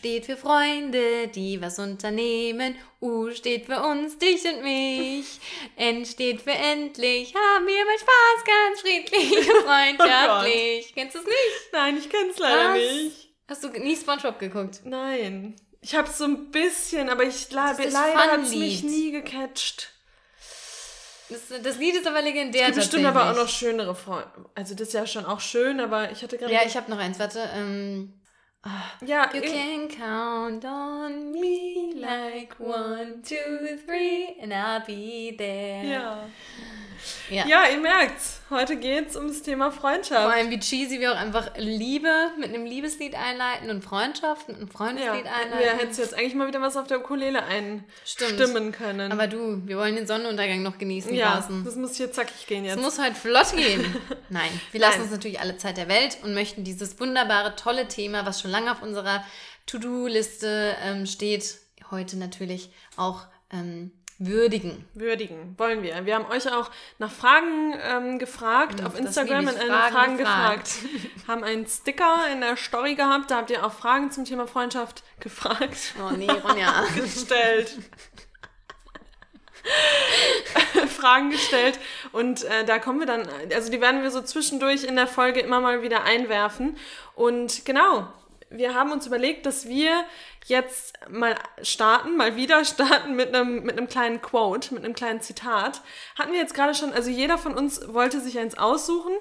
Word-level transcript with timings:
Steht 0.00 0.24
für 0.24 0.38
Freunde, 0.38 1.28
die 1.28 1.60
was 1.60 1.78
unternehmen. 1.78 2.74
U 3.02 3.30
steht 3.32 3.66
für 3.66 3.82
uns, 3.82 4.16
dich 4.16 4.42
und 4.46 4.62
mich. 4.62 5.26
N 5.76 6.06
steht 6.06 6.40
für 6.40 6.52
endlich. 6.52 7.34
Haben 7.34 7.66
wir 7.66 7.84
mit 7.84 8.00
Spaß 8.00 8.44
ganz 8.46 8.80
friedlich 8.80 9.46
und 9.46 9.62
freundschaftlich. 9.66 10.86
Oh 10.88 10.92
Kennst 10.94 11.16
du 11.16 11.18
es 11.18 11.26
nicht? 11.26 11.72
Nein, 11.74 11.98
ich 11.98 12.08
kenn's 12.08 12.38
leider 12.38 12.70
Was? 12.70 12.78
nicht. 12.78 13.28
Hast 13.46 13.62
du 13.62 13.68
nie 13.68 13.94
Spongebob 13.94 14.38
geguckt? 14.38 14.80
Nein. 14.84 15.54
Ich 15.82 15.94
hab's 15.94 16.16
so 16.16 16.24
ein 16.24 16.50
bisschen, 16.50 17.10
aber 17.10 17.24
ich 17.24 17.50
leider 17.50 18.32
hat's 18.32 18.54
mich 18.54 18.82
nie 18.82 19.12
gecatcht. 19.12 19.92
Das, 21.28 21.62
das 21.62 21.76
Lied 21.76 21.96
ist 21.96 22.06
aber 22.06 22.22
legendär. 22.22 22.62
Es 22.62 22.66
gibt 22.68 22.76
bestimmt 22.78 23.04
aber 23.04 23.30
auch 23.30 23.36
noch 23.36 23.50
schönere 23.50 23.94
Freunde. 23.94 24.30
Also 24.54 24.74
das 24.74 24.88
ist 24.88 24.94
ja 24.94 25.06
schon 25.06 25.26
auch 25.26 25.40
schön, 25.40 25.78
aber 25.78 26.10
ich 26.10 26.22
hatte 26.22 26.38
gerade... 26.38 26.54
Ja, 26.54 26.60
ich 26.64 26.74
habe 26.74 26.90
noch 26.90 26.98
eins, 26.98 27.18
warte. 27.18 27.50
Ähm, 27.54 28.14
ja, 29.06 29.30
You 29.32 29.40
irg- 29.42 29.52
can 29.52 29.88
count 29.88 30.64
on 30.64 31.32
me 31.32 31.92
like 31.94 32.54
one, 32.58 33.22
two, 33.22 33.78
three, 33.86 34.36
and 34.40 34.52
I'll 34.52 34.84
be 34.84 35.34
there. 35.36 35.84
ja. 35.84 36.24
Ja. 37.30 37.46
Ja, 37.46 37.64
ihr 37.70 37.78
merkt's. 37.80 38.40
Heute 38.50 38.76
geht's 38.76 39.14
ums 39.16 39.42
Thema 39.42 39.70
Vor 39.70 39.82
Freundschaft. 39.82 40.32
allem 40.34 40.50
wie 40.50 40.58
cheesy 40.58 40.98
wir 40.98 41.12
auch 41.12 41.16
einfach 41.16 41.52
Liebe 41.56 42.10
mit 42.38 42.48
einem 42.48 42.64
Liebeslied 42.66 43.14
einleiten 43.14 43.70
und 43.70 43.82
Freundschaft 43.84 44.48
mit 44.48 44.56
einem 44.56 44.66
Ja, 44.66 44.72
Freundeslied 44.76 45.24
wir 45.24 45.32
einleiten. 45.32 45.78
hättest 45.78 45.98
jetzt 46.00 46.14
eigentlich 46.14 46.34
mal 46.34 46.48
wieder 46.48 46.60
was 46.60 46.76
auf 46.76 46.88
der 46.88 46.98
Ukulele 46.98 47.44
einstimmen 47.44 48.72
können. 48.72 49.12
Aber 49.12 49.28
du, 49.28 49.66
wir 49.66 49.76
wollen 49.78 49.94
den 49.94 50.06
Sonnenuntergang 50.06 50.62
noch 50.62 50.78
genießen 50.78 51.14
ja, 51.14 51.36
draußen. 51.36 51.64
das 51.64 51.76
muss 51.76 51.96
hier 51.96 52.10
zackig 52.10 52.46
gehen 52.48 52.64
jetzt. 52.64 52.80
muss 52.80 52.98
heute 52.98 53.14
flott 53.14 53.52
gehen. 53.54 53.84
Nein, 54.28 54.50
wir 54.72 54.80
lassen 54.80 54.94
Nein. 54.94 55.02
uns 55.02 55.10
natürlich 55.12 55.38
alle 55.40 55.56
Zeit 55.56 55.76
der 55.76 55.88
Welt 55.88 56.18
und 56.24 56.34
möchten 56.34 56.64
dieses 56.64 56.98
wunderbare, 56.98 57.54
tolle 57.54 57.86
Thema, 57.86 58.26
was 58.26 58.40
schon 58.40 58.50
lange 58.50 58.72
auf 58.72 58.82
unserer 58.82 59.24
To-Do-Liste 59.66 60.76
ähm, 60.82 61.06
steht, 61.06 61.56
heute 61.90 62.16
natürlich 62.18 62.70
auch 62.96 63.22
ähm, 63.52 63.92
würdigen. 64.20 64.84
würdigen, 64.92 65.54
wollen 65.56 65.82
wir. 65.82 66.04
Wir 66.04 66.14
haben 66.14 66.26
euch 66.26 66.46
auch 66.52 66.70
nach 66.98 67.10
Fragen 67.10 67.74
ähm, 67.82 68.18
gefragt, 68.18 68.84
auf 68.84 68.92
das 68.92 69.00
Instagram 69.00 69.46
liebe 69.46 69.52
in 69.52 69.66
Fragen 69.66 69.94
Fragen 69.94 70.16
gefragt. 70.18 70.64
gefragt. 70.82 71.26
haben 71.28 71.42
einen 71.42 71.66
Sticker 71.66 72.16
in 72.30 72.42
der 72.42 72.56
Story 72.56 72.94
gehabt, 72.94 73.30
da 73.30 73.38
habt 73.38 73.50
ihr 73.50 73.64
auch 73.64 73.72
Fragen 73.72 74.10
zum 74.10 74.26
Thema 74.26 74.46
Freundschaft 74.46 75.02
gefragt, 75.20 75.94
Oh 75.98 76.14
nee, 76.14 76.30
Ronja. 76.30 76.84
gestellt. 76.94 77.78
Fragen 80.88 81.30
gestellt 81.30 81.78
und 82.12 82.44
äh, 82.44 82.64
da 82.64 82.78
kommen 82.78 82.98
wir 82.98 83.06
dann, 83.06 83.26
also 83.54 83.70
die 83.70 83.80
werden 83.80 84.02
wir 84.02 84.10
so 84.10 84.22
zwischendurch 84.22 84.84
in 84.84 84.96
der 84.96 85.06
Folge 85.06 85.40
immer 85.40 85.60
mal 85.60 85.82
wieder 85.82 86.04
einwerfen 86.04 86.76
und 87.14 87.64
genau, 87.64 88.08
wir 88.50 88.74
haben 88.74 88.92
uns 88.92 89.06
überlegt, 89.06 89.46
dass 89.46 89.66
wir 89.68 90.04
jetzt 90.46 90.98
mal 91.08 91.36
starten, 91.62 92.16
mal 92.16 92.36
wieder 92.36 92.64
starten 92.66 93.14
mit 93.14 93.34
einem, 93.34 93.62
mit 93.62 93.78
einem 93.78 93.88
kleinen 93.88 94.20
Quote, 94.20 94.74
mit 94.74 94.84
einem 94.84 94.94
kleinen 94.94 95.20
Zitat. 95.20 95.82
Hatten 96.18 96.32
wir 96.32 96.40
jetzt 96.40 96.54
gerade 96.54 96.74
schon, 96.74 96.92
also 96.92 97.10
jeder 97.10 97.38
von 97.38 97.54
uns 97.54 97.92
wollte 97.92 98.20
sich 98.20 98.38
eins 98.38 98.58
aussuchen, 98.58 99.12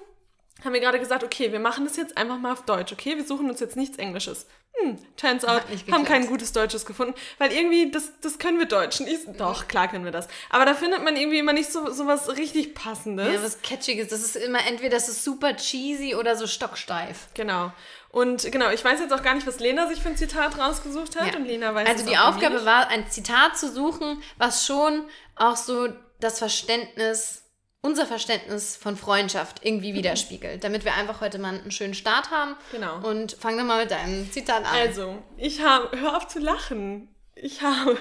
haben 0.64 0.74
wir 0.74 0.82
gerade 0.82 1.00
gesagt, 1.00 1.24
okay, 1.24 1.52
wir 1.52 1.60
machen 1.60 1.86
das 1.86 1.96
jetzt 1.96 2.18
einfach 2.18 2.38
mal 2.38 2.52
auf 2.52 2.66
Deutsch, 2.66 2.92
okay? 2.92 3.16
Wir 3.16 3.26
suchen 3.26 3.50
uns 3.50 3.62
jetzt 3.62 3.78
nichts 3.78 3.98
Englisches. 3.98 4.46
Hm, 4.82 4.98
turns 5.18 5.44
out, 5.46 5.64
haben 5.92 6.06
kein 6.06 6.28
gutes 6.28 6.54
Deutsches 6.54 6.86
gefunden, 6.86 7.14
weil 7.38 7.52
irgendwie, 7.52 7.92
das, 7.92 8.12
das 8.22 8.40
können 8.40 8.60
wir 8.60 8.66
Deutschen. 8.66 9.08
Ich, 9.08 9.20
doch, 9.38 9.68
klar 9.68 9.88
können 9.88 10.06
wir 10.06 10.12
das. 10.12 10.28
Aber 10.50 10.66
da 10.66 10.74
findet 10.74 11.04
man 11.04 11.16
irgendwie 11.16 11.40
immer 11.40 11.54
nicht 11.54 11.72
so, 11.72 11.92
so 11.92 12.08
was 12.08 12.38
richtig 12.38 12.76
Passendes. 12.76 13.34
Ja, 13.34 13.44
was 13.44 13.62
Catchiges. 13.62 14.10
Das 14.10 14.22
ist 14.22 14.36
immer 14.36 14.66
entweder 14.68 14.92
das 14.92 15.10
ist 15.10 15.24
super 15.24 15.56
cheesy 15.56 16.16
oder 16.16 16.36
so 16.36 16.46
stocksteif. 16.46 17.28
Genau. 17.34 17.72
Und 18.12 18.52
genau, 18.52 18.72
ich 18.72 18.84
weiß 18.84 19.00
jetzt 19.00 19.14
auch 19.14 19.22
gar 19.22 19.36
nicht, 19.36 19.46
was 19.46 19.60
Lena 19.60 19.88
sich 19.88 20.00
für 20.02 20.10
ein 20.10 20.18
Zitat 20.18 20.58
rausgesucht 20.58 21.20
hat. 21.20 21.34
Ja. 21.34 21.38
Und 21.38 21.46
Lena 21.46 21.74
weiß 21.76 21.88
Also 21.88 22.06
die 22.06 22.18
Aufgabe 22.18 22.56
nicht. 22.56 22.66
war, 22.66 22.88
ein 22.90 23.10
Zitat 23.10 23.58
zu 23.58 23.72
suchen, 23.72 24.22
was 24.38 24.66
schon 24.66 25.06
auch 25.36 25.56
so 25.56 25.90
das 26.20 26.40
Verständnis, 26.40 27.44
unser 27.82 28.06
Verständnis 28.08 28.76
von 28.76 28.98
Freundschaft 28.98 29.64
irgendwie 29.64 29.94
widerspiegelt, 29.94 30.64
damit 30.64 30.86
wir 30.86 30.96
einfach 30.96 31.22
heute 31.22 31.38
mal 31.38 31.54
einen 31.60 31.72
schönen 31.72 31.94
Start 31.94 32.32
haben. 32.32 32.56
Genau. 32.72 32.98
Und 33.08 33.34
fang 33.34 33.58
doch 33.58 33.64
mal 33.64 33.82
mit 33.82 33.92
deinem 33.92 34.30
Zitat 34.32 34.66
an. 34.66 34.76
Also, 34.76 35.22
ich 35.38 35.62
habe, 35.62 35.98
hör 36.00 36.18
auf 36.18 36.28
zu 36.28 36.40
lachen. 36.40 37.14
Ich 37.36 37.62
habe, 37.62 37.98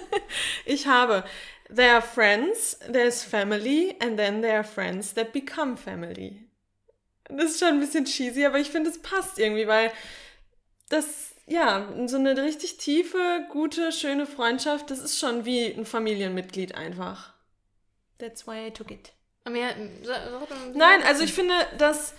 ich 0.64 0.86
habe, 0.86 1.24
there 1.74 1.92
are 1.92 2.02
friends, 2.02 2.78
there's 2.90 3.22
family, 3.22 3.94
and 4.00 4.16
then 4.16 4.40
there 4.40 4.56
are 4.56 4.64
friends 4.64 5.12
that 5.14 5.32
become 5.32 5.76
family. 5.76 6.48
Das 7.36 7.52
ist 7.52 7.60
schon 7.60 7.68
ein 7.68 7.80
bisschen 7.80 8.04
cheesy, 8.04 8.44
aber 8.44 8.58
ich 8.58 8.70
finde, 8.70 8.90
es 8.90 9.00
passt 9.00 9.38
irgendwie, 9.38 9.66
weil 9.66 9.92
das, 10.88 11.34
ja, 11.46 11.88
so 12.06 12.16
eine 12.16 12.40
richtig 12.42 12.76
tiefe, 12.76 13.46
gute, 13.50 13.92
schöne 13.92 14.26
Freundschaft, 14.26 14.90
das 14.90 15.00
ist 15.00 15.18
schon 15.18 15.44
wie 15.44 15.66
ein 15.66 15.86
Familienmitglied 15.86 16.74
einfach. 16.74 17.32
That's 18.18 18.46
why 18.46 18.68
I 18.68 18.70
took 18.70 18.90
it. 18.90 19.12
Nein, 20.74 21.02
also 21.02 21.24
ich 21.24 21.32
finde, 21.32 21.54
dass 21.78 22.14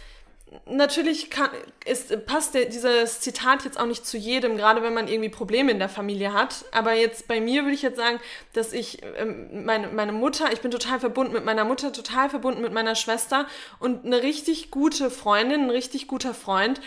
natürlich 0.66 1.30
kann, 1.30 1.50
ist, 1.86 2.25
passt 2.25 2.53
der, 2.53 2.66
dieses 2.66 3.19
Zitat 3.19 3.66
jetzt 3.66 3.80
auch 3.80 3.86
nicht 3.86 4.06
zu 4.06 4.18
jedem, 4.18 4.58
gerade 4.58 4.81
wenn 4.81 4.94
man 4.94 5.08
irgendwie 5.08 5.30
Probleme 5.30 5.72
in 5.72 5.80
der 5.80 5.90
Familie 5.90 6.34
hat. 6.34 6.66
Aber 6.72 6.94
jetzt 6.94 7.28
bei 7.28 7.41
mir 7.41 7.64
würde 7.64 7.75
ich 7.75 7.81
jetzt 7.81 7.97
sagen, 7.97 8.19
dass 8.53 8.74
ich 8.74 9.02
ähm, 9.18 9.66
meine, 9.66 9.88
meine 9.90 10.12
Mutter, 10.12 10.52
ich 10.52 10.62
bin 10.62 10.72
total 10.72 11.00
verbunden 11.00 11.34
mit 11.34 11.46
meiner 11.46 11.66
Mutter, 11.66 11.92
total 11.92 12.30
verbunden 12.30 12.62
mit 12.62 12.74
meiner 12.74 12.96
Schwester 12.96 13.47
und 13.80 14.06
eine 14.06 14.24
richtig 14.24 14.72
gute 14.72 15.09
Freundin, 15.09 15.63
ein 15.63 15.69
richtig 15.69 16.08
guter 16.08 16.34
Freund 16.34 16.81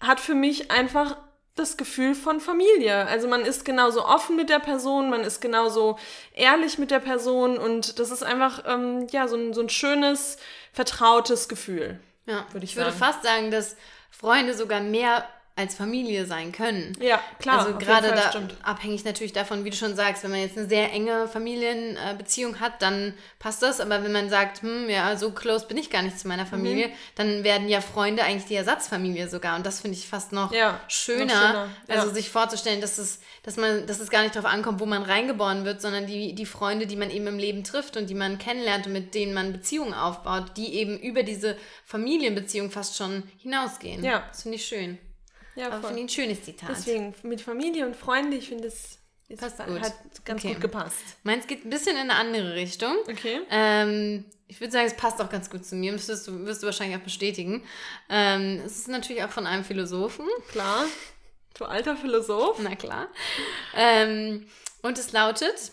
hat 0.00 0.20
für 0.20 0.34
mich 0.34 0.70
einfach 0.70 1.16
das 1.56 1.76
Gefühl 1.76 2.14
von 2.14 2.40
Familie. 2.40 3.06
Also 3.06 3.28
man 3.28 3.42
ist 3.42 3.64
genauso 3.64 4.04
offen 4.04 4.36
mit 4.36 4.48
der 4.48 4.60
Person, 4.60 5.10
man 5.10 5.20
ist 5.20 5.40
genauso 5.40 5.98
ehrlich 6.34 6.78
mit 6.78 6.90
der 6.90 7.00
Person 7.00 7.58
und 7.58 7.98
das 7.98 8.10
ist 8.10 8.22
einfach 8.22 8.64
ähm, 8.66 9.06
ja 9.10 9.28
so 9.28 9.36
ein, 9.36 9.52
so 9.52 9.60
ein 9.60 9.68
schönes, 9.68 10.38
vertrautes 10.72 11.48
Gefühl. 11.48 12.00
Ja, 12.26 12.46
würde 12.52 12.64
ich 12.64 12.72
ich 12.72 12.76
würde 12.76 12.92
fast 12.92 13.22
sagen, 13.22 13.50
dass 13.50 13.76
Freunde 14.10 14.54
sogar 14.54 14.80
mehr 14.80 15.26
als 15.60 15.74
Familie 15.74 16.26
sein 16.26 16.52
können. 16.52 16.96
Ja, 17.00 17.20
klar. 17.38 17.60
also 17.60 17.78
gerade 17.78 18.08
da 18.08 18.30
stimmt. 18.30 18.54
abhängig 18.62 19.04
natürlich 19.04 19.32
davon, 19.32 19.64
wie 19.64 19.70
du 19.70 19.76
schon 19.76 19.94
sagst, 19.94 20.24
wenn 20.24 20.30
man 20.32 20.40
jetzt 20.40 20.58
eine 20.58 20.68
sehr 20.68 20.92
enge 20.92 21.28
Familienbeziehung 21.28 22.60
hat, 22.60 22.82
dann 22.82 23.14
passt 23.38 23.62
das. 23.62 23.80
Aber 23.80 24.02
wenn 24.02 24.12
man 24.12 24.28
sagt, 24.30 24.62
hm, 24.62 24.88
ja, 24.88 25.16
so 25.16 25.30
close 25.32 25.66
bin 25.66 25.76
ich 25.76 25.90
gar 25.90 26.02
nicht 26.02 26.18
zu 26.18 26.28
meiner 26.28 26.46
Familie, 26.46 26.88
Mhm. 26.88 26.92
dann 27.16 27.44
werden 27.44 27.68
ja 27.68 27.80
Freunde 27.80 28.22
eigentlich 28.24 28.46
die 28.46 28.54
Ersatzfamilie 28.54 29.28
sogar. 29.28 29.56
Und 29.56 29.66
das 29.66 29.80
finde 29.80 29.96
ich 29.96 30.08
fast 30.08 30.32
noch 30.32 30.52
Ja, 30.52 30.72
noch 30.72 30.90
schöner. 30.90 31.20
schöner, 31.30 31.68
ja. 31.88 31.94
Also 31.94 32.10
sich 32.12 32.30
vorzustellen, 32.30 32.80
dass 32.80 32.98
es, 32.98 33.20
dass 33.42 33.56
man, 33.56 33.86
dass 33.86 34.00
es 34.00 34.10
gar 34.10 34.22
nicht 34.22 34.34
darauf 34.34 34.50
ankommt, 34.50 34.80
wo 34.80 34.86
man 34.86 35.02
reingeboren 35.02 35.64
wird, 35.64 35.80
sondern 35.80 36.06
die, 36.06 36.34
die 36.34 36.46
Freunde, 36.46 36.86
die 36.86 36.96
man 36.96 37.10
eben 37.10 37.26
im 37.26 37.38
Leben 37.38 37.64
trifft 37.64 37.96
und 37.96 38.08
die 38.10 38.14
man 38.14 38.38
kennenlernt 38.38 38.86
und 38.86 38.92
mit 38.92 39.14
denen 39.14 39.34
man 39.34 39.52
Beziehungen 39.52 39.94
aufbaut, 39.94 40.56
die 40.56 40.74
eben 40.74 40.98
über 40.98 41.22
diese 41.22 41.56
Familienbeziehung 41.84 42.70
fast 42.70 42.96
schon 42.96 43.24
hinausgehen. 43.38 44.04
Ja. 44.04 44.24
Das 44.28 44.42
finde 44.42 44.56
ich 44.56 44.64
schön. 44.64 44.98
Ja, 45.60 45.66
Aber 45.70 45.88
finde 45.88 45.98
ich 46.00 46.04
ein 46.06 46.08
schönes 46.08 46.42
Zitat. 46.42 46.70
Deswegen 46.70 47.14
mit 47.22 47.40
Familie 47.40 47.86
und 47.86 47.94
Freunde, 47.94 48.36
ich 48.36 48.48
finde, 48.48 48.68
es 48.68 48.98
Passt 49.36 49.58
gut. 49.58 49.80
hat 49.80 49.94
ganz 50.24 50.42
Okay. 50.42 50.54
gut 50.54 50.62
gepasst. 50.62 50.96
Meins 51.22 51.46
geht 51.46 51.64
ein 51.64 51.70
bisschen 51.70 51.94
in 51.96 52.10
eine 52.10 52.14
andere 52.16 52.54
Richtung. 52.54 52.96
Okay. 53.08 53.40
Ähm, 53.50 54.24
ich 54.48 54.60
würde 54.60 54.72
sagen, 54.72 54.86
es 54.86 54.96
passt 54.96 55.20
auch 55.20 55.30
ganz 55.30 55.48
gut 55.50 55.64
zu 55.64 55.76
mir. 55.76 55.92
Das 55.92 56.08
wirst 56.08 56.26
du, 56.26 56.44
wirst 56.46 56.62
du 56.62 56.66
wahrscheinlich 56.66 56.98
auch 56.98 57.02
bestätigen. 57.04 57.62
Ähm, 58.08 58.60
es 58.66 58.78
ist 58.78 58.88
natürlich 58.88 59.22
auch 59.22 59.30
von 59.30 59.46
einem 59.46 59.64
Philosophen. 59.64 60.26
Klar. 60.48 60.84
Du 61.54 61.64
alter 61.64 61.96
Philosoph. 61.96 62.58
Na 62.60 62.74
klar. 62.74 63.06
Ähm, 63.76 64.48
und 64.82 64.98
es 64.98 65.12
lautet: 65.12 65.72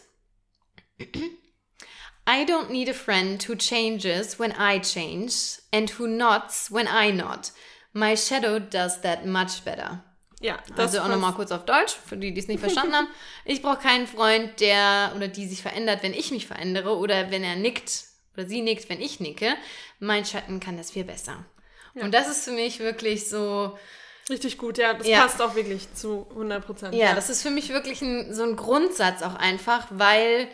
I 1.00 2.44
don't 2.46 2.70
need 2.70 2.90
a 2.90 2.94
friend 2.94 3.48
who 3.48 3.56
changes 3.56 4.38
when 4.38 4.52
I 4.52 4.80
change 4.82 5.62
and 5.72 5.98
who 5.98 6.06
nods 6.08 6.70
when 6.72 6.88
I 6.88 7.12
nod. 7.12 7.52
My 7.98 8.16
shadow 8.16 8.60
does 8.60 9.02
that 9.02 9.26
much 9.26 9.64
better. 9.66 10.04
Ja, 10.40 10.58
das 10.76 10.94
Also 10.94 11.00
auch 11.00 11.08
nochmal 11.08 11.34
kurz 11.34 11.52
auf 11.52 11.66
Deutsch, 11.66 11.96
für 12.06 12.16
die, 12.16 12.32
die 12.32 12.40
es 12.40 12.48
nicht 12.48 12.60
verstanden 12.60 12.94
haben. 12.94 13.08
Ich 13.44 13.64
brauche 13.64 13.78
keinen 13.80 14.06
Freund, 14.06 14.60
der 14.60 15.14
oder 15.16 15.28
die 15.28 15.48
sich 15.48 15.64
verändert, 15.64 16.04
wenn 16.04 16.14
ich 16.14 16.30
mich 16.30 16.46
verändere 16.46 16.96
oder 16.96 17.32
wenn 17.32 17.44
er 17.44 17.56
nickt 17.56 18.04
oder 18.36 18.46
sie 18.48 18.62
nickt, 18.62 18.88
wenn 18.90 19.02
ich 19.02 19.20
nicke. 19.20 19.56
Mein 20.00 20.26
Schatten 20.26 20.60
kann 20.60 20.78
das 20.78 20.92
viel 20.92 21.06
besser. 21.06 21.44
Und 21.96 22.14
das 22.14 22.28
ist 22.28 22.44
für 22.44 22.52
mich 22.52 22.80
wirklich 22.80 23.28
so, 23.28 23.76
Richtig 24.30 24.58
gut, 24.58 24.78
ja. 24.78 24.94
Das 24.94 25.08
Ja. 25.08 25.22
passt 25.22 25.42
auch 25.42 25.56
wirklich 25.56 25.92
zu 25.94 26.28
100 26.30 26.66
Prozent. 26.66 26.94
ja, 26.94 27.16
das 27.16 27.30
ist 27.30 27.42
für 27.42 27.50
mich 27.50 27.70
wirklich 27.70 28.02
ein, 28.02 28.34
so 28.34 28.44
ein 28.44 28.56
Grundsatz 28.58 29.24
auch 29.24 29.36
einfach, 29.36 29.88
weil 29.90 30.50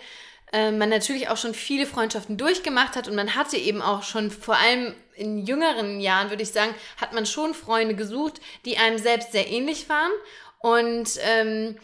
äh, 0.54 0.72
man 0.72 0.90
natürlich 0.90 1.30
auch 1.30 1.38
schon 1.38 1.54
viele 1.54 1.86
Freundschaften 1.86 2.38
durchgemacht 2.38 2.96
hat 2.96 3.08
und 3.08 3.16
man 3.16 3.36
hatte 3.36 3.58
eben 3.58 3.82
auch 3.82 4.04
schon 4.04 4.32
vor 4.32 4.56
allem 4.56 4.94
in 5.16 5.46
jüngeren 5.46 6.00
Jahren, 6.00 6.30
würde 6.30 6.44
ich 6.44 6.52
sagen, 6.52 6.74
hat 6.98 7.14
man 7.14 7.26
schon 7.26 7.54
Freunde 7.54 7.96
gesucht, 7.96 8.40
die 8.66 8.78
einem 8.78 8.98
selbst 8.98 9.32
sehr 9.32 9.50
ähnlich 9.50 9.90
waren. 9.90 10.12
Und 10.60 11.20
ähm, 11.24 11.78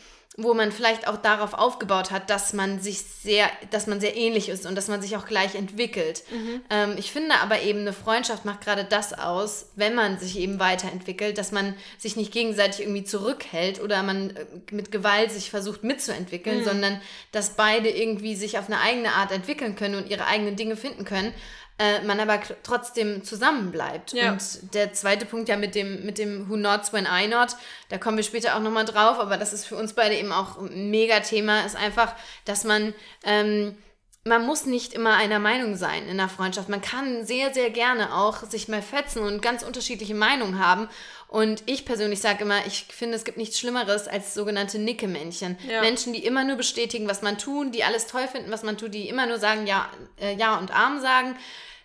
wo 0.43 0.53
man 0.53 0.71
vielleicht 0.71 1.07
auch 1.07 1.17
darauf 1.17 1.53
aufgebaut 1.53 2.11
hat, 2.11 2.29
dass 2.29 2.53
man 2.53 2.79
sich 2.79 3.01
sehr, 3.01 3.49
dass 3.71 3.87
man 3.87 3.99
sehr 3.99 4.15
ähnlich 4.15 4.49
ist 4.49 4.65
und 4.65 4.75
dass 4.75 4.87
man 4.87 5.01
sich 5.01 5.17
auch 5.17 5.25
gleich 5.25 5.55
entwickelt. 5.55 6.23
Mhm. 6.31 6.61
Ähm, 6.69 6.95
ich 6.97 7.11
finde 7.11 7.35
aber 7.41 7.61
eben, 7.61 7.79
eine 7.79 7.93
Freundschaft 7.93 8.45
macht 8.45 8.61
gerade 8.61 8.83
das 8.83 9.13
aus, 9.13 9.67
wenn 9.75 9.95
man 9.95 10.19
sich 10.19 10.37
eben 10.37 10.59
weiterentwickelt, 10.59 11.37
dass 11.37 11.51
man 11.51 11.75
sich 11.97 12.15
nicht 12.15 12.31
gegenseitig 12.31 12.81
irgendwie 12.81 13.03
zurückhält 13.03 13.81
oder 13.81 14.01
man 14.03 14.31
äh, 14.31 14.45
mit 14.71 14.91
Gewalt 14.91 15.31
sich 15.31 15.49
versucht 15.49 15.83
mitzuentwickeln, 15.83 16.59
mhm. 16.59 16.65
sondern 16.65 17.01
dass 17.31 17.51
beide 17.51 17.89
irgendwie 17.89 18.35
sich 18.35 18.57
auf 18.57 18.67
eine 18.67 18.79
eigene 18.79 19.13
Art 19.13 19.31
entwickeln 19.31 19.75
können 19.75 19.95
und 19.95 20.09
ihre 20.09 20.25
eigenen 20.25 20.55
Dinge 20.55 20.75
finden 20.75 21.05
können 21.05 21.33
äh, 21.79 22.01
man 22.01 22.19
aber 22.19 22.41
trotzdem 22.61 23.23
zusammenbleibt. 23.23 24.11
Ja. 24.11 24.33
Und 24.33 24.73
der 24.73 24.91
zweite 24.93 25.25
Punkt 25.25 25.47
ja 25.47 25.55
mit 25.55 25.75
dem, 25.75 26.05
mit 26.05 26.17
dem 26.17 26.49
Who 26.49 26.57
Nots 26.57 26.91
When 26.91 27.07
I 27.09 27.27
Not, 27.27 27.55
da 27.87 27.97
kommen 27.97 28.17
wir 28.17 28.23
später 28.23 28.55
auch 28.55 28.59
nochmal 28.59 28.85
drauf, 28.85 29.17
aber 29.17 29.37
das 29.37 29.53
ist 29.53 29.65
für 29.65 29.77
uns 29.77 29.93
beide 29.93 30.15
eben 30.15 30.33
auch 30.33 30.59
ein 30.59 30.91
Mega-Thema, 30.91 31.65
ist 31.65 31.77
einfach, 31.77 32.13
dass 32.43 32.65
man, 32.65 32.93
ähm, 33.23 33.77
man 34.25 34.45
muss 34.45 34.65
nicht 34.65 34.93
immer 34.93 35.15
einer 35.15 35.39
Meinung 35.39 35.77
sein 35.77 36.03
in 36.03 36.19
einer 36.19 36.27
Freundschaft. 36.27 36.67
Man 36.67 36.81
kann 36.81 37.25
sehr, 37.25 37.53
sehr 37.53 37.69
gerne 37.69 38.13
auch 38.13 38.43
sich 38.43 38.67
mal 38.67 38.81
fetzen 38.81 39.23
und 39.23 39.41
ganz 39.41 39.63
unterschiedliche 39.63 40.15
Meinungen 40.15 40.59
haben. 40.59 40.89
Und 41.29 41.61
ich 41.67 41.85
persönlich 41.85 42.21
sage 42.21 42.43
immer, 42.43 42.65
ich 42.65 42.85
finde, 42.89 43.15
es 43.15 43.23
gibt 43.23 43.37
nichts 43.37 43.59
Schlimmeres 43.59 44.07
als 44.07 44.33
sogenannte 44.33 44.79
Nicke-Männchen. 44.79 45.59
Ja. 45.69 45.81
Menschen, 45.81 46.11
die 46.11 46.25
immer 46.25 46.43
nur 46.43 46.55
bestätigen, 46.55 47.07
was 47.07 47.21
man 47.21 47.37
tut, 47.37 47.75
die 47.75 47.83
alles 47.83 48.07
toll 48.07 48.27
finden, 48.27 48.51
was 48.51 48.63
man 48.63 48.79
tut, 48.79 48.95
die 48.95 49.07
immer 49.07 49.27
nur 49.27 49.37
sagen, 49.37 49.67
ja, 49.67 49.91
äh, 50.19 50.35
ja 50.35 50.57
und 50.57 50.71
arm 50.71 50.99
sagen 50.99 51.35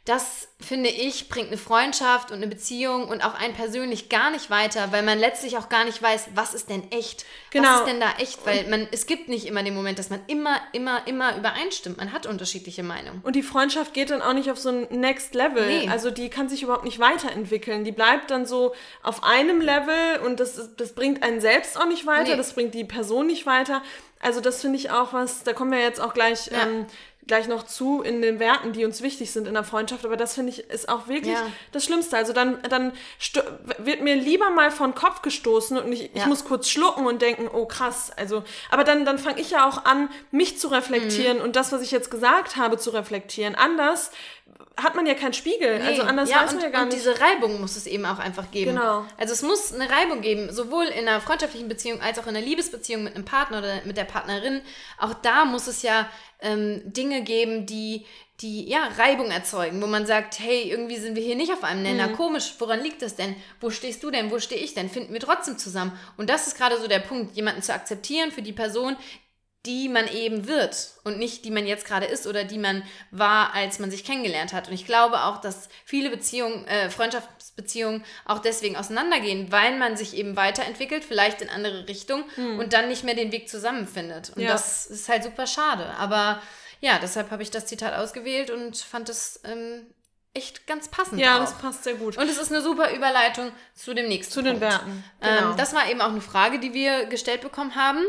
das 0.04 0.48
finde 0.60 0.90
ich, 0.90 1.30
bringt 1.30 1.48
eine 1.48 1.56
Freundschaft 1.56 2.30
und 2.30 2.36
eine 2.36 2.46
Beziehung 2.46 3.08
und 3.08 3.24
auch 3.24 3.34
einen 3.34 3.54
persönlich 3.54 4.10
gar 4.10 4.30
nicht 4.30 4.50
weiter, 4.50 4.92
weil 4.92 5.02
man 5.02 5.18
letztlich 5.18 5.56
auch 5.56 5.70
gar 5.70 5.84
nicht 5.84 6.02
weiß, 6.02 6.28
was 6.34 6.52
ist 6.52 6.68
denn 6.68 6.90
echt? 6.90 7.24
Genau. 7.50 7.68
Was 7.68 7.80
ist 7.80 7.86
denn 7.86 8.00
da 8.00 8.12
echt? 8.18 8.44
Weil 8.44 8.68
man, 8.68 8.86
es 8.92 9.06
gibt 9.06 9.30
nicht 9.30 9.46
immer 9.46 9.62
den 9.62 9.74
Moment, 9.74 9.98
dass 9.98 10.10
man 10.10 10.20
immer, 10.26 10.60
immer, 10.72 11.06
immer 11.06 11.38
übereinstimmt. 11.38 11.96
Man 11.96 12.12
hat 12.12 12.26
unterschiedliche 12.26 12.82
Meinungen. 12.82 13.22
Und 13.22 13.34
die 13.34 13.42
Freundschaft 13.42 13.94
geht 13.94 14.10
dann 14.10 14.20
auch 14.20 14.34
nicht 14.34 14.50
auf 14.50 14.58
so 14.58 14.68
ein 14.68 14.86
Next 14.90 15.34
Level. 15.34 15.66
Nee. 15.66 15.88
Also 15.88 16.10
die 16.10 16.28
kann 16.28 16.50
sich 16.50 16.62
überhaupt 16.62 16.84
nicht 16.84 16.98
weiterentwickeln. 16.98 17.84
Die 17.84 17.92
bleibt 17.92 18.30
dann 18.30 18.44
so 18.44 18.74
auf 19.02 19.24
einem 19.24 19.62
Level 19.62 20.20
und 20.26 20.38
das, 20.38 20.76
das 20.76 20.92
bringt 20.92 21.22
einen 21.22 21.40
selbst 21.40 21.78
auch 21.78 21.86
nicht 21.86 22.04
weiter, 22.04 22.32
nee. 22.32 22.36
das 22.36 22.52
bringt 22.52 22.74
die 22.74 22.84
Person 22.84 23.26
nicht 23.26 23.46
weiter. 23.46 23.82
Also 24.20 24.40
das 24.40 24.62
finde 24.62 24.78
ich 24.78 24.90
auch 24.90 25.12
was, 25.12 25.44
da 25.44 25.52
kommen 25.52 25.70
wir 25.70 25.80
jetzt 25.80 26.00
auch 26.00 26.14
gleich 26.14 26.46
ja. 26.46 26.62
ähm, 26.62 26.86
gleich 27.26 27.48
noch 27.48 27.64
zu 27.64 28.02
in 28.02 28.22
den 28.22 28.38
Werten, 28.38 28.72
die 28.72 28.84
uns 28.84 29.02
wichtig 29.02 29.30
sind 29.32 29.46
in 29.46 29.54
der 29.54 29.64
Freundschaft. 29.64 30.04
Aber 30.04 30.16
das 30.16 30.34
finde 30.34 30.50
ich 30.50 30.70
ist 30.70 30.88
auch 30.88 31.08
wirklich 31.08 31.34
ja. 31.34 31.46
das 31.72 31.84
Schlimmste. 31.84 32.16
Also 32.16 32.32
dann, 32.32 32.60
dann 32.68 32.92
wird 33.78 34.02
mir 34.02 34.16
lieber 34.16 34.50
mal 34.50 34.70
von 34.70 34.94
Kopf 34.94 35.22
gestoßen 35.22 35.78
und 35.78 35.92
ich, 35.92 36.02
ja. 36.02 36.08
ich 36.14 36.26
muss 36.26 36.44
kurz 36.44 36.68
schlucken 36.68 37.06
und 37.06 37.22
denken, 37.22 37.48
oh 37.52 37.66
krass. 37.66 38.10
Also, 38.16 38.44
aber 38.70 38.84
dann, 38.84 39.04
dann 39.04 39.18
fange 39.18 39.40
ich 39.40 39.50
ja 39.50 39.68
auch 39.68 39.84
an, 39.84 40.10
mich 40.30 40.58
zu 40.58 40.68
reflektieren 40.68 41.38
mhm. 41.38 41.44
und 41.44 41.56
das, 41.56 41.72
was 41.72 41.82
ich 41.82 41.90
jetzt 41.90 42.10
gesagt 42.10 42.56
habe, 42.56 42.78
zu 42.78 42.90
reflektieren. 42.90 43.54
Anders 43.54 44.10
hat 44.76 44.96
man 44.96 45.06
ja 45.06 45.14
keinen 45.14 45.32
Spiegel. 45.32 45.78
Nee. 45.78 45.84
Also 45.84 46.02
anders 46.02 46.28
ja, 46.28 46.42
weiß 46.42 46.46
man 46.46 46.56
und, 46.56 46.62
ja 46.62 46.68
gar 46.70 46.82
und 46.82 46.88
nicht. 46.88 46.98
diese 46.98 47.20
Reibung 47.20 47.60
muss 47.60 47.76
es 47.76 47.86
eben 47.86 48.04
auch 48.04 48.18
einfach 48.18 48.50
geben. 48.50 48.72
Genau. 48.72 49.04
Also 49.16 49.32
es 49.32 49.42
muss 49.42 49.72
eine 49.72 49.88
Reibung 49.88 50.20
geben, 50.20 50.52
sowohl 50.52 50.86
in 50.86 51.06
einer 51.06 51.20
freundschaftlichen 51.20 51.68
Beziehung 51.68 52.00
als 52.00 52.18
auch 52.18 52.26
in 52.26 52.36
einer 52.36 52.44
Liebesbeziehung 52.44 53.04
mit 53.04 53.14
einem 53.14 53.24
Partner 53.24 53.58
oder 53.58 53.80
mit 53.84 53.96
der 53.96 54.04
Partnerin. 54.04 54.62
Auch 54.98 55.14
da 55.14 55.44
muss 55.44 55.68
es 55.68 55.82
ja 55.82 56.08
ähm, 56.40 56.82
Dinge 56.84 57.22
geben, 57.22 57.66
die, 57.66 58.04
die 58.40 58.68
ja 58.68 58.88
Reibung 58.98 59.30
erzeugen, 59.30 59.80
wo 59.80 59.86
man 59.86 60.06
sagt, 60.06 60.40
hey, 60.40 60.68
irgendwie 60.68 60.96
sind 60.96 61.14
wir 61.14 61.22
hier 61.22 61.36
nicht 61.36 61.52
auf 61.52 61.62
einem 61.62 61.82
Nenner. 61.82 62.08
Mhm. 62.08 62.16
Komisch, 62.16 62.54
woran 62.58 62.80
liegt 62.80 63.00
das 63.02 63.14
denn? 63.14 63.36
Wo 63.60 63.70
stehst 63.70 64.02
du 64.02 64.10
denn? 64.10 64.32
Wo 64.32 64.40
stehe 64.40 64.60
ich 64.60 64.74
denn? 64.74 64.90
Finden 64.90 65.12
wir 65.12 65.20
trotzdem 65.20 65.56
zusammen? 65.56 65.96
Und 66.16 66.28
das 66.30 66.48
ist 66.48 66.56
gerade 66.56 66.80
so 66.80 66.88
der 66.88 66.98
Punkt, 66.98 67.36
jemanden 67.36 67.62
zu 67.62 67.72
akzeptieren 67.72 68.32
für 68.32 68.42
die 68.42 68.52
Person, 68.52 68.96
die 69.66 69.88
man 69.88 70.06
eben 70.08 70.46
wird 70.46 70.90
und 71.04 71.18
nicht 71.18 71.44
die 71.44 71.50
man 71.50 71.66
jetzt 71.66 71.86
gerade 71.86 72.04
ist 72.04 72.26
oder 72.26 72.44
die 72.44 72.58
man 72.58 72.82
war, 73.10 73.54
als 73.54 73.78
man 73.78 73.90
sich 73.90 74.04
kennengelernt 74.04 74.52
hat. 74.52 74.68
Und 74.68 74.74
ich 74.74 74.84
glaube 74.84 75.22
auch, 75.24 75.40
dass 75.40 75.68
viele 75.84 76.10
Beziehungen, 76.10 76.66
äh, 76.66 76.90
Freundschaftsbeziehungen 76.90 78.04
auch 78.26 78.40
deswegen 78.40 78.76
auseinandergehen, 78.76 79.50
weil 79.50 79.78
man 79.78 79.96
sich 79.96 80.16
eben 80.16 80.36
weiterentwickelt, 80.36 81.02
vielleicht 81.02 81.40
in 81.40 81.48
andere 81.48 81.88
Richtungen 81.88 82.24
hm. 82.34 82.58
und 82.58 82.74
dann 82.74 82.88
nicht 82.88 83.04
mehr 83.04 83.14
den 83.14 83.32
Weg 83.32 83.48
zusammenfindet. 83.48 84.32
Und 84.36 84.42
ja. 84.42 84.52
das 84.52 84.86
ist 84.86 85.08
halt 85.08 85.24
super 85.24 85.46
schade. 85.46 85.86
Aber 85.98 86.42
ja, 86.80 86.98
deshalb 87.00 87.30
habe 87.30 87.42
ich 87.42 87.50
das 87.50 87.64
Zitat 87.64 87.94
ausgewählt 87.94 88.50
und 88.50 88.76
fand 88.76 89.08
es 89.08 89.40
ähm, 89.44 89.86
echt 90.34 90.66
ganz 90.66 90.88
passend. 90.88 91.20
Ja, 91.20 91.36
auch. 91.36 91.40
das 91.40 91.56
passt 91.56 91.84
sehr 91.84 91.94
gut. 91.94 92.18
Und 92.18 92.28
es 92.28 92.36
ist 92.36 92.52
eine 92.52 92.60
super 92.60 92.92
Überleitung 92.92 93.50
zu 93.74 93.94
dem 93.94 94.08
nächsten 94.08 94.34
Zu 94.34 94.42
Punkt. 94.42 94.56
den 94.56 94.60
Werten. 94.60 95.04
Ähm, 95.22 95.36
genau. 95.38 95.50
Ähm, 95.52 95.56
das 95.56 95.72
war 95.72 95.88
eben 95.88 96.02
auch 96.02 96.10
eine 96.10 96.20
Frage, 96.20 96.58
die 96.58 96.74
wir 96.74 97.06
gestellt 97.06 97.40
bekommen 97.40 97.76
haben 97.76 98.04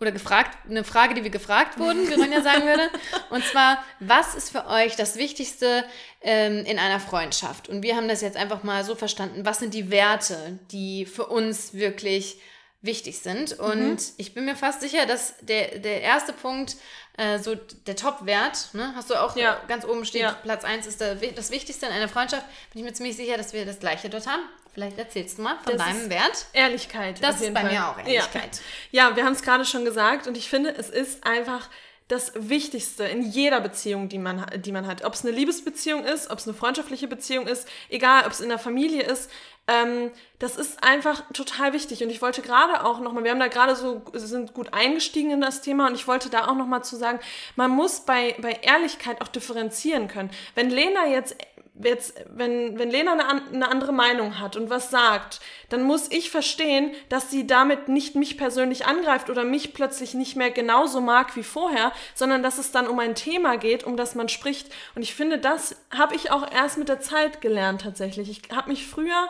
oder 0.00 0.12
gefragt, 0.12 0.56
eine 0.68 0.84
Frage, 0.84 1.14
die 1.14 1.22
wir 1.22 1.30
gefragt 1.30 1.78
wurden, 1.78 2.08
wie 2.08 2.14
Ronja 2.14 2.42
sagen 2.42 2.64
würde. 2.64 2.90
Und 3.30 3.44
zwar, 3.44 3.82
was 4.00 4.34
ist 4.34 4.50
für 4.50 4.66
euch 4.66 4.96
das 4.96 5.16
Wichtigste 5.16 5.84
ähm, 6.20 6.64
in 6.64 6.78
einer 6.78 7.00
Freundschaft? 7.00 7.68
Und 7.68 7.82
wir 7.82 7.96
haben 7.96 8.08
das 8.08 8.20
jetzt 8.20 8.36
einfach 8.36 8.64
mal 8.64 8.84
so 8.84 8.94
verstanden, 8.94 9.44
was 9.44 9.58
sind 9.58 9.74
die 9.74 9.90
Werte, 9.90 10.58
die 10.72 11.06
für 11.06 11.26
uns 11.26 11.74
wirklich 11.74 12.40
wichtig 12.80 13.20
sind? 13.20 13.58
Und 13.58 13.92
mhm. 13.92 13.98
ich 14.16 14.34
bin 14.34 14.44
mir 14.44 14.56
fast 14.56 14.80
sicher, 14.80 15.06
dass 15.06 15.36
der, 15.40 15.78
der 15.78 16.02
erste 16.02 16.32
Punkt, 16.32 16.76
äh, 17.16 17.38
so 17.38 17.54
der 17.54 17.96
Top-Wert, 17.96 18.68
ne, 18.72 18.92
hast 18.94 19.10
du 19.10 19.14
auch 19.14 19.36
ja. 19.36 19.60
ganz 19.68 19.84
oben 19.84 20.04
steht, 20.04 20.22
ja. 20.22 20.32
Platz 20.42 20.64
1 20.64 20.86
ist 20.86 21.00
der, 21.00 21.14
das 21.14 21.50
Wichtigste 21.50 21.86
in 21.86 21.92
einer 21.92 22.08
Freundschaft, 22.08 22.44
bin 22.72 22.80
ich 22.80 22.84
mir 22.84 22.92
ziemlich 22.92 23.16
sicher, 23.16 23.36
dass 23.36 23.52
wir 23.52 23.66
das 23.66 23.78
gleiche 23.78 24.08
dort 24.08 24.26
haben. 24.26 24.42
Vielleicht 24.72 24.98
erzählst 24.98 25.36
du 25.36 25.42
mal 25.42 25.58
von 25.62 25.76
das 25.76 25.86
deinem 25.86 26.08
Wert. 26.08 26.46
Ehrlichkeit. 26.54 27.22
Das 27.22 27.42
ist 27.42 27.52
bei 27.52 27.60
Fall. 27.60 27.72
mir 27.72 27.86
auch 27.86 27.98
Ehrlichkeit. 27.98 28.60
Ja, 28.90 29.10
ja 29.10 29.16
wir 29.16 29.24
haben 29.24 29.34
es 29.34 29.42
gerade 29.42 29.66
schon 29.66 29.84
gesagt 29.84 30.26
und 30.26 30.36
ich 30.36 30.48
finde, 30.48 30.74
es 30.74 30.88
ist 30.88 31.24
einfach 31.26 31.68
das 32.08 32.32
Wichtigste 32.34 33.04
in 33.04 33.22
jeder 33.22 33.60
Beziehung, 33.60 34.08
die 34.08 34.18
man, 34.18 34.44
die 34.56 34.72
man 34.72 34.86
hat. 34.86 35.04
Ob 35.04 35.14
es 35.14 35.24
eine 35.24 35.34
Liebesbeziehung 35.34 36.04
ist, 36.04 36.30
ob 36.30 36.38
es 36.38 36.46
eine 36.46 36.54
freundschaftliche 36.54 37.08
Beziehung 37.08 37.46
ist, 37.46 37.66
egal, 37.88 38.24
ob 38.26 38.32
es 38.32 38.40
in 38.40 38.48
der 38.48 38.58
Familie 38.58 39.02
ist. 39.02 39.30
Ähm, 39.68 40.10
das 40.40 40.56
ist 40.56 40.82
einfach 40.82 41.22
total 41.32 41.72
wichtig. 41.72 42.02
Und 42.02 42.10
ich 42.10 42.20
wollte 42.20 42.42
gerade 42.42 42.84
auch 42.84 42.98
nochmal, 42.98 43.22
wir 43.22 43.30
haben 43.30 43.38
da 43.38 43.46
gerade 43.46 43.76
so, 43.76 44.02
sind 44.12 44.54
gut 44.54 44.74
eingestiegen 44.74 45.30
in 45.30 45.40
das 45.40 45.62
Thema 45.62 45.86
und 45.86 45.94
ich 45.94 46.08
wollte 46.08 46.30
da 46.30 46.48
auch 46.48 46.56
nochmal 46.56 46.82
zu 46.82 46.96
sagen, 46.96 47.20
man 47.54 47.70
muss 47.70 48.00
bei, 48.00 48.34
bei 48.40 48.58
Ehrlichkeit 48.62 49.20
auch 49.20 49.28
differenzieren 49.28 50.08
können. 50.08 50.30
Wenn 50.56 50.70
Lena 50.70 51.06
jetzt 51.06 51.36
jetzt, 51.74 52.14
wenn, 52.28 52.78
wenn 52.78 52.90
Lena 52.90 53.12
eine, 53.12 53.46
eine, 53.52 53.68
andere 53.68 53.92
Meinung 53.92 54.38
hat 54.38 54.56
und 54.56 54.68
was 54.68 54.90
sagt, 54.90 55.40
dann 55.70 55.82
muss 55.82 56.10
ich 56.10 56.30
verstehen, 56.30 56.92
dass 57.08 57.30
sie 57.30 57.46
damit 57.46 57.88
nicht 57.88 58.14
mich 58.14 58.36
persönlich 58.36 58.86
angreift 58.86 59.30
oder 59.30 59.44
mich 59.44 59.72
plötzlich 59.72 60.14
nicht 60.14 60.36
mehr 60.36 60.50
genauso 60.50 61.00
mag 61.00 61.34
wie 61.34 61.42
vorher, 61.42 61.92
sondern 62.14 62.42
dass 62.42 62.58
es 62.58 62.72
dann 62.72 62.86
um 62.86 62.98
ein 62.98 63.14
Thema 63.14 63.56
geht, 63.56 63.84
um 63.84 63.96
das 63.96 64.14
man 64.14 64.28
spricht. 64.28 64.68
Und 64.94 65.02
ich 65.02 65.14
finde, 65.14 65.38
das 65.38 65.76
habe 65.90 66.14
ich 66.14 66.30
auch 66.30 66.50
erst 66.52 66.76
mit 66.76 66.88
der 66.88 67.00
Zeit 67.00 67.40
gelernt 67.40 67.82
tatsächlich. 67.82 68.30
Ich 68.30 68.54
habe 68.54 68.70
mich 68.70 68.86
früher 68.86 69.28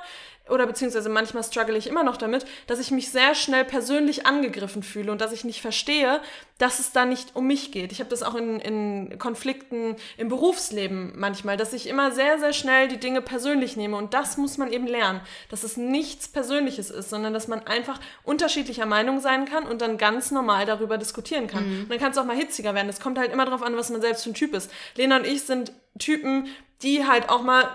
oder 0.48 0.66
beziehungsweise 0.66 1.08
manchmal 1.08 1.44
struggle 1.44 1.76
ich 1.76 1.86
immer 1.86 2.02
noch 2.02 2.16
damit, 2.16 2.44
dass 2.66 2.80
ich 2.80 2.90
mich 2.90 3.10
sehr 3.10 3.34
schnell 3.34 3.64
persönlich 3.64 4.26
angegriffen 4.26 4.82
fühle 4.82 5.12
und 5.12 5.20
dass 5.20 5.32
ich 5.32 5.44
nicht 5.44 5.60
verstehe, 5.60 6.20
dass 6.58 6.78
es 6.78 6.92
da 6.92 7.04
nicht 7.04 7.34
um 7.34 7.46
mich 7.46 7.72
geht. 7.72 7.92
Ich 7.92 8.00
habe 8.00 8.10
das 8.10 8.22
auch 8.22 8.34
in, 8.34 8.60
in 8.60 9.18
Konflikten 9.18 9.96
im 10.16 10.28
Berufsleben 10.28 11.12
manchmal, 11.16 11.56
dass 11.56 11.72
ich 11.72 11.88
immer 11.88 12.12
sehr, 12.12 12.38
sehr 12.38 12.52
schnell 12.52 12.88
die 12.88 12.98
Dinge 12.98 13.22
persönlich 13.22 13.76
nehme 13.76 13.96
und 13.96 14.14
das 14.14 14.36
muss 14.36 14.58
man 14.58 14.72
eben 14.72 14.86
lernen, 14.86 15.20
dass 15.48 15.62
es 15.62 15.76
nichts 15.76 16.28
Persönliches 16.28 16.90
ist, 16.90 17.10
sondern 17.10 17.32
dass 17.32 17.48
man 17.48 17.66
einfach 17.66 18.00
unterschiedlicher 18.24 18.86
Meinung 18.86 19.20
sein 19.20 19.44
kann 19.44 19.64
und 19.64 19.80
dann 19.80 19.96
ganz 19.96 20.30
normal 20.30 20.66
darüber 20.66 20.98
diskutieren 20.98 21.46
kann. 21.46 21.68
Mhm. 21.68 21.82
Und 21.82 21.90
dann 21.90 21.98
kann 21.98 22.12
es 22.12 22.18
auch 22.18 22.24
mal 22.24 22.36
hitziger 22.36 22.74
werden. 22.74 22.88
Es 22.88 23.00
kommt 23.00 23.18
halt 23.18 23.32
immer 23.32 23.44
darauf 23.44 23.62
an, 23.62 23.76
was 23.76 23.90
man 23.90 24.00
selbst 24.00 24.24
für 24.24 24.30
ein 24.30 24.34
Typ 24.34 24.54
ist. 24.54 24.70
Lena 24.96 25.16
und 25.16 25.26
ich 25.26 25.42
sind 25.42 25.72
Typen, 25.98 26.48
die 26.82 27.06
halt 27.06 27.28
auch 27.28 27.42
mal 27.42 27.68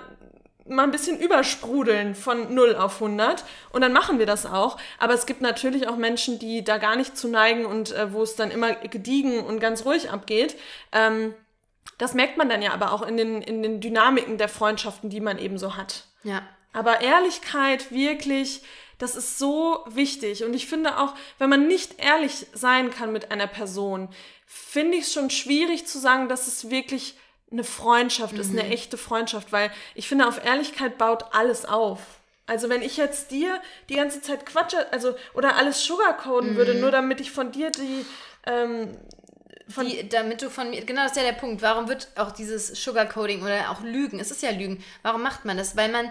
mal 0.70 0.84
ein 0.84 0.92
bisschen 0.92 1.20
übersprudeln 1.20 2.16
von 2.16 2.54
0 2.54 2.76
auf 2.76 3.02
100 3.02 3.44
und 3.72 3.82
dann 3.82 3.94
machen 3.94 4.20
wir 4.20 4.26
das 4.26 4.46
auch. 4.46 4.78
Aber 5.00 5.14
es 5.14 5.26
gibt 5.26 5.42
natürlich 5.42 5.88
auch 5.88 5.98
Menschen, 5.98 6.40
die 6.40 6.64
da 6.64 6.78
gar 6.78 6.96
nicht 6.96 7.18
zu 7.18 7.28
neigen 7.28 7.66
und 7.66 7.92
äh, 7.92 8.14
wo 8.14 8.24
es 8.24 8.36
dann 8.36 8.52
immer 8.52 8.74
gediegen 8.74 9.40
und 9.40 9.60
ganz 9.60 9.86
ruhig 9.86 10.10
abgeht. 10.10 10.56
Ähm, 10.92 11.34
das 11.98 12.14
merkt 12.14 12.38
man 12.38 12.50
dann 12.50 12.62
ja 12.62 12.74
aber 12.74 12.92
auch 12.92 13.02
in 13.02 13.18
den, 13.18 13.42
in 13.42 13.64
den 13.64 13.82
Dynamiken 13.82 14.38
der 14.38 14.50
Freundschaften, 14.50 15.10
die 15.10 15.22
man 15.22 15.40
eben 15.40 15.58
so 15.58 15.76
hat. 15.76 16.06
Ja. 16.24 16.44
Aber 16.74 17.02
Ehrlichkeit 17.02 17.92
wirklich, 17.92 18.62
das 19.00 19.16
ist 19.16 19.40
so 19.40 19.84
wichtig. 19.88 20.44
Und 20.44 20.54
ich 20.54 20.68
finde 20.68 21.00
auch, 21.00 21.14
wenn 21.40 21.50
man 21.50 21.68
nicht 21.68 22.00
ehrlich 22.00 22.46
sein 22.54 22.92
kann 22.92 23.12
mit 23.12 23.32
einer 23.32 23.48
Person, 23.48 24.10
finde 24.46 24.98
ich 24.98 25.06
es 25.06 25.14
schon 25.14 25.30
schwierig 25.30 25.88
zu 25.88 25.98
sagen, 26.00 26.30
dass 26.30 26.48
es 26.48 26.70
wirklich 26.70 27.18
eine 27.52 27.64
Freundschaft 27.64 28.34
mhm. 28.34 28.40
ist, 28.40 28.52
eine 28.52 28.64
mhm. 28.64 28.72
echte 28.72 28.98
Freundschaft, 28.98 29.52
weil 29.52 29.72
ich 29.96 30.08
finde, 30.08 30.28
auf 30.28 30.44
Ehrlichkeit 30.44 30.98
baut 30.98 31.26
alles 31.32 31.66
auf. 31.66 32.00
Also 32.46 32.70
wenn 32.70 32.82
ich 32.82 32.98
jetzt 32.98 33.32
dir 33.32 33.62
die 33.90 33.96
ganze 33.96 34.22
Zeit 34.22 34.46
quatsche, 34.46 34.92
also 34.94 35.16
oder 35.34 35.56
alles 35.56 35.84
sugarcoden 35.86 36.54
mhm. 36.54 36.56
würde, 36.56 36.76
nur 36.76 36.92
damit 36.92 37.20
ich 37.20 37.32
von 37.32 37.52
dir 37.52 37.72
die, 37.72 38.06
ähm, 38.46 38.98
von 39.68 39.86
die, 39.86 40.08
damit 40.08 40.42
du 40.42 40.50
von 40.50 40.70
mir, 40.70 40.84
genau 40.86 41.04
das 41.04 41.12
ist 41.12 41.18
ja 41.18 41.24
der 41.24 41.38
Punkt. 41.38 41.62
Warum 41.62 41.90
wird 41.90 42.08
auch 42.16 42.32
dieses 42.32 42.68
Sugarcoding 42.82 43.44
oder 43.44 43.70
auch 43.70 43.82
Lügen, 43.82 44.20
es 44.20 44.32
ist 44.32 44.42
ja 44.42 44.52
Lügen, 44.52 44.84
warum 45.02 45.22
macht 45.22 45.44
man 45.44 45.58
das? 45.58 45.76
Weil 45.76 45.90
man 45.90 46.10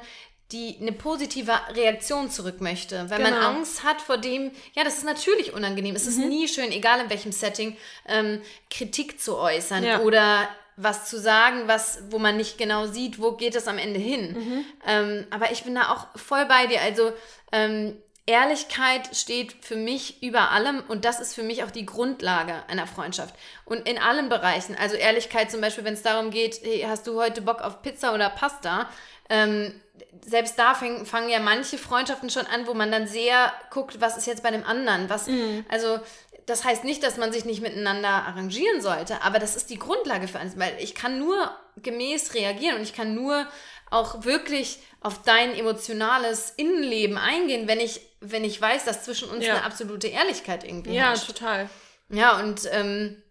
die 0.52 0.76
eine 0.81 0.93
positive 0.93 1.52
Reaktion 1.71 2.31
zurück 2.31 2.61
möchte. 2.61 3.11
Wenn 3.11 3.23
man 3.23 3.35
Genau. 3.35 3.49
Angst 3.49 3.83
hat 3.83 4.00
vor 4.00 4.16
dem, 4.19 4.52
ja, 4.75 4.85
das 4.85 4.99
ist 4.99 5.05
natürlich 5.05 5.55
unangenehm. 5.55 5.97
Es 5.97 6.07
ist 6.07 6.19
Mhm. 6.19 6.28
nie 6.28 6.49
schön, 6.49 6.71
egal 6.71 7.00
in 7.00 7.11
welchem 7.11 7.33
Setting, 7.33 7.76
ähm, 8.07 8.40
Kritik 8.71 9.21
zu 9.21 9.37
äußern 9.38 9.83
Ja. 9.83 10.00
oder 10.00 10.49
was 10.76 11.09
zu 11.09 11.18
sagen, 11.18 11.62
was, 11.66 12.02
wo 12.11 12.18
man 12.18 12.37
nicht 12.37 12.59
genau 12.59 12.87
sieht, 12.87 13.21
wo 13.21 13.33
geht 13.33 13.54
es 13.54 13.66
am 13.66 13.78
Ende 13.78 13.99
hin. 13.99 14.33
Mhm. 14.33 14.64
Ähm, 14.87 15.26
aber 15.30 15.50
ich 15.50 15.64
bin 15.64 15.75
da 15.75 15.90
auch 15.90 16.18
voll 16.18 16.45
bei 16.47 16.66
dir. 16.66 16.83
Also 16.83 17.12
ähm, 17.50 17.97
Ehrlichkeit 18.26 19.16
steht 19.16 19.54
für 19.61 19.76
mich 19.76 20.23
über 20.23 20.50
allem 20.50 20.83
und 20.88 21.04
das 21.04 21.21
ist 21.21 21.35
für 21.35 21.45
mich 21.45 21.62
auch 21.62 21.71
die 21.71 21.87
Grundlage 21.87 22.54
einer 22.68 22.87
Freundschaft. 22.87 23.35
Und 23.64 23.88
in 23.88 23.99
allen 23.99 24.28
Bereichen. 24.28 24.76
Also 24.76 24.97
Ehrlichkeit 24.97 25.50
zum 25.50 25.61
Beispiel, 25.61 25.85
wenn 25.85 25.95
es 25.95 26.02
darum 26.02 26.30
geht, 26.30 26.61
hey, 26.62 26.85
hast 26.88 27.06
du 27.06 27.21
heute 27.21 27.40
Bock 27.40 27.62
auf 27.62 27.83
Pizza 27.83 28.12
oder 28.12 28.28
Pasta? 28.28 28.90
Ähm, 29.30 29.80
selbst 30.25 30.58
da 30.58 30.75
fang, 30.75 31.04
fangen 31.06 31.28
ja 31.28 31.38
manche 31.40 31.78
Freundschaften 31.78 32.30
schon 32.30 32.46
an, 32.46 32.66
wo 32.66 32.75
man 32.75 32.90
dann 32.92 33.06
sehr 33.06 33.52
guckt, 33.70 34.00
was 34.00 34.16
ist 34.16 34.26
jetzt 34.26 34.42
bei 34.42 34.50
dem 34.50 34.64
anderen. 34.64 35.08
Was, 35.11 35.28
Also 35.68 35.99
das 36.46 36.64
heißt 36.64 36.85
nicht, 36.85 37.02
dass 37.02 37.16
man 37.16 37.32
sich 37.32 37.44
nicht 37.44 37.61
miteinander 37.61 38.08
arrangieren 38.08 38.80
sollte, 38.80 39.23
aber 39.23 39.38
das 39.38 39.56
ist 39.56 39.68
die 39.70 39.78
Grundlage 39.78 40.28
für 40.28 40.38
alles, 40.38 40.58
weil 40.58 40.75
ich 40.78 40.94
kann 40.94 41.18
nur 41.18 41.50
gemäß 41.76 42.35
reagieren 42.35 42.76
und 42.76 42.82
ich 42.82 42.92
kann 42.94 43.14
nur 43.14 43.46
auch 43.90 44.25
wirklich 44.25 44.78
auf 45.00 45.23
dein 45.23 45.54
emotionales 45.54 46.50
Innenleben 46.56 47.18
eingehen, 47.18 47.68
wenn 47.68 47.80
ich, 47.80 48.00
wenn 48.20 48.44
ich 48.44 48.61
weiß, 48.61 48.85
dass 48.85 49.04
zwischen 49.04 49.28
uns 49.30 49.44
Ja. 49.44 49.54
eine 49.56 49.64
absolute 49.64 50.08
Ehrlichkeit 50.08 50.64
irgendwie 50.64 50.94
Ja, 50.94 51.08
herrscht. 51.08 51.26
total. 51.26 51.68
Ja, 52.08 52.38
und 52.38 52.62
ähm, 52.73 53.23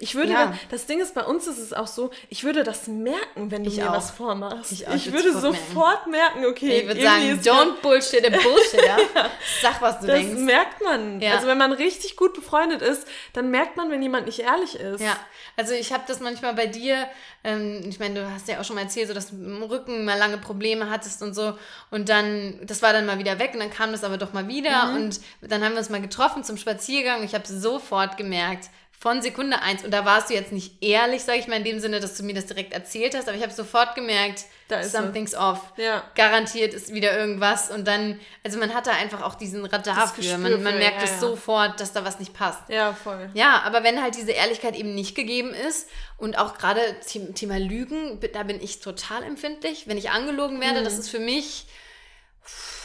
Ich 0.00 0.14
würde, 0.14 0.32
Ja. 0.32 0.46
da, 0.46 0.54
das 0.70 0.86
Ding 0.86 1.00
ist, 1.00 1.14
bei 1.14 1.24
uns 1.24 1.46
ist 1.46 1.58
es 1.58 1.72
auch 1.72 1.86
so, 1.86 2.10
ich 2.28 2.44
würde 2.44 2.64
das 2.64 2.86
merken, 2.86 3.50
wenn 3.50 3.64
du 3.64 3.70
Ich 3.70 3.76
mir 3.76 3.90
auch. 3.90 3.96
was 3.96 4.10
vormachst. 4.10 4.72
Ich 4.72 4.86
Ich, 4.86 5.12
würde 5.12 5.32
sofort 5.38 6.06
merken, 6.06 6.46
okay, 6.46 6.80
ich 6.80 6.86
würde 6.86 7.02
sagen, 7.02 7.40
don't 7.42 7.80
bullshit 7.82 8.24
a 8.26 8.30
bullshitter. 8.30 8.96
Sag, 9.62 9.80
was 9.82 10.00
du 10.00 10.06
Das 10.06 10.16
denkst. 10.16 10.40
merkt 10.40 10.82
man. 10.82 11.20
Ja. 11.20 11.34
Also 11.34 11.46
wenn 11.46 11.58
man 11.58 11.72
richtig 11.72 12.16
gut 12.16 12.34
befreundet 12.34 12.82
ist, 12.82 13.06
dann 13.32 13.50
merkt 13.50 13.76
man, 13.76 13.90
wenn 13.90 14.02
jemand 14.02 14.26
nicht 14.26 14.40
ehrlich 14.40 14.76
ist. 14.76 15.00
Ja, 15.00 15.16
also 15.56 15.74
ich 15.74 15.92
habe 15.92 16.04
das 16.06 16.20
manchmal 16.20 16.54
bei 16.54 16.66
dir, 16.66 17.06
ähm, 17.44 17.84
ich 17.88 17.98
meine, 17.98 18.20
du 18.20 18.30
hast 18.30 18.48
ja 18.48 18.60
auch 18.60 18.64
schon 18.64 18.76
mal 18.76 18.82
erzählt, 18.82 19.08
so 19.08 19.14
dass 19.14 19.30
du 19.30 19.36
im 19.36 19.62
Rücken 19.62 20.04
mal 20.04 20.18
lange 20.18 20.38
Probleme 20.38 20.90
hattest 20.90 21.22
und 21.22 21.34
so 21.34 21.56
und 21.90 22.08
dann, 22.08 22.58
das 22.62 22.82
war 22.82 22.92
dann 22.92 23.06
mal 23.06 23.18
wieder 23.18 23.38
weg 23.38 23.50
und 23.54 23.60
dann 23.60 23.70
kam 23.70 23.92
das 23.92 24.04
aber 24.04 24.16
doch 24.18 24.32
mal 24.32 24.48
wieder 24.48 24.86
Mhm. 24.86 24.96
und 24.96 25.20
dann 25.42 25.62
haben 25.64 25.72
wir 25.72 25.78
uns 25.78 25.90
mal 25.90 26.00
getroffen 26.00 26.42
zum 26.44 26.56
Spaziergang 26.56 27.20
und 27.20 27.24
ich 27.26 27.34
habe 27.34 27.46
sofort 27.46 28.16
gemerkt, 28.16 28.70
von 28.98 29.20
Sekunde 29.20 29.60
eins, 29.60 29.84
und 29.84 29.90
da 29.90 30.04
warst 30.06 30.30
du 30.30 30.34
jetzt 30.34 30.50
nicht 30.50 30.82
ehrlich, 30.82 31.22
sage 31.24 31.38
ich 31.38 31.46
mal, 31.46 31.56
in 31.56 31.64
dem 31.64 31.78
Sinne, 31.80 32.00
dass 32.00 32.16
du 32.16 32.22
mir 32.22 32.34
das 32.34 32.46
direkt 32.46 32.72
erzählt 32.72 33.14
hast, 33.14 33.28
aber 33.28 33.36
ich 33.36 33.42
habe 33.42 33.52
sofort 33.52 33.94
gemerkt, 33.94 34.44
Da 34.68 34.80
ist 34.80 34.92
something's 34.92 35.34
off. 35.34 35.60
Ja. 35.76 36.02
Garantiert 36.14 36.72
ist 36.72 36.94
wieder 36.94 37.14
irgendwas 37.18 37.70
und 37.70 37.86
dann, 37.86 38.18
also 38.44 38.58
man 38.58 38.72
hat 38.72 38.86
da 38.86 38.92
einfach 38.92 39.20
auch 39.20 39.34
diesen 39.34 39.66
Radar 39.66 40.08
für, 40.08 40.38
man, 40.38 40.62
man 40.62 40.78
merkt 40.78 41.02
es 41.02 41.10
ja. 41.10 41.18
sofort, 41.18 41.80
dass 41.80 41.92
da 41.92 42.04
was 42.06 42.18
nicht 42.18 42.32
passt. 42.32 42.62
Ja, 42.68 42.94
voll. 42.94 43.28
Ja, 43.34 43.60
aber 43.66 43.84
wenn 43.84 44.00
halt 44.02 44.16
diese 44.16 44.32
Ehrlichkeit 44.32 44.74
eben 44.74 44.94
nicht 44.94 45.14
gegeben 45.14 45.52
ist 45.52 45.86
und 46.16 46.38
auch 46.38 46.56
gerade 46.56 46.80
The- 47.02 47.34
Thema 47.34 47.58
Lügen, 47.58 48.18
da 48.32 48.42
bin 48.42 48.58
ich 48.62 48.80
total 48.80 49.22
empfindlich. 49.22 49.86
Wenn 49.86 49.98
ich 49.98 50.10
angelogen 50.10 50.62
werde, 50.62 50.80
Mhm. 50.80 50.84
das 50.84 50.98
ist 50.98 51.10
für 51.10 51.18
mich 51.20 51.66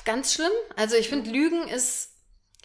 ganz 0.06 0.34
schlimm. 0.34 0.52
Also 0.76 0.96
ich 0.96 1.08
finde, 1.10 1.30
Lügen 1.30 1.68
ist, 1.68 2.09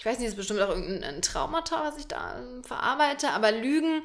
ich 0.04 0.10
weiß 0.10 0.18
nicht, 0.18 0.28
ist 0.28 0.36
bestimmt 0.36 0.60
auch 0.60 0.68
irgendein 0.68 1.22
Traumata, 1.22 1.82
was 1.82 1.96
ich 1.96 2.06
da 2.06 2.38
ähm, 2.38 2.62
verarbeite, 2.62 3.30
aber 3.30 3.52
Lügen, 3.52 4.02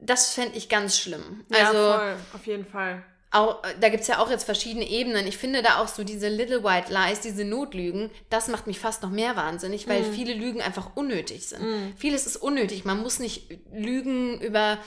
das 0.00 0.34
fände 0.34 0.58
ich 0.58 0.68
ganz 0.68 0.98
schlimm. 0.98 1.44
Ja, 1.50 1.68
Also 1.68 1.92
voll. 1.92 2.16
Auf 2.32 2.46
jeden 2.48 2.66
Fall. 2.66 3.04
Auch, 3.32 3.62
da 3.80 3.88
gibt 3.90 4.02
es 4.02 4.08
ja 4.08 4.18
auch 4.18 4.28
jetzt 4.30 4.44
verschiedene 4.44 4.88
Ebenen. 4.88 5.26
Ich 5.26 5.38
finde 5.38 5.62
da 5.62 5.78
auch 5.80 5.88
so 5.88 6.02
diese 6.02 6.28
Little 6.28 6.64
White 6.64 6.92
Lies, 6.92 7.20
diese 7.20 7.44
Notlügen, 7.44 8.10
das 8.28 8.48
macht 8.48 8.66
mich 8.66 8.80
fast 8.80 9.02
noch 9.02 9.10
mehr 9.10 9.36
wahnsinnig, 9.36 9.88
weil 9.88 10.02
Mhm. 10.02 10.12
viele 10.12 10.34
Lügen 10.34 10.60
einfach 10.60 10.90
unnötig 10.96 11.46
sind. 11.48 11.94
Vieles 11.96 12.26
ist 12.26 12.36
unnötig. 12.36 12.84
Man 12.84 13.00
muss 13.02 13.18
nicht 13.20 13.44
lügen 13.72 14.40
über. 14.40 14.78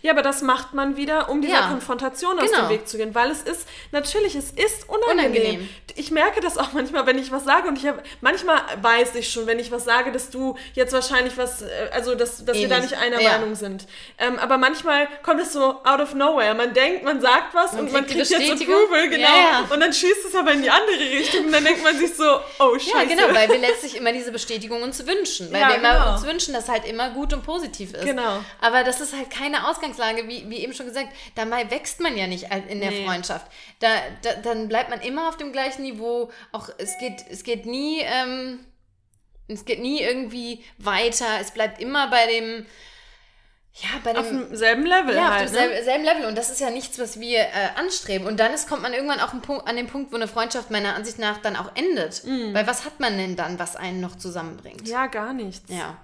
Ja, 0.00 0.12
aber 0.12 0.22
das 0.22 0.42
macht 0.42 0.74
man 0.74 0.96
wieder, 0.96 1.28
um 1.28 1.42
dieser 1.42 1.54
Ja. 1.54 1.68
Konfrontation 1.68 2.38
aus 2.38 2.48
Genau. 2.52 2.68
dem 2.68 2.70
Weg 2.70 2.86
zu 2.88 2.96
gehen, 2.98 3.16
weil 3.16 3.32
es 3.32 3.42
ist, 3.42 3.66
natürlich, 3.90 4.36
es 4.36 4.52
ist 4.52 4.88
unangenehm. 4.88 5.32
Unangenehm. 5.42 5.68
Ich 5.96 6.12
merke 6.12 6.40
das 6.40 6.56
auch 6.56 6.72
manchmal, 6.72 7.04
wenn 7.06 7.18
ich 7.18 7.32
was 7.32 7.42
sage 7.44 7.66
und 7.66 7.76
ich 7.76 7.86
habe, 7.88 8.00
manchmal 8.20 8.60
weiß 8.80 9.16
ich 9.16 9.28
schon, 9.28 9.48
wenn 9.48 9.58
ich 9.58 9.72
was 9.72 9.84
sage, 9.84 10.12
dass 10.12 10.30
du 10.30 10.56
jetzt 10.74 10.92
wahrscheinlich 10.92 11.36
was, 11.36 11.62
äh, 11.62 11.68
also 11.92 12.14
dass, 12.14 12.44
dass 12.44 12.56
wir 12.58 12.68
da 12.68 12.78
nicht 12.78 12.94
einer 12.94 13.20
Ja. 13.20 13.32
Meinung 13.38 13.56
sind. 13.56 13.88
Ähm, 14.18 14.38
aber 14.38 14.56
manchmal 14.56 15.08
kommt 15.24 15.40
es 15.40 15.52
so 15.52 15.80
out 15.84 16.00
of 16.00 16.14
nowhere. 16.14 16.54
Man 16.54 16.72
denkt, 16.74 17.02
man 17.04 17.20
sagt 17.20 17.52
was 17.52 17.72
und 17.86 17.92
man 17.92 18.06
kriegt 18.06 18.28
jetzt. 18.28 18.62
Approval, 18.62 19.08
genau. 19.08 19.28
Ja, 19.28 19.36
ja. 19.36 19.68
Und 19.70 19.80
dann 19.80 19.92
schießt 19.92 20.24
es 20.28 20.34
aber 20.34 20.52
in 20.52 20.62
die 20.62 20.70
andere 20.70 20.98
Richtung 20.98 21.46
und 21.46 21.52
dann 21.52 21.64
denkt 21.64 21.82
man 21.82 21.96
sich 21.96 22.14
so, 22.14 22.40
oh 22.58 22.78
scheiße. 22.78 22.90
Ja, 22.96 23.04
genau, 23.04 23.34
weil 23.34 23.48
wir 23.48 23.58
letztlich 23.58 23.96
immer 23.96 24.12
diese 24.12 24.32
Bestätigung 24.32 24.82
uns 24.82 25.06
wünschen. 25.06 25.52
Weil 25.52 25.60
Ja, 25.60 25.68
wir 25.68 25.74
immer 25.76 25.92
genau. 25.98 26.12
uns 26.14 26.24
wünschen, 26.24 26.54
dass 26.54 26.68
halt 26.68 26.84
immer 26.86 27.10
gut 27.10 27.32
und 27.32 27.44
positiv 27.44 27.94
ist. 27.94 28.04
Genau. 28.04 28.44
Aber 28.60 28.84
das 28.84 29.00
ist 29.00 29.14
halt 29.14 29.30
keine 29.30 29.68
Ausgangslage, 29.68 30.28
wie, 30.28 30.48
wie 30.48 30.58
eben 30.58 30.72
schon 30.72 30.86
gesagt, 30.86 31.08
dabei 31.34 31.70
wächst 31.70 32.00
man 32.00 32.16
ja 32.16 32.26
nicht 32.26 32.46
in 32.68 32.80
der 32.80 32.90
Nee. 32.90 33.04
Freundschaft. 33.04 33.46
Da, 33.80 33.88
da, 34.22 34.34
dann 34.42 34.68
bleibt 34.68 34.90
man 34.90 35.00
immer 35.00 35.28
auf 35.28 35.36
dem 35.36 35.52
gleichen 35.52 35.82
Niveau. 35.82 36.30
Auch 36.52 36.68
es 36.78 36.98
geht, 36.98 37.24
es 37.30 37.44
geht 37.44 37.66
nie, 37.66 38.00
ähm, 38.00 38.60
es 39.48 39.64
geht 39.64 39.80
nie 39.80 40.00
irgendwie 40.00 40.64
weiter. 40.78 41.26
Es 41.40 41.50
bleibt 41.50 41.80
immer 41.80 42.08
bei 42.08 42.26
dem, 42.26 42.66
ja, 43.74 43.88
bei 44.04 44.14
Auf 44.16 44.28
dem. 44.28 44.48
demselben 44.48 44.84
Level 44.84 45.14
Ja, 45.14 45.30
halt, 45.30 45.46
auf 45.46 45.52
ne? 45.52 45.58
demselben 45.60 45.84
selben 45.84 46.04
Level. 46.04 46.24
Und 46.26 46.36
das 46.36 46.50
ist 46.50 46.60
ja 46.60 46.68
nichts, 46.70 46.98
was 46.98 47.18
wir 47.18 47.38
äh, 47.40 47.48
anstreben. 47.76 48.26
Und 48.26 48.38
dann 48.38 48.52
ist, 48.52 48.68
kommt 48.68 48.82
man 48.82 48.92
irgendwann 48.92 49.20
auch 49.20 49.32
Punkt, 49.40 49.66
an 49.66 49.76
den 49.76 49.86
Punkt, 49.86 50.12
wo 50.12 50.16
eine 50.16 50.28
Freundschaft 50.28 50.70
meiner 50.70 50.94
Ansicht 50.94 51.18
nach 51.18 51.38
dann 51.38 51.56
auch 51.56 51.70
endet. 51.74 52.22
Weil 52.54 52.66
was 52.66 52.84
hat 52.84 53.00
man 53.00 53.16
denn 53.16 53.34
dann, 53.34 53.58
was 53.58 53.76
einen 53.76 54.00
noch 54.00 54.16
zusammenbringt? 54.16 54.82
Mhm. 54.82 54.86
Ja, 54.90 55.06
gar 55.06 55.32
nichts. 55.32 55.62
Ja. 55.68 55.96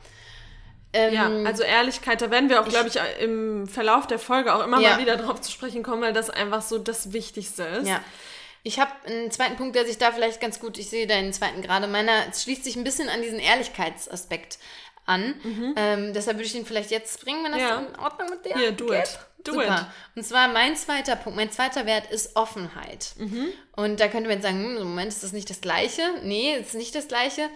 Ähm, 0.95 1.13
Ja, 1.13 1.31
also 1.47 1.63
Ehrlichkeit, 1.63 2.23
da 2.23 2.31
werden 2.31 2.49
wir 2.49 2.63
auch, 2.63 2.69
glaube 2.69 2.89
ich, 2.89 2.99
im 3.21 3.69
Verlauf 3.69 4.07
der 4.07 4.19
Folge 4.19 4.55
auch 4.55 4.65
immer 4.65 4.81
Ja. 4.81 4.93
mal 4.93 4.99
wieder 5.01 5.17
drauf 5.19 5.41
zu 5.43 5.51
sprechen 5.53 5.83
kommen, 5.83 6.01
weil 6.01 6.15
das 6.15 6.31
einfach 6.31 6.63
so 6.63 6.79
das 6.79 7.13
Wichtigste 7.13 7.65
ist. 7.65 7.87
Ja. 7.89 8.01
Ich 8.65 8.81
habe 8.81 8.91
einen 9.07 9.31
zweiten 9.31 9.57
Punkt, 9.57 9.77
der 9.77 9.87
sich 9.87 9.99
da 9.99 10.11
vielleicht 10.11 10.41
ganz 10.41 10.59
gut, 10.59 10.79
ich 10.79 10.91
sehe 10.91 11.07
deinen 11.07 11.33
zweiten 11.33 11.63
gerade, 11.63 11.87
meiner 11.87 12.13
es 12.31 12.43
schließt 12.43 12.65
sich 12.65 12.77
ein 12.77 12.85
bisschen 12.85 13.09
an 13.09 13.23
diesen 13.23 13.39
Ehrlichkeitsaspekt 13.39 14.59
an. 15.09 15.35
Ähm, 15.77 16.13
deshalb 16.13 16.37
würde 16.37 16.47
ich 16.47 16.53
den 16.53 16.67
vielleicht 16.67 16.91
jetzt 16.91 17.23
bringen, 17.25 17.45
wenn 17.45 17.53
das 17.53 17.61
Mhm. 17.63 17.67
Ja. 17.69 17.79
in 17.79 17.99
Ordnung 17.99 18.31
mit 18.31 18.45
dir 18.45 18.55
Hier, 18.57 18.73
do 18.73 18.87
geht. 18.87 19.05
it. 19.05 19.19
Do 19.45 19.53
Super. 19.53 19.89
it. 19.91 20.17
Und 20.17 20.23
zwar 20.25 20.49
mein 20.49 20.77
zweiter 20.77 21.17
Punkt, 21.17 21.37
mein 21.37 21.51
zweiter 21.51 21.87
Wert 21.87 22.11
ist 22.11 22.35
Offenheit. 22.37 23.15
Mhm. 23.19 23.49
Und 23.77 24.01
da 24.01 24.09
könnte 24.09 24.29
man 24.29 24.39
jetzt 24.39 24.43
sagen, 24.45 24.63
hm, 24.65 24.77
im 24.79 24.89
Moment 24.89 25.09
ist 25.13 25.23
das 25.23 25.33
nicht 25.33 25.49
das 25.49 25.61
Gleiche. 25.61 26.03
Nee, 26.23 26.55
ist 26.57 26.75
nicht 26.75 26.95
das 26.95 27.09
Gleiche. 27.09 27.49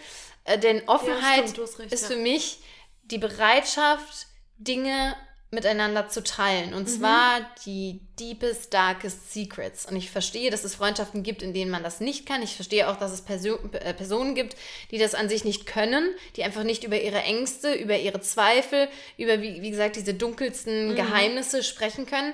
Äh, 0.44 0.58
denn 0.58 0.88
Offenheit 0.88 1.40
stimmt, 1.50 1.58
du 1.58 1.62
hast 1.62 1.78
recht, 1.78 1.92
ist 1.92 2.02
ja. 2.02 2.08
für 2.08 2.16
mich 2.16 2.60
die 3.04 3.18
Bereitschaft, 3.18 4.26
Dinge 4.58 5.16
miteinander 5.52 6.08
zu 6.08 6.22
teilen. 6.22 6.70
Mhm. 6.70 6.76
Und 6.76 6.86
zwar 6.88 7.40
die 7.64 8.00
deepest, 8.18 8.72
darkest 8.72 9.32
secrets. 9.32 9.86
Und 9.86 9.96
ich 9.96 10.10
verstehe, 10.10 10.50
dass 10.50 10.64
es 10.64 10.74
Freundschaften 10.74 11.22
gibt, 11.22 11.42
in 11.42 11.52
denen 11.52 11.70
man 11.70 11.82
das 11.82 12.00
nicht 12.00 12.26
kann. 12.26 12.42
Ich 12.42 12.56
verstehe 12.56 12.88
auch, 12.88 12.96
dass 12.96 13.12
es 13.12 13.20
Perso 13.20 13.58
äh, 13.72 13.92
Personen 13.92 14.34
gibt, 14.34 14.56
die 14.90 14.98
das 14.98 15.14
an 15.14 15.28
sich 15.28 15.44
nicht 15.44 15.66
können, 15.66 16.08
die 16.36 16.42
einfach 16.42 16.64
nicht 16.64 16.84
über 16.84 17.00
ihre 17.00 17.22
Ängste, 17.22 17.74
über 17.74 17.98
ihre 17.98 18.20
Zweifel, 18.22 18.88
über, 19.18 19.42
wie, 19.42 19.60
wie 19.60 19.70
gesagt, 19.70 19.96
diese 19.96 20.14
dunkelsten 20.14 20.96
Geheimnisse 20.96 21.62
sprechen 21.62 22.06
können. 22.06 22.32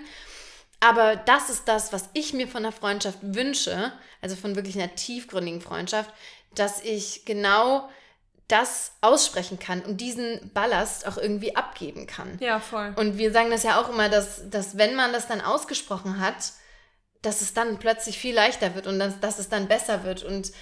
Aber 0.80 1.16
das 1.16 1.50
ist 1.50 1.66
das, 1.66 1.92
was 1.92 2.08
ich 2.14 2.32
mir 2.32 2.46
von 2.46 2.64
einer 2.64 2.72
Freundschaft 2.72 3.18
wünsche, 3.22 3.92
also 4.22 4.36
von 4.36 4.54
wirklich 4.54 4.76
einer 4.76 4.94
tiefgründigen 4.94 5.60
Freundschaft, 5.60 6.10
dass 6.54 6.84
ich 6.84 7.24
genau 7.24 7.88
das 8.48 8.92
aussprechen 9.02 9.58
kann 9.58 9.82
und 9.82 9.98
diesen 9.98 10.50
Ballast 10.54 11.06
auch 11.06 11.18
irgendwie 11.18 11.54
abgeben 11.54 12.06
kann. 12.06 12.38
Ja, 12.40 12.58
voll. 12.58 12.94
Und 12.96 13.18
wir 13.18 13.30
sagen 13.30 13.50
das 13.50 13.62
ja 13.62 13.80
auch 13.80 13.90
immer, 13.90 14.08
dass, 14.08 14.48
dass 14.48 14.78
wenn 14.78 14.94
man 14.94 15.12
das 15.12 15.28
dann 15.28 15.42
ausgesprochen 15.42 16.18
hat, 16.18 16.52
dass 17.20 17.42
es 17.42 17.52
dann 17.52 17.78
plötzlich 17.78 18.18
viel 18.18 18.34
leichter 18.34 18.74
wird 18.74 18.86
und 18.86 18.98
dass, 18.98 19.20
dass 19.20 19.38
es 19.38 19.48
dann 19.50 19.68
besser 19.68 20.04
wird. 20.04 20.22
Und 20.22 20.52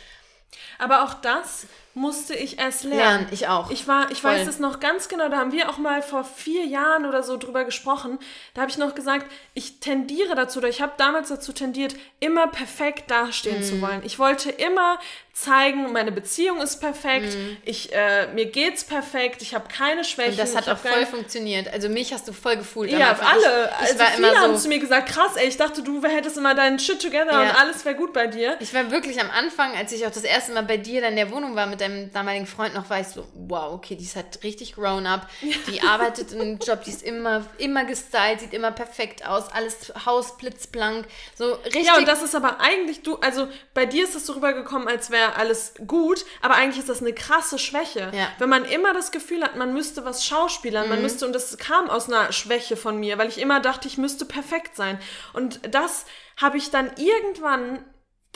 Aber 0.78 1.04
auch 1.04 1.14
das 1.14 1.66
musste 1.96 2.34
ich 2.34 2.58
erst 2.58 2.84
lernen. 2.84 2.98
lernen, 2.98 3.26
ich 3.30 3.48
auch. 3.48 3.70
Ich 3.70 3.88
war, 3.88 4.10
ich 4.10 4.20
Voll. 4.20 4.32
weiß 4.32 4.46
es 4.46 4.58
noch 4.58 4.80
ganz 4.80 5.08
genau, 5.08 5.30
da 5.30 5.38
haben 5.38 5.50
wir 5.52 5.70
auch 5.70 5.78
mal 5.78 6.02
vor 6.02 6.24
vier 6.24 6.64
Jahren 6.66 7.06
oder 7.06 7.22
so 7.22 7.38
drüber 7.38 7.64
gesprochen. 7.64 8.18
Da 8.52 8.60
habe 8.60 8.70
ich 8.70 8.76
noch 8.76 8.94
gesagt, 8.94 9.24
ich 9.54 9.80
tendiere 9.80 10.34
dazu, 10.34 10.58
oder 10.58 10.68
ich 10.68 10.82
habe 10.82 10.92
damals 10.98 11.30
dazu 11.30 11.54
tendiert, 11.54 11.94
immer 12.20 12.48
perfekt 12.48 13.10
dastehen 13.10 13.60
Mhm. 13.60 13.62
zu 13.62 13.80
wollen. 13.80 14.02
Ich 14.04 14.18
wollte 14.18 14.50
immer 14.50 14.98
zeigen, 15.32 15.92
meine 15.92 16.12
Beziehung 16.12 16.60
ist 16.62 16.80
perfekt, 16.80 17.36
ich, 17.64 17.92
äh, 17.94 18.26
mir 18.34 18.46
geht's 18.46 18.84
perfekt, 18.84 19.42
ich 19.42 19.54
habe 19.54 19.68
keine 19.68 20.02
Schwächen. 20.04 20.34
Mhm. 20.34 20.40
und 20.40 20.48
das 20.48 20.56
hat 20.56 20.68
auch 20.68 20.78
voll 20.78 21.04
funktioniert. 21.06 21.72
Also 21.72 21.88
mich 21.88 22.12
hast 22.12 22.26
du 22.28 22.32
voll 22.32 22.56
gefühlt. 22.56 22.90
Ja, 22.90 23.10
Anfang. 23.10 23.26
alle. 23.32 23.64
Ich, 23.64 23.70
ich 23.84 23.88
also 23.88 23.98
war 23.98 24.06
viele 24.08 24.28
immer 24.28 24.38
haben 24.40 24.56
so. 24.56 24.62
zu 24.62 24.68
mir 24.68 24.78
gesagt, 24.78 25.08
krass, 25.10 25.32
ey, 25.36 25.46
ich 25.48 25.56
dachte, 25.56 25.82
du 25.82 26.02
hättest 26.02 26.36
immer 26.38 26.54
deinen 26.54 26.78
Shit 26.78 27.00
together 27.02 27.32
Ja. 27.32 27.40
und 27.42 27.60
alles 27.60 27.84
wäre 27.84 27.94
gut 27.96 28.12
bei 28.14 28.26
dir. 28.26 28.56
Ich 28.60 28.72
war 28.74 28.90
wirklich 28.90 29.20
am 29.20 29.30
Anfang, 29.30 29.74
als 29.76 29.92
ich 29.92 30.06
auch 30.06 30.10
das 30.10 30.24
erste 30.24 30.52
Mal 30.52 30.62
bei 30.62 30.76
dir 30.78 31.00
dann 31.02 31.10
in 31.10 31.16
der 31.16 31.30
Wohnung 31.30 31.54
war 31.54 31.66
mit 31.66 31.80
deinem 31.82 31.85
damaligen 32.12 32.46
Freund 32.46 32.74
noch 32.74 32.90
ich 32.90 33.06
so, 33.08 33.26
wow, 33.34 33.72
okay, 33.72 33.96
die 33.96 34.04
ist 34.04 34.16
halt 34.16 34.42
richtig 34.42 34.74
grown 34.74 35.06
up. 35.06 35.28
Die 35.68 35.82
arbeitet 35.82 36.32
in 36.32 36.40
einem 36.40 36.58
Job, 36.66 36.82
die 36.84 36.90
ist 36.90 37.02
immer, 37.02 37.44
immer 37.58 37.84
gestylt, 37.84 38.40
sieht 38.40 38.52
immer 38.52 38.70
perfekt 38.70 39.26
aus, 39.26 39.48
alles 39.52 39.92
Haus 40.06 40.36
blitzblank. 40.36 41.06
So 41.34 41.52
richtig. 41.52 41.84
Ja, 41.84 41.96
und 41.96 42.06
das 42.08 42.22
ist 42.22 42.34
aber 42.34 42.60
eigentlich 42.60 43.02
du, 43.02 43.16
also 43.16 43.48
bei 43.74 43.86
dir 43.86 44.04
ist 44.04 44.14
es 44.14 44.26
so 44.26 44.34
rübergekommen, 44.34 44.88
als 44.88 45.10
wäre 45.10 45.36
alles 45.36 45.74
gut, 45.86 46.24
aber 46.40 46.54
eigentlich 46.54 46.78
ist 46.78 46.88
das 46.88 47.00
eine 47.00 47.12
krasse 47.12 47.58
Schwäche. 47.58 48.10
Ja. 48.14 48.28
Wenn 48.38 48.48
man 48.48 48.64
immer 48.64 48.92
das 48.92 49.10
Gefühl 49.10 49.42
hat, 49.42 49.56
man 49.56 49.72
müsste 49.72 50.04
was 50.04 50.24
schauspielern, 50.24 50.88
man 50.88 51.02
müsste, 51.02 51.26
und 51.26 51.32
das 51.32 51.56
kam 51.58 51.90
aus 51.90 52.08
einer 52.08 52.32
Schwäche 52.32 52.76
von 52.76 52.98
mir, 52.98 53.18
weil 53.18 53.28
ich 53.28 53.38
immer 53.38 53.60
dachte, 53.60 53.88
ich 53.88 53.98
müsste 53.98 54.24
perfekt 54.24 54.76
sein. 54.76 54.98
Und 55.32 55.60
das 55.74 56.06
habe 56.36 56.58
ich 56.58 56.70
dann 56.70 56.90
irgendwann 56.96 57.84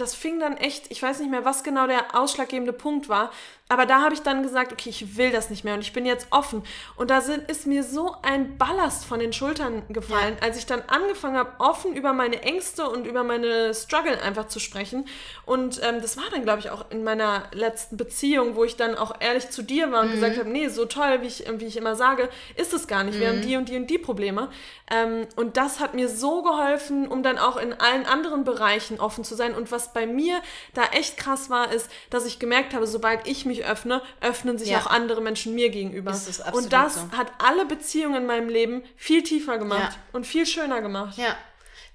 das 0.00 0.14
fing 0.14 0.40
dann 0.40 0.56
echt, 0.56 0.90
ich 0.90 1.02
weiß 1.02 1.20
nicht 1.20 1.30
mehr, 1.30 1.44
was 1.44 1.62
genau 1.62 1.86
der 1.86 2.14
ausschlaggebende 2.14 2.72
Punkt 2.72 3.08
war, 3.08 3.30
aber 3.70 3.86
da 3.86 4.02
habe 4.02 4.12
ich 4.12 4.22
dann 4.22 4.42
gesagt, 4.42 4.72
okay, 4.72 4.90
ich 4.90 5.16
will 5.16 5.30
das 5.30 5.48
nicht 5.48 5.62
mehr 5.62 5.74
und 5.74 5.80
ich 5.80 5.92
bin 5.92 6.04
jetzt 6.04 6.26
offen. 6.30 6.64
Und 6.96 7.08
da 7.08 7.20
sind, 7.20 7.48
ist 7.48 7.68
mir 7.68 7.84
so 7.84 8.16
ein 8.22 8.58
Ballast 8.58 9.04
von 9.04 9.20
den 9.20 9.32
Schultern 9.32 9.84
gefallen, 9.88 10.36
ja. 10.40 10.46
als 10.46 10.58
ich 10.58 10.66
dann 10.66 10.82
angefangen 10.88 11.36
habe, 11.36 11.52
offen 11.60 11.94
über 11.94 12.12
meine 12.12 12.42
Ängste 12.42 12.88
und 12.90 13.06
über 13.06 13.22
meine 13.22 13.72
Struggle 13.72 14.20
einfach 14.22 14.48
zu 14.48 14.58
sprechen. 14.58 15.06
Und 15.46 15.80
ähm, 15.84 16.02
das 16.02 16.16
war 16.16 16.24
dann, 16.32 16.42
glaube 16.42 16.58
ich, 16.58 16.70
auch 16.70 16.90
in 16.90 17.04
meiner 17.04 17.44
letzten 17.52 17.96
Beziehung, 17.96 18.56
wo 18.56 18.64
ich 18.64 18.74
dann 18.74 18.96
auch 18.96 19.14
ehrlich 19.20 19.50
zu 19.50 19.62
dir 19.62 19.92
war 19.92 20.02
und 20.02 20.08
mhm. 20.08 20.14
gesagt 20.14 20.36
habe, 20.36 20.50
nee, 20.50 20.66
so 20.66 20.86
toll, 20.86 21.22
wie 21.22 21.28
ich, 21.28 21.44
wie 21.48 21.66
ich 21.66 21.76
immer 21.76 21.94
sage, 21.94 22.28
ist 22.56 22.74
es 22.74 22.88
gar 22.88 23.04
nicht. 23.04 23.18
Mhm. 23.18 23.20
Wir 23.20 23.28
haben 23.28 23.38
mhm. 23.38 23.42
die 23.42 23.56
und 23.56 23.68
die 23.68 23.76
und 23.76 23.86
die 23.86 23.98
Probleme. 23.98 24.48
Ähm, 24.90 25.28
und 25.36 25.56
das 25.56 25.78
hat 25.78 25.94
mir 25.94 26.08
so 26.08 26.42
geholfen, 26.42 27.06
um 27.06 27.22
dann 27.22 27.38
auch 27.38 27.56
in 27.56 27.72
allen 27.72 28.04
anderen 28.04 28.42
Bereichen 28.42 28.98
offen 28.98 29.22
zu 29.22 29.36
sein. 29.36 29.54
Und 29.54 29.70
was 29.70 29.92
bei 29.92 30.08
mir 30.08 30.42
da 30.74 30.86
echt 30.86 31.16
krass 31.16 31.50
war, 31.50 31.72
ist, 31.72 31.88
dass 32.10 32.26
ich 32.26 32.40
gemerkt 32.40 32.74
habe, 32.74 32.88
sobald 32.88 33.28
ich 33.28 33.46
mich 33.46 33.59
öffne, 33.64 34.02
öffnen 34.20 34.58
sich 34.58 34.70
ja. 34.70 34.78
auch 34.78 34.86
andere 34.86 35.20
Menschen 35.20 35.54
mir 35.54 35.70
gegenüber. 35.70 36.10
Das 36.10 36.40
und 36.52 36.72
das 36.72 36.94
so. 36.94 37.10
hat 37.16 37.32
alle 37.38 37.66
Beziehungen 37.66 38.16
in 38.16 38.26
meinem 38.26 38.48
Leben 38.48 38.82
viel 38.96 39.22
tiefer 39.22 39.58
gemacht 39.58 39.92
ja. 39.94 39.98
und 40.12 40.26
viel 40.26 40.46
schöner 40.46 40.80
gemacht. 40.80 41.18
Ja. 41.18 41.36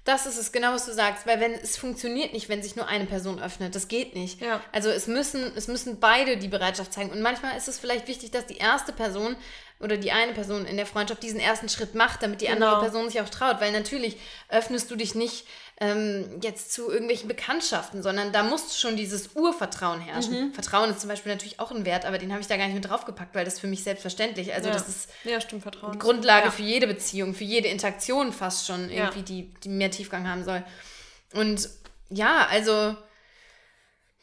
Das 0.06 0.24
ist 0.24 0.38
es, 0.38 0.52
genau 0.52 0.72
was 0.72 0.86
du 0.86 0.92
sagst, 0.92 1.26
weil 1.26 1.40
wenn 1.40 1.52
es 1.52 1.76
funktioniert 1.76 2.32
nicht, 2.32 2.48
wenn 2.48 2.62
sich 2.62 2.76
nur 2.76 2.86
eine 2.86 3.06
Person 3.06 3.42
öffnet, 3.42 3.74
das 3.74 3.88
geht 3.88 4.14
nicht. 4.14 4.40
Ja. 4.40 4.60
Also 4.70 4.88
es 4.88 5.08
müssen, 5.08 5.50
es 5.56 5.66
müssen 5.66 5.98
beide 5.98 6.36
die 6.36 6.46
Bereitschaft 6.46 6.92
zeigen. 6.92 7.10
Und 7.10 7.22
manchmal 7.22 7.56
ist 7.56 7.66
es 7.66 7.80
vielleicht 7.80 8.06
wichtig, 8.06 8.30
dass 8.30 8.46
die 8.46 8.56
erste 8.56 8.92
Person 8.92 9.34
oder 9.80 9.96
die 9.96 10.12
eine 10.12 10.32
Person 10.32 10.64
in 10.64 10.76
der 10.76 10.86
Freundschaft 10.86 11.24
diesen 11.24 11.40
ersten 11.40 11.68
Schritt 11.68 11.96
macht, 11.96 12.22
damit 12.22 12.40
die 12.40 12.46
genau. 12.46 12.66
andere 12.66 12.82
Person 12.82 13.10
sich 13.10 13.20
auch 13.20 13.28
traut. 13.28 13.60
Weil 13.60 13.72
natürlich 13.72 14.16
öffnest 14.48 14.88
du 14.92 14.94
dich 14.94 15.16
nicht 15.16 15.44
ähm, 15.78 16.40
jetzt 16.42 16.72
zu 16.72 16.90
irgendwelchen 16.90 17.28
Bekanntschaften, 17.28 18.02
sondern 18.02 18.32
da 18.32 18.42
muss 18.42 18.78
schon 18.80 18.96
dieses 18.96 19.34
Urvertrauen 19.34 20.00
herrschen. 20.00 20.48
Mhm. 20.48 20.54
Vertrauen 20.54 20.90
ist 20.90 21.00
zum 21.00 21.10
Beispiel 21.10 21.32
natürlich 21.32 21.60
auch 21.60 21.70
ein 21.70 21.84
Wert, 21.84 22.06
aber 22.06 22.16
den 22.16 22.32
habe 22.32 22.40
ich 22.40 22.46
da 22.46 22.56
gar 22.56 22.64
nicht 22.64 22.74
mit 22.74 22.88
draufgepackt, 22.88 23.34
weil 23.34 23.44
das 23.44 23.54
ist 23.54 23.60
für 23.60 23.66
mich 23.66 23.82
selbstverständlich. 23.82 24.54
Also 24.54 24.68
ja. 24.68 24.74
das 24.74 24.88
ist 24.88 25.10
ja, 25.24 25.40
stimmt, 25.40 25.62
Vertrauen. 25.62 25.98
Grundlage 25.98 26.46
ja. 26.46 26.50
für 26.50 26.62
jede 26.62 26.86
Beziehung, 26.86 27.34
für 27.34 27.44
jede 27.44 27.68
Interaktion 27.68 28.32
fast 28.32 28.66
schon 28.66 28.90
irgendwie, 28.90 29.22
die, 29.22 29.54
die 29.62 29.68
mehr 29.68 29.90
Tiefgang 29.90 30.26
haben 30.28 30.44
soll. 30.44 30.64
Und 31.34 31.68
ja, 32.08 32.46
also 32.50 32.96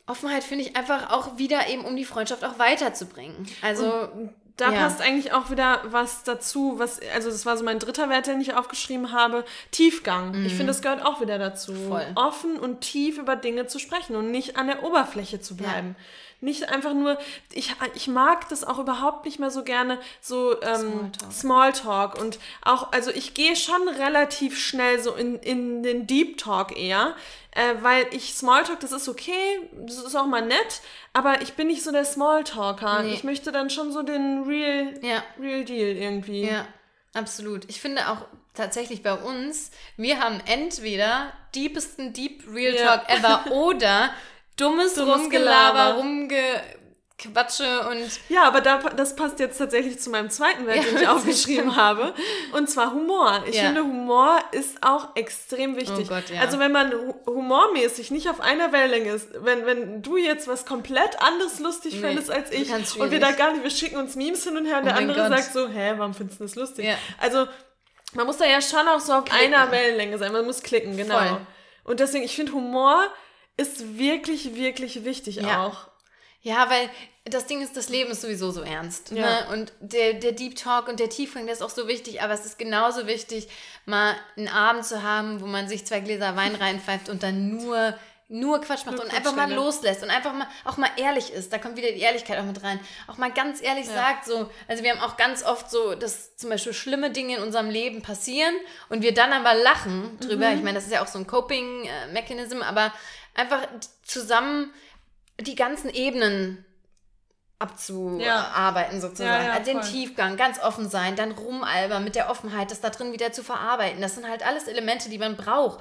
Offenheit 0.07 0.43
finde 0.43 0.65
ich 0.65 0.75
einfach 0.75 1.11
auch 1.11 1.37
wieder 1.37 1.67
eben, 1.67 1.85
um 1.85 1.95
die 1.95 2.05
Freundschaft 2.05 2.43
auch 2.43 2.57
weiterzubringen. 2.57 3.47
Also 3.61 4.09
und 4.09 4.31
da 4.57 4.71
ja. 4.71 4.79
passt 4.81 5.01
eigentlich 5.01 5.33
auch 5.33 5.49
wieder 5.49 5.81
was 5.85 6.23
dazu, 6.23 6.75
was, 6.77 6.99
also 7.13 7.29
das 7.29 7.45
war 7.45 7.57
so 7.57 7.63
mein 7.63 7.79
dritter 7.79 8.09
Wert, 8.09 8.27
den 8.27 8.39
ich 8.39 8.53
aufgeschrieben 8.53 9.11
habe, 9.11 9.43
Tiefgang. 9.71 10.39
Mhm. 10.39 10.45
Ich 10.45 10.53
finde, 10.53 10.67
das 10.67 10.81
gehört 10.81 11.03
auch 11.03 11.21
wieder 11.21 11.39
dazu. 11.39 11.73
Voll. 11.73 12.05
Offen 12.15 12.59
und 12.59 12.81
tief 12.81 13.17
über 13.17 13.35
Dinge 13.35 13.65
zu 13.65 13.79
sprechen 13.79 14.15
und 14.15 14.29
nicht 14.29 14.55
an 14.57 14.67
der 14.67 14.83
Oberfläche 14.83 15.41
zu 15.41 15.57
bleiben. 15.57 15.95
Ja. 15.97 16.03
Nicht 16.41 16.69
einfach 16.69 16.93
nur, 16.93 17.17
ich, 17.53 17.73
ich 17.95 18.09
mag 18.09 18.49
das 18.49 18.65
auch 18.65 18.77
überhaupt 18.77 19.25
nicht 19.25 19.39
mehr 19.39 19.49
so 19.49 19.63
gerne, 19.63 19.97
so 20.19 20.61
ähm, 20.61 21.11
Smalltalk. 21.31 21.31
Smalltalk. 21.31 22.21
Und 22.21 22.37
auch, 22.61 22.91
also 22.91 23.11
ich 23.11 23.33
gehe 23.33 23.55
schon 23.55 23.87
relativ 23.87 24.59
schnell 24.59 24.99
so 24.99 25.13
in, 25.13 25.39
in 25.39 25.83
den 25.83 26.05
Deep 26.05 26.37
Talk 26.37 26.77
eher, 26.77 27.15
äh, 27.55 27.75
weil 27.81 28.07
ich 28.11 28.33
Smalltalk, 28.33 28.79
das 28.79 28.91
ist 28.91 29.07
okay, 29.07 29.69
das 29.85 29.97
ist 29.97 30.15
auch 30.15 30.25
mal 30.25 30.45
nett, 30.45 30.81
aber 31.13 31.41
ich 31.41 31.53
bin 31.53 31.67
nicht 31.67 31.83
so 31.83 31.91
der 31.91 32.05
Smalltalker. 32.05 33.03
Nee. 33.03 33.13
Ich 33.13 33.23
möchte 33.23 33.51
dann 33.51 33.69
schon 33.69 33.91
so 33.91 34.01
den 34.01 34.43
Real, 34.43 34.93
ja. 35.01 35.23
Real 35.39 35.63
Deal 35.63 35.95
irgendwie. 35.95 36.45
Ja, 36.47 36.67
absolut. 37.13 37.69
Ich 37.69 37.79
finde 37.79 38.09
auch 38.09 38.25
tatsächlich 38.53 39.03
bei 39.03 39.13
uns, 39.13 39.71
wir 39.97 40.19
haben 40.19 40.41
entweder 40.45 41.33
deepesten 41.55 42.13
Deep 42.13 42.43
Real 42.51 42.75
Talk 42.75 43.09
ja. 43.09 43.15
ever 43.15 43.51
oder 43.51 44.11
dummes, 44.57 44.95
dummes 44.95 45.21
Rumgelaber, 45.21 45.97
Rumgequatsche 47.25 47.87
und. 47.89 48.19
Ja, 48.29 48.43
aber 48.43 48.61
da, 48.61 48.77
das 48.79 49.15
passt 49.15 49.39
jetzt 49.39 49.57
tatsächlich 49.57 49.99
zu 49.99 50.09
meinem 50.09 50.29
zweiten 50.29 50.65
Wert, 50.65 50.77
ja, 50.77 50.83
den 50.83 50.97
ich 50.97 51.07
aufgeschrieben 51.07 51.75
habe. 51.75 52.13
Und 52.53 52.69
zwar 52.69 52.93
Humor. 52.93 53.43
Ich 53.47 53.55
ja. 53.55 53.63
finde, 53.63 53.83
Humor 53.83 54.39
ist 54.51 54.77
auch 54.81 55.15
extrem 55.15 55.75
wichtig. 55.75 56.05
Oh 56.05 56.13
Gott, 56.15 56.29
ja. 56.29 56.41
Also, 56.41 56.59
wenn 56.59 56.71
man 56.71 56.93
humormäßig 57.25 58.11
nicht 58.11 58.29
auf 58.29 58.41
einer 58.41 58.71
Wellenlänge 58.71 59.11
ist, 59.11 59.29
wenn, 59.43 59.65
wenn 59.65 60.01
du 60.01 60.17
jetzt 60.17 60.47
was 60.47 60.65
komplett 60.65 61.21
anderes 61.21 61.59
lustig 61.59 61.95
nee, 61.95 62.01
findest 62.01 62.31
als 62.31 62.51
ich 62.51 62.71
und 62.71 63.11
wir 63.11 63.19
da 63.19 63.31
gar 63.31 63.51
nicht, 63.51 63.63
wir 63.63 63.71
schicken 63.71 63.97
uns 63.97 64.15
Memes 64.15 64.43
hin 64.43 64.57
und 64.57 64.65
her 64.65 64.77
und 64.77 64.83
oh 64.83 64.87
der 64.87 64.97
andere 64.97 65.29
Gott. 65.29 65.39
sagt 65.39 65.53
so, 65.53 65.67
hä, 65.67 65.93
warum 65.97 66.13
findest 66.13 66.39
du 66.39 66.43
das 66.45 66.55
lustig? 66.55 66.87
Also, 67.19 67.47
man 68.13 68.27
muss 68.27 68.37
da 68.37 68.45
ja 68.45 68.61
schon 68.61 68.87
auch 68.87 68.99
so 68.99 69.13
auf 69.13 69.25
klicken. 69.25 69.53
einer 69.53 69.71
Wellenlänge 69.71 70.17
sein. 70.17 70.31
Man 70.31 70.45
muss 70.45 70.61
klicken, 70.61 70.95
genau. 70.97 71.17
Voll. 71.17 71.41
Und 71.83 71.99
deswegen, 71.99 72.23
ich 72.23 72.35
finde 72.35 72.53
Humor 72.53 73.07
ist 73.57 73.97
wirklich, 73.97 74.55
wirklich 74.55 75.03
wichtig 75.03 75.45
auch. 75.45 75.87
Ja, 76.43 76.69
weil 76.69 76.89
das 77.25 77.45
Ding 77.47 77.61
ist, 77.61 77.77
das 77.77 77.87
Leben 77.87 78.11
ist 78.11 78.21
sowieso 78.21 78.51
so 78.51 78.61
ernst. 78.61 79.11
Ja. 79.11 79.25
Ne? 79.25 79.47
Und 79.53 79.71
der, 79.79 80.13
der 80.13 80.33
Deep 80.33 80.57
Talk 80.57 80.89
und 80.89 80.99
der 80.99 81.09
Tiefgang, 81.09 81.45
der 81.45 81.53
ist 81.53 81.63
auch 81.63 81.69
so 81.69 81.87
wichtig, 81.87 82.21
aber 82.21 82.33
es 82.33 82.45
ist 82.45 82.59
genauso 82.59 83.07
wichtig, 83.07 83.47
mal 83.85 84.13
einen 84.35 84.49
Abend 84.49 84.85
zu 84.85 85.03
haben, 85.03 85.41
wo 85.41 85.45
man 85.45 85.69
sich 85.69 85.85
zwei 85.85 86.01
Gläser 86.01 86.35
Wein 86.35 86.55
reinpfeift 86.55 87.09
und 87.09 87.23
dann 87.23 87.49
nur 87.49 87.95
nur 88.29 88.61
Quatsch 88.61 88.85
macht 88.85 88.95
nur 88.95 89.05
und 89.05 89.13
einfach 89.13 89.35
mal 89.35 89.51
loslässt 89.51 90.01
und 90.01 90.09
einfach 90.09 90.33
mal 90.33 90.47
auch 90.65 90.77
mal 90.77 90.89
ehrlich 90.97 91.31
ist. 91.31 91.53
Da 91.53 91.59
kommt 91.59 91.77
wieder 91.77 91.91
die 91.91 91.99
Ehrlichkeit 91.99 92.39
auch 92.39 92.45
mit 92.45 92.63
rein. 92.63 92.79
Auch 93.05 93.17
mal 93.17 93.31
ganz 93.31 93.61
ehrlich 93.61 93.85
ja. 93.85 93.93
sagt 93.93 94.25
so, 94.25 94.49
also 94.67 94.81
wir 94.81 94.91
haben 94.91 95.01
auch 95.01 95.17
ganz 95.17 95.43
oft 95.43 95.69
so, 95.69 95.93
dass 95.93 96.35
zum 96.35 96.49
Beispiel 96.49 96.73
schlimme 96.73 97.11
Dinge 97.11 97.37
in 97.37 97.43
unserem 97.43 97.69
Leben 97.69 98.01
passieren 98.01 98.55
und 98.89 99.03
wir 99.03 99.13
dann 99.13 99.33
aber 99.33 99.53
lachen 99.53 100.17
drüber. 100.19 100.49
Mhm. 100.49 100.57
Ich 100.57 100.63
meine, 100.63 100.75
das 100.75 100.85
ist 100.85 100.93
ja 100.93 101.03
auch 101.03 101.07
so 101.07 101.19
ein 101.19 101.27
Coping-Mechanism, 101.27 102.61
aber 102.63 102.91
einfach 103.35 103.67
zusammen 104.03 104.73
die 105.39 105.55
ganzen 105.55 105.89
Ebenen 105.89 106.65
abzuarbeiten 107.59 108.95
ja. 108.95 109.01
sozusagen. 109.01 109.43
Ja, 109.43 109.49
ja, 109.49 109.53
also 109.53 109.71
den 109.71 109.81
Tiefgang, 109.81 110.37
ganz 110.37 110.59
offen 110.59 110.89
sein, 110.89 111.15
dann 111.15 111.31
rumalbern 111.31 112.03
mit 112.03 112.15
der 112.15 112.29
Offenheit, 112.29 112.71
das 112.71 112.81
da 112.81 112.89
drin 112.89 113.13
wieder 113.13 113.31
zu 113.31 113.43
verarbeiten. 113.43 114.01
Das 114.01 114.15
sind 114.15 114.27
halt 114.27 114.45
alles 114.45 114.67
Elemente, 114.67 115.09
die 115.09 115.17
man 115.17 115.37
braucht 115.37 115.79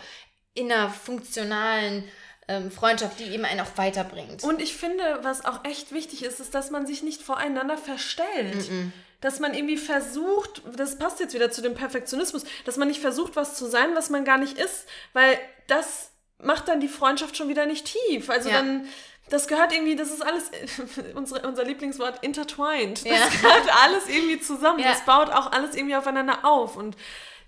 in 0.54 0.70
einer 0.70 0.90
funktionalen 0.90 2.04
ähm, 2.48 2.70
Freundschaft, 2.70 3.18
die 3.18 3.24
eben 3.24 3.44
einen 3.44 3.60
auch 3.60 3.76
weiterbringt. 3.76 4.44
Und 4.44 4.60
ich 4.60 4.76
finde, 4.76 5.20
was 5.22 5.44
auch 5.44 5.64
echt 5.64 5.92
wichtig 5.92 6.24
ist, 6.24 6.40
ist, 6.40 6.54
dass 6.54 6.70
man 6.70 6.86
sich 6.86 7.02
nicht 7.02 7.22
voreinander 7.22 7.76
verstellt. 7.76 8.70
Mm 8.70 8.74
-mm. 8.74 8.90
Dass 9.20 9.38
man 9.38 9.54
irgendwie 9.54 9.76
versucht, 9.76 10.62
das 10.76 10.98
passt 10.98 11.20
jetzt 11.20 11.34
wieder 11.34 11.50
zu 11.50 11.62
dem 11.62 11.74
Perfektionismus, 11.74 12.44
dass 12.64 12.76
man 12.76 12.88
nicht 12.88 13.00
versucht, 13.00 13.36
was 13.36 13.54
zu 13.54 13.66
sein, 13.66 13.94
was 13.94 14.10
man 14.10 14.24
gar 14.24 14.38
nicht 14.38 14.58
ist, 14.58 14.86
weil 15.12 15.38
das 15.68 16.10
macht 16.38 16.66
dann 16.66 16.80
die 16.80 16.88
Freundschaft 16.88 17.36
schon 17.36 17.48
wieder 17.48 17.66
nicht 17.66 17.86
tief. 17.86 18.28
Also 18.28 18.48
ja. 18.48 18.56
dann, 18.56 18.88
das 19.32 19.48
gehört 19.48 19.72
irgendwie, 19.72 19.96
das 19.96 20.10
ist 20.10 20.20
alles, 20.20 20.50
unsere, 21.14 21.46
unser 21.48 21.64
Lieblingswort, 21.64 22.22
intertwined. 22.22 23.04
Das 23.04 23.18
ja. 23.18 23.28
gehört 23.28 23.82
alles 23.82 24.08
irgendwie 24.08 24.38
zusammen. 24.38 24.80
Ja. 24.80 24.90
Das 24.90 25.04
baut 25.06 25.30
auch 25.30 25.50
alles 25.52 25.74
irgendwie 25.74 25.96
aufeinander 25.96 26.44
auf. 26.44 26.76
Und 26.76 26.96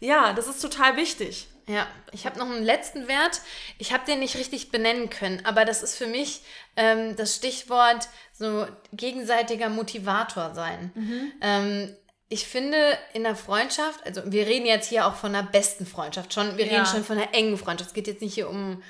ja, 0.01 0.33
das 0.33 0.49
ist 0.49 0.61
total 0.63 0.97
wichtig. 0.97 1.49
Ja, 1.67 1.87
ich 2.13 2.27
habe 2.27 2.39
noch 2.39 2.47
einen 2.47 2.65
letzten 2.65 3.07
Wert. 3.07 3.41
Ich 3.79 3.93
habe 3.93 4.05
den 4.07 4.21
nicht 4.21 4.37
richtig 4.37 4.71
benennen 4.71 5.11
können, 5.11 5.45
aber 5.45 5.65
das 5.65 5.83
ist 5.83 5.97
für 5.97 6.07
mich 6.07 6.43
ähm, 6.77 7.17
das 7.17 7.37
Stichwort 7.37 8.09
so 8.33 8.67
gegenseitiger 8.93 9.69
Motivator 9.69 10.55
sein. 10.55 10.91
Mhm. 10.95 11.33
Ähm, 11.41 11.97
ich 12.29 12.47
finde 12.47 12.99
in 13.13 13.25
der 13.25 13.37
Freundschaft, 13.37 14.05
also 14.05 14.23
wir 14.27 14.47
reden 14.47 14.67
jetzt 14.67 14.89
hier 14.89 15.07
auch 15.07 15.15
von 15.15 15.35
einer 15.35 15.47
besten 15.47 15.87
Freundschaft 15.87 16.33
schon, 16.33 16.57
wir 16.57 16.67
ja. 16.67 16.73
reden 16.73 16.87
schon 16.87 17.05
von 17.05 17.19
einer 17.19 17.35
engen 17.35 17.57
Freundschaft. 17.57 17.91
Es 17.91 17.95
geht 17.95 18.07
jetzt 18.07 18.23
nicht 18.23 18.35
hier 18.35 18.49
um 18.49 18.83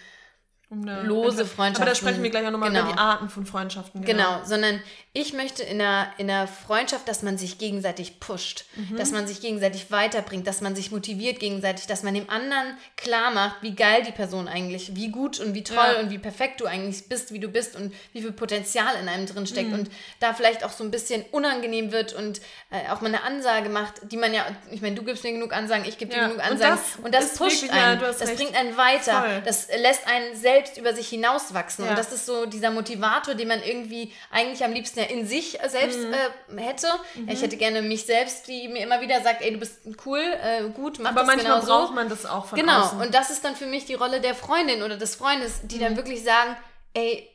um 0.74 0.88
eine 0.88 1.02
lose 1.02 1.46
Freundschaften. 1.46 1.82
Aber 1.82 1.90
da 1.90 1.94
sprechen 1.94 2.22
wir 2.22 2.30
gleich 2.30 2.46
auch 2.46 2.50
nochmal 2.50 2.70
genau. 2.70 2.84
über 2.84 2.92
die 2.92 2.98
Arten 2.98 3.28
von 3.28 3.46
Freundschaften. 3.46 4.02
Genau. 4.02 4.34
genau, 4.34 4.44
sondern 4.44 4.80
ich 5.16 5.32
möchte 5.32 5.62
in 5.62 5.80
einer, 5.80 6.08
in 6.18 6.28
einer 6.28 6.48
Freundschaft, 6.48 7.06
dass 7.06 7.22
man 7.22 7.38
sich 7.38 7.58
gegenseitig 7.58 8.18
pusht, 8.18 8.64
mhm. 8.74 8.96
dass 8.96 9.12
man 9.12 9.28
sich 9.28 9.40
gegenseitig 9.40 9.92
weiterbringt, 9.92 10.44
dass 10.46 10.60
man 10.60 10.74
sich 10.74 10.90
motiviert 10.90 11.38
gegenseitig, 11.38 11.86
dass 11.86 12.02
man 12.02 12.14
dem 12.14 12.28
anderen 12.28 12.76
klar 12.96 13.30
macht, 13.30 13.62
wie 13.62 13.76
geil 13.76 14.02
die 14.04 14.12
Person 14.12 14.48
eigentlich, 14.48 14.96
wie 14.96 15.10
gut 15.10 15.38
und 15.38 15.54
wie 15.54 15.62
toll 15.62 15.76
ja. 15.94 16.00
und 16.00 16.10
wie 16.10 16.18
perfekt 16.18 16.60
du 16.60 16.66
eigentlich 16.66 17.08
bist, 17.08 17.32
wie 17.32 17.38
du 17.38 17.46
bist 17.46 17.76
und 17.76 17.94
wie 18.12 18.22
viel 18.22 18.32
Potenzial 18.32 18.92
in 19.00 19.08
einem 19.08 19.26
drin 19.26 19.46
steckt 19.46 19.68
mhm. 19.68 19.80
und 19.80 19.90
da 20.18 20.34
vielleicht 20.34 20.64
auch 20.64 20.72
so 20.72 20.82
ein 20.82 20.90
bisschen 20.90 21.24
unangenehm 21.30 21.92
wird 21.92 22.12
und 22.12 22.40
äh, 22.70 22.90
auch 22.90 23.00
mal 23.00 23.08
eine 23.08 23.22
Ansage 23.22 23.68
macht, 23.68 24.10
die 24.10 24.16
man 24.16 24.34
ja, 24.34 24.44
ich 24.72 24.82
meine, 24.82 24.96
du 24.96 25.04
gibst 25.04 25.22
mir 25.22 25.32
genug 25.32 25.52
Ansagen, 25.52 25.84
ich 25.84 25.96
gebe 25.96 26.12
dir 26.12 26.22
genug 26.22 26.44
Ansagen 26.44 26.78
und 27.04 27.14
das, 27.14 27.22
und 27.22 27.30
das 27.30 27.38
pusht 27.38 27.62
wirklich, 27.62 27.70
einen, 27.70 28.00
ja, 28.00 28.06
das 28.06 28.20
recht. 28.20 28.36
bringt 28.36 28.56
einen 28.56 28.76
weiter, 28.76 29.22
Voll. 29.22 29.42
das 29.44 29.68
lässt 29.68 30.08
einen 30.08 30.34
selbst 30.34 30.63
selbst 30.64 30.78
über 30.78 30.94
sich 30.94 31.08
hinauswachsen. 31.08 31.84
Ja. 31.84 31.90
Und 31.90 31.98
das 31.98 32.12
ist 32.12 32.26
so 32.26 32.46
dieser 32.46 32.70
Motivator, 32.70 33.34
den 33.34 33.48
man 33.48 33.62
irgendwie 33.62 34.12
eigentlich 34.30 34.64
am 34.64 34.72
liebsten 34.72 35.00
ja 35.00 35.06
in 35.06 35.26
sich 35.26 35.60
äh, 35.62 35.68
selbst 35.68 35.98
Mhm. 35.98 36.14
äh, 36.58 36.60
hätte. 36.62 36.86
Ja, 36.86 37.32
ich 37.32 37.42
hätte 37.42 37.56
gerne 37.56 37.82
mich 37.82 38.04
selbst, 38.06 38.48
die 38.48 38.68
mir 38.68 38.82
immer 38.82 39.00
wieder 39.00 39.20
sagt, 39.22 39.42
ey, 39.42 39.52
du 39.52 39.58
bist 39.58 39.80
cool, 40.06 40.18
äh, 40.20 40.62
gut, 40.70 40.98
mach 41.00 41.10
Aber 41.10 41.20
das 41.20 41.26
manchmal 41.26 41.54
genau 41.60 41.66
so. 41.66 41.72
braucht 41.72 41.94
man 41.94 42.08
das 42.08 42.26
auch 42.26 42.46
von 42.46 42.58
Genau, 42.58 42.80
außen. 42.82 43.00
und 43.00 43.14
das 43.14 43.30
ist 43.30 43.44
dann 43.44 43.56
für 43.56 43.66
mich 43.66 43.84
die 43.84 43.94
Rolle 43.94 44.20
der 44.20 44.34
Freundin 44.34 44.82
oder 44.82 44.96
des 44.96 45.16
Freundes, 45.16 45.60
die 45.64 45.76
Mhm. 45.76 45.80
dann 45.80 45.96
wirklich 45.96 46.22
sagen, 46.24 46.56
ey, 46.94 47.28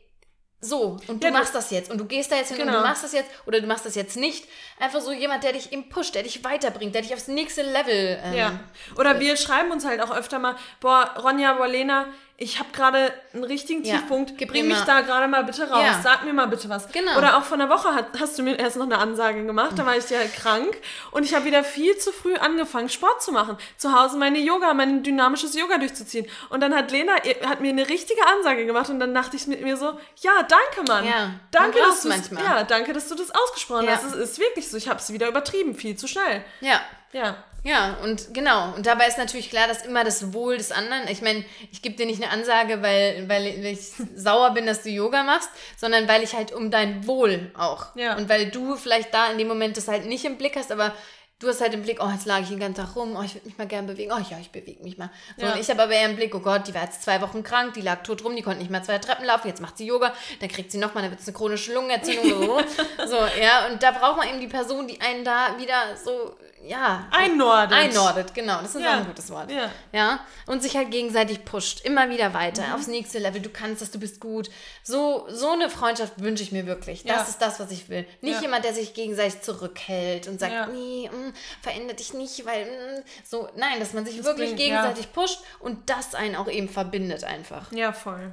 so, 0.62 0.98
und 1.08 1.24
du 1.24 1.28
Ja, 1.28 1.32
machst 1.32 1.56
das 1.56 1.72
jetzt 1.72 1.90
und 1.90 1.98
du 2.00 2.06
gehst 2.06 2.32
da 2.34 2.36
jetzt 2.36 2.50
hin 2.50 2.58
und 2.60 2.66
Genau. 2.68 2.80
du 2.80 2.84
machst 2.84 3.02
das 3.04 3.14
jetzt 3.14 3.30
oder 3.46 3.62
du 3.62 3.68
machst 3.68 3.86
das 3.86 3.96
jetzt 3.96 4.18
nicht. 4.18 4.44
Einfach 4.80 5.02
so 5.02 5.12
jemand, 5.12 5.44
der 5.44 5.54
dich 5.54 5.72
eben 5.74 5.90
pusht, 5.90 6.16
der 6.16 6.24
dich 6.24 6.44
weiterbringt, 6.44 6.96
der 6.96 7.02
dich 7.02 7.14
aufs 7.14 7.28
nächste 7.28 7.62
Level. 7.64 8.20
Ähm, 8.24 8.34
Ja. 8.34 8.52
Oder 8.98 9.20
wir 9.20 9.36
schreiben 9.38 9.72
uns 9.72 9.86
halt 9.86 10.02
auch 10.02 10.16
öfter 10.16 10.40
mal, 10.40 10.56
boah, 10.80 11.14
Ronja, 11.22 11.54
boah, 11.54 11.68
Lena, 11.68 12.06
ich 12.42 12.58
habe 12.58 12.70
gerade 12.72 13.12
einen 13.34 13.44
richtigen 13.44 13.84
Ja, 13.84 13.98
Tiefpunkt, 13.98 14.38
bring 14.48 14.70
mich 14.70 14.78
mal- 14.80 14.86
da 14.86 15.02
gerade 15.02 15.28
mal 15.28 15.44
bitte 15.44 15.70
raus, 15.70 15.84
Ja. 15.84 16.00
sag 16.02 16.24
mir 16.24 16.32
mal 16.32 16.48
bitte 16.48 16.70
was. 16.70 16.90
Genau. 16.90 17.18
Oder 17.18 17.38
auch 17.38 17.44
von 17.44 17.60
der 17.60 17.68
Woche 17.68 17.94
hat, 17.94 18.06
hast 18.18 18.40
du 18.40 18.44
mir 18.44 18.58
erst 18.58 18.78
noch 18.78 18.86
eine 18.86 18.98
Ansage 18.98 19.44
gemacht, 19.46 19.72
da 19.78 19.86
war 19.86 19.98
ich 19.98 20.10
ja 20.10 20.20
krank 20.24 20.78
und 21.12 21.26
ich 21.26 21.36
habe 21.36 21.44
wieder 21.44 21.66
viel 21.66 21.98
zu 21.98 22.14
früh 22.14 22.36
angefangen, 22.36 22.88
Sport 22.88 23.22
zu 23.22 23.34
machen. 23.34 23.58
Zu 23.76 23.92
Hause 23.94 24.16
meine 24.16 24.40
Yoga, 24.40 24.74
mein 24.74 25.04
dynamisches 25.04 25.54
Yoga 25.54 25.80
durchzuziehen. 25.80 26.28
Und 26.50 26.62
dann 26.62 26.74
hat 26.74 26.92
Lena, 26.92 27.16
hat 27.46 27.60
mir 27.60 27.72
eine 27.72 27.90
richtige 27.90 28.26
Ansage 28.26 28.66
gemacht 28.66 28.90
und 28.90 29.02
dann 29.02 29.14
dachte 29.14 29.36
ich 29.36 29.46
mit 29.48 29.62
mir 29.62 29.76
so, 29.76 30.00
ja, 30.22 30.32
danke, 30.48 30.90
Mann. 30.90 31.06
Ja, 31.06 31.32
danke, 31.52 31.78
dass 31.80 32.04
du 32.04 32.08
manchmal. 32.08 32.42
Ja, 32.42 32.64
danke, 32.64 32.94
dass 32.94 33.10
du 33.10 33.16
das 33.16 33.32
ausgesprochen 33.32 33.90
hast. 33.90 34.06
Es 34.06 34.14
ist 34.16 34.40
wirklich 34.40 34.69
so, 34.72 34.78
ich 34.78 34.88
habe 34.88 35.00
es 35.00 35.12
wieder 35.12 35.28
übertrieben, 35.28 35.76
viel 35.76 35.96
zu 35.96 36.08
schnell. 36.08 36.44
ja. 36.62 36.82
Ja. 37.12 37.44
Ja, 37.64 37.98
und 38.04 38.34
genau. 38.34 38.74
Und 38.76 38.86
dabei 38.86 39.08
ist 39.08 39.18
natürlich 39.18 39.50
klar, 39.50 39.68
dass 39.68 39.86
immer 39.86 40.04
das 40.04 40.34
Wohl 40.34 40.58
des 40.58 40.72
anderen, 40.72 41.08
ich 41.10 41.22
meine, 41.22 41.44
ich 41.72 41.82
gebe 41.82 41.96
dir 41.96 42.06
nicht 42.06 42.22
eine 42.24 42.32
Ansage, 42.32 42.82
weil, 42.82 43.28
weil 43.28 43.48
ich 43.48 43.92
sauer 44.16 44.52
bin, 44.52 44.66
dass 44.66 44.84
du 44.84 44.90
Yoga 44.90 45.24
machst, 45.24 45.50
sondern 45.76 46.08
weil 46.08 46.24
ich 46.24 46.34
halt 46.36 46.52
um 46.52 46.72
dein 46.72 47.06
Wohl 47.06 47.52
auch. 47.58 47.96
Ja. 47.96 48.16
Und 48.16 48.30
weil 48.30 48.50
du 48.50 48.76
vielleicht 48.76 49.14
da 49.14 49.32
in 49.32 49.38
dem 49.38 49.48
Moment 49.48 49.76
das 49.76 49.88
halt 49.88 50.06
nicht 50.06 50.24
im 50.26 50.38
Blick 50.38 50.56
hast, 50.56 50.72
aber 50.72 50.94
du 51.40 51.48
hast 51.48 51.62
halt 51.62 51.74
im 51.74 51.82
Blick, 51.82 52.00
oh, 52.02 52.10
jetzt 52.10 52.26
lag 52.26 52.42
ich 52.42 52.50
den 52.50 52.60
ganzen 52.60 52.86
Tag 52.86 52.96
rum, 52.96 53.16
oh, 53.18 53.24
ich 53.24 53.34
würde 53.34 53.48
mich 53.48 53.58
mal 53.58 53.68
gern 53.68 53.88
bewegen, 53.88 54.12
oh 54.12 54.20
ja, 54.30 54.38
ich 54.40 54.52
bewege 54.52 54.84
mich 54.84 54.98
mal. 54.98 55.10
So, 55.38 55.46
Ja. 55.46 55.54
Und 55.54 55.60
ich 55.60 55.70
habe 55.70 55.82
aber 55.82 55.94
eher 55.94 56.10
im 56.10 56.16
Blick, 56.16 56.36
oh 56.36 56.40
Gott, 56.40 56.68
die 56.68 56.74
war 56.74 56.84
jetzt 56.84 57.02
zwei 57.02 57.22
Wochen 57.22 57.44
krank, 57.44 57.74
die 57.74 57.82
lag 57.82 58.04
tot 58.04 58.24
rum, 58.24 58.36
die 58.36 58.42
konnte 58.42 58.60
nicht 58.60 58.70
mehr 58.70 58.84
zwei 58.84 58.98
Treppen 58.98 59.26
laufen, 59.26 59.48
jetzt 59.48 59.62
macht 59.62 59.78
sie 59.78 59.86
Yoga, 59.86 60.14
dann 60.42 60.50
kriegt 60.50 60.72
sie 60.72 60.78
nochmal, 60.78 61.04
dann 61.04 61.12
wird 61.12 61.22
es 61.22 61.28
eine 61.28 61.38
chronische 61.38 61.74
Lungenentzündung. 61.74 62.44
so. 62.44 62.60
so, 63.08 63.18
ja, 63.42 63.68
und 63.68 63.82
da 63.82 63.92
braucht 63.92 64.18
man 64.18 64.28
eben 64.28 64.42
die 64.42 64.48
Person, 64.48 64.88
die 64.88 65.00
einen 65.00 65.24
da 65.24 65.58
wieder 65.58 65.96
so, 66.04 66.36
ja, 66.66 67.08
Einnordet. 67.12 67.72
Einnordet, 67.74 68.34
genau. 68.34 68.62
Das 68.62 68.76
ist 68.76 68.82
Ja. 68.82 68.90
auch 68.90 68.98
ein 68.98 69.06
gutes 69.08 69.30
Wort. 69.32 69.50
Ja. 69.52 69.72
ja. 69.92 70.20
Und 70.46 70.62
sich 70.62 70.76
halt 70.78 70.92
gegenseitig 70.92 71.46
pusht. 71.46 71.82
Immer 71.86 72.10
wieder 72.10 72.34
weiter. 72.34 72.68
Mhm. 72.68 72.74
Aufs 72.74 72.88
nächste 72.88 73.20
Level. 73.20 73.42
Du 73.42 73.50
kannst 73.50 73.82
das, 73.82 73.92
du 73.92 74.00
bist 74.00 74.20
gut. 74.20 74.50
So, 74.84 75.26
so 75.30 75.52
eine 75.52 75.70
Freundschaft 75.70 76.14
wünsche 76.22 76.44
ich 76.44 76.52
mir 76.52 76.66
wirklich. 76.66 77.04
Das 77.04 77.16
Ja. 77.18 77.24
ist 77.24 77.38
das, 77.42 77.60
was 77.60 77.72
ich 77.72 77.90
will. 77.90 78.06
Nicht 78.22 78.36
Ja. 78.36 78.42
jemand, 78.42 78.66
der 78.66 78.74
sich 78.74 78.94
gegenseitig 78.94 79.42
zurückhält 79.42 80.28
und 80.28 80.40
sagt, 80.40 80.72
nee, 80.74 81.10
mm, 81.10 81.34
veränder 81.62 81.94
dich 81.94 82.14
nicht, 82.14 82.46
weil 82.46 82.66
mm, 82.66 83.04
so. 83.24 83.50
Nein, 83.56 83.80
dass 83.80 83.94
man 83.94 84.06
sich 84.06 84.24
wirklich 84.24 84.50
bringt- 84.52 84.58
gegenseitig 84.60 85.12
pusht 85.14 85.40
und 85.60 85.90
das 85.90 86.14
einen 86.16 86.36
auch 86.36 86.48
eben 86.50 86.70
verbindet 86.70 87.24
einfach. 87.24 87.72
Ja, 87.72 87.92
voll. 87.94 88.32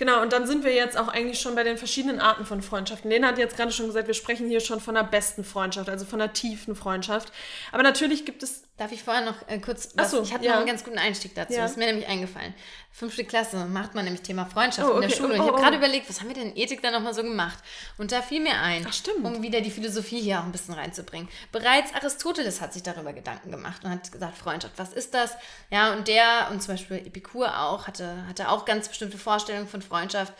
Genau, 0.00 0.22
und 0.22 0.32
dann 0.32 0.46
sind 0.46 0.64
wir 0.64 0.72
jetzt 0.72 0.96
auch 0.96 1.08
eigentlich 1.08 1.38
schon 1.40 1.54
bei 1.54 1.62
den 1.62 1.76
verschiedenen 1.76 2.20
Arten 2.20 2.46
von 2.46 2.62
Freundschaften. 2.62 3.10
Lena 3.10 3.28
hat 3.28 3.36
jetzt 3.36 3.54
gerade 3.58 3.70
schon 3.70 3.84
gesagt, 3.84 4.06
wir 4.06 4.14
sprechen 4.14 4.48
hier 4.48 4.60
schon 4.60 4.80
von 4.80 4.94
der 4.94 5.02
besten 5.02 5.44
Freundschaft, 5.44 5.90
also 5.90 6.06
von 6.06 6.22
einer 6.22 6.32
tiefen 6.32 6.74
Freundschaft. 6.74 7.30
Aber 7.70 7.82
natürlich 7.82 8.24
gibt 8.24 8.42
es. 8.42 8.62
Darf 8.80 8.92
ich 8.92 9.02
vorher 9.02 9.22
noch 9.22 9.46
äh, 9.46 9.58
kurz 9.58 9.90
was? 9.94 10.10
so, 10.10 10.22
ich 10.22 10.32
habe 10.32 10.42
ja. 10.42 10.52
noch 10.52 10.60
einen 10.60 10.66
ganz 10.66 10.82
guten 10.84 10.96
Einstieg 10.96 11.34
dazu. 11.34 11.52
Ja. 11.52 11.60
Das 11.60 11.72
ist 11.72 11.76
mir 11.76 11.84
nämlich 11.84 12.08
eingefallen. 12.08 12.54
Fünfte 12.90 13.26
Klasse 13.26 13.66
macht 13.66 13.94
man 13.94 14.06
nämlich 14.06 14.22
Thema 14.22 14.46
Freundschaft 14.46 14.88
Oh, 14.88 14.94
in 14.94 15.00
der 15.02 15.10
okay. 15.10 15.18
Schule. 15.18 15.34
Und 15.34 15.40
Oh, 15.40 15.42
ich 15.42 15.48
habe 15.48 15.58
oh, 15.58 15.60
gerade 15.60 15.76
oh. 15.76 15.80
überlegt, 15.80 16.08
was 16.08 16.18
haben 16.18 16.28
wir 16.28 16.34
denn 16.34 16.52
in 16.52 16.56
Ethik 16.56 16.80
da 16.80 16.90
nochmal 16.90 17.12
so 17.12 17.22
gemacht? 17.22 17.58
Und 17.98 18.10
da 18.10 18.22
fiel 18.22 18.40
mir 18.40 18.58
ein, 18.58 18.86
Ach, 18.88 19.22
um 19.22 19.42
wieder 19.42 19.60
die 19.60 19.70
Philosophie 19.70 20.22
hier 20.22 20.40
auch 20.40 20.44
ein 20.44 20.52
bisschen 20.52 20.72
reinzubringen. 20.72 21.28
Bereits 21.52 21.92
Aristoteles 21.92 22.62
hat 22.62 22.72
sich 22.72 22.82
darüber 22.82 23.12
Gedanken 23.12 23.50
gemacht 23.50 23.84
und 23.84 23.90
hat 23.90 24.10
gesagt, 24.10 24.38
Freundschaft, 24.38 24.78
was 24.78 24.94
ist 24.94 25.12
das? 25.12 25.34
Ja, 25.68 25.92
und 25.92 26.08
der, 26.08 26.48
und 26.50 26.62
zum 26.62 26.72
Beispiel 26.72 27.06
Epikur 27.06 27.60
auch, 27.60 27.86
hatte, 27.86 28.26
hatte 28.28 28.48
auch 28.48 28.64
ganz 28.64 28.88
bestimmte 28.88 29.18
Vorstellungen 29.18 29.68
von 29.68 29.82
Freundschaft. 29.82 30.32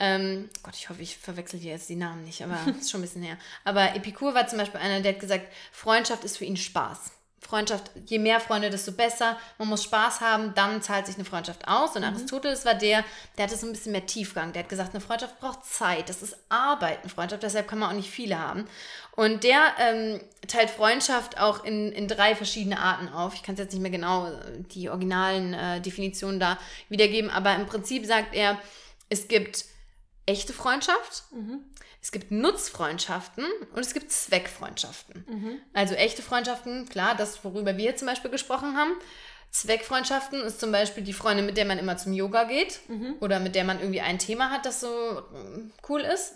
Ähm, 0.00 0.50
Gott, 0.64 0.74
ich 0.74 0.90
hoffe, 0.90 1.00
ich 1.00 1.16
verwechsel 1.16 1.60
hier 1.60 1.74
jetzt 1.74 1.88
die 1.88 1.94
Namen 1.94 2.24
nicht, 2.24 2.42
aber 2.42 2.58
ist 2.80 2.90
schon 2.90 2.98
ein 2.98 3.02
bisschen 3.02 3.22
her. 3.22 3.38
Aber 3.62 3.94
Epikur 3.94 4.34
war 4.34 4.48
zum 4.48 4.58
Beispiel 4.58 4.80
einer, 4.80 5.00
der 5.00 5.12
hat 5.12 5.20
gesagt, 5.20 5.46
Freundschaft 5.70 6.24
ist 6.24 6.38
für 6.38 6.44
ihn 6.44 6.56
Spaß. 6.56 7.12
Freundschaft, 7.46 7.90
je 8.06 8.18
mehr 8.18 8.40
Freunde, 8.40 8.70
desto 8.70 8.92
besser. 8.92 9.36
Man 9.58 9.68
muss 9.68 9.84
Spaß 9.84 10.20
haben, 10.22 10.54
dann 10.54 10.80
zahlt 10.80 11.06
sich 11.06 11.16
eine 11.16 11.26
Freundschaft 11.26 11.68
aus. 11.68 11.94
Und 11.94 12.02
Aristoteles 12.02 12.64
war 12.64 12.74
der, 12.74 13.04
der 13.36 13.44
hatte 13.44 13.56
so 13.56 13.66
ein 13.66 13.72
bisschen 13.72 13.92
mehr 13.92 14.06
Tiefgang. 14.06 14.52
Der 14.52 14.62
hat 14.62 14.70
gesagt, 14.70 14.94
eine 14.94 15.00
Freundschaft 15.00 15.38
braucht 15.40 15.64
Zeit. 15.66 16.08
Das 16.08 16.22
ist 16.22 16.36
Arbeit, 16.48 17.00
eine 17.02 17.10
Freundschaft. 17.10 17.42
Deshalb 17.42 17.68
kann 17.68 17.78
man 17.78 17.90
auch 17.90 17.94
nicht 17.94 18.10
viele 18.10 18.38
haben. 18.38 18.66
Und 19.14 19.44
der 19.44 19.60
ähm, 19.78 20.20
teilt 20.48 20.70
Freundschaft 20.70 21.38
auch 21.38 21.64
in, 21.64 21.92
in 21.92 22.08
drei 22.08 22.34
verschiedene 22.34 22.78
Arten 22.78 23.08
auf. 23.08 23.34
Ich 23.34 23.42
kann 23.42 23.54
es 23.54 23.60
jetzt 23.60 23.72
nicht 23.72 23.82
mehr 23.82 23.90
genau 23.90 24.26
äh, 24.26 24.62
die 24.74 24.88
originalen 24.88 25.52
äh, 25.52 25.80
Definitionen 25.80 26.40
da 26.40 26.58
wiedergeben, 26.88 27.30
aber 27.30 27.54
im 27.54 27.66
Prinzip 27.66 28.06
sagt 28.06 28.34
er, 28.34 28.58
es 29.10 29.28
gibt 29.28 29.66
echte 30.26 30.52
Freundschaft, 30.52 31.24
es 32.04 32.12
gibt 32.12 32.30
Nutzfreundschaften 32.30 33.46
und 33.74 33.80
es 33.80 33.94
gibt 33.94 34.12
Zweckfreundschaften. 34.12 35.24
Also 35.72 35.94
echte 35.94 36.20
Freundschaften, 36.20 36.86
klar, 36.86 37.14
das, 37.16 37.42
worüber 37.42 37.78
wir 37.78 37.96
zum 37.96 38.06
Beispiel 38.06 38.30
gesprochen 38.30 38.76
haben. 38.76 38.92
Zweckfreundschaften 39.54 40.40
ist 40.42 40.58
zum 40.58 40.72
Beispiel 40.72 41.04
die 41.04 41.12
Freundin, 41.12 41.46
mit 41.46 41.56
der 41.56 41.64
man 41.64 41.78
immer 41.78 41.96
zum 41.96 42.12
Yoga 42.12 42.42
geht 42.42 42.80
oder 43.20 43.38
mit 43.38 43.54
der 43.54 43.62
man 43.62 43.78
irgendwie 43.78 44.00
ein 44.00 44.18
Thema 44.18 44.50
hat, 44.50 44.66
das 44.66 44.80
so 44.80 44.88
mm, 44.88 45.70
cool 45.88 46.00
ist. 46.00 46.32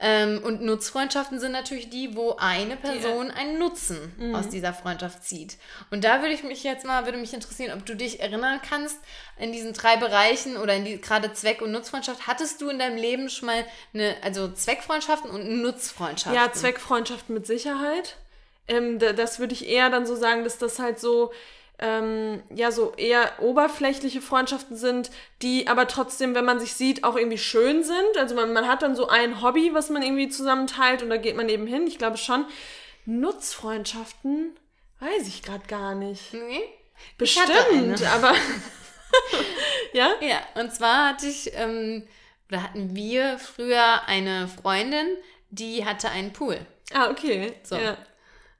Ähm, 0.00 0.40
und 0.42 0.62
Nutzfreundschaften 0.62 1.38
sind 1.38 1.52
natürlich 1.52 1.90
die, 1.90 2.16
wo 2.16 2.36
eine 2.38 2.76
Person 2.76 3.30
einen 3.30 3.58
Nutzen 3.58 4.34
aus 4.34 4.48
dieser 4.48 4.72
Freundschaft 4.72 5.24
zieht. 5.24 5.58
Und 5.90 6.04
da 6.04 6.22
würde 6.22 6.32
ich 6.34 6.42
mich 6.42 6.64
jetzt 6.64 6.86
mal, 6.86 7.04
würde 7.04 7.18
mich 7.18 7.34
interessieren, 7.34 7.78
ob 7.78 7.84
du 7.84 7.94
dich 7.94 8.20
erinnern 8.20 8.60
kannst, 8.66 8.98
in 9.38 9.52
diesen 9.52 9.74
drei 9.74 9.96
Bereichen 9.96 10.56
oder 10.56 10.74
in 10.74 10.86
die 10.86 10.98
gerade 11.00 11.34
Zweck- 11.34 11.60
und 11.60 11.70
Nutzfreundschaft, 11.70 12.26
hattest 12.26 12.62
du 12.62 12.70
in 12.70 12.78
deinem 12.78 12.96
Leben 12.96 13.28
schon 13.28 13.46
mal 13.46 13.62
eine, 13.92 14.16
also 14.22 14.50
Zweckfreundschaften 14.50 15.30
und 15.30 15.60
Nutzfreundschaften? 15.60 16.34
Ja, 16.42 16.50
Zweckfreundschaften 16.50 17.34
mit 17.34 17.46
Sicherheit. 17.46 18.16
Ähm, 18.68 18.98
da- 18.98 19.12
das 19.12 19.38
würde 19.38 19.52
ich 19.52 19.68
eher 19.68 19.90
dann 19.90 20.06
so 20.06 20.16
sagen, 20.16 20.44
dass 20.44 20.56
das 20.56 20.78
halt 20.78 20.98
so. 20.98 21.30
Ähm, 21.78 22.42
ja, 22.54 22.70
so 22.70 22.92
eher 22.96 23.32
oberflächliche 23.40 24.20
Freundschaften 24.20 24.76
sind, 24.76 25.10
die 25.42 25.66
aber 25.66 25.88
trotzdem, 25.88 26.34
wenn 26.34 26.44
man 26.44 26.60
sich 26.60 26.74
sieht, 26.74 27.02
auch 27.02 27.16
irgendwie 27.16 27.38
schön 27.38 27.82
sind. 27.82 28.16
Also 28.16 28.34
man, 28.34 28.52
man 28.52 28.68
hat 28.68 28.82
dann 28.82 28.94
so 28.94 29.08
ein 29.08 29.42
Hobby, 29.42 29.74
was 29.74 29.90
man 29.90 30.02
irgendwie 30.02 30.28
zusammen 30.28 30.68
teilt 30.68 31.02
und 31.02 31.10
da 31.10 31.16
geht 31.16 31.36
man 31.36 31.48
eben 31.48 31.66
hin. 31.66 31.86
Ich 31.86 31.98
glaube 31.98 32.16
schon. 32.16 32.46
Nutzfreundschaften 33.06 34.56
weiß 35.00 35.26
ich 35.28 35.42
gerade 35.42 35.66
gar 35.66 35.94
nicht. 35.94 36.32
Nee? 36.32 36.62
Bestimmt, 37.18 38.02
aber. 38.14 38.34
ja? 39.92 40.14
Ja, 40.20 40.40
und 40.54 40.72
zwar 40.72 41.08
hatte 41.08 41.26
ich, 41.26 41.50
ähm, 41.54 42.06
oder 42.48 42.62
hatten 42.62 42.94
wir 42.94 43.38
früher 43.38 44.06
eine 44.06 44.48
Freundin, 44.48 45.08
die 45.50 45.84
hatte 45.84 46.10
einen 46.10 46.32
Pool. 46.32 46.58
Ah, 46.92 47.10
okay. 47.10 47.54
So. 47.62 47.76
Ja. 47.76 47.96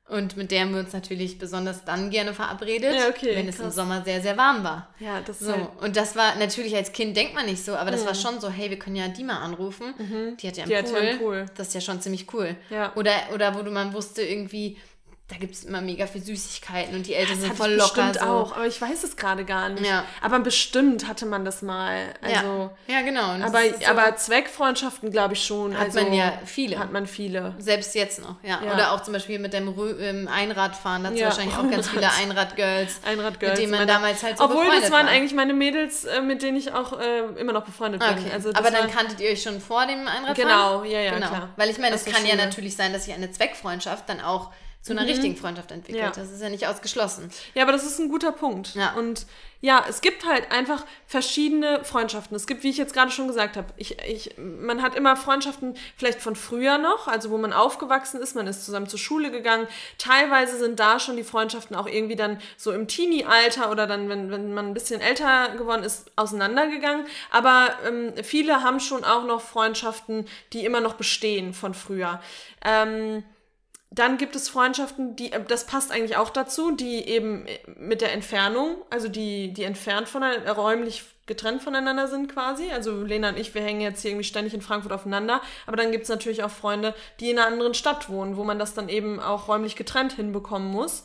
Und 0.07 0.37
mit 0.37 0.51
der 0.51 0.61
haben 0.61 0.73
wir 0.75 0.81
uns 0.81 0.93
natürlich 0.93 1.39
besonders 1.39 1.85
dann 1.87 2.11
gerne 2.11 2.35
verabredet, 2.35 2.95
Ja, 2.95 3.09
okay, 3.09 3.35
wenn 3.37 3.49
es 3.49 3.57
im 3.57 3.63
krass. 3.65 3.75
Sommer 3.75 4.03
sehr, 4.05 4.21
sehr 4.21 4.37
warm 4.37 4.63
war. 4.63 4.89
ja, 5.01 5.21
das 5.23 5.41
ist 5.41 5.47
So, 5.47 5.53
halt, 5.55 5.69
und 5.81 5.97
das 5.97 6.15
war 6.15 6.37
natürlich 6.37 6.77
als 6.77 6.93
Kind 6.93 7.17
denkt 7.17 7.35
man 7.35 7.47
nicht 7.47 7.65
so, 7.65 7.75
aber 7.75 7.91
das 7.91 8.05
war 8.05 8.15
schon 8.15 8.39
so, 8.39 8.51
hey, 8.51 8.69
wir 8.69 8.79
können 8.79 8.97
ja 8.97 9.09
die 9.09 9.25
mal 9.25 9.39
anrufen. 9.39 9.95
Die 10.41 10.47
hat 10.47 10.57
ja 10.59 10.65
einen, 10.65 10.73
Mhm. 10.73 10.75
Die 10.75 10.77
hat 10.77 10.85
Pool. 10.85 10.95
ja 11.03 11.09
einen 11.11 11.19
Pool. 11.19 11.47
Das 11.57 11.69
ist 11.69 11.75
ja 11.75 11.81
schon 11.81 12.01
ziemlich 12.03 12.33
cool. 12.35 12.55
Ja. 12.69 12.93
Oder, 12.97 13.13
oder 13.33 13.55
wo 13.55 13.63
du 13.63 13.71
man 13.71 13.95
wusste 13.95 14.21
irgendwie, 14.23 14.77
da 15.29 15.37
gibt 15.37 15.55
es 15.55 15.65
immer 15.65 15.81
mega 15.81 16.07
viel 16.07 16.23
Süßigkeiten 16.23 16.95
und 16.95 17.07
die 17.07 17.15
Eltern 17.15 17.37
Das 17.37 17.47
sind 17.47 17.57
voll 17.57 17.73
ich 17.73 17.79
locker. 17.79 18.09
bestimmt 18.09 18.17
So. 18.17 18.31
auch, 18.31 18.55
aber 18.55 18.67
ich 18.67 18.79
weiß 18.79 19.05
es 19.05 19.17
gerade 19.17 19.47
gar 19.47 19.71
nicht. 19.71 19.87
Ja. 19.87 20.05
Aber 20.21 20.39
bestimmt 20.41 21.09
hatte 21.09 21.25
man 21.25 21.47
das 21.47 21.63
mal. 21.63 22.15
Also, 22.21 22.71
ja. 22.87 22.95
ja, 22.95 23.01
genau. 23.01 23.33
Und 23.33 23.43
aber, 23.43 23.61
so, 23.63 23.87
aber 23.87 24.17
Zweckfreundschaften 24.17 25.11
glaube 25.11 25.33
ich 25.33 25.43
schon. 25.43 25.79
Hat 25.79 25.87
also, 25.87 26.03
man 26.03 26.13
ja 26.13 26.35
viele. 26.45 26.79
Hat 26.79 26.93
man 26.93 27.07
viele. 27.07 27.55
Selbst 27.59 27.95
jetzt 27.95 28.21
noch, 28.21 28.37
ja. 28.43 28.61
Ja. 28.63 28.75
Oder 28.75 28.93
auch 28.93 29.03
zum 29.03 29.15
Beispiel 29.15 29.39
mit 29.39 29.55
dem 29.55 29.69
Rö 29.69 29.95
ähm, 29.99 30.29
Einradfahren, 30.29 31.05
da 31.05 31.09
hat 31.09 31.17
Ja, 31.17 31.29
wahrscheinlich 31.29 31.57
auch 31.57 31.71
ganz 31.71 31.89
viele 31.89 32.13
Einradgirls. 32.13 33.01
Einradgirls. 33.07 33.53
Mit 33.59 33.63
denen 33.63 33.79
man 33.79 33.89
damals 33.89 34.23
halt 34.23 34.37
so 34.37 34.45
Obwohl, 34.45 34.67
das 34.79 34.91
waren 34.91 35.07
war. 35.07 35.13
eigentlich 35.13 35.33
meine 35.33 35.55
Mädels, 35.55 36.05
äh, 36.05 36.21
mit 36.21 36.43
denen 36.43 36.59
ich 36.59 36.71
auch 36.71 37.01
äh, 37.01 37.21
immer 37.41 37.55
noch 37.55 37.65
befreundet 37.65 38.03
bin. 38.03 38.11
Okay. 38.11 38.31
Also 38.31 38.53
das 38.53 38.61
aber 38.61 38.71
dann 38.71 38.91
kanntet 38.91 39.21
ihr 39.21 39.31
euch 39.31 39.43
schon 39.43 39.59
vor 39.63 39.87
dem 39.87 40.07
Einradfahren? 40.07 40.35
Genau, 40.35 40.85
ja, 40.85 41.01
ja, 41.01 41.15
genau. 41.15 41.29
klar. 41.29 41.49
Weil 41.57 41.71
ich 41.71 41.79
meine, 41.79 41.95
es 41.95 42.05
kann 42.05 42.27
ja 42.27 42.37
natürlich 42.37 42.77
sein, 42.77 42.93
dass 42.93 43.07
sich 43.07 43.15
eine 43.15 43.31
Zweckfreundschaft 43.31 44.07
dann 44.07 44.21
auch 44.21 44.51
zu 44.85 44.93
einer 44.93 45.03
mhm. 45.03 45.09
richtigen 45.09 45.35
Freundschaft 45.35 45.71
entwickelt. 45.71 46.05
Ja. 46.05 46.11
Das 46.11 46.31
ist 46.31 46.43
ja 46.43 46.51
nicht 46.51 46.67
ausgeschlossen. 46.67 47.31
Ja, 47.55 47.63
aber 47.63 47.73
das 47.73 47.85
ist 47.85 47.99
ein 47.99 48.11
guter 48.11 48.33
Punkt. 48.33 48.75
Ja. 48.75 48.93
Und 48.93 49.25
ja, 49.63 49.83
es 49.89 50.03
gibt 50.03 50.27
halt 50.27 50.53
einfach 50.53 50.85
verschiedene 51.07 51.83
Freundschaften. 51.85 52.37
Es 52.37 52.47
gibt, 52.47 52.65
wie 52.65 52.69
ich 52.69 52.77
jetzt 52.77 52.93
gerade 52.93 53.11
schon 53.11 53.27
gesagt 53.27 53.57
habe, 53.57 53.69
ich, 53.79 53.99
ich, 54.07 54.35
man 54.37 54.83
hat 54.83 54.95
immer 54.95 55.17
Freundschaften 55.17 55.75
vielleicht 55.97 56.21
von 56.21 56.37
früher 56.37 56.77
noch, 56.77 57.09
also 57.09 57.31
wo 57.31 57.39
man 57.39 57.55
aufgewachsen 57.55 58.21
ist, 58.21 58.37
man 58.37 58.47
ist 58.47 58.67
zusammen 58.67 58.87
zur 58.87 58.99
Schule 58.99 59.31
gegangen. 59.31 59.67
Teilweise 59.97 60.59
sind 60.59 60.79
da 60.81 61.01
schon 61.01 61.17
die 61.17 61.25
Freundschaften 61.25 61.77
auch 61.77 61.87
irgendwie 61.87 62.17
dann 62.17 62.39
so 62.59 62.71
im 62.71 62.87
Teenie-Alter 62.87 63.71
oder 63.71 63.87
dann, 63.87 64.11
wenn, 64.11 64.31
wenn 64.31 64.53
man 64.53 64.67
ein 64.67 64.75
bisschen 64.75 65.01
älter 65.01 65.57
geworden 65.57 65.83
ist, 65.83 66.11
auseinandergegangen. 66.15 67.07
Aber 67.31 67.71
ähm, 67.87 68.13
viele 68.23 68.63
haben 68.63 68.81
schon 68.81 69.03
auch 69.03 69.25
noch 69.25 69.41
Freundschaften, 69.41 70.27
die 70.53 70.67
immer 70.67 70.83
noch 70.83 70.93
bestehen 70.93 71.55
von 71.55 71.73
früher. 71.73 72.21
Ähm, 72.63 73.25
dann 73.95 74.19
gibt 74.19 74.35
es 74.35 74.49
Freundschaften, 74.49 75.17
die, 75.17 75.33
äh, 75.33 75.45
das 75.47 75.67
passt 75.67 75.93
eigentlich 75.93 76.17
auch 76.17 76.31
dazu, 76.31 76.73
die 76.73 77.09
eben 77.09 77.47
äh, 77.47 77.59
mit 77.79 78.01
der 78.01 78.13
Entfernung, 78.13 78.77
also 78.91 79.09
die, 79.09 79.53
die 79.53 79.65
entfernt 79.65 80.09
voneinander, 80.09 80.53
räumlich 80.53 81.05
getrennt 81.27 81.63
voneinander 81.63 82.09
sind 82.09 82.31
quasi. 82.31 82.71
Also 82.71 83.03
Lena 83.03 83.31
und 83.31 83.39
ich, 83.39 83.55
wir 83.55 83.63
hängen 83.63 83.81
jetzt 83.81 84.03
hier 84.03 84.11
irgendwie 84.11 84.27
ständig 84.27 84.53
in 84.53 84.61
Frankfurt 84.61 84.93
aufeinander. 84.93 85.41
Aber 85.67 85.77
dann 85.77 85.91
gibt 85.91 86.05
es 86.05 86.11
natürlich 86.11 86.43
auch 86.43 86.51
Freunde, 86.51 86.95
die 87.21 87.31
in 87.31 87.39
einer 87.39 87.47
anderen 87.47 87.73
Stadt 87.73 88.11
wohnen, 88.11 88.37
wo 88.37 88.45
man 88.45 88.59
das 88.59 88.75
dann 88.75 88.91
eben 88.91 89.21
auch 89.21 89.49
räumlich 89.49 89.75
getrennt 89.75 90.13
hinbekommen 90.13 90.69
muss. 90.69 91.05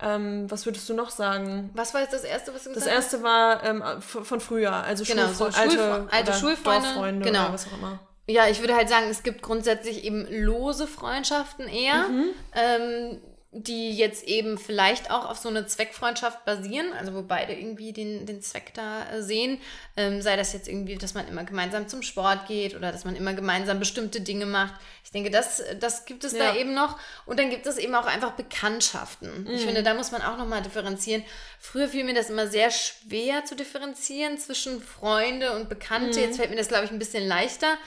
Ähm, 0.00 0.50
was 0.50 0.66
würdest 0.66 0.88
du 0.88 0.94
noch 0.94 1.08
sagen? 1.08 1.70
Was 1.74 1.94
war 1.94 2.02
jetzt 2.02 2.12
das 2.12 2.24
erste, 2.24 2.52
was 2.52 2.64
du 2.64 2.74
gesagt 2.74 2.94
hast? 2.94 3.12
Das 3.12 3.12
erste 3.12 3.22
war 3.22 3.64
ähm, 3.64 3.82
von 4.02 4.40
früher, 4.40 4.72
also 4.72 5.04
genau, 5.04 5.28
Schulfre 5.28 5.52
so 5.52 5.60
alte, 5.60 6.08
alte 6.10 6.32
Schulfreunde, 6.34 7.24
genau. 7.24 7.52
was 7.52 7.66
auch 7.68 7.78
immer. 7.78 8.00
Ja, 8.26 8.48
ich 8.48 8.60
würde 8.60 8.74
halt 8.74 8.88
sagen, 8.88 9.06
es 9.10 9.22
gibt 9.22 9.42
grundsätzlich 9.42 10.04
eben 10.04 10.26
lose 10.30 10.86
Freundschaften 10.86 11.68
eher. 11.68 12.08
Mhm. 12.08 12.24
Ähm, 12.54 13.20
die 13.56 13.96
jetzt 13.96 14.24
eben 14.24 14.58
vielleicht 14.58 15.12
auch 15.12 15.30
auf 15.30 15.38
so 15.38 15.48
eine 15.48 15.64
Zweckfreundschaft 15.64 16.44
basieren, 16.44 16.92
also 16.98 17.14
wo 17.14 17.22
beide 17.22 17.52
irgendwie 17.52 17.92
den, 17.92 18.26
den 18.26 18.42
Zweck 18.42 18.74
da 18.74 19.08
äh, 19.10 19.22
sehen, 19.22 19.60
ähm, 19.96 20.20
sei 20.22 20.36
das 20.36 20.52
jetzt 20.52 20.66
irgendwie, 20.66 20.96
dass 20.96 21.14
man 21.14 21.28
immer 21.28 21.44
gemeinsam 21.44 21.86
zum 21.86 22.02
Sport 22.02 22.48
geht 22.48 22.74
oder 22.74 22.90
dass 22.90 23.04
man 23.04 23.14
immer 23.14 23.32
gemeinsam 23.32 23.78
bestimmte 23.78 24.20
Dinge 24.20 24.46
macht. 24.46 24.74
Ich 25.04 25.12
denke, 25.12 25.30
das, 25.30 25.62
das 25.78 26.04
gibt 26.04 26.24
es 26.24 26.32
ja. 26.32 26.52
da 26.52 26.56
eben 26.56 26.74
noch. 26.74 26.98
Und 27.26 27.38
dann 27.38 27.48
gibt 27.48 27.66
es 27.66 27.78
eben 27.78 27.94
auch 27.94 28.06
einfach 28.06 28.32
Bekanntschaften. 28.32 29.44
Mhm. 29.44 29.50
Ich 29.50 29.64
finde, 29.64 29.84
da 29.84 29.94
muss 29.94 30.10
man 30.10 30.22
auch 30.22 30.36
nochmal 30.36 30.62
differenzieren. 30.62 31.22
Früher 31.60 31.86
fiel 31.86 32.02
mir 32.02 32.14
das 32.14 32.30
immer 32.30 32.48
sehr 32.48 32.72
schwer 32.72 33.44
zu 33.44 33.54
differenzieren 33.54 34.36
zwischen 34.36 34.82
Freunde 34.82 35.52
und 35.52 35.68
Bekannte. 35.68 36.18
Mhm. 36.18 36.24
Jetzt 36.24 36.36
fällt 36.38 36.50
mir 36.50 36.56
das, 36.56 36.68
glaube 36.68 36.86
ich, 36.86 36.90
ein 36.90 36.98
bisschen 36.98 37.26
leichter. 37.28 37.78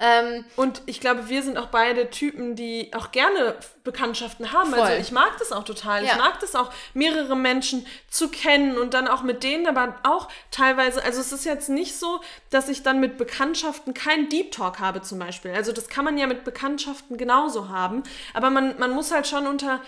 Ähm, 0.00 0.44
und 0.56 0.82
ich 0.86 1.00
glaube, 1.00 1.28
wir 1.28 1.42
sind 1.42 1.56
auch 1.56 1.68
beide 1.68 2.10
Typen, 2.10 2.56
die 2.56 2.90
auch 2.94 3.12
gerne 3.12 3.56
Bekanntschaften 3.84 4.52
haben. 4.52 4.72
Also 4.72 4.76
voll. 4.76 4.84
Also 4.86 5.00
ich 5.00 5.12
mag 5.14 5.38
das 5.38 5.52
auch 5.52 5.64
total. 5.64 6.04
Ja. 6.04 6.12
Ich 6.12 6.18
mag 6.18 6.38
das 6.40 6.54
auch, 6.54 6.70
mehrere 6.92 7.34
Menschen 7.34 7.86
zu 8.10 8.28
kennen 8.28 8.76
und 8.76 8.92
dann 8.92 9.08
auch 9.08 9.22
mit 9.22 9.42
denen, 9.42 9.66
aber 9.66 9.94
auch 10.02 10.28
teilweise, 10.50 11.02
also 11.02 11.20
es 11.20 11.32
ist 11.32 11.46
jetzt 11.46 11.70
nicht 11.70 11.98
so, 11.98 12.20
dass 12.50 12.68
ich 12.68 12.82
dann 12.82 13.00
mit 13.00 13.16
Bekanntschaften 13.16 13.94
keinen 13.94 14.28
Deep 14.28 14.52
Talk 14.52 14.78
habe 14.80 15.00
zum 15.00 15.18
Beispiel. 15.18 15.52
Also 15.52 15.72
das 15.72 15.88
kann 15.88 16.04
man 16.04 16.18
ja 16.18 16.26
mit 16.26 16.44
Bekanntschaften 16.44 17.16
genauso 17.16 17.70
haben. 17.70 18.02
Aber 18.34 18.50
man, 18.50 18.78
man 18.78 18.90
muss 18.90 19.10
halt 19.10 19.26
schon 19.26 19.46
unter 19.46 19.80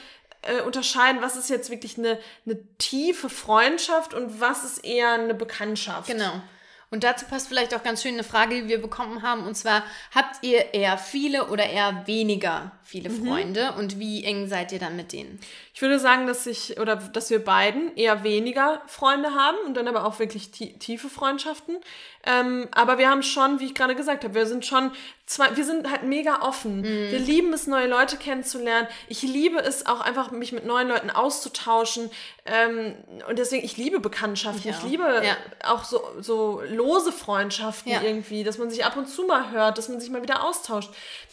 äh, 0.43 0.63
unterscheiden, 0.63 1.21
was 1.21 1.37
ist 1.37 1.51
jetzt 1.51 1.71
wirklich 1.71 1.99
eine, 1.99 2.19
eine 2.47 2.59
tiefe 2.79 3.29
Freundschaft 3.29 4.15
und 4.15 4.41
was 4.41 4.65
ist 4.65 4.85
eher 4.85 5.13
eine 5.13 5.35
Bekanntschaft. 5.35 6.09
Genau. 6.09 6.41
Und 6.89 7.03
dazu 7.03 7.27
passt 7.27 7.49
vielleicht 7.49 7.75
auch 7.75 7.83
ganz 7.83 8.03
schön 8.03 8.15
eine 8.15 8.23
Frage, 8.23 8.63
die 8.63 8.69
wir 8.69 8.81
bekommen 8.81 9.23
haben. 9.23 9.45
Und 9.45 9.57
zwar, 9.57 9.83
habt 10.15 10.45
ihr 10.45 10.73
eher 10.73 10.99
viele 10.99 11.49
oder 11.49 11.69
eher 11.69 12.07
weniger 12.07 12.71
viele 12.85 13.09
mhm. 13.11 13.27
Freunde? 13.27 13.73
Und 13.73 13.99
wie 13.99 14.23
eng 14.23 14.47
seid 14.47 14.71
ihr 14.71 14.79
dann 14.79 14.95
mit 14.95 15.13
denen? 15.13 15.41
Ich 15.75 15.83
würde 15.83 15.99
sagen, 15.99 16.29
dass 16.29 16.47
ich 16.47 16.79
oder 16.79 16.95
dass 16.95 17.29
wir 17.29 17.45
beiden 17.45 17.97
eher 17.97 18.23
weniger 18.23 18.83
Freunde 18.87 19.35
haben 19.35 19.59
und 19.67 19.75
dann 19.75 19.89
aber 19.89 20.07
auch 20.07 20.21
wirklich 20.21 20.53
tiefe 20.53 21.09
Freundschaften. 21.09 21.77
Ähm, 22.25 22.69
aber 22.71 22.99
wir 22.99 23.11
haben 23.11 23.25
schon, 23.25 23.59
wie 23.59 23.67
ich 23.67 23.75
gerade 23.75 23.97
gesagt 23.97 24.23
habe, 24.23 24.35
wir 24.35 24.47
sind 24.47 24.65
schon 24.65 24.93
zwei, 25.27 25.57
wir 25.57 25.65
sind 25.65 25.91
halt 25.91 26.05
mega 26.05 26.43
offen. 26.43 26.79
Mhm. 26.79 27.11
Wir 27.11 27.19
lieben 27.19 27.53
es, 27.53 27.67
neue 27.67 27.89
Leute 27.89 28.17
kennenzulernen. 28.17 28.89
Ich 29.09 29.23
liebe 29.23 29.59
es 29.59 29.87
auch 29.87 30.01
einfach, 30.01 30.31
mich 30.31 30.53
mit 30.53 30.65
neuen 30.65 30.89
Leuten 30.89 31.11
auszutauschen. 31.11 32.11
Ähm, 32.45 32.95
und 33.29 33.39
deswegen, 33.39 33.65
ich 33.65 33.77
liebe 33.77 34.01
Bekanntschaften. 34.01 34.71
Ich, 34.71 34.77
ich 34.77 34.83
liebe 34.85 35.23
ja. 35.25 35.37
auch 35.65 35.85
so, 35.85 36.01
so 36.21 36.63
lose 36.69 37.13
Freundschaften 37.13 37.93
ja. 37.93 38.03
irgendwie, 38.03 38.45
dass 38.45 38.59
man 38.59 38.71
sich 38.71 38.85
ab 38.85 38.97
und 38.97 39.09
zu 39.09 39.25
mal 39.25 39.51
hört, 39.51 39.79
dass 39.79 39.89
man 39.89 40.01
sich 40.01 40.11
mal 40.11 40.23
wieder 40.23 40.45
austauscht. 40.45 40.91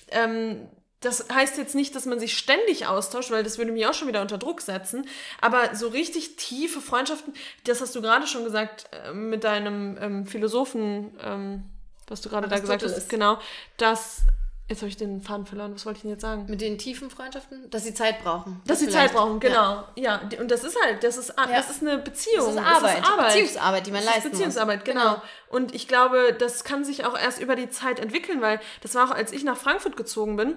Ähm, 0.09 0.67
das 0.99 1.27
heißt 1.31 1.57
jetzt 1.57 1.75
nicht, 1.75 1.95
dass 1.95 2.05
man 2.05 2.19
sich 2.19 2.37
ständig 2.37 2.87
austauscht, 2.87 3.29
weil 3.29 3.43
das 3.43 3.57
würde 3.57 3.73
mich 3.73 3.85
auch 3.85 3.93
schon 3.93 4.07
wieder 4.07 4.21
unter 4.21 4.37
Druck 4.37 4.61
setzen. 4.61 5.05
Aber 5.41 5.75
so 5.75 5.89
richtig 5.89 6.37
tiefe 6.37 6.81
Freundschaften, 6.81 7.33
das 7.65 7.81
hast 7.81 7.93
du 7.95 8.01
gerade 8.01 8.25
schon 8.25 8.43
gesagt 8.43 8.85
äh, 8.91 9.13
mit 9.13 9.43
deinem 9.43 9.97
ähm, 10.01 10.25
Philosophen, 10.25 11.11
ähm, 11.21 11.63
was 12.07 12.21
du 12.21 12.29
gerade 12.29 12.47
da 12.47 12.59
gesagt 12.59 12.83
hast, 12.83 13.09
genau, 13.09 13.39
dass 13.77 14.23
Jetzt 14.69 14.81
habe 14.81 14.89
ich 14.89 14.95
den 14.95 15.21
Faden 15.21 15.45
verloren. 15.45 15.75
Was 15.75 15.85
wollte 15.85 15.97
ich 15.97 16.01
denn 16.03 16.11
jetzt 16.11 16.21
sagen? 16.21 16.45
Mit 16.47 16.61
den 16.61 16.77
tiefen 16.77 17.09
Freundschaften? 17.09 17.69
Dass 17.69 17.83
sie 17.83 17.93
Zeit 17.93 18.23
brauchen. 18.23 18.61
Dass 18.65 18.79
sie 18.79 18.87
Zeit 18.87 19.11
brauchen, 19.11 19.41
genau. 19.41 19.83
Ja. 19.95 20.21
ja. 20.31 20.39
und 20.39 20.49
das 20.49 20.63
ist 20.63 20.77
halt, 20.81 21.03
das 21.03 21.17
ist, 21.17 21.33
ja. 21.37 21.47
das 21.47 21.69
ist 21.69 21.81
eine 21.81 21.97
Beziehung. 21.97 22.55
Das 22.55 22.55
ist 22.55 22.61
Arbeit. 22.61 22.97
Das 22.97 23.05
ist 23.05 23.11
Arbeit. 23.11 23.27
Beziehungsarbeit, 23.27 23.85
die 23.85 23.91
man 23.91 24.03
das 24.03 24.09
leisten 24.09 24.27
ist 24.27 24.31
Beziehungsarbeit, 24.31 24.79
muss. 24.79 24.85
genau. 24.85 25.01
genau. 25.15 25.21
Und 25.49 25.75
ich 25.75 25.89
glaube, 25.89 26.33
das 26.39 26.63
kann 26.63 26.85
sich 26.85 27.05
auch 27.05 27.19
erst 27.19 27.41
über 27.41 27.57
die 27.57 27.69
Zeit 27.69 27.99
entwickeln, 27.99 28.41
weil 28.41 28.61
das 28.81 28.95
war 28.95 29.09
auch, 29.09 29.13
als 29.13 29.33
ich 29.33 29.43
nach 29.43 29.57
Frankfurt 29.57 29.97
gezogen 29.97 30.37
bin, 30.37 30.55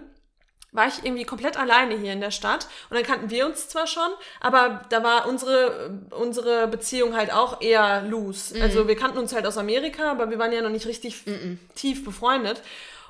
war 0.77 0.87
ich 0.87 1.05
irgendwie 1.05 1.25
komplett 1.25 1.59
alleine 1.59 1.97
hier 1.97 2.13
in 2.13 2.21
der 2.21 2.31
Stadt. 2.31 2.69
Und 2.91 2.97
dann 2.97 3.05
kannten 3.05 3.31
wir 3.31 3.47
uns 3.47 3.69
zwar 3.69 3.87
schon, 3.87 4.09
aber 4.41 4.83
da 4.91 5.03
war 5.03 5.27
unsere, 5.27 5.99
unsere 6.11 6.69
Beziehung 6.69 7.17
halt 7.17 7.33
auch 7.33 7.61
eher 7.61 8.03
loose. 8.03 8.55
Mhm. 8.57 8.63
Also 8.63 8.87
wir 8.87 8.97
kannten 8.97 9.19
uns 9.19 9.35
halt 9.35 9.47
aus 9.47 9.59
Amerika, 9.59 10.11
aber 10.11 10.31
wir 10.31 10.39
waren 10.39 10.53
ja 10.53 10.63
noch 10.63 10.71
nicht 10.71 10.87
richtig 10.87 11.27
mhm. 11.27 11.59
tief 11.75 12.05
befreundet. 12.05 12.63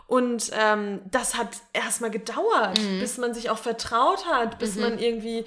Und 0.07 0.50
ähm, 0.52 1.00
das 1.11 1.37
hat 1.37 1.48
erstmal 1.72 2.12
gedauert, 2.12 2.81
mhm. 2.81 3.00
bis 3.00 3.18
man 3.18 3.35
sich 3.35 3.50
auch 3.50 3.59
vertraut 3.59 4.24
hat, 4.26 4.59
bis 4.59 4.76
mhm. 4.76 4.83
man 4.83 4.98
irgendwie 4.98 5.44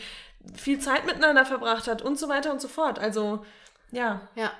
viel 0.56 0.80
Zeit 0.80 1.06
miteinander 1.06 1.46
verbracht 1.46 1.88
hat 1.88 2.02
und 2.02 2.20
so 2.20 2.28
weiter 2.28 2.52
und 2.52 2.62
so 2.62 2.68
fort. 2.68 3.00
Also, 3.00 3.46
ja. 3.92 4.22
Ja. 4.36 4.52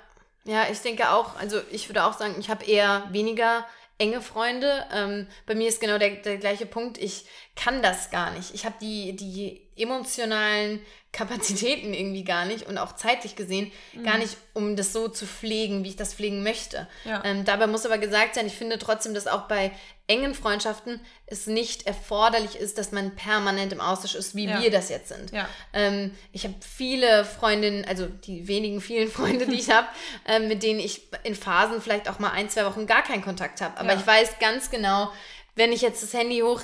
Ja, 0.44 0.64
ich 0.70 0.80
denke 0.80 1.10
auch, 1.10 1.36
also 1.38 1.60
ich 1.70 1.90
würde 1.90 2.04
auch 2.04 2.14
sagen, 2.14 2.34
ich 2.38 2.48
habe 2.48 2.64
eher 2.64 3.06
weniger 3.10 3.66
enge 4.00 4.22
Freunde. 4.22 4.86
Ähm, 4.92 5.26
bei 5.46 5.54
mir 5.54 5.68
ist 5.68 5.80
genau 5.80 5.98
der, 5.98 6.16
der 6.16 6.38
gleiche 6.38 6.66
Punkt. 6.66 6.96
Ich 6.96 7.26
kann 7.56 7.82
das 7.82 8.10
gar 8.10 8.30
nicht. 8.30 8.54
Ich 8.54 8.64
habe 8.64 8.76
die, 8.80 9.14
die 9.14 9.60
emotionalen 9.76 10.80
Kapazitäten 11.12 11.92
irgendwie 11.92 12.22
gar 12.22 12.44
nicht 12.44 12.66
und 12.66 12.78
auch 12.78 12.94
zeitlich 12.94 13.34
gesehen 13.34 13.72
mhm. 13.92 14.04
gar 14.04 14.18
nicht, 14.18 14.36
um 14.54 14.76
das 14.76 14.92
so 14.92 15.08
zu 15.08 15.26
pflegen, 15.26 15.82
wie 15.82 15.88
ich 15.88 15.96
das 15.96 16.14
pflegen 16.14 16.42
möchte. 16.42 16.86
Ja. 17.04 17.22
Ähm, 17.24 17.44
dabei 17.44 17.66
muss 17.66 17.84
aber 17.84 17.98
gesagt 17.98 18.36
sein, 18.36 18.46
ich 18.46 18.54
finde 18.54 18.78
trotzdem, 18.78 19.12
dass 19.12 19.26
auch 19.26 19.48
bei 19.48 19.72
engen 20.06 20.34
Freundschaften 20.34 21.00
es 21.26 21.46
nicht 21.46 21.86
erforderlich 21.86 22.56
ist, 22.56 22.78
dass 22.78 22.92
man 22.92 23.16
permanent 23.16 23.72
im 23.72 23.80
Austausch 23.80 24.14
ist, 24.14 24.34
wie 24.34 24.46
ja. 24.46 24.60
wir 24.60 24.70
das 24.70 24.88
jetzt 24.88 25.08
sind. 25.08 25.32
Ja. 25.32 25.48
Ähm, 25.72 26.14
ich 26.32 26.44
habe 26.44 26.54
viele 26.60 27.24
Freundinnen, 27.24 27.84
also 27.84 28.06
die 28.06 28.46
wenigen 28.46 28.80
vielen 28.80 29.08
Freunde, 29.10 29.46
die 29.46 29.58
ich 29.58 29.70
habe, 29.74 29.88
ähm, 30.26 30.48
mit 30.48 30.62
denen 30.62 30.80
ich 30.80 31.08
in 31.24 31.34
Phasen 31.34 31.80
vielleicht 31.82 32.08
auch 32.08 32.20
mal 32.20 32.30
ein, 32.30 32.48
zwei 32.48 32.64
Wochen 32.66 32.86
gar 32.86 33.02
keinen 33.02 33.22
Kontakt 33.22 33.60
habe. 33.60 33.78
Aber 33.78 33.94
ich 33.94 34.06
weiß 34.06 34.38
ganz 34.38 34.70
genau, 34.70 35.10
wenn 35.56 35.72
ich 35.72 35.82
jetzt 35.82 36.02
das 36.02 36.14
Handy 36.14 36.40
hoch 36.40 36.62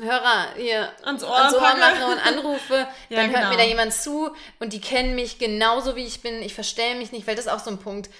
Hörer 0.00 0.54
hier 0.56 0.90
ans 1.04 1.24
Ohr, 1.24 1.36
ans 1.36 1.54
Ohr 1.54 1.60
mache 1.60 2.06
und 2.06 2.18
anrufe, 2.26 2.74
ja, 3.08 3.16
dann 3.16 3.30
hört 3.30 3.42
genau. 3.42 3.50
mir 3.50 3.56
da 3.56 3.64
jemand 3.64 3.92
zu 3.92 4.30
und 4.60 4.72
die 4.72 4.80
kennen 4.80 5.14
mich 5.14 5.38
genauso 5.38 5.96
wie 5.96 6.04
ich 6.04 6.22
bin. 6.22 6.42
Ich 6.42 6.54
verstelle 6.54 6.96
mich 6.98 7.12
nicht, 7.12 7.26
weil 7.26 7.36
das 7.36 7.46
ist 7.46 7.50
auch 7.52 7.60
so 7.60 7.70
ein 7.70 7.78
Punkt. 7.78 8.10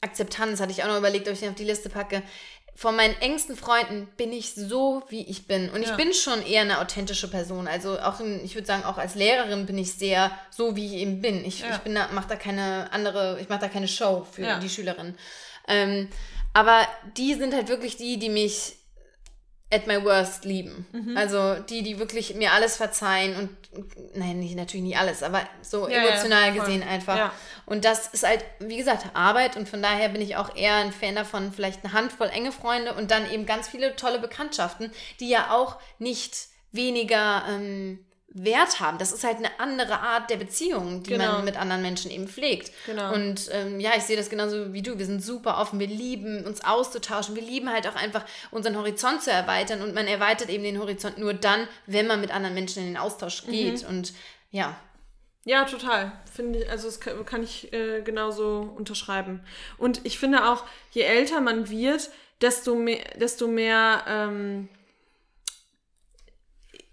Akzeptanz 0.00 0.60
hatte 0.60 0.72
ich 0.72 0.82
auch 0.82 0.88
noch 0.88 0.98
überlegt, 0.98 1.28
ob 1.28 1.34
ich 1.34 1.40
den 1.40 1.50
auf 1.50 1.54
die 1.54 1.64
Liste 1.64 1.88
packe. 1.88 2.22
Von 2.74 2.96
meinen 2.96 3.14
engsten 3.20 3.56
Freunden 3.56 4.08
bin 4.16 4.32
ich 4.32 4.54
so, 4.54 5.02
wie 5.08 5.22
ich 5.22 5.46
bin. 5.46 5.70
Und 5.70 5.82
ja. 5.82 5.90
ich 5.90 5.96
bin 5.96 6.14
schon 6.14 6.44
eher 6.44 6.62
eine 6.62 6.80
authentische 6.80 7.28
Person. 7.28 7.68
Also 7.68 8.00
auch, 8.00 8.18
in, 8.18 8.42
ich 8.44 8.54
würde 8.54 8.66
sagen, 8.66 8.84
auch 8.84 8.98
als 8.98 9.14
Lehrerin 9.14 9.66
bin 9.66 9.78
ich 9.78 9.92
sehr 9.92 10.30
so, 10.50 10.74
wie 10.74 10.86
ich 10.86 10.92
eben 10.94 11.20
bin. 11.20 11.44
Ich, 11.44 11.60
ja. 11.60 11.70
ich 11.70 11.78
bin 11.78 11.94
da, 11.94 12.08
mache 12.12 12.28
da 12.28 12.36
keine 12.36 12.90
andere, 12.92 13.38
ich 13.40 13.48
mache 13.48 13.60
da 13.60 13.68
keine 13.68 13.88
Show 13.88 14.26
für 14.30 14.58
die 14.60 14.70
Schülerin. 14.70 15.16
Ähm, 15.68 16.08
aber 16.54 16.86
die 17.16 17.34
sind 17.34 17.54
halt 17.54 17.68
wirklich 17.68 17.96
die, 17.96 18.18
die 18.18 18.28
mich 18.28 18.76
at 19.72 19.86
my 19.86 20.04
worst 20.04 20.44
lieben. 20.44 20.86
Mhm. 20.92 21.16
Also 21.16 21.54
die, 21.54 21.82
die 21.82 21.98
wirklich 21.98 22.34
mir 22.34 22.52
alles 22.52 22.76
verzeihen 22.76 23.36
und 23.36 23.48
nein, 24.14 24.38
nicht, 24.38 24.54
natürlich 24.54 24.84
nicht 24.84 24.98
alles, 24.98 25.22
aber 25.22 25.40
so 25.62 25.88
ja, 25.88 26.04
emotional 26.04 26.54
ja, 26.54 26.62
gesehen 26.62 26.82
einfach. 26.82 27.16
Ja. 27.16 27.32
Und 27.64 27.86
das 27.86 28.08
ist 28.08 28.26
halt, 28.26 28.44
wie 28.58 28.76
gesagt, 28.76 29.06
Arbeit 29.14 29.56
und 29.56 29.68
von 29.68 29.82
daher 29.82 30.10
bin 30.10 30.20
ich 30.20 30.36
auch 30.36 30.54
eher 30.54 30.76
ein 30.76 30.92
Fan 30.92 31.14
davon, 31.14 31.52
vielleicht 31.52 31.84
eine 31.84 31.94
Handvoll 31.94 32.28
enge 32.28 32.52
Freunde 32.52 32.92
und 32.92 33.10
dann 33.10 33.30
eben 33.30 33.46
ganz 33.46 33.68
viele 33.68 33.96
tolle 33.96 34.18
Bekanntschaften, 34.18 34.92
die 35.20 35.30
ja 35.30 35.50
auch 35.50 35.78
nicht 35.98 36.48
weniger 36.70 37.44
ähm, 37.48 38.04
Wert 38.34 38.80
haben. 38.80 38.96
Das 38.98 39.12
ist 39.12 39.24
halt 39.24 39.36
eine 39.36 39.60
andere 39.60 40.00
Art 40.00 40.30
der 40.30 40.36
Beziehung, 40.38 41.02
die 41.02 41.10
Genau. 41.10 41.32
man 41.32 41.44
mit 41.44 41.56
anderen 41.58 41.82
Menschen 41.82 42.10
eben 42.10 42.26
pflegt. 42.26 42.72
Genau. 42.86 43.12
Und 43.12 43.48
ähm, 43.52 43.78
ja, 43.78 43.90
ich 43.96 44.04
sehe 44.04 44.16
das 44.16 44.30
genauso 44.30 44.72
wie 44.72 44.80
du. 44.82 44.98
Wir 44.98 45.04
sind 45.04 45.22
super 45.22 45.58
offen, 45.58 45.78
wir 45.78 45.86
lieben 45.86 46.44
uns 46.46 46.64
auszutauschen, 46.64 47.34
wir 47.36 47.42
lieben 47.42 47.70
halt 47.70 47.86
auch 47.86 47.94
einfach 47.94 48.24
unseren 48.50 48.76
Horizont 48.76 49.22
zu 49.22 49.30
erweitern 49.30 49.82
und 49.82 49.94
man 49.94 50.06
erweitert 50.06 50.48
eben 50.48 50.64
den 50.64 50.78
Horizont 50.78 51.18
nur 51.18 51.34
dann, 51.34 51.68
wenn 51.86 52.06
man 52.06 52.20
mit 52.22 52.30
anderen 52.34 52.54
Menschen 52.54 52.80
in 52.82 52.88
den 52.88 52.96
Austausch 52.96 53.44
geht. 53.46 53.84
Und 53.86 54.12
ja, 54.50 54.76
Ja, 55.44 55.64
total. 55.64 56.12
Finde 56.32 56.60
ich, 56.60 56.70
also 56.70 56.86
das 56.86 57.00
kann, 57.00 57.26
kann 57.26 57.42
ich 57.42 57.72
äh, 57.72 58.00
genauso 58.02 58.60
unterschreiben. 58.76 59.44
Und 59.76 60.00
ich 60.04 60.18
finde 60.18 60.48
auch, 60.48 60.64
je 60.92 61.02
älter 61.02 61.40
man 61.40 61.68
wird, 61.68 62.10
desto 62.40 62.76
mehr, 62.76 63.04
desto 63.18 63.46
mehr, 63.48 64.04
ähm, 64.06 64.68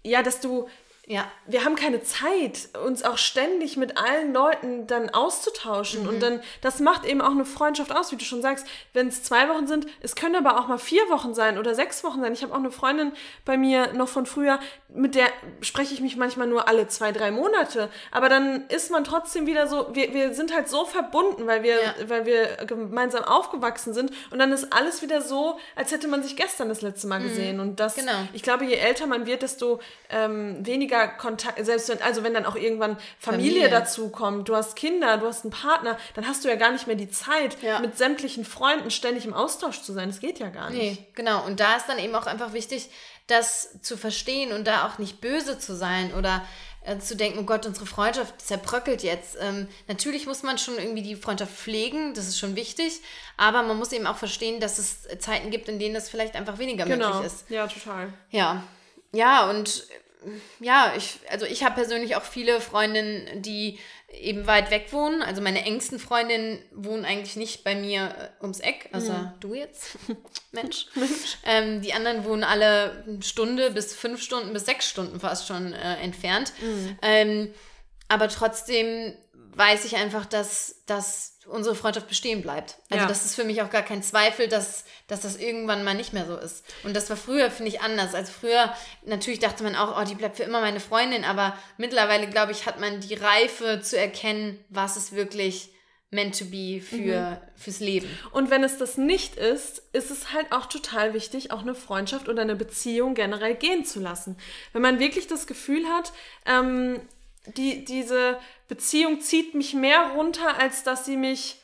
ja, 0.02 0.22
desto 0.22 0.68
ja, 1.10 1.24
wir 1.48 1.64
haben 1.64 1.74
keine 1.74 2.04
Zeit, 2.04 2.68
uns 2.86 3.02
auch 3.02 3.18
ständig 3.18 3.76
mit 3.76 3.98
allen 3.98 4.32
Leuten 4.32 4.86
dann 4.86 5.10
auszutauschen. 5.10 6.06
Und 6.06 6.20
dann, 6.22 6.40
das 6.60 6.78
macht 6.78 7.04
eben 7.04 7.20
auch 7.20 7.32
eine 7.32 7.44
Freundschaft 7.44 7.90
aus, 7.90 8.12
wie 8.12 8.16
du 8.16 8.24
schon 8.24 8.42
sagst. 8.42 8.64
Wenn 8.92 9.08
es 9.08 9.24
zwei 9.24 9.48
Wochen 9.48 9.66
sind, 9.66 9.88
es 10.02 10.14
können 10.14 10.36
aber 10.36 10.60
auch 10.60 10.68
mal 10.68 10.78
vier 10.78 11.02
Wochen 11.10 11.34
sein 11.34 11.58
oder 11.58 11.74
sechs 11.74 12.04
Wochen 12.04 12.20
sein. 12.20 12.32
Ich 12.32 12.44
habe 12.44 12.52
auch 12.54 12.58
eine 12.58 12.70
Freundin 12.70 13.10
bei 13.44 13.56
mir 13.56 13.92
noch 13.92 14.08
von 14.08 14.24
früher, 14.24 14.60
mit 14.88 15.16
der 15.16 15.26
spreche 15.62 15.92
ich 15.94 16.00
mich 16.00 16.16
manchmal 16.16 16.46
nur 16.46 16.68
alle 16.68 16.86
zwei, 16.86 17.10
drei 17.10 17.32
Monate. 17.32 17.88
Aber 18.12 18.28
dann 18.28 18.68
ist 18.68 18.92
man 18.92 19.02
trotzdem 19.02 19.48
wieder 19.48 19.66
so, 19.66 19.88
wir, 19.92 20.14
wir 20.14 20.32
sind 20.32 20.54
halt 20.54 20.68
so 20.68 20.84
verbunden, 20.84 21.44
weil 21.48 21.64
wir, 21.64 21.74
Ja. 21.74 21.94
weil 22.06 22.24
wir 22.24 22.46
gemeinsam 22.66 23.24
aufgewachsen 23.24 23.94
sind. 23.94 24.12
Und 24.30 24.38
dann 24.38 24.52
ist 24.52 24.72
alles 24.72 25.02
wieder 25.02 25.22
so, 25.22 25.58
als 25.74 25.90
hätte 25.90 26.06
man 26.06 26.22
sich 26.22 26.36
gestern 26.36 26.68
das 26.68 26.82
letzte 26.82 27.08
Mal 27.08 27.20
gesehen. 27.20 27.58
Und 27.58 27.80
das, 27.80 27.96
Genau. 27.96 28.12
ich 28.32 28.44
glaube, 28.44 28.64
je 28.64 28.74
älter 28.76 29.08
man 29.08 29.26
wird, 29.26 29.42
desto 29.42 29.80
ähm, 30.08 30.64
weniger 30.64 30.99
Kontakt, 31.08 31.64
selbst 31.64 31.88
wenn, 31.88 32.00
also 32.02 32.22
wenn 32.22 32.34
dann 32.34 32.46
auch 32.46 32.56
irgendwann 32.56 32.96
Familie, 33.18 33.50
Familie. 33.62 33.68
dazu 33.70 34.08
kommt, 34.10 34.48
du 34.48 34.56
hast 34.56 34.76
Kinder, 34.76 35.18
du 35.18 35.26
hast 35.26 35.44
einen 35.44 35.52
Partner, 35.52 35.98
dann 36.14 36.26
hast 36.26 36.44
du 36.44 36.48
ja 36.48 36.54
gar 36.56 36.72
nicht 36.72 36.86
mehr 36.86 36.96
die 36.96 37.10
Zeit, 37.10 37.60
Ja. 37.62 37.80
mit 37.80 37.96
sämtlichen 37.98 38.44
Freunden 38.44 38.90
ständig 38.90 39.24
im 39.24 39.34
Austausch 39.34 39.82
zu 39.82 39.92
sein. 39.92 40.08
Das 40.08 40.20
geht 40.20 40.38
ja 40.38 40.48
gar 40.48 40.70
nicht. 40.70 41.00
Nee, 41.00 41.06
genau. 41.14 41.44
Und 41.46 41.60
da 41.60 41.76
ist 41.76 41.88
dann 41.88 41.98
eben 41.98 42.14
auch 42.14 42.26
einfach 42.26 42.52
wichtig, 42.52 42.90
das 43.26 43.80
zu 43.82 43.96
verstehen 43.96 44.52
und 44.52 44.66
da 44.66 44.86
auch 44.86 44.98
nicht 44.98 45.20
böse 45.20 45.58
zu 45.58 45.76
sein 45.76 46.12
oder 46.14 46.44
äh, 46.82 46.98
zu 46.98 47.14
denken, 47.14 47.38
oh 47.40 47.42
Gott, 47.44 47.64
unsere 47.66 47.86
Freundschaft 47.86 48.40
zerbröckelt 48.40 49.02
jetzt. 49.02 49.36
Ähm, 49.40 49.68
natürlich 49.86 50.26
muss 50.26 50.42
man 50.42 50.58
schon 50.58 50.78
irgendwie 50.78 51.02
die 51.02 51.14
Freundschaft 51.14 51.52
pflegen, 51.52 52.14
das 52.14 52.26
ist 52.26 52.38
schon 52.38 52.56
wichtig, 52.56 53.00
aber 53.36 53.62
man 53.62 53.76
muss 53.76 53.92
eben 53.92 54.06
auch 54.06 54.16
verstehen, 54.16 54.60
dass 54.60 54.78
es 54.78 55.06
Zeiten 55.20 55.50
gibt, 55.50 55.68
in 55.68 55.78
denen 55.78 55.94
das 55.94 56.08
vielleicht 56.08 56.34
einfach 56.34 56.58
weniger 56.58 56.86
Genau. 56.86 57.08
möglich 57.10 57.26
ist. 57.32 57.50
Ja, 57.50 57.66
total. 57.68 58.12
Ja, 58.30 58.64
ja, 59.12 59.48
und 59.50 59.84
ja, 60.60 60.92
ich, 60.96 61.18
also 61.30 61.46
ich 61.46 61.64
habe 61.64 61.76
persönlich 61.76 62.16
auch 62.16 62.22
viele 62.22 62.60
Freundinnen, 62.60 63.42
die 63.42 63.78
eben 64.12 64.46
weit 64.46 64.70
weg 64.70 64.92
wohnen. 64.92 65.22
Also 65.22 65.40
meine 65.40 65.64
engsten 65.64 65.98
Freundinnen 65.98 66.62
wohnen 66.72 67.04
eigentlich 67.04 67.36
nicht 67.36 67.64
bei 67.64 67.74
mir 67.74 68.32
äh, 68.38 68.42
ums 68.42 68.60
Eck, 68.60 68.88
also 68.92 69.12
du 69.40 69.54
jetzt, 69.54 69.98
Mensch. 70.52 70.86
Ähm, 71.44 71.80
die 71.80 71.94
anderen 71.94 72.24
wohnen 72.24 72.44
alle 72.44 73.04
eine 73.06 73.22
Stunde 73.22 73.70
bis 73.70 73.94
fünf 73.94 74.22
Stunden 74.22 74.52
bis 74.52 74.66
sechs 74.66 74.88
Stunden 74.88 75.20
fast 75.20 75.46
schon 75.46 75.72
äh, 75.72 75.96
entfernt. 75.96 76.52
Ähm, 77.02 77.54
aber 78.08 78.28
trotzdem 78.28 79.14
weiß 79.54 79.84
ich 79.84 79.96
einfach, 79.96 80.26
dass, 80.26 80.82
dass 80.86 81.29
unsere 81.46 81.74
Freundschaft 81.74 82.08
bestehen 82.08 82.42
bleibt. 82.42 82.76
Also 82.90 83.02
Ja. 83.02 83.08
das 83.08 83.24
ist 83.24 83.34
für 83.34 83.44
mich 83.44 83.62
auch 83.62 83.70
gar 83.70 83.82
kein 83.82 84.02
Zweifel, 84.02 84.46
dass, 84.48 84.84
dass 85.06 85.20
das 85.20 85.36
irgendwann 85.36 85.84
mal 85.84 85.94
nicht 85.94 86.12
mehr 86.12 86.26
so 86.26 86.36
ist. 86.36 86.64
Und 86.84 86.94
das 86.94 87.08
war 87.10 87.16
früher, 87.16 87.50
finde 87.50 87.70
ich, 87.70 87.80
anders. 87.80 88.14
Also 88.14 88.32
früher, 88.32 88.74
natürlich 89.04 89.40
dachte 89.40 89.62
man 89.64 89.74
auch, 89.74 90.00
oh, 90.00 90.04
die 90.04 90.14
bleibt 90.14 90.36
für 90.36 90.42
immer 90.42 90.60
meine 90.60 90.80
Freundin, 90.80 91.24
aber 91.24 91.56
mittlerweile, 91.78 92.28
glaube 92.28 92.52
ich, 92.52 92.66
hat 92.66 92.78
man 92.78 93.00
die 93.00 93.14
Reife 93.14 93.80
zu 93.80 93.98
erkennen, 93.98 94.62
was 94.68 94.96
ist 94.96 95.12
wirklich 95.12 95.70
meant 96.12 96.36
to 96.36 96.44
be 96.46 96.80
für, 96.80 97.40
fürs 97.54 97.78
Leben. 97.78 98.08
Und 98.32 98.50
wenn 98.50 98.64
es 98.64 98.78
das 98.78 98.96
nicht 98.96 99.36
ist, 99.36 99.80
ist 99.92 100.10
es 100.10 100.32
halt 100.32 100.50
auch 100.50 100.66
total 100.66 101.14
wichtig, 101.14 101.52
auch 101.52 101.60
eine 101.60 101.76
Freundschaft 101.76 102.28
oder 102.28 102.42
eine 102.42 102.56
Beziehung 102.56 103.14
generell 103.14 103.54
gehen 103.54 103.84
zu 103.84 104.00
lassen. 104.00 104.36
Wenn 104.72 104.82
man 104.82 104.98
wirklich 104.98 105.28
das 105.28 105.46
Gefühl 105.46 105.86
hat, 105.86 106.12
ähm, 106.46 107.00
die, 107.46 107.84
diese 107.84 108.38
Beziehung 108.68 109.20
zieht 109.20 109.54
mich 109.54 109.74
mehr 109.74 110.12
runter, 110.14 110.58
als 110.58 110.82
dass 110.82 111.04
sie 111.04 111.16
mich 111.16 111.59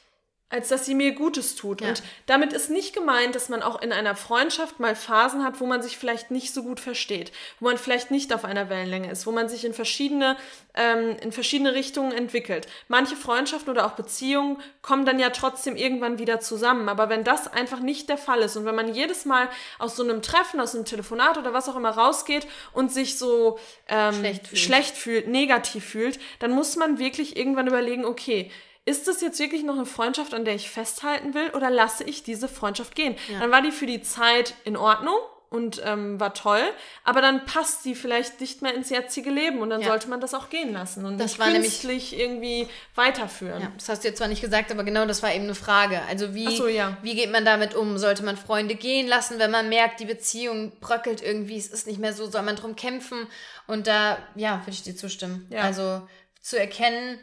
als 0.48 0.68
dass 0.68 0.86
sie 0.86 0.94
mir 0.94 1.12
Gutes 1.12 1.56
tut. 1.56 1.80
Ja. 1.80 1.88
Und 1.88 2.04
damit 2.26 2.52
ist 2.52 2.70
nicht 2.70 2.94
gemeint, 2.94 3.34
dass 3.34 3.48
man 3.48 3.62
auch 3.62 3.82
in 3.82 3.92
einer 3.92 4.14
Freundschaft 4.14 4.78
mal 4.78 4.94
Phasen 4.94 5.42
hat, 5.42 5.60
wo 5.60 5.66
man 5.66 5.82
sich 5.82 5.98
vielleicht 5.98 6.30
nicht 6.30 6.54
so 6.54 6.62
gut 6.62 6.78
versteht, 6.78 7.32
wo 7.58 7.66
man 7.66 7.78
vielleicht 7.78 8.12
nicht 8.12 8.32
auf 8.32 8.44
einer 8.44 8.70
Wellenlänge 8.70 9.10
ist, 9.10 9.26
wo 9.26 9.32
man 9.32 9.48
sich 9.48 9.64
in 9.64 9.74
verschiedene, 9.74 10.36
ähm, 10.74 11.16
in 11.20 11.32
verschiedene 11.32 11.74
Richtungen 11.74 12.12
entwickelt. 12.12 12.68
Manche 12.86 13.16
Freundschaften 13.16 13.70
oder 13.70 13.86
auch 13.86 13.92
Beziehungen 13.92 14.58
kommen 14.82 15.04
dann 15.04 15.18
ja 15.18 15.30
trotzdem 15.30 15.74
irgendwann 15.74 16.20
wieder 16.20 16.38
zusammen. 16.38 16.88
Aber 16.88 17.08
wenn 17.08 17.24
das 17.24 17.52
einfach 17.52 17.80
nicht 17.80 18.08
der 18.08 18.18
Fall 18.18 18.40
ist 18.42 18.56
und 18.56 18.66
wenn 18.66 18.76
man 18.76 18.94
jedes 18.94 19.24
Mal 19.24 19.48
aus 19.80 19.96
so 19.96 20.04
einem 20.04 20.22
Treffen, 20.22 20.60
aus 20.60 20.76
einem 20.76 20.84
Telefonat 20.84 21.38
oder 21.38 21.54
was 21.54 21.68
auch 21.68 21.76
immer 21.76 21.90
rausgeht 21.90 22.46
und 22.72 22.92
sich 22.92 23.18
so 23.18 23.58
ähm, 23.88 24.14
Schlecht 24.14 24.46
fühlt. 24.46 24.60
schlecht 24.60 24.96
fühlt, 24.96 25.28
negativ 25.28 25.84
fühlt, 25.84 26.20
dann 26.38 26.52
muss 26.52 26.76
man 26.76 27.00
wirklich 27.00 27.36
irgendwann 27.36 27.66
überlegen, 27.66 28.04
okay, 28.04 28.52
ist 28.86 29.06
das 29.08 29.20
jetzt 29.20 29.38
wirklich 29.38 29.62
noch 29.64 29.74
eine 29.74 29.84
Freundschaft, 29.84 30.32
an 30.32 30.44
der 30.44 30.54
ich 30.54 30.70
festhalten 30.70 31.34
will, 31.34 31.50
oder 31.50 31.68
lasse 31.70 32.04
ich 32.04 32.22
diese 32.22 32.48
Freundschaft 32.48 32.94
gehen? 32.94 33.16
Dann 33.38 33.50
war 33.50 33.60
die 33.60 33.72
für 33.72 33.86
die 33.86 34.00
Zeit 34.00 34.54
in 34.64 34.76
Ordnung 34.76 35.16
und 35.48 35.80
ähm, 35.84 36.18
war 36.18 36.34
toll, 36.34 36.62
aber 37.04 37.20
dann 37.20 37.44
passt 37.46 37.82
sie 37.84 37.94
vielleicht 37.94 38.40
nicht 38.40 38.62
mehr 38.62 38.74
ins 38.74 38.90
jetzige 38.90 39.30
Leben 39.30 39.60
und 39.60 39.70
dann 39.70 39.80
Ja. 39.80 39.88
sollte 39.88 40.08
man 40.08 40.20
das 40.20 40.34
auch 40.34 40.50
gehen 40.50 40.72
lassen 40.72 41.04
und 41.06 41.18
Das 41.18 41.38
nicht 41.38 41.52
künstlich 41.52 42.18
irgendwie 42.18 42.68
weiterführen. 42.96 43.62
Ja, 43.62 43.72
das 43.76 43.88
hast 43.88 44.02
du 44.04 44.08
jetzt 44.08 44.18
zwar 44.18 44.26
nicht 44.28 44.40
gesagt, 44.40 44.70
aber 44.72 44.82
genau 44.84 45.06
das 45.06 45.22
war 45.22 45.32
eben 45.32 45.44
eine 45.44 45.54
Frage. 45.54 46.02
Also 46.08 46.34
wie, 46.34 46.56
so, 46.56 46.66
ja. 46.66 46.96
wie 47.02 47.14
geht 47.14 47.30
man 47.30 47.44
damit 47.44 47.74
um? 47.74 47.96
Sollte 47.96 48.24
man 48.24 48.36
Freunde 48.36 48.74
gehen 48.74 49.06
lassen, 49.06 49.38
wenn 49.38 49.50
man 49.52 49.68
merkt, 49.68 50.00
die 50.00 50.04
Beziehung 50.06 50.72
bröckelt 50.80 51.22
irgendwie, 51.22 51.56
es 51.56 51.68
ist 51.68 51.86
nicht 51.86 52.00
mehr 52.00 52.12
so, 52.12 52.28
soll 52.28 52.42
man 52.42 52.56
drum 52.56 52.74
kämpfen? 52.76 53.26
Und 53.66 53.86
da, 53.86 54.18
ja, 54.34 54.60
würde 54.62 54.72
ich 54.72 54.82
dir 54.82 54.96
zustimmen. 54.96 55.46
Ja. 55.50 55.62
Also 55.62 56.02
zu 56.40 56.58
erkennen, 56.58 57.18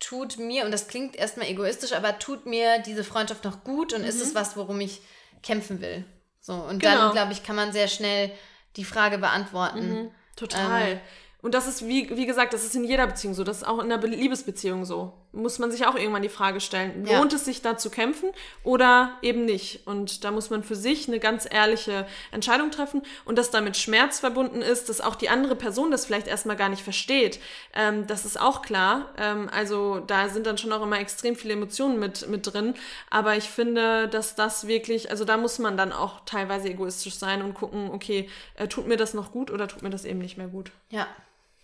tut 0.00 0.38
mir, 0.38 0.64
und 0.64 0.70
das 0.70 0.88
klingt 0.88 1.16
erstmal 1.16 1.48
egoistisch, 1.48 1.92
aber 1.92 2.18
tut 2.18 2.46
mir 2.46 2.78
diese 2.80 3.04
Freundschaft 3.04 3.44
noch 3.44 3.64
gut 3.64 3.92
und 3.92 4.04
ist 4.04 4.20
es 4.20 4.34
was, 4.34 4.56
worum 4.56 4.80
ich 4.80 5.00
kämpfen 5.42 5.80
will? 5.80 6.04
So, 6.40 6.54
und 6.54 6.76
Mhm. 6.76 6.78
Genau. 6.80 6.94
dann, 6.98 7.12
glaube 7.12 7.32
ich, 7.32 7.42
kann 7.42 7.56
man 7.56 7.72
sehr 7.72 7.88
schnell 7.88 8.30
die 8.76 8.84
Frage 8.84 9.18
beantworten. 9.18 10.10
Total. 10.36 10.92
Ähm. 10.92 11.00
Und 11.40 11.54
das 11.54 11.68
ist, 11.68 11.86
wie, 11.86 12.10
wie 12.16 12.26
gesagt, 12.26 12.52
das 12.52 12.64
ist 12.64 12.74
in 12.74 12.82
jeder 12.84 13.06
Beziehung 13.06 13.32
so. 13.34 13.44
Das 13.44 13.58
ist 13.58 13.64
auch 13.66 13.78
in 13.78 13.84
einer 13.84 13.98
Be- 13.98 14.08
Liebesbeziehung 14.08 14.84
so. 14.84 15.12
Muss 15.30 15.58
man 15.60 15.70
sich 15.70 15.86
auch 15.86 15.94
irgendwann 15.94 16.22
die 16.22 16.28
Frage 16.28 16.58
stellen, 16.60 17.06
Ja. 17.06 17.18
lohnt 17.18 17.32
es 17.32 17.44
sich 17.44 17.62
da 17.62 17.76
zu 17.76 17.90
kämpfen 17.90 18.30
oder 18.64 19.12
eben 19.22 19.44
nicht? 19.44 19.86
Und 19.86 20.24
da 20.24 20.30
muss 20.32 20.50
man 20.50 20.64
für 20.64 20.74
sich 20.74 21.06
eine 21.06 21.20
ganz 21.20 21.46
ehrliche 21.48 22.06
Entscheidung 22.32 22.70
treffen 22.72 23.02
und 23.24 23.38
dass 23.38 23.50
damit 23.52 23.76
Schmerz 23.76 24.18
verbunden 24.18 24.62
ist, 24.62 24.88
dass 24.88 25.00
auch 25.00 25.14
die 25.14 25.28
andere 25.28 25.54
Person 25.54 25.90
das 25.92 26.06
vielleicht 26.06 26.26
erstmal 26.26 26.56
gar 26.56 26.70
nicht 26.70 26.82
versteht. 26.82 27.38
Ähm, 27.72 28.06
das 28.08 28.24
ist 28.24 28.40
auch 28.40 28.62
klar. 28.62 29.10
Ähm, 29.16 29.48
also 29.52 30.00
da 30.00 30.28
sind 30.30 30.44
dann 30.46 30.58
schon 30.58 30.72
auch 30.72 30.82
immer 30.82 30.98
extrem 30.98 31.36
viele 31.36 31.54
Emotionen 31.54 32.00
mit, 32.00 32.26
mit 32.28 32.52
drin. 32.52 32.74
Aber 33.10 33.36
ich 33.36 33.44
finde, 33.48 34.08
dass 34.08 34.34
das 34.34 34.66
wirklich, 34.66 35.10
also 35.12 35.24
da 35.24 35.36
muss 35.36 35.58
man 35.60 35.76
dann 35.76 35.92
auch 35.92 36.20
teilweise 36.24 36.68
egoistisch 36.68 37.14
sein 37.14 37.42
und 37.42 37.54
gucken, 37.54 37.90
okay, 37.92 38.28
äh, 38.56 38.66
tut 38.66 38.88
mir 38.88 38.96
das 38.96 39.14
noch 39.14 39.30
gut 39.30 39.52
oder 39.52 39.68
tut 39.68 39.82
mir 39.82 39.90
das 39.90 40.04
eben 40.04 40.18
nicht 40.18 40.36
mehr 40.36 40.48
gut? 40.48 40.72
Ja. 40.90 41.06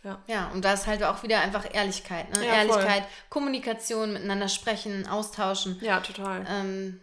Ja. 0.05 0.23
Ja, 0.27 0.51
und 0.53 0.65
da 0.65 0.75
ist 0.75 0.87
halt 0.87 1.03
auch 1.03 1.23
wieder 1.23 1.41
einfach 1.41 1.65
Ehrlichkeit. 1.73 2.29
Ne? 2.37 2.47
Ja, 2.47 2.53
voll. 2.53 2.59
Ehrlichkeit, 2.59 3.05
Kommunikation, 3.31 4.13
miteinander 4.13 4.49
sprechen, 4.49 5.09
austauschen. 5.09 5.79
Ja, 5.81 6.01
total. 6.01 6.47
Ähm, 6.49 7.01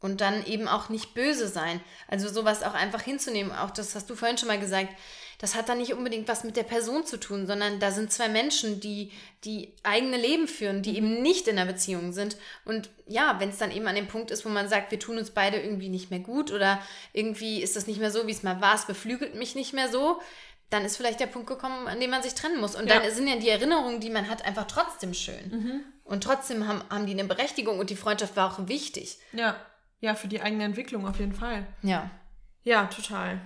und 0.00 0.20
dann 0.20 0.44
eben 0.46 0.68
auch 0.68 0.88
nicht 0.88 1.14
böse 1.14 1.48
sein. 1.48 1.80
Also 2.08 2.28
sowas 2.28 2.62
auch 2.62 2.74
einfach 2.74 3.02
hinzunehmen. 3.02 3.52
Auch 3.52 3.70
das 3.70 3.94
hast 3.94 4.08
du 4.08 4.14
vorhin 4.14 4.38
schon 4.38 4.48
mal 4.48 4.60
gesagt. 4.60 4.90
Das 5.38 5.54
hat 5.54 5.68
dann 5.68 5.78
nicht 5.78 5.94
unbedingt 5.94 6.28
was 6.28 6.44
mit 6.44 6.56
der 6.56 6.62
Person 6.62 7.04
zu 7.04 7.18
tun, 7.18 7.46
sondern 7.46 7.80
da 7.80 7.90
sind 7.90 8.12
zwei 8.12 8.28
Menschen, 8.28 8.80
die 8.80 9.12
die 9.44 9.74
eigene 9.82 10.16
Leben 10.16 10.46
führen, 10.46 10.82
die 10.82 10.96
eben 10.96 11.22
nicht 11.22 11.48
in 11.48 11.58
einer 11.58 11.70
Beziehung 11.70 12.12
sind. 12.12 12.36
Und 12.64 12.90
ja, 13.06 13.36
wenn 13.40 13.48
es 13.48 13.58
dann 13.58 13.70
eben 13.70 13.86
an 13.88 13.94
dem 13.94 14.06
Punkt 14.06 14.30
ist, 14.30 14.44
wo 14.44 14.48
man 14.48 14.68
sagt, 14.68 14.90
wir 14.90 14.98
tun 14.98 15.18
uns 15.18 15.30
beide 15.30 15.58
irgendwie 15.58 15.88
nicht 15.88 16.10
mehr 16.10 16.20
gut 16.20 16.52
oder 16.52 16.80
irgendwie 17.12 17.62
ist 17.62 17.74
das 17.74 17.86
nicht 17.86 17.98
mehr 17.98 18.10
so, 18.10 18.26
wie 18.26 18.32
es 18.32 18.42
mal 18.42 18.60
war, 18.60 18.74
es 18.74 18.86
beflügelt 18.86 19.34
mich 19.34 19.54
nicht 19.54 19.72
mehr 19.72 19.88
so, 19.90 20.20
dann 20.70 20.84
ist 20.84 20.96
vielleicht 20.96 21.20
der 21.20 21.26
Punkt 21.26 21.46
gekommen, 21.48 21.86
an 21.88 22.00
dem 22.00 22.10
man 22.10 22.22
sich 22.22 22.34
trennen 22.34 22.60
muss. 22.60 22.74
Und 22.74 22.88
Ja. 22.88 22.98
dann 22.98 23.10
sind 23.12 23.26
ja 23.28 23.36
die 23.36 23.48
Erinnerungen, 23.48 24.00
die 24.00 24.10
man 24.10 24.28
hat, 24.28 24.44
einfach 24.44 24.66
trotzdem 24.66 25.14
schön. 25.14 25.84
Und 26.04 26.24
trotzdem 26.24 26.66
haben, 26.68 26.82
haben 26.90 27.06
die 27.06 27.12
eine 27.12 27.24
Berechtigung 27.24 27.78
und 27.78 27.90
die 27.90 27.96
Freundschaft 27.96 28.36
war 28.36 28.52
auch 28.52 28.66
wichtig. 28.68 29.18
Ja. 29.32 29.56
Ja, 30.00 30.14
für 30.14 30.28
die 30.28 30.40
eigene 30.42 30.64
Entwicklung 30.64 31.06
auf 31.08 31.18
jeden 31.18 31.34
Fall. 31.34 31.66
Ja. 31.82 32.10
Ja, 32.64 32.86
total. 32.86 33.40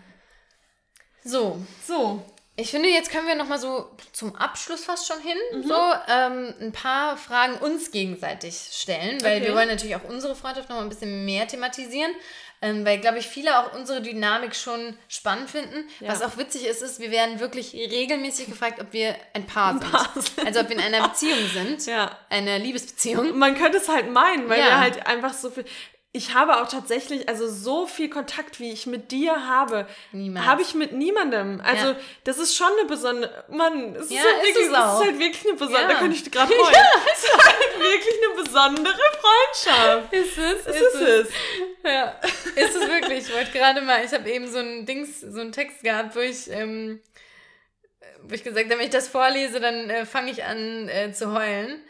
So, 1.25 1.65
So, 1.87 2.25
Ich 2.61 2.73
finde, 2.73 2.89
jetzt 2.89 3.11
können 3.13 3.29
wir 3.29 3.37
noch 3.37 3.47
mal 3.47 3.61
so 3.61 3.89
zum 4.13 4.35
Abschluss 4.35 4.85
fast 4.85 5.07
schon 5.07 5.21
hin, 5.21 5.37
Mhm. 5.53 5.63
so 5.69 5.75
ähm, 6.09 6.55
ein 6.61 6.73
paar 6.73 7.17
Fragen 7.17 7.55
uns 7.59 7.93
gegenseitig 7.93 8.57
stellen, 8.73 9.23
weil 9.23 9.37
Okay. 9.37 9.47
wir 9.47 9.55
wollen 9.55 9.69
natürlich 9.69 9.95
auch 9.95 10.03
unsere 10.03 10.35
Freundschaft 10.35 10.69
noch 10.69 10.75
mal 10.75 10.83
ein 10.83 10.89
bisschen 10.89 11.25
mehr 11.25 11.47
thematisieren, 11.47 12.11
ähm, 12.61 12.85
weil, 12.85 12.99
glaube 12.99 13.18
ich, 13.18 13.27
viele 13.27 13.59
auch 13.59 13.73
unsere 13.75 14.01
Dynamik 14.03 14.55
schon 14.57 14.97
spannend 15.09 15.51
finden. 15.51 15.88
Ja. 16.01 16.09
Was 16.09 16.23
auch 16.23 16.37
witzig 16.37 16.66
ist, 16.66 16.83
ist, 16.83 17.01
wir 17.01 17.11
werden 17.11 17.40
wirklich 17.40 17.73
regelmäßig 17.75 18.47
gefragt, 18.47 18.81
ob 18.81 18.92
wir 18.92 19.14
ein 19.35 19.47
Paar 19.47 19.78
sind. 19.78 19.91
Paar 19.93 20.11
sind. 20.14 20.47
Also 20.47 20.61
ob 20.61 20.68
wir 20.68 20.76
in 20.76 20.83
einer 20.83 21.09
Beziehung 21.09 21.39
sind, 21.53 21.87
Ja. 21.87 22.18
eine 22.30 22.59
Liebesbeziehung. 22.59 23.39
Man 23.39 23.57
könnte 23.57 23.78
es 23.78 23.89
halt 23.89 24.11
meinen, 24.11 24.49
weil 24.49 24.59
Ja. 24.59 24.66
wir 24.66 24.80
halt 24.80 25.07
einfach 25.07 25.33
so 25.35 25.51
viel. 25.51 25.64
Ich 26.13 26.33
habe 26.35 26.57
auch 26.63 26.69
tatsächlich, 26.69 27.29
also 27.29 27.47
so 27.47 27.87
viel 27.87 28.09
Kontakt, 28.09 28.61
wie 28.61 28.73
ich 28.73 28.87
mit 28.87 29.13
dir 29.13 29.47
habe, 29.47 29.87
Niemals. 30.13 30.47
habe 30.47 30.63
ich 30.63 30.75
mit 30.75 30.93
niemandem. 30.93 31.61
Also 31.63 31.89
Ja. 31.89 31.97
das 32.25 32.39
ist 32.39 32.57
schon 32.57 32.67
eine 32.79 32.89
besondere, 32.89 33.45
Mann, 33.51 33.95
es, 33.95 34.09
Ja, 34.11 34.21
ist, 34.21 34.27
halt 34.27 34.37
ist 34.37 34.47
wirklich, 34.47 34.65
es 34.65 34.71
ist 34.73 34.77
halt 35.05 35.19
wirklich 35.19 35.45
eine 35.47 35.53
besondere, 35.55 35.83
Ja. 35.83 35.89
da 35.89 35.95
könnte 35.99 36.17
ich 36.17 36.31
gerade 36.31 36.49
heulen. 36.55 36.77
Es 37.15 37.23
ist 37.25 37.33
halt 37.47 37.79
wirklich 37.79 38.15
eine 38.25 38.43
besondere 38.43 38.99
Freundschaft. 39.21 40.13
Ist 40.15 40.39
es? 40.39 40.65
Das 40.65 40.77
ist 40.77 40.95
es. 40.95 41.29
Ja, 41.85 42.15
ist 42.57 42.75
es 42.75 42.89
wirklich. 42.89 43.29
Ich 43.29 43.35
wollte 43.35 43.53
gerade 43.53 43.83
mal, 43.83 44.03
ich 44.05 44.13
habe 44.13 44.29
eben 44.31 44.49
so 44.51 44.59
ein 44.59 44.87
Dings, 44.87 45.21
so 45.21 45.41
einen 45.41 45.53
Text 45.53 45.83
gehabt, 45.83 46.17
wo 46.17 46.21
ich, 46.21 46.51
ähm, 46.51 47.01
wo 48.23 48.35
ich 48.35 48.43
gesagt 48.43 48.65
habe, 48.67 48.79
wenn 48.79 48.87
ich 48.87 48.91
das 48.93 49.09
vorlese, 49.09 49.61
dann 49.61 49.91
äh, 49.91 50.07
fange 50.07 50.31
ich 50.31 50.43
an 50.45 50.89
äh, 50.89 51.13
zu 51.13 51.33
heulen. 51.35 51.83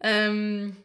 Ähm, 0.00 0.76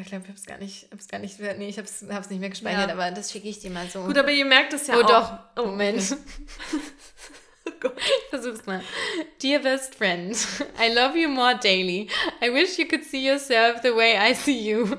ich 0.00 0.06
glaube, 0.08 0.24
ich 0.24 0.28
habe 0.28 0.38
es 0.38 0.46
gar 0.46 0.58
nicht, 0.58 0.88
hab's 0.90 1.08
gar 1.08 1.18
nicht, 1.20 1.38
nee, 1.38 1.68
ich 1.68 1.78
habe 1.78 1.86
es 1.86 2.02
nicht 2.30 2.40
mehr 2.40 2.50
gespeichert, 2.50 2.88
Ja. 2.88 2.94
aber 2.94 3.10
das 3.12 3.30
schicke 3.30 3.48
ich 3.48 3.60
dir 3.60 3.70
mal 3.70 3.86
so. 3.88 4.02
Gut, 4.04 4.18
aber 4.18 4.30
ihr 4.30 4.44
merkt 4.44 4.72
es 4.72 4.86
ja 4.88 4.96
oh 4.96 5.02
auch. 5.02 5.06
doch, 5.08 5.38
Oh, 5.56 5.66
Moment. 5.66 6.16
Oh 7.66 7.72
Gott. 7.80 7.98
Versuch's 8.28 8.66
mal. 8.66 8.82
Dear 9.42 9.58
best 9.60 9.94
friend, 9.94 10.36
I 10.78 10.92
love 10.92 11.16
you 11.16 11.28
more 11.30 11.54
daily. 11.58 12.08
I 12.42 12.50
wish 12.52 12.78
you 12.78 12.86
could 12.86 13.04
see 13.04 13.26
yourself 13.26 13.80
the 13.82 13.94
way 13.96 14.18
I 14.18 14.34
see 14.34 14.58
you. 14.68 14.98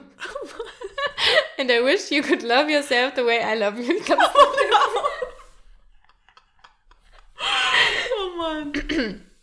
And 1.59 1.69
I 1.71 1.81
wish 1.83 2.09
you 2.11 2.23
could 2.23 2.41
love 2.41 2.67
yourself 2.71 3.13
the 3.13 3.23
way 3.23 3.39
I 3.43 3.55
love 3.55 3.77
you. 3.79 3.97
Ich 3.97 4.05
glaub, 4.05 4.19
Oh 8.17 8.35
Mann. 8.37 8.73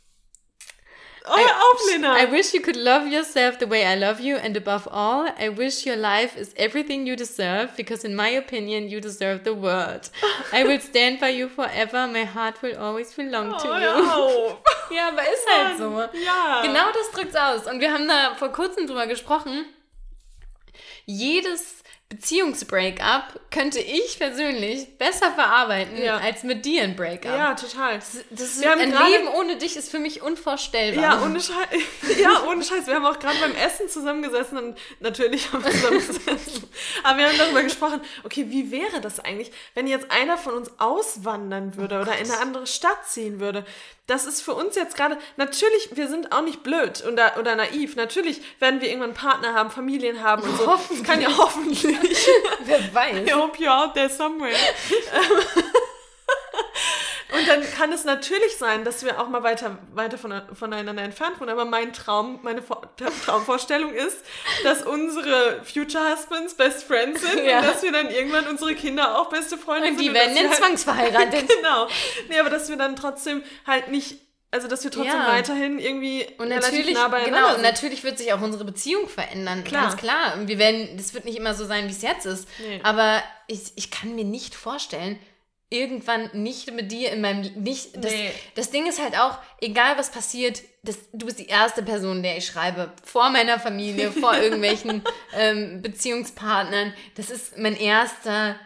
Oh, 1.25 1.35
auf, 1.35 1.81
Lena. 1.87 2.15
I 2.17 2.25
wish 2.25 2.53
you 2.53 2.61
could 2.61 2.77
love 2.77 3.07
yourself 3.07 3.59
the 3.59 3.67
way 3.67 3.85
I 3.85 3.95
love 3.95 4.21
you, 4.21 4.37
and 4.37 4.57
above 4.57 4.89
all, 4.91 5.29
I 5.39 5.49
wish 5.51 5.87
your 5.87 5.97
life 5.97 6.37
is 6.37 6.53
everything 6.57 7.07
you 7.07 7.17
deserve, 7.17 7.77
because 7.77 8.05
in 8.05 8.17
my 8.17 8.29
opinion, 8.29 8.89
you 8.89 9.01
deserve 9.01 9.45
the 9.45 9.55
world. 9.55 10.11
I 10.53 10.65
will 10.65 10.81
stand 10.81 11.21
by 11.21 11.29
you 11.29 11.49
forever. 11.49 12.09
My 12.09 12.25
heart 12.25 12.61
will 12.63 12.77
always 12.77 13.15
belong 13.15 13.51
to 13.51 13.69
oh, 13.69 13.79
you. 13.79 13.87
hör 13.87 14.17
auf. 14.17 14.57
Ja, 14.91 15.09
aber 15.09 15.23
ist 15.23 15.47
halt 15.49 15.79
so. 15.79 16.19
Ja. 16.19 16.61
Genau 16.63 16.93
das 16.93 17.11
drückt's 17.13 17.37
aus. 17.37 17.67
Und 17.67 17.81
wir 17.81 17.93
haben 17.93 18.07
da 18.07 18.35
vor 18.35 18.53
kurzem 18.53 18.87
drüber 18.87 19.07
gesprochen. 19.07 19.65
Jedes 21.07 21.82
Beziehungsbreakup 22.13 23.41
könnte 23.51 23.81
ich 23.81 24.19
persönlich 24.19 24.99
besser 24.99 25.33
verarbeiten 25.33 25.97
Ja. 26.03 26.19
als 26.19 26.43
mit 26.43 26.65
dir 26.65 26.83
ein 26.83 26.95
Breakup. 26.95 27.33
Ja, 27.33 27.55
total. 27.55 27.95
Das 27.97 28.15
ist, 28.41 28.61
Wir 28.61 28.71
haben 28.71 28.81
ein 28.81 28.91
Leben 28.91 29.29
ohne 29.29 29.57
dich 29.57 29.77
ist 29.77 29.91
für 29.91 29.99
mich 29.99 30.21
unvorstellbar. 30.23 31.03
Ja, 31.03 31.23
ohne 31.23 31.41
Scheiß. 31.41 31.57
Ja, 32.19 32.45
ohne 32.49 32.63
Scheiß. 32.63 32.87
Wir 32.87 32.95
haben 32.97 33.07
auch 33.07 33.19
gerade 33.19 33.39
beim 33.41 33.55
Essen 33.55 33.89
zusammengesessen 33.89 34.59
und 34.59 34.79
natürlich 35.01 35.53
haben 35.53 35.65
wir 35.65 35.71
zusammengesessen. 35.73 36.65
Aber 37.03 37.19
wir 37.19 37.29
haben 37.29 37.39
darüber 37.39 37.63
gesprochen, 37.63 38.01
okay, 38.25 38.47
wie 38.49 38.71
wäre 38.71 39.01
das 39.01 39.19
eigentlich, 39.21 39.51
wenn 39.75 39.87
jetzt 39.87 40.11
einer 40.11 40.37
von 40.37 40.55
uns 40.55 40.71
auswandern 40.79 41.77
würde 41.77 42.01
oder 42.01 42.19
in 42.19 42.31
eine 42.31 42.41
andere 42.41 42.67
Stadt 42.67 43.07
ziehen 43.09 43.41
würde? 43.41 43.65
Das 44.07 44.27
ist 44.27 44.43
für 44.43 44.55
uns 44.55 44.75
jetzt 44.75 44.97
gerade, 44.97 45.17
natürlich, 45.37 45.91
wir 45.93 46.09
sind 46.09 46.33
auch 46.33 46.43
nicht 46.43 46.65
blöd 46.65 47.05
oder, 47.07 47.39
oder 47.39 47.55
naiv. 47.55 47.95
Natürlich 47.95 48.43
werden 48.59 48.81
wir 48.81 48.89
irgendwann 48.89 49.15
Partner 49.15 49.55
haben, 49.55 49.71
Familien 49.71 50.23
haben 50.23 50.43
und 50.43 50.57
so. 50.59 50.67
Hoffentlich. 50.67 51.07
Kann 51.07 51.21
ja 51.21 51.37
hoffentlich. 51.37 51.85
Wer 52.65 52.95
weiß. 52.95 53.29
I 53.29 53.33
hope 53.33 53.57
you're 53.59 53.71
out 53.71 53.95
there 53.95 54.11
somewhere. 54.11 54.57
Und 57.43 57.49
dann 57.49 57.63
kann 57.75 57.93
es 57.93 58.05
natürlich 58.05 58.57
sein, 58.57 58.85
dass 58.85 59.05
wir 59.05 59.21
auch 59.21 59.29
mal 59.29 59.43
weiter, 59.43 59.79
weiter 59.95 60.17
von, 60.19 60.41
voneinander 60.55 61.03
entfernt 61.03 61.41
wohnen. 61.41 61.51
Aber 61.51 61.65
mein 61.65 61.93
Traum, 61.93 62.39
meine 62.43 62.63
Vor 62.63 62.83
Traumvorstellung 63.25 63.93
ist, 63.95 64.19
dass 64.65 64.83
unsere 64.83 65.61
Future 65.65 66.03
Husbands 66.13 66.55
Best 66.55 66.85
Friends 66.85 67.23
sind 67.23 67.45
Ja. 67.45 67.59
und 67.61 67.67
dass 67.67 67.83
wir 67.83 67.93
dann 67.93 68.11
irgendwann 68.11 68.47
unsere 68.49 68.75
Kinder 68.75 69.19
auch 69.19 69.29
beste 69.29 69.57
Freunde 69.59 69.89
Und 69.89 69.99
sind. 69.99 70.07
die 70.09 70.15
werden 70.15 70.35
dass 70.35 70.43
wir 70.43 70.49
dann 70.49 70.57
zwangsverheiratet. 70.59 71.49
genau. 71.57 71.89
Nee, 72.29 72.39
aber 72.39 72.51
dass 72.51 72.69
wir 72.69 72.77
dann 72.77 72.97
trotzdem 72.97 73.43
halt 73.67 73.89
nicht, 73.89 74.19
also 74.51 74.69
dass 74.69 74.85
wir 74.85 74.91
trotzdem 74.91 75.13
Ja. 75.21 75.29
weiterhin 75.29 75.79
irgendwie 75.79 76.27
Und 76.39 76.49
natürlich, 76.49 76.95
nah 76.95 77.09
genau, 77.25 77.55
und 77.55 77.63
natürlich 77.63 78.05
wird 78.05 78.19
sich 78.19 78.33
auch 78.33 78.41
unsere 78.41 78.65
Beziehung 78.65 79.09
verändern. 79.09 79.65
Klar. 79.65 79.89
Ganz 79.89 79.97
klar. 79.97 80.35
Und 80.37 80.49
wir 80.49 80.59
werden, 80.59 80.97
das 80.97 81.15
wird 81.15 81.25
nicht 81.25 81.37
immer 81.37 81.55
so 81.55 81.65
sein, 81.65 81.87
wie 81.89 81.93
es 81.93 82.03
jetzt 82.03 82.27
ist. 82.27 82.47
Nee. 82.61 82.81
Aber 82.83 83.23
ich, 83.49 83.73
ich 83.77 83.91
kann 83.91 84.15
mir 84.15 84.25
nicht 84.25 84.55
vorstellen, 84.55 85.19
irgendwann 85.73 86.31
nicht 86.35 86.73
mit 86.73 86.93
dir 86.93 87.11
in 87.13 87.21
meinem 87.21 87.41
nicht 87.55 87.97
das, 87.97 88.13
Nee. 88.13 88.31
das 88.55 88.71
Ding 88.71 88.87
ist 88.87 89.03
halt 89.03 89.19
auch 89.19 89.39
egal 89.61 89.97
was 89.99 90.11
passiert 90.11 90.61
das, 90.85 90.97
du 91.13 91.27
bist 91.27 91.39
die 91.39 91.47
erste 91.47 91.83
Person 91.83 92.23
der 92.23 92.37
ich 92.37 92.47
schreibe 92.47 92.93
vor 93.05 93.31
meiner 93.31 93.59
Familie 93.59 94.13
vor 94.13 94.35
irgendwelchen 94.45 95.03
ähm, 95.37 95.81
Beziehungspartnern 95.83 96.93
das 97.17 97.31
ist 97.31 97.57
mein 97.59 97.77
erster 97.77 98.57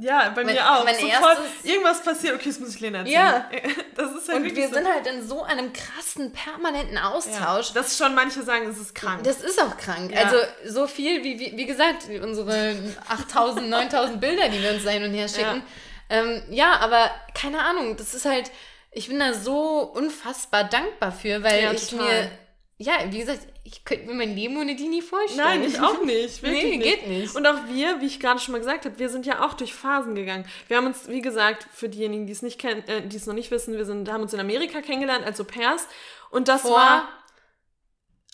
Ja, 0.00 0.28
bei 0.30 0.44
Mein- 0.44 0.54
mir 0.54 0.70
auch. 0.72 0.84
mein 0.84 0.94
Sofort 0.94 1.38
erstes- 1.38 1.64
irgendwas 1.70 2.02
passiert, 2.04 2.34
okay, 2.36 2.48
das 2.50 2.60
muss 2.60 2.74
ich 2.76 2.80
Lena 2.80 2.98
erzählen. 2.98 3.14
Ja. 3.14 3.50
Das 3.98 4.12
ist 4.12 4.28
halt 4.28 4.44
und 4.44 4.54
wir 4.54 4.68
so. 4.68 4.74
sind 4.74 4.86
halt 4.86 5.06
in 5.08 5.26
so 5.26 5.42
einem 5.42 5.72
krassen 5.72 6.30
permanenten 6.32 6.94
Ja. 6.94 7.10
Austausch 7.10 7.72
Das 7.72 7.98
schon 7.98 8.14
manche 8.14 8.44
sagen, 8.44 8.68
es 8.68 8.78
ist 8.78 8.94
krank. 8.94 9.24
Das 9.24 9.40
ist 9.40 9.60
auch 9.60 9.76
krank. 9.76 10.12
Ja. 10.14 10.20
Also 10.22 10.36
so 10.66 10.86
viel, 10.86 11.24
wie, 11.24 11.36
wie, 11.40 11.56
wie 11.56 11.66
gesagt, 11.66 12.04
unsere 12.22 12.76
8000, 13.08 13.68
9000 13.68 14.20
Bilder, 14.20 14.48
die 14.50 14.62
wir 14.62 14.70
uns 14.70 14.84
da 14.84 14.90
hin 14.90 15.02
und 15.02 15.14
her 15.14 15.26
schicken. 15.28 15.56
Ja. 15.56 15.62
Ähm, 16.10 16.42
ja, 16.50 16.78
aber 16.80 17.10
keine 17.34 17.62
Ahnung, 17.64 17.96
das 17.96 18.14
ist 18.14 18.24
halt, 18.24 18.50
ich 18.92 19.08
bin 19.08 19.18
da 19.18 19.34
so 19.34 19.80
unfassbar 19.94 20.64
dankbar 20.64 21.12
für, 21.12 21.42
weil 21.42 21.62
Ja, 21.62 21.72
ich 21.72 21.88
total. 21.88 22.06
mir, 22.06 22.30
ja, 22.78 22.92
wie 23.10 23.18
gesagt, 23.18 23.40
ich 23.64 23.84
könnte 23.84 24.06
mir 24.06 24.14
mein 24.14 24.34
Leben 24.34 24.56
ohne 24.56 24.74
die 24.76 24.88
nie 24.88 25.02
vorstellen. 25.02 25.46
Nein, 25.60 25.64
ich 25.64 25.78
auch 25.80 26.02
nicht. 26.02 26.42
Wirklich 26.42 26.62
Nee, 26.64 26.76
nicht. 26.78 26.82
geht 27.00 27.06
nicht. 27.08 27.36
Und 27.36 27.46
auch 27.46 27.66
wir, 27.66 28.00
wie 28.00 28.06
ich 28.06 28.18
gerade 28.20 28.40
schon 28.40 28.52
mal 28.52 28.58
gesagt 28.58 28.86
habe, 28.86 28.98
wir 28.98 29.10
sind 29.10 29.26
ja 29.26 29.44
auch 29.44 29.52
durch 29.54 29.74
Phasen 29.74 30.14
gegangen. 30.14 30.46
Wir 30.68 30.78
haben 30.78 30.86
uns, 30.86 31.06
wie 31.08 31.20
gesagt, 31.20 31.66
für 31.72 31.88
diejenigen, 31.90 32.26
die 32.26 32.32
es 32.32 32.40
nicht 32.40 32.58
kennen, 32.58 32.82
äh, 32.88 33.06
die 33.06 33.16
es 33.16 33.26
noch 33.26 33.34
nicht 33.34 33.50
wissen, 33.50 33.76
wir 33.76 33.84
sind, 33.84 34.10
haben 34.10 34.22
uns 34.22 34.32
in 34.32 34.40
Amerika 34.40 34.80
kennengelernt 34.80 35.26
als 35.26 35.38
Au 35.40 35.44
pairs. 35.44 35.86
Und 36.30 36.48
das 36.48 36.62
Vor 36.62 36.76
war 36.76 37.08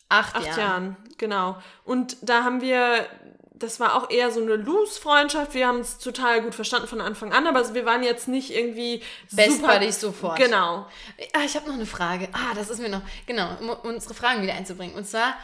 acht, 0.08 0.36
acht 0.36 0.46
Jahren. 0.46 0.58
Jahren, 0.60 0.96
genau. 1.18 1.56
Und 1.84 2.16
da 2.22 2.44
haben 2.44 2.60
wir, 2.60 3.06
das 3.54 3.78
war 3.78 3.94
auch 3.94 4.10
eher 4.10 4.32
so 4.32 4.42
eine 4.42 4.56
Loose-Freundschaft. 4.56 5.54
Wir 5.54 5.68
haben 5.68 5.78
es 5.78 5.98
total 5.98 6.42
gut 6.42 6.56
verstanden 6.56 6.88
von 6.88 7.00
Anfang 7.00 7.32
an, 7.32 7.46
aber 7.46 7.72
wir 7.72 7.86
waren 7.86 8.02
jetzt 8.02 8.26
nicht 8.26 8.50
irgendwie 8.50 9.00
Best 9.30 9.58
super. 9.58 9.74
Buddies 9.74 10.00
sofort. 10.00 10.38
Genau. 10.38 10.86
Ah, 11.32 11.44
ich 11.44 11.54
habe 11.54 11.68
noch 11.68 11.74
eine 11.74 11.86
Frage. 11.86 12.28
Ah, 12.32 12.52
das 12.56 12.68
ist 12.68 12.80
mir 12.80 12.88
noch, 12.88 13.02
genau, 13.26 13.48
um 13.60 13.70
unsere 13.94 14.14
Fragen 14.14 14.42
wieder 14.42 14.54
einzubringen. 14.54 14.96
Und 14.96 15.06
zwar, 15.06 15.34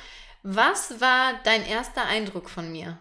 was 0.42 1.00
war 1.00 1.34
dein 1.44 1.64
erster 1.64 2.04
Eindruck 2.04 2.50
von 2.50 2.72
mir? 2.72 2.98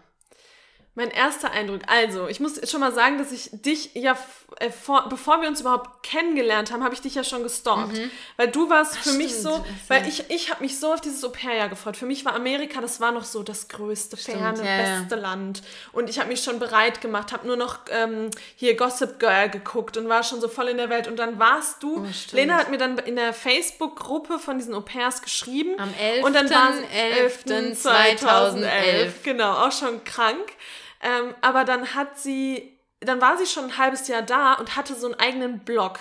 Mein 0.96 1.10
erster 1.12 1.52
Eindruck. 1.52 1.82
Also, 1.86 2.26
ich 2.26 2.40
muss 2.40 2.68
schon 2.68 2.80
mal 2.80 2.92
sagen, 2.92 3.16
dass 3.16 3.30
ich 3.30 3.50
dich 3.52 3.94
ja, 3.94 4.18
äh, 4.58 4.70
vor, 4.70 5.08
bevor 5.08 5.40
wir 5.40 5.48
uns 5.48 5.60
überhaupt 5.60 6.02
kennengelernt 6.02 6.72
haben, 6.72 6.82
habe 6.82 6.92
ich 6.94 7.00
dich 7.00 7.14
ja 7.14 7.22
schon 7.22 7.44
gestalkt. 7.44 7.96
Weil 8.36 8.48
du 8.48 8.68
warst 8.68 8.96
für 8.96 9.12
mich 9.12 9.28
stimmt. 9.28 9.42
so, 9.42 9.50
Ach 9.50 9.66
so. 9.66 9.88
weil 9.88 10.08
ich, 10.08 10.28
ich 10.30 10.50
habe 10.50 10.62
mich 10.62 10.80
so 10.80 10.92
auf 10.92 11.00
dieses 11.00 11.22
Au-pair-Jahr 11.24 11.68
gefreut. 11.68 11.96
Für 11.96 12.06
mich 12.06 12.24
war 12.24 12.34
Amerika, 12.34 12.80
das 12.80 13.00
war 13.00 13.12
noch 13.12 13.24
so 13.24 13.44
das 13.44 13.68
größte, 13.68 14.16
ferne, 14.16 14.64
ja, 14.64 14.78
ja. 14.82 14.98
beste 14.98 15.14
Land. 15.14 15.62
Und 15.92 16.10
ich 16.10 16.18
habe 16.18 16.28
mich 16.28 16.42
schon 16.42 16.58
bereit 16.58 17.00
gemacht, 17.00 17.32
habe 17.32 17.46
nur 17.46 17.56
noch 17.56 17.78
ähm, 17.90 18.30
hier 18.56 18.76
Gossip 18.76 19.20
Girl 19.20 19.48
geguckt 19.48 19.96
und 19.96 20.08
war 20.08 20.24
schon 20.24 20.40
so 20.40 20.48
voll 20.48 20.66
in 20.68 20.76
der 20.76 20.90
Welt. 20.90 21.06
Und 21.06 21.18
dann 21.20 21.38
warst 21.38 21.82
du, 21.84 21.90
Oh. 22.00 22.06
Lena 22.32 22.54
hat 22.56 22.70
mir 22.70 22.78
dann 22.78 22.98
in 22.98 23.16
der 23.16 23.32
Facebook-Gruppe 23.32 24.38
von 24.38 24.58
diesen 24.58 24.74
Au-pairs 24.74 25.22
geschrieben. 25.22 25.78
Am 25.78 25.92
Und 26.24 26.34
dann 26.34 26.50
war 26.50 26.70
es 26.70 27.44
11.11.2011. 27.46 27.74
2011. 27.74 29.22
Genau, 29.22 29.52
auch 29.52 29.72
schon 29.72 30.02
krank. 30.04 30.52
Ähm, 31.00 31.34
aber 31.40 31.64
dann 31.64 31.94
hat 31.94 32.18
sie, 32.18 32.78
dann 33.00 33.20
war 33.20 33.38
sie 33.38 33.46
schon 33.46 33.64
ein 33.64 33.78
halbes 33.78 34.08
Jahr 34.08 34.22
da 34.22 34.54
und 34.54 34.76
hatte 34.76 34.94
so 34.94 35.06
einen 35.06 35.18
eigenen 35.18 35.60
Blog. 35.60 35.98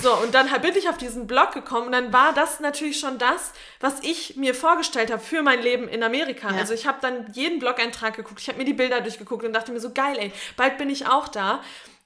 So, 0.00 0.14
und 0.14 0.34
dann 0.34 0.48
bin 0.62 0.76
ich 0.76 0.88
auf 0.88 0.96
diesen 0.96 1.26
Blog 1.26 1.52
gekommen 1.52 1.86
und 1.86 1.92
dann 1.92 2.12
war 2.12 2.32
das 2.32 2.60
natürlich 2.60 3.00
schon 3.00 3.18
das, 3.18 3.52
was 3.80 4.00
ich 4.02 4.36
mir 4.36 4.54
vorgestellt 4.54 5.10
habe 5.10 5.22
für 5.22 5.42
mein 5.42 5.60
Leben 5.60 5.88
in 5.88 6.02
Amerika. 6.02 6.50
Ja. 6.50 6.58
Also 6.58 6.74
ich 6.74 6.86
habe 6.86 6.98
dann 7.00 7.32
jeden 7.32 7.58
Blog-Eintrag 7.58 8.14
geguckt, 8.14 8.40
ich 8.40 8.48
habe 8.48 8.58
mir 8.58 8.64
die 8.64 8.74
Bilder 8.74 9.00
durchgeguckt 9.00 9.44
und 9.44 9.52
dachte 9.52 9.72
mir 9.72 9.80
so, 9.80 9.92
geil, 9.92 10.16
ey, 10.18 10.32
bald 10.56 10.78
bin 10.78 10.90
ich 10.90 11.08
auch 11.08 11.28
da. 11.28 11.60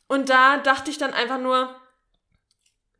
Und 0.09 0.28
da 0.28 0.57
dachte 0.57 0.91
ich 0.91 0.99
dann 0.99 1.14
einfach 1.14 1.38
nur, 1.38 1.74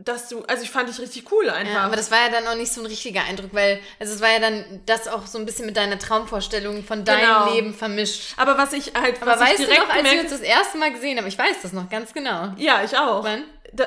dass 0.05 0.29
du, 0.29 0.43
also 0.45 0.63
ich 0.63 0.71
fand 0.71 0.89
dich 0.89 0.99
richtig 0.99 1.31
cool 1.31 1.51
einfach. 1.51 1.75
Ja, 1.75 1.81
aber 1.83 1.97
das 1.97 2.11
war 2.11 2.19
ja 2.19 2.29
dann 2.31 2.47
auch 2.47 2.55
nicht 2.57 2.73
so 2.73 2.81
ein 2.81 2.87
richtiger 2.87 3.23
Eindruck, 3.25 3.51
weil, 3.53 3.81
also 3.99 4.15
es 4.15 4.21
war 4.21 4.31
ja 4.31 4.39
dann 4.41 4.81
das 4.87 5.09
auch 5.09 5.27
so 5.27 5.39
ein 5.39 5.47
bisschen 5.47 5.67
mit 5.67 5.77
deiner 5.77 5.99
Traumvorstellung 5.99 6.83
von 6.85 7.05
deinem 7.05 7.21
Genau. 7.21 7.53
Leben 7.55 7.75
vermischt. 7.75 8.35
aber 8.37 8.57
was 8.59 8.73
ich 8.73 8.93
halt, 8.95 9.21
Aber 9.21 9.33
was 9.33 9.41
weißt 9.41 9.53
ich 9.61 9.67
du 9.67 9.73
direkt 9.73 9.83
noch, 9.89 9.95
als 9.95 10.03
wir 10.05 10.11
gemerkt 10.11 10.31
uns 10.33 10.41
das 10.41 10.49
erste 10.49 10.79
Mal 10.79 10.93
gesehen 10.93 11.19
haben, 11.19 11.27
ich 11.27 11.39
weiß 11.39 11.57
das 11.63 11.73
noch 11.73 11.89
ganz 11.91 12.13
genau. 12.15 12.53
Ja, 12.57 12.83
ich 12.83 12.97
auch. 12.97 13.23
Wann? 13.25 13.45
Da, 13.73 13.87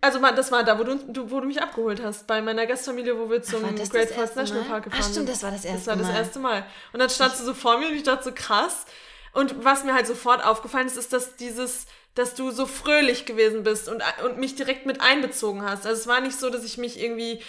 Also 0.00 0.18
das 0.18 0.50
war 0.50 0.64
da, 0.64 0.78
wo 0.78 0.84
du, 0.84 0.96
du, 0.96 1.30
wo 1.30 1.40
du 1.40 1.46
mich 1.46 1.62
abgeholt 1.62 2.02
hast, 2.02 2.26
bei 2.26 2.42
meiner 2.42 2.66
Gastfamilie, 2.66 3.16
wo 3.18 3.30
wir 3.30 3.40
zum 3.42 3.62
das 3.76 3.88
Great 3.90 4.10
Falls 4.10 4.34
National 4.34 4.62
Mal? 4.64 4.68
Park 4.68 4.84
gefahren 4.84 5.00
Ach, 5.00 5.08
stimmt, 5.10 5.26
sind. 5.26 5.28
das 5.28 5.42
war 5.44 5.50
das 5.52 5.64
erste 5.64 5.78
Das 5.78 5.86
war 5.86 5.96
das 5.96 6.06
Mal. 6.08 6.16
erste 6.18 6.38
Mal. 6.40 6.66
Und 6.92 6.98
dann 7.00 7.08
standst 7.08 7.40
du 7.40 7.44
so 7.44 7.54
vor 7.54 7.78
mir 7.78 7.86
und 7.88 7.94
ich 7.94 8.02
dachte 8.02 8.24
so, 8.24 8.32
krass. 8.34 8.84
Und 9.32 9.64
was 9.64 9.84
mir 9.84 9.94
halt 9.94 10.06
sofort 10.06 10.44
aufgefallen 10.44 10.86
ist, 10.86 10.96
ist, 10.96 11.12
dass 11.12 11.36
dieses, 11.36 11.86
dass 12.14 12.34
du 12.34 12.50
so 12.50 12.66
fröhlich 12.66 13.24
gewesen 13.24 13.62
bist 13.62 13.88
und, 13.88 14.02
und 14.24 14.38
mich 14.38 14.54
direkt 14.54 14.84
mit 14.86 15.00
einbezogen 15.00 15.62
hast. 15.62 15.86
Also 15.86 16.00
es 16.02 16.06
war 16.06 16.20
nicht 16.20 16.38
so, 16.38 16.50
dass 16.50 16.64
ich 16.64 16.76
mich 16.78 17.00
irgendwie 17.00 17.40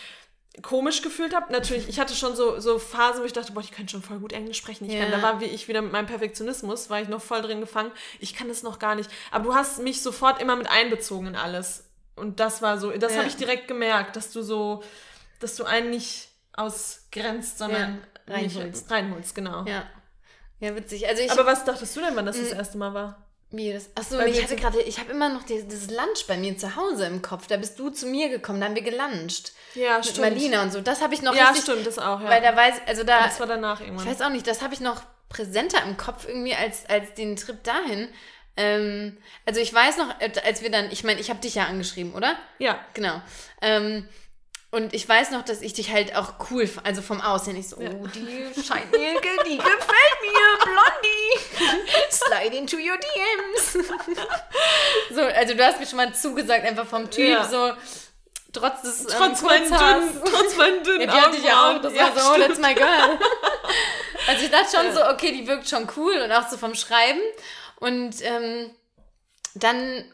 komisch 0.61 1.01
gefühlt 1.01 1.35
habe. 1.35 1.51
Natürlich, 1.51 1.89
ich 1.89 1.99
hatte 1.99 2.15
schon 2.15 2.35
so, 2.35 2.59
so 2.59 2.77
Phasen, 2.79 3.21
wo 3.21 3.25
ich 3.25 3.33
dachte, 3.33 3.51
boah, 3.53 3.59
ich 3.61 3.71
könnte 3.71 3.91
schon 3.91 4.03
voll 4.03 4.19
gut 4.19 4.33
Englisch 4.33 4.57
sprechen. 4.59 4.85
Ich 4.85 4.93
Ja. 4.93 5.01
kann, 5.01 5.11
da 5.11 5.21
war 5.21 5.41
wie 5.41 5.45
ich 5.45 5.67
wieder 5.67 5.81
mit 5.81 5.91
meinem 5.91 6.05
Perfektionismus, 6.05 6.89
war 6.89 7.01
ich 7.01 7.09
noch 7.09 7.21
voll 7.21 7.41
drin 7.41 7.59
gefangen. 7.59 7.91
Ich 8.19 8.33
kann 8.35 8.47
das 8.47 8.61
noch 8.63 8.77
gar 8.79 8.93
nicht. 8.95 9.09
Aber 9.31 9.43
du 9.45 9.55
hast 9.55 9.79
mich 9.79 10.01
sofort 10.01 10.41
immer 10.41 10.55
mit 10.55 10.69
einbezogen 10.69 11.27
in 11.27 11.35
alles. 11.35 11.85
Und 12.15 12.39
das 12.39 12.61
war 12.61 12.77
so, 12.77 12.91
das 12.91 13.13
Ja. 13.13 13.19
habe 13.19 13.27
ich 13.27 13.35
direkt 13.35 13.67
gemerkt, 13.67 14.15
dass 14.15 14.31
du 14.31 14.43
so, 14.43 14.83
dass 15.39 15.55
du 15.55 15.63
einen 15.63 15.89
nicht 15.89 16.29
ausgrenzt, 16.53 17.57
sondern 17.57 18.01
Ja, 18.27 18.33
reinholst. 18.35 18.91
reinholst, 18.91 19.35
genau. 19.35 19.65
Ja. 19.65 19.83
Ja, 20.59 20.75
witzig. 20.75 21.07
Also 21.07 21.21
ich. 21.21 21.31
Aber 21.31 21.45
was 21.45 21.65
dachtest 21.65 21.95
du 21.95 22.01
denn, 22.01 22.15
wann 22.15 22.25
das 22.25 22.37
das 22.39 22.51
erste 22.51 22.77
Mal 22.77 22.93
war? 22.93 23.17
Wie 23.51 23.71
das? 23.71 23.89
Achso, 23.95 24.17
Weil 24.17 24.29
ich 24.29 24.41
hatte 24.41 24.55
gerade, 24.55 24.81
ich 24.81 24.99
habe 24.99 25.11
immer 25.11 25.29
noch 25.29 25.43
die, 25.43 25.63
das 25.67 25.87
Lunch 25.91 26.25
bei 26.27 26.37
mir 26.37 26.57
zu 26.57 26.75
Hause 26.75 27.05
im 27.05 27.21
Kopf. 27.21 27.45
Da 27.47 27.57
bist 27.57 27.77
du 27.77 27.89
zu 27.91 28.07
mir 28.07 28.29
gekommen, 28.29 28.59
da 28.59 28.65
haben 28.67 28.75
wir 28.75 28.81
geluncht. 28.81 29.53
Ja, 29.75 29.99
Mit 29.99 30.17
Marlina 30.19 30.63
und 30.63 30.71
so. 30.73 30.81
Das 30.81 31.01
habe 31.01 31.13
ich 31.13 31.21
noch 31.21 31.35
Ja, 31.35 31.49
richtig. 31.49 31.63
stimmt, 31.65 31.85
das 31.85 31.99
auch, 31.99 32.19
ja. 32.21 32.29
Weil 32.29 32.41
da 32.41 32.55
weiß, 32.55 32.75
also 32.87 33.03
da. 33.03 33.23
das 33.25 33.39
war 33.39 33.45
danach 33.45 33.79
Ich 33.79 33.87
irgendwann. 33.87 34.07
weiß 34.07 34.21
auch 34.21 34.29
nicht, 34.29 34.47
das 34.47 34.61
habe 34.63 34.73
ich 34.73 34.79
noch 34.79 35.03
präsenter 35.29 35.83
im 35.83 35.97
Kopf 35.97 36.27
irgendwie 36.27 36.55
als, 36.55 36.87
als 36.89 37.13
den 37.13 37.35
Trip 37.35 37.63
dahin. 37.63 38.07
Ähm, 38.57 39.17
also 39.45 39.59
ich 39.59 39.71
weiß 39.73 39.97
noch, 39.97 40.19
äh, 40.19 40.31
als 40.45 40.61
wir 40.63 40.71
dann, 40.71 40.91
ich 40.91 41.03
meine, 41.03 41.19
ich 41.19 41.29
habe 41.29 41.39
dich 41.39 41.53
ja 41.55 41.65
angeschrieben, 41.65 42.13
oder? 42.15 42.35
Ja. 42.59 42.79
Genau. 42.95 43.21
Ähm, 43.61 44.07
und 44.73 44.93
ich 44.93 45.07
weiß 45.07 45.31
noch, 45.31 45.43
dass 45.45 45.61
ich 45.61 45.73
dich 45.73 45.91
halt 45.91 46.15
auch 46.15 46.33
cool, 46.49 46.69
also 46.83 47.01
vom 47.01 47.21
Aussehen, 47.21 47.55
ich 47.55 47.69
so, 47.69 47.79
Ja. 47.81 47.89
oh, 47.91 48.07
die 48.07 48.61
Scheinilke, 48.61 49.29
die 49.45 49.57
gefällt 49.57 50.19
mir, 50.21 50.65
Blondie. 50.65 51.79
Slide 52.11 52.55
into 52.57 52.77
your 52.77 52.97
DMs. 52.97 53.73
so, 55.13 55.21
also 55.21 55.53
du 55.53 55.65
hast 55.65 55.79
mir 55.79 55.85
schon 55.87 55.97
mal 55.97 56.13
zugesagt, 56.13 56.65
einfach 56.65 56.87
vom 56.87 57.09
Typ, 57.09 57.29
Ja. 57.29 57.47
so, 57.47 57.73
trotz 58.51 58.81
des 58.81 59.05
Trotz 59.05 59.41
ähm, 59.41 59.47
meinen 59.47 59.69
dünnen, 59.69 60.21
trotz 60.25 60.55
meinen 60.57 60.83
dünnen 60.83 61.01
Ja, 61.01 61.05
die 61.07 61.21
hatte 61.21 61.37
ich 61.37 61.43
ja 61.43 61.69
auch. 61.71 61.81
Das 61.81 61.93
Augenbrauen. 61.93 62.15
war 62.15 62.21
so, 62.23 62.29
oh, 62.29 62.33
stimmt. 62.35 62.47
that's 62.49 62.59
my 62.59 62.73
girl. 62.73 63.19
also 64.27 64.45
ich 64.45 64.51
dachte 64.51 64.75
schon 64.77 64.85
Ja. 64.87 64.93
so, 64.93 65.05
okay, 65.13 65.31
die 65.31 65.47
wirkt 65.47 65.67
schon 65.69 65.87
cool 65.97 66.17
und 66.17 66.31
auch 66.31 66.47
so 66.49 66.57
vom 66.57 66.75
Schreiben. 66.75 67.19
Und 67.77 68.15
ähm, 68.21 68.71
dann 69.55 70.05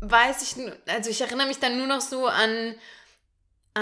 weiß 0.00 0.42
ich, 0.42 0.72
also 0.86 1.10
ich 1.10 1.20
erinnere 1.20 1.46
mich 1.48 1.58
dann 1.58 1.76
nur 1.78 1.86
noch 1.88 2.00
so 2.00 2.26
an, 2.26 2.74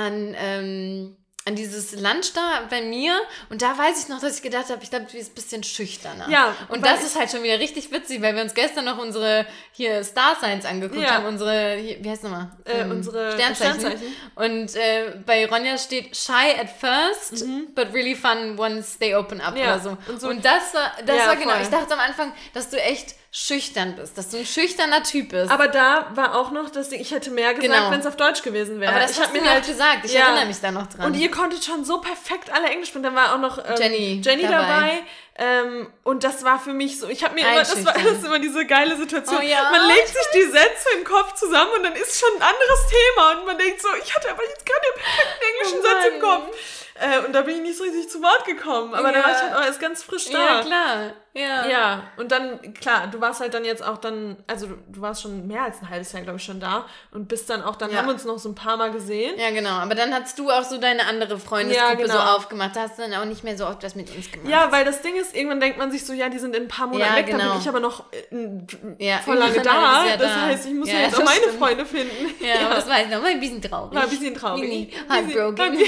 an, 0.05 0.34
ähm, 0.38 1.16
an 1.49 1.55
dieses 1.55 1.92
Lunch 1.92 2.32
da 2.34 2.62
bei 2.68 2.82
mir. 2.82 3.16
Und 3.51 3.62
da 3.62 3.78
weiß 3.78 4.03
ich 4.03 4.09
noch, 4.09 4.20
dass 4.20 4.34
ich 4.36 4.42
gedacht 4.42 4.68
habe, 4.68 4.82
ich 4.82 4.90
glaube, 4.90 5.05
du 5.07 5.12
bist 5.16 5.30
ein 5.30 5.34
bisschen 5.36 5.62
schüchterner. 5.62 6.28
Ja, 6.28 6.57
Und 6.70 6.84
das 6.84 7.05
ist 7.05 7.16
halt 7.16 7.30
schon 7.30 7.44
wieder 7.44 7.61
richtig 7.61 7.92
witzig, 7.92 8.20
weil 8.20 8.34
wir 8.34 8.42
uns 8.42 8.53
gestern 8.53 8.84
noch 8.84 8.99
unsere 8.99 9.47
hier 9.70 10.03
Star 10.03 10.36
Signs 10.40 10.64
angeguckt 10.64 11.01
Ja. 11.01 11.14
haben. 11.14 11.26
Unsere, 11.26 11.76
hier, 11.76 12.03
wie 12.03 12.11
heißt 12.11 12.24
nochmal? 12.24 12.51
Äh, 12.64 12.80
Ähm, 12.80 12.90
unsere 12.90 13.30
Sternzeichen. 13.34 13.78
Sternzeichen. 13.80 14.16
Und 14.34 14.74
äh, 14.74 15.12
bei 15.24 15.47
Ronja 15.47 15.78
steht 15.78 16.16
shy 16.16 16.32
at 16.61 16.68
first, 16.68 17.44
but 17.76 17.92
really 17.94 18.16
fun 18.16 18.59
once 18.59 18.99
they 18.99 19.14
open 19.14 19.40
up 19.40 19.55
Mhm. 19.55 19.61
Ja, 19.61 19.74
oder 19.74 19.80
so. 19.80 19.90
und 19.90 20.09
Und, 20.09 20.20
so- 20.20 20.32
das 20.32 20.74
war, 20.74 20.92
das 21.07 21.16
Ja, 21.16 21.26
war 21.28 21.36
genau. 21.36 21.53
voll. 21.53 21.62
Ich 21.62 21.68
dachte 21.68 21.94
am 21.94 22.01
Anfang, 22.01 22.32
dass 22.55 22.70
du 22.70 22.76
echt 22.82 23.14
schüchtern 23.39 23.95
bist, 23.97 24.16
dass 24.16 24.30
du 24.30 24.39
ein 24.39 24.47
schüchterner 24.47 25.03
Typ 25.03 25.28
bist. 25.28 25.51
Aber 25.51 25.68
da 25.68 26.07
war 26.14 26.34
auch 26.37 26.53
noch 26.53 26.70
das 26.70 26.89
Ding, 26.89 26.99
ich 27.03 27.11
hätte 27.11 27.30
mehr 27.30 27.53
gesagt, 27.53 27.70
Genau. 27.70 27.91
wenn 27.91 28.01
es 28.01 28.07
auf 28.07 28.16
Deutsch 28.16 28.41
gewesen 28.41 28.80
wäre. 28.80 28.91
Aber 28.91 29.01
das 29.03 29.11
ich 29.11 29.20
hast 29.20 29.34
mir 29.34 29.45
halt 29.45 29.66
gesagt. 29.66 30.05
Ich 30.07 30.14
Ja. 30.14 30.28
erinnere 30.28 30.47
mich 30.47 30.59
da 30.62 30.70
noch 30.70 30.87
dran. 30.87 31.05
Und 31.05 31.14
ihr 31.14 31.30
konntet 31.30 31.62
schon 31.62 31.84
so 31.84 32.01
perfekt 32.01 32.51
alle 32.51 32.68
Englisch 32.68 32.89
sprechen. 32.89 33.03
Dann 33.03 33.14
war 33.14 33.34
auch 33.34 33.39
noch 33.39 33.59
ähm, 33.59 33.74
Jenny 33.78 34.22
Jenny 34.24 34.43
dabei. 34.45 34.57
dabei. 34.59 35.03
Ähm, 35.39 35.93
und 36.03 36.24
das 36.24 36.45
war 36.45 36.59
für 36.59 36.72
mich 36.72 36.99
so, 36.99 37.09
ich 37.11 37.22
habe 37.24 37.34
mir 37.34 37.43
immer, 37.43 37.59
das 37.59 37.84
war 37.84 37.93
das 37.93 38.05
ist 38.12 38.24
immer 38.24 38.39
diese 38.39 38.64
geile 38.64 38.97
Situation. 38.97 39.37
Oh 39.39 39.43
ja, 39.45 39.70
man 39.70 39.87
legt 39.87 40.09
sich 40.09 40.26
die 40.34 40.45
Sätze 40.51 40.89
im 40.97 41.05
Kopf 41.05 41.34
zusammen 41.34 41.72
und 41.76 41.82
dann 41.82 41.93
ist 41.95 42.18
schon 42.18 42.30
ein 42.37 42.43
anderes 42.43 42.80
Thema 42.89 43.32
und 43.32 43.47
man 43.47 43.59
denkt 43.59 43.82
so, 43.82 43.89
ich 44.03 44.14
hatte 44.16 44.30
aber 44.30 44.43
jetzt 44.49 44.64
gerade 44.64 44.80
den 44.80 45.03
perfekten 45.03 45.45
englischen 45.53 45.78
Oh 45.80 45.82
Satz 45.82 46.07
im. 46.14 46.20
Kopf. 46.22 46.57
Äh, 46.99 47.26
und 47.26 47.32
da 47.34 47.42
bin 47.42 47.57
ich 47.57 47.62
nicht 47.62 47.76
so 47.78 47.84
richtig 47.84 48.09
zu 48.09 48.22
Wort 48.22 48.44
gekommen. 48.47 48.94
Aber 48.94 49.12
da 49.12 49.18
Ja. 49.18 49.24
war 49.24 49.30
ich 49.32 49.42
halt 49.42 49.55
auch 49.55 49.64
erst 49.64 49.80
ganz 49.80 50.03
frisch 50.03 50.30
da. 50.30 50.38
ja, 50.38 50.61
klar. 50.62 50.97
Ja. 51.34 51.66
Ja, 51.68 52.03
und 52.16 52.32
dann, 52.32 52.72
klar, 52.72 53.09
du 53.12 53.20
warst 53.20 53.40
halt 53.40 53.53
dann 53.53 53.62
jetzt 53.66 53.84
auch 53.86 53.99
dann, 53.99 54.38
also 54.47 54.68
du, 54.68 54.74
du 54.88 55.03
warst 55.03 55.20
schon 55.20 55.47
mehr 55.47 55.64
als 55.64 55.82
ein 55.82 55.90
halbes 55.90 56.11
Jahr, 56.12 56.22
glaube 56.22 56.38
ich, 56.38 56.44
schon 56.44 56.61
da 56.61 56.86
und 57.12 57.28
bist 57.28 57.51
dann 57.51 57.62
auch, 57.62 57.76
dann 57.76 57.90
Ja. 57.90 57.99
haben 57.99 58.07
wir 58.07 58.14
uns 58.14 58.24
noch 58.24 58.38
so 58.38 58.49
ein 58.49 58.55
paar 58.55 58.78
Mal 58.78 58.90
gesehen. 58.90 59.38
Ja, 59.38 59.51
genau. 59.51 59.72
Aber 59.72 59.94
dann 59.94 60.14
hast 60.14 60.38
du 60.38 60.51
auch 60.51 60.64
so 60.64 60.78
deine 60.78 61.05
andere 61.07 61.38
Freundesgruppe 61.38 62.05
genau. 62.05 62.14
so 62.14 62.18
aufgemacht. 62.20 62.74
Da 62.74 62.82
hast 62.84 62.97
du 62.99 63.03
dann 63.03 63.12
auch 63.20 63.26
nicht 63.26 63.44
mehr 63.44 63.59
so 63.59 63.66
oft 63.66 63.82
was 63.82 63.94
mit 63.94 64.09
uns 64.16 64.32
gemacht. 64.32 64.49
Ja, 64.51 64.72
weil 64.72 64.86
das 64.86 65.03
Ding 65.03 65.14
ist, 65.16 65.36
irgendwann 65.36 65.61
denkt 65.61 65.76
man 65.76 65.90
sich 65.92 66.07
so, 66.07 66.14
ja, 66.14 66.30
die 66.30 66.38
sind 66.38 66.57
in 66.57 66.62
ein 66.62 66.68
paar 66.68 66.86
Monaten 66.86 67.16
weg, 67.16 67.26
dann 67.28 67.38
genau. 67.38 67.53
bin 67.53 67.61
ich 67.61 67.68
aber 67.68 67.80
noch 67.80 68.05
äh, 68.11 69.18
voll 69.22 69.36
lange 69.36 69.61
da. 69.61 70.07
ja 70.07 70.16
das 70.16 70.32
da. 70.32 70.40
heißt, 70.40 70.66
ich 70.66 70.72
muss 70.74 70.88
Ja, 70.90 71.01
jetzt 71.01 71.16
auch 71.20 71.24
meine 71.24 71.38
stimmt. 71.40 71.59
Freunde 71.59 71.84
finden. 71.84 72.34
Ja, 72.42 72.70
das 72.74 72.88
weiß 72.88 73.05
ich 73.09 73.11
noch. 73.12 73.20
War 73.22 73.28
ein 73.28 73.40
bisschen 73.40 73.61
traurig. 73.61 73.94
War 73.94 74.03
ein 74.05 74.09
bisschen 74.09 74.34
traurig. 74.34 74.62
Mini, 74.62 74.92
heartbroken. 75.07 75.78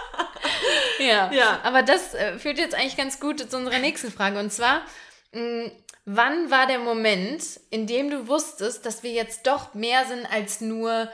ja. 0.98 1.30
Ja. 1.32 1.60
aber 1.62 1.82
das 1.82 2.14
äh, 2.14 2.38
führt 2.38 2.58
jetzt 2.58 2.74
eigentlich 2.74 2.96
ganz 2.96 3.20
gut 3.20 3.40
zu 3.50 3.56
unserer 3.56 3.78
nächsten 3.78 4.10
Frage. 4.12 4.38
Und 4.38 4.52
zwar, 4.52 4.82
mh, 5.32 5.70
wann 6.04 6.50
war 6.50 6.66
der 6.66 6.78
Moment, 6.78 7.42
in 7.70 7.86
dem 7.86 8.10
du 8.10 8.28
wusstest, 8.28 8.84
dass 8.86 9.02
wir 9.02 9.12
jetzt 9.12 9.46
doch 9.46 9.74
mehr 9.74 10.04
sind 10.06 10.26
als 10.32 10.60
nur 10.60 11.08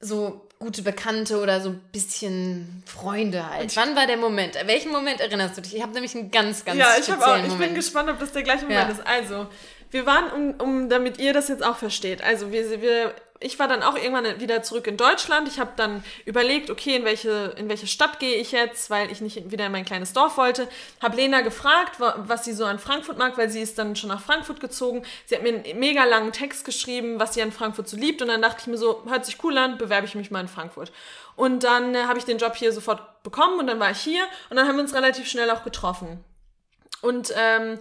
so 0.00 0.48
gute 0.58 0.82
Bekannte 0.82 1.40
oder 1.40 1.60
so 1.60 1.70
ein 1.70 1.80
bisschen 1.92 2.82
Freunde 2.86 3.48
halt? 3.50 3.74
Wann 3.76 3.96
war 3.96 4.06
der 4.06 4.16
Moment? 4.16 4.56
An 4.56 4.66
welchen 4.66 4.92
Moment 4.92 5.20
erinnerst 5.20 5.56
du 5.56 5.62
dich? 5.62 5.74
Ich 5.76 5.82
habe 5.82 5.92
nämlich 5.92 6.14
einen 6.14 6.30
ganz, 6.30 6.64
ganz 6.64 6.78
Ja, 6.78 6.88
ich, 6.98 7.04
speziellen 7.04 7.22
auch, 7.22 7.36
ich 7.36 7.42
Moment. 7.44 7.58
bin 7.60 7.74
gespannt, 7.74 8.10
ob 8.10 8.18
das 8.18 8.32
der 8.32 8.42
gleiche 8.42 8.62
Moment 8.64 8.88
Ja. 8.88 8.94
ist. 8.94 9.06
Also, 9.06 9.46
wir 9.90 10.06
waren, 10.06 10.30
um, 10.32 10.60
um, 10.60 10.88
damit 10.88 11.18
ihr 11.18 11.32
das 11.32 11.48
jetzt 11.48 11.64
auch 11.64 11.76
versteht, 11.76 12.22
also 12.22 12.50
wir, 12.50 12.80
wir, 12.82 13.14
ich 13.40 13.58
war 13.58 13.68
dann 13.68 13.82
auch 13.82 13.96
irgendwann 13.96 14.40
wieder 14.40 14.62
zurück 14.62 14.86
in 14.86 14.96
Deutschland. 14.96 15.48
Ich 15.48 15.58
habe 15.58 15.72
dann 15.76 16.04
überlegt, 16.24 16.70
okay, 16.70 16.96
in 16.96 17.04
welche, 17.04 17.54
in 17.58 17.68
welche 17.68 17.86
Stadt 17.86 18.18
gehe 18.20 18.36
ich 18.36 18.52
jetzt, 18.52 18.90
weil 18.90 19.10
ich 19.10 19.20
nicht 19.20 19.50
wieder 19.50 19.66
in 19.66 19.72
mein 19.72 19.84
kleines 19.84 20.12
Dorf 20.12 20.36
wollte. 20.38 20.68
Habe 21.02 21.16
Lena 21.16 21.40
gefragt, 21.40 22.00
wa- 22.00 22.14
was 22.26 22.44
sie 22.44 22.52
so 22.52 22.64
an 22.64 22.78
Frankfurt 22.78 23.18
mag, 23.18 23.36
weil 23.36 23.50
sie 23.50 23.60
ist 23.60 23.78
dann 23.78 23.96
schon 23.96 24.08
nach 24.08 24.22
Frankfurt 24.22 24.60
gezogen. 24.60 25.04
Sie 25.26 25.34
hat 25.34 25.42
mir 25.42 25.48
einen 25.48 25.78
mega 25.78 26.04
langen 26.04 26.32
Text 26.32 26.64
geschrieben, 26.64 27.18
was 27.18 27.34
sie 27.34 27.42
an 27.42 27.52
Frankfurt 27.52 27.88
so 27.88 27.96
liebt. 27.96 28.22
Und 28.22 28.28
dann 28.28 28.40
dachte 28.40 28.58
ich 28.60 28.66
mir 28.66 28.78
so, 28.78 29.02
hört 29.06 29.26
sich 29.26 29.42
cool 29.44 29.58
an, 29.58 29.78
bewerbe 29.78 30.06
ich 30.06 30.14
mich 30.14 30.30
mal 30.30 30.40
in 30.40 30.48
Frankfurt. 30.48 30.92
Und 31.36 31.64
dann 31.64 31.94
äh, 31.94 32.04
habe 32.04 32.18
ich 32.18 32.24
den 32.24 32.38
Job 32.38 32.54
hier 32.54 32.72
sofort 32.72 33.22
bekommen 33.24 33.58
und 33.58 33.66
dann 33.66 33.80
war 33.80 33.90
ich 33.90 34.00
hier 34.00 34.22
und 34.48 34.56
dann 34.56 34.68
haben 34.68 34.76
wir 34.76 34.82
uns 34.82 34.94
relativ 34.94 35.28
schnell 35.28 35.50
auch 35.50 35.64
getroffen. 35.64 36.24
Und 37.02 37.34
ähm, 37.36 37.78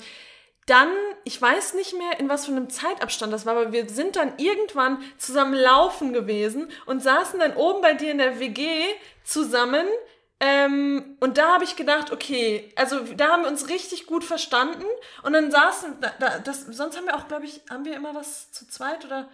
dann, 0.65 0.89
ich 1.23 1.41
weiß 1.41 1.73
nicht 1.73 1.97
mehr, 1.97 2.19
in 2.19 2.29
was 2.29 2.45
für 2.45 2.51
einem 2.51 2.69
Zeitabstand 2.69 3.33
das 3.33 3.45
war, 3.45 3.55
aber 3.55 3.71
wir 3.71 3.89
sind 3.89 4.15
dann 4.15 4.33
irgendwann 4.37 5.03
zusammen 5.17 5.55
laufen 5.55 6.13
gewesen 6.13 6.69
und 6.85 7.01
saßen 7.01 7.39
dann 7.39 7.55
oben 7.55 7.81
bei 7.81 7.93
dir 7.93 8.11
in 8.11 8.17
der 8.17 8.39
WG 8.39 8.83
zusammen. 9.23 9.85
Ähm, 10.39 11.17
und 11.19 11.37
da 11.37 11.53
habe 11.53 11.63
ich 11.63 11.75
gedacht, 11.75 12.11
okay, 12.11 12.73
also 12.75 12.99
da 12.99 13.29
haben 13.29 13.43
wir 13.43 13.49
uns 13.49 13.69
richtig 13.69 14.05
gut 14.07 14.23
verstanden. 14.23 14.85
Und 15.23 15.33
dann 15.33 15.51
saßen, 15.51 16.01
da, 16.01 16.11
da, 16.19 16.39
das, 16.39 16.65
sonst 16.65 16.97
haben 16.97 17.05
wir 17.05 17.15
auch, 17.15 17.27
glaube 17.27 17.45
ich, 17.45 17.61
haben 17.69 17.85
wir 17.85 17.95
immer 17.95 18.13
was 18.13 18.51
zu 18.51 18.67
zweit 18.67 19.05
oder? 19.05 19.29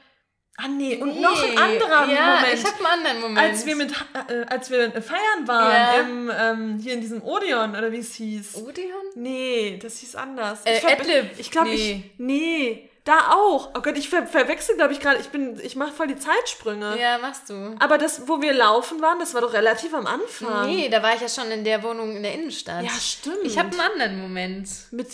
Ah 0.62 0.68
nee, 0.68 0.98
und 0.98 1.22
noch 1.22 1.42
ein 1.42 1.58
anderer 1.58 2.06
ja, 2.12 2.36
Moment 2.36 2.54
ich 2.54 2.66
habe 2.66 2.76
einen 2.78 2.86
anderen 3.08 3.22
Moment. 3.22 3.40
als 3.40 3.66
wir 3.66 3.76
mit 3.76 3.92
äh, 4.28 4.46
als 4.50 4.70
wir 4.70 4.92
feiern 5.02 5.48
waren 5.48 5.72
Ja. 5.72 5.94
im, 6.02 6.32
ähm, 6.38 6.80
hier 6.82 6.94
in 6.94 7.02
diesem 7.02 7.24
Odeon 7.24 7.72
oder 7.76 7.92
wie 7.92 8.00
es 8.00 8.14
hieß. 8.16 8.56
Odeon? 8.58 9.02
Nee, 9.16 9.80
das 9.82 10.00
hieß 10.00 10.16
anders. 10.16 10.60
Äh, 10.66 10.78
ich 10.80 10.86
Adlib. 10.86 11.26
Ich 11.38 11.50
glaube 11.52 11.70
Nee. 11.70 12.04
ich 12.16 12.20
nee, 12.20 12.90
da 13.06 13.32
auch. 13.32 13.70
Oh 13.76 13.82
Gott, 13.82 13.98
ich 13.98 14.10
ver 14.10 14.28
verwechsel 14.28 14.76
glaube 14.76 14.92
ich 14.94 15.00
gerade, 15.00 15.20
ich 15.20 15.30
bin 15.30 15.58
ich 15.64 15.76
mache 15.78 15.94
voll 15.94 16.08
die 16.08 16.18
Zeitsprünge. 16.18 16.98
Ja, 17.00 17.18
machst 17.20 17.50
du. 17.50 17.76
Aber 17.80 17.98
das 17.98 18.28
wo 18.28 18.42
wir 18.42 18.54
laufen 18.54 19.02
waren, 19.02 19.18
das 19.20 19.34
war 19.34 19.42
doch 19.42 19.54
relativ 19.54 19.94
am 19.94 20.06
Anfang. 20.08 20.68
Nee, 20.68 20.90
da 20.90 21.02
war 21.02 21.16
ich 21.16 21.22
ja 21.22 21.30
schon 21.30 21.50
in 21.52 21.64
der 21.64 21.82
Wohnung 21.84 22.18
in 22.18 22.24
der 22.24 22.34
Innenstadt. 22.34 22.84
Ja, 22.84 22.92
stimmt. 22.92 23.38
Ich 23.44 23.58
habe 23.58 23.70
einen 23.70 23.80
anderen 23.80 24.22
Moment. 24.22 24.68
mit 24.92 25.08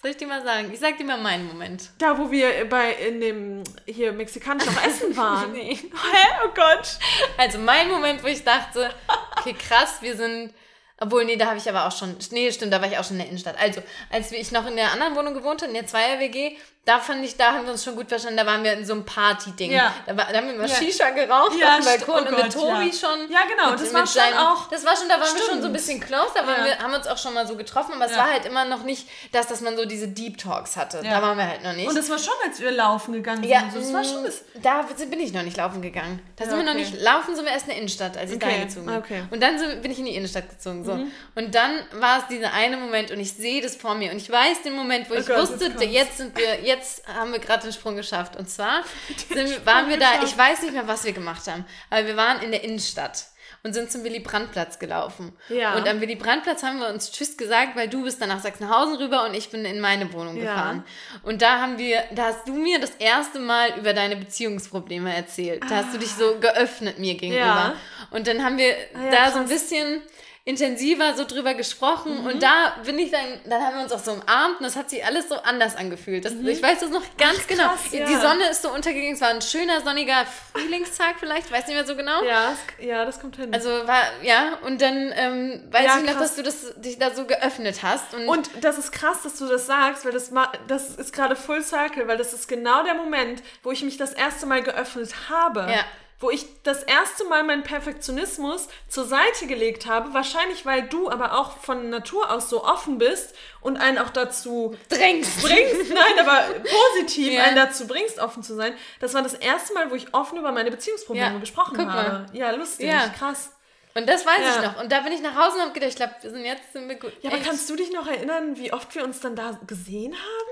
Soll 0.00 0.12
ich 0.12 0.16
dir 0.16 0.28
mal 0.28 0.44
sagen? 0.44 0.70
Ich 0.72 0.78
sag 0.78 0.96
dir 0.96 1.04
mal 1.04 1.18
meinen 1.18 1.46
Moment. 1.48 1.90
da 1.98 2.16
wo 2.16 2.30
wir 2.30 2.68
bei 2.68 2.92
in 2.92 3.20
dem 3.20 3.64
hier 3.84 4.12
mexikanisch 4.12 4.64
noch 4.66 4.84
essen 4.86 5.16
waren. 5.16 5.50
Nee. 5.52 5.74
Hä? 5.74 6.26
Oh 6.44 6.50
Gott. 6.54 6.98
Also 7.36 7.58
mein 7.58 7.88
Moment, 7.88 8.22
wo 8.22 8.28
ich 8.28 8.44
dachte, 8.44 8.94
okay, 9.38 9.54
krass, 9.54 10.00
wir 10.00 10.16
sind. 10.16 10.54
Obwohl, 11.00 11.24
nee, 11.24 11.36
da 11.36 11.46
habe 11.46 11.58
ich 11.58 11.68
aber 11.68 11.86
auch 11.86 11.96
schon. 11.96 12.16
Nee, 12.30 12.50
stimmt, 12.52 12.72
da 12.72 12.80
war 12.80 12.88
ich 12.88 12.98
auch 12.98 13.04
schon 13.04 13.14
in 13.14 13.18
der 13.20 13.28
Innenstadt. 13.28 13.56
Also, 13.58 13.82
als 14.10 14.32
ich 14.32 14.50
noch 14.50 14.66
in 14.66 14.74
der 14.76 14.92
anderen 14.92 15.14
Wohnung 15.14 15.34
gewohnt 15.34 15.62
habe, 15.62 15.70
in 15.70 15.74
der 15.74 15.86
Zweier-WG, 15.86 16.56
da 16.88 16.98
fand 16.98 17.22
ich, 17.22 17.36
da 17.36 17.52
haben 17.52 17.66
wir 17.66 17.72
uns 17.72 17.84
schon 17.84 17.94
gut 17.96 18.08
verstanden, 18.08 18.38
da 18.38 18.46
waren 18.46 18.64
wir 18.64 18.72
in 18.72 18.82
so 18.86 18.94
einem 18.94 19.04
Party-Ding. 19.04 19.72
Ja. 19.72 19.92
Da, 20.06 20.16
war, 20.16 20.24
da 20.32 20.38
haben 20.38 20.46
wir 20.46 20.54
mal 20.54 20.66
Ja. 20.66 20.74
Shisha 20.74 21.10
geraucht 21.10 21.52
Ja, 21.60 21.76
auf 21.76 21.76
dem 21.80 21.84
Balkon 21.84 22.14
oh 22.14 22.18
und 22.18 22.30
mit 22.30 22.40
Gott, 22.44 22.52
Tobi 22.54 22.86
ja. 22.86 22.92
schon. 22.94 23.30
Ja, 23.30 23.40
genau, 23.46 23.70
Mit- 23.72 23.80
das 23.80 23.92
mit 23.92 23.94
war 23.94 24.06
schon 24.06 24.38
auch- 24.38 24.68
Das 24.70 24.86
war 24.86 24.96
schon, 24.96 25.06
da 25.06 25.14
waren 25.16 25.20
wir 25.20 25.26
schon 25.28 25.38
Stimmt. 25.48 25.60
so 25.60 25.66
ein 25.66 25.72
bisschen 25.74 26.00
close, 26.00 26.28
da 26.34 26.46
wir, 26.46 26.78
haben 26.78 26.90
wir 26.90 26.96
uns 26.96 27.06
auch 27.06 27.18
schon 27.18 27.34
mal 27.34 27.46
so 27.46 27.56
getroffen, 27.56 27.92
aber 27.94 28.06
es 28.06 28.16
war 28.16 28.30
halt 28.32 28.46
immer 28.46 28.64
noch 28.64 28.84
nicht 28.84 29.06
das, 29.32 29.48
dass 29.48 29.60
man 29.60 29.76
so 29.76 29.84
diese 29.84 30.08
Deep 30.08 30.38
Talks 30.38 30.78
hatte. 30.78 31.02
Da 31.02 31.20
waren 31.20 31.36
wir 31.36 31.46
halt 31.46 31.62
noch 31.62 31.74
nicht. 31.74 31.88
Und 31.88 31.96
es 31.98 32.08
war 32.08 32.18
schon, 32.18 32.32
als 32.46 32.58
wir 32.58 32.70
laufen 32.70 33.12
gegangen 33.12 33.42
sind. 33.42 33.50
ja, 33.52 33.64
so. 33.70 33.80
Das 33.80 33.92
war 33.92 34.04
schon 34.04 34.24
das. 34.24 34.42
da 34.62 34.86
bin 35.10 35.20
ich 35.20 35.34
noch 35.34 35.42
nicht 35.42 35.58
laufen 35.58 35.82
gegangen. 35.82 36.20
Da 36.36 36.46
sind 36.46 36.56
wir 36.56 36.62
noch 36.64 36.72
okay. 36.72 36.80
nicht. 36.80 37.02
Laufen 37.02 37.36
sind 37.36 37.44
wir 37.44 37.52
erst 37.52 37.64
in 37.66 37.70
der 37.70 37.78
Innenstadt, 37.78 38.16
als 38.16 38.30
ich 38.30 38.36
Okay, 38.36 38.46
dahin 38.46 38.66
gezogen 38.66 38.86
bin. 38.86 38.96
okay. 38.96 39.20
Mhm. 39.22 39.28
Und 39.32 39.42
dann 39.42 39.58
sind, 39.58 39.82
bin 39.82 39.90
ich 39.90 39.98
in 39.98 40.06
die 40.06 40.14
Innenstadt 40.14 40.48
gezogen. 40.48 40.86
So. 40.86 40.92
Und 41.34 41.54
dann 41.54 41.82
war 41.92 42.20
es 42.20 42.28
dieser 42.28 42.54
eine 42.54 42.78
Moment 42.78 43.10
und 43.10 43.20
ich 43.20 43.34
sehe 43.34 43.60
das 43.60 43.76
vor 43.76 43.94
mir 43.94 44.10
und 44.10 44.16
ich 44.16 44.30
weiß 44.30 44.62
den 44.62 44.74
Moment, 44.74 45.10
wo 45.10 45.14
ich 45.14 45.28
Oh 45.28 45.34
Gott, 45.34 45.50
wusste, 45.50 45.84
jetzt 45.84 46.16
sind 46.16 46.36
wir, 46.38 46.60
jetzt 46.62 46.77
haben 47.06 47.32
wir 47.32 47.38
gerade 47.38 47.62
den 47.64 47.72
Sprung 47.72 47.96
geschafft. 47.96 48.36
Und 48.36 48.48
zwar 48.50 48.82
sind, 49.32 49.64
waren 49.66 49.88
wir 49.88 49.98
da, 49.98 50.22
ich 50.24 50.36
weiß 50.36 50.62
nicht 50.62 50.72
mehr, 50.74 50.86
was 50.88 51.04
wir 51.04 51.12
gemacht 51.12 51.46
haben, 51.46 51.64
aber 51.90 52.06
wir 52.06 52.16
waren 52.16 52.40
in 52.42 52.50
der 52.50 52.64
Innenstadt. 52.64 53.24
Und 53.64 53.72
sind 53.72 53.90
zum 53.90 54.04
Willy 54.04 54.20
Brandt-Platz 54.20 54.78
gelaufen. 54.78 55.36
Ja. 55.48 55.74
Und 55.74 55.88
am 55.88 56.00
Willy 56.00 56.14
Brandt-Platz 56.14 56.62
haben 56.62 56.78
wir 56.78 56.88
uns 56.90 57.10
Tschüss 57.10 57.36
gesagt, 57.36 57.74
weil 57.74 57.88
du 57.88 58.04
bist 58.04 58.20
dann 58.22 58.28
nach 58.28 58.40
Sachsenhausen 58.40 58.94
rüber 58.96 59.24
und 59.24 59.34
ich 59.34 59.50
bin 59.50 59.64
in 59.64 59.80
meine 59.80 60.12
Wohnung 60.12 60.36
Ja. 60.36 60.42
gefahren. 60.54 60.84
Und 61.24 61.42
da 61.42 61.58
haben 61.60 61.76
wir, 61.76 62.04
da 62.12 62.26
hast 62.26 62.46
du 62.46 62.52
mir 62.54 62.78
das 62.78 62.92
erste 63.00 63.40
Mal 63.40 63.76
über 63.76 63.94
deine 63.94 64.14
Beziehungsprobleme 64.14 65.12
erzählt. 65.14 65.64
Da 65.68 65.76
hast 65.76 65.92
du 65.92 65.98
dich 65.98 66.12
so 66.12 66.38
geöffnet 66.38 67.00
mir 67.00 67.14
gegenüber. 67.16 67.44
Ja. 67.44 67.74
Und 68.10 68.28
dann 68.28 68.44
haben 68.44 68.58
wir 68.58 68.74
Ah 68.94 69.10
da 69.10 69.30
so 69.32 69.38
ein 69.40 69.48
krass. 69.48 69.60
bisschen 69.60 70.02
intensiver 70.48 71.12
so 71.14 71.24
drüber 71.26 71.52
gesprochen 71.52 72.20
Mhm. 72.22 72.26
und 72.26 72.42
da 72.42 72.76
bin 72.82 72.98
ich 72.98 73.10
dann, 73.10 73.20
dann 73.44 73.60
haben 73.62 73.76
wir 73.76 73.82
uns 73.82 73.92
auch 73.92 73.98
so 73.98 74.12
umarmt 74.12 74.58
und 74.60 74.64
das 74.64 74.76
hat 74.76 74.88
sich 74.88 75.04
alles 75.04 75.28
so 75.28 75.36
anders 75.36 75.76
angefühlt. 75.76 76.24
Das, 76.24 76.32
Ich 76.32 76.62
weiß 76.62 76.80
das 76.80 76.88
noch 76.90 77.02
ganz 77.18 77.46
genau. 77.46 77.64
Mhm. 77.64 77.68
krass, 77.68 77.92
ja. 77.92 78.06
Die 78.06 78.14
Sonne 78.16 78.48
ist 78.50 78.62
so 78.62 78.70
untergegangen, 78.72 79.12
es 79.14 79.20
war 79.20 79.28
ein 79.28 79.42
schöner 79.42 79.82
sonniger 79.82 80.24
Frühlingstag 80.52 81.16
vielleicht, 81.20 81.52
weiß 81.52 81.66
nicht 81.66 81.76
mehr 81.76 81.86
so 81.86 81.94
genau. 81.96 82.24
Ja, 82.24 82.52
es, 82.78 82.84
ja, 82.86 83.04
das 83.04 83.20
kommt 83.20 83.36
hin. 83.36 83.52
Also 83.52 83.68
war, 83.86 84.00
ja, 84.22 84.54
und 84.64 84.80
dann 84.80 85.12
ähm, 85.14 85.62
weiß 85.70 85.84
Ja, 85.84 85.98
ich 85.98 86.04
noch, 86.06 86.12
krass. 86.12 86.34
dass 86.34 86.36
du 86.36 86.42
das, 86.42 86.74
dich 86.76 86.98
da 86.98 87.14
so 87.14 87.26
geöffnet 87.26 87.82
hast. 87.82 88.14
Und, 88.14 88.26
Und 88.26 88.50
das 88.62 88.78
ist 88.78 88.90
krass, 88.90 89.22
dass 89.24 89.36
du 89.36 89.46
das 89.48 89.66
sagst, 89.66 90.06
weil 90.06 90.12
das, 90.12 90.30
das 90.66 90.94
ist 90.96 91.12
gerade 91.12 91.36
Full 91.36 91.62
Circle, 91.62 92.08
weil 92.08 92.16
das 92.16 92.32
ist 92.32 92.48
genau 92.48 92.82
der 92.84 92.94
Moment, 92.94 93.42
wo 93.62 93.70
ich 93.70 93.82
mich 93.82 93.98
das 93.98 94.14
erste 94.14 94.46
Mal 94.46 94.62
geöffnet 94.62 95.10
habe. 95.28 95.60
Ja. 95.70 95.84
Wo 96.20 96.30
ich 96.30 96.46
das 96.64 96.82
erste 96.82 97.24
Mal 97.26 97.44
meinen 97.44 97.62
Perfektionismus 97.62 98.66
zur 98.88 99.04
Seite 99.04 99.46
gelegt 99.46 99.86
habe, 99.86 100.12
wahrscheinlich 100.14 100.66
weil 100.66 100.82
du 100.88 101.08
aber 101.10 101.38
auch 101.38 101.58
von 101.58 101.90
Natur 101.90 102.30
aus 102.32 102.50
so 102.50 102.64
offen 102.64 102.98
bist 102.98 103.34
und 103.60 103.76
einen 103.76 103.98
auch 103.98 104.10
dazu 104.10 104.76
drängst. 104.88 105.40
bringst, 105.42 105.90
nein, 105.94 106.18
aber 106.18 106.54
positiv 106.94 107.32
Ja. 107.32 107.44
einen 107.44 107.54
dazu 107.56 107.86
bringst, 107.86 108.18
offen 108.18 108.42
zu 108.42 108.54
sein. 108.56 108.74
Das 108.98 109.14
war 109.14 109.22
das 109.22 109.34
erste 109.34 109.74
Mal, 109.74 109.90
wo 109.90 109.94
ich 109.94 110.12
offen 110.12 110.38
über 110.38 110.50
meine 110.50 110.70
Beziehungsprobleme 110.72 111.34
Ja, 111.34 111.38
gesprochen 111.38 111.74
guck 111.76 111.86
mal. 111.86 112.12
habe. 112.12 112.26
Ja, 112.36 112.50
lustig, 112.50 112.88
Ja. 112.88 113.08
krass. 113.16 113.52
Und 113.94 114.08
das 114.08 114.26
weiß 114.26 114.40
Ja. 114.40 114.56
ich 114.56 114.62
noch. 114.66 114.82
Und 114.82 114.90
da 114.90 115.00
bin 115.00 115.12
ich 115.12 115.20
nach 115.22 115.36
Hause 115.36 115.56
und 115.56 115.62
habe 115.62 115.72
gedacht, 115.72 115.90
ich 115.90 115.96
glaube, 115.96 116.14
wir 116.20 116.30
sind 116.30 116.44
jetzt 116.44 116.72
sind 116.72 116.88
wir 116.88 116.96
gut. 116.96 117.12
Ja, 117.22 117.30
aber 117.30 117.38
Echt. 117.38 117.46
kannst 117.48 117.70
du 117.70 117.76
dich 117.76 117.92
noch 117.92 118.06
erinnern, 118.08 118.56
wie 118.56 118.72
oft 118.72 118.92
wir 118.94 119.04
uns 119.04 119.20
dann 119.20 119.36
da 119.36 119.58
gesehen 119.66 120.12
haben? 120.14 120.50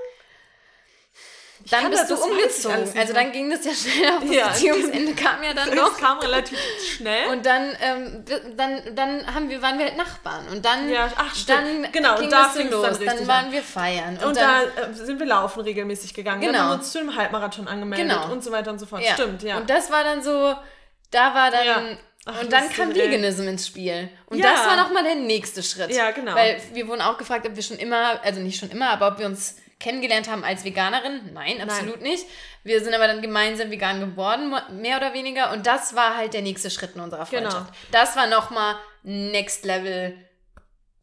Dann 1.71 1.89
bist 1.89 2.01
das- 2.03 2.07
du 2.09 2.15
das 2.15 2.23
umgezogen. 2.25 2.97
Also 2.99 3.13
dann 3.13 3.31
ging 3.31 3.49
das 3.49 3.65
ja 3.65 3.71
schnell. 3.73 4.09
Auch 4.11 4.21
das 4.21 4.31
Ja. 4.35 4.47
Beziehungsende 4.49 5.13
kam 5.15 5.43
ja 5.43 5.53
dann 5.53 5.69
Das 5.75 5.75
doch. 5.79 5.97
kam 5.97 6.19
relativ 6.19 6.57
schnell. 6.95 7.27
Und 7.31 7.45
dann, 7.45 7.75
ähm, 7.81 8.25
dann, 8.55 8.95
dann 8.95 9.33
haben 9.35 9.49
wir, 9.49 9.61
waren 9.61 9.77
wir 9.77 9.85
halt 9.85 9.97
Nachbarn. 9.97 10.47
Und 10.49 10.65
dann, 10.65 10.89
Ja, 10.89 11.11
ach, 11.15 11.33
stimmt. 11.35 11.59
dann 11.83 11.91
Genau, 11.91 12.15
ging 12.15 12.25
und 12.25 12.31
da 12.31 12.43
das 12.43 12.53
so 12.53 12.59
dann 12.59 12.71
los. 12.71 12.81
Dann, 12.99 13.07
richtig 13.09 13.27
waren 13.27 13.51
wir 13.51 13.61
feiern. 13.63 14.17
Und, 14.17 14.25
Und, 14.25 14.37
dann, 14.37 14.63
da 14.75 14.81
äh, 14.83 14.93
sind 14.93 15.19
wir 15.19 15.25
laufen 15.25 15.61
regelmäßig 15.61 16.13
gegangen. 16.13 16.41
Dann 16.41 16.51
Genau. 16.51 16.63
haben 16.63 16.69
wir 16.71 16.75
uns 16.75 16.91
zu 16.91 16.99
einem 16.99 17.15
Halbmarathon 17.15 17.67
angemeldet 17.67 18.07
Genau. 18.09 18.31
und 18.31 18.43
so 18.43 18.51
weiter 18.51 18.71
und 18.71 18.79
so 18.79 18.85
fort. 18.85 19.01
ja. 19.03 19.13
Stimmt, 19.13 19.43
ja. 19.43 19.57
Und 19.57 19.69
das 19.69 19.91
war 19.91 20.03
dann 20.03 20.21
so, 20.23 20.55
da 21.11 21.33
war 21.33 21.51
dann, 21.51 21.65
Ja. 21.65 21.81
Ach, 22.29 22.41
und 22.41 22.51
dann 22.51 22.69
kam 22.69 22.91
ey. 22.91 22.95
Veganism 22.97 23.47
ins 23.47 23.67
Spiel. 23.67 24.09
Und 24.25 24.43
das 24.43 24.65
war 24.65 24.75
nochmal 24.75 25.03
der 25.03 25.15
nächste 25.15 25.63
Schritt. 25.63 25.91
Ja, 25.95 26.11
genau. 26.11 26.35
Weil 26.35 26.61
wir 26.73 26.85
wurden 26.89 26.99
auch 27.01 27.17
gefragt, 27.17 27.47
ob 27.47 27.55
wir 27.55 27.63
schon 27.63 27.77
immer, 27.77 28.19
also 28.21 28.41
nicht 28.41 28.59
schon 28.59 28.69
immer, 28.69 28.89
aber 28.89 29.07
ob 29.07 29.19
wir 29.19 29.27
uns 29.27 29.55
kennengelernt 29.79 30.29
haben 30.29 30.43
als 30.43 30.63
Veganerin. 30.65 31.31
Nein, 31.33 31.61
absolut 31.61 32.01
nicht. 32.01 32.25
Wir 32.63 32.83
sind 32.83 32.93
aber 32.93 33.07
dann 33.07 33.21
gemeinsam 33.21 33.69
vegan 33.71 33.99
geworden, 34.01 34.53
mehr 34.71 34.97
oder 34.97 35.13
weniger. 35.13 35.51
Und 35.51 35.67
das 35.67 35.95
war 35.95 36.17
halt 36.17 36.33
der 36.33 36.41
nächste 36.41 36.69
Schritt 36.69 36.95
in 36.95 37.01
unserer 37.01 37.25
Genau. 37.25 37.49
Freundschaft. 37.49 37.73
Das 37.91 38.15
war 38.15 38.27
nochmal 38.27 38.75
Next 39.03 39.65
Level. 39.65 40.17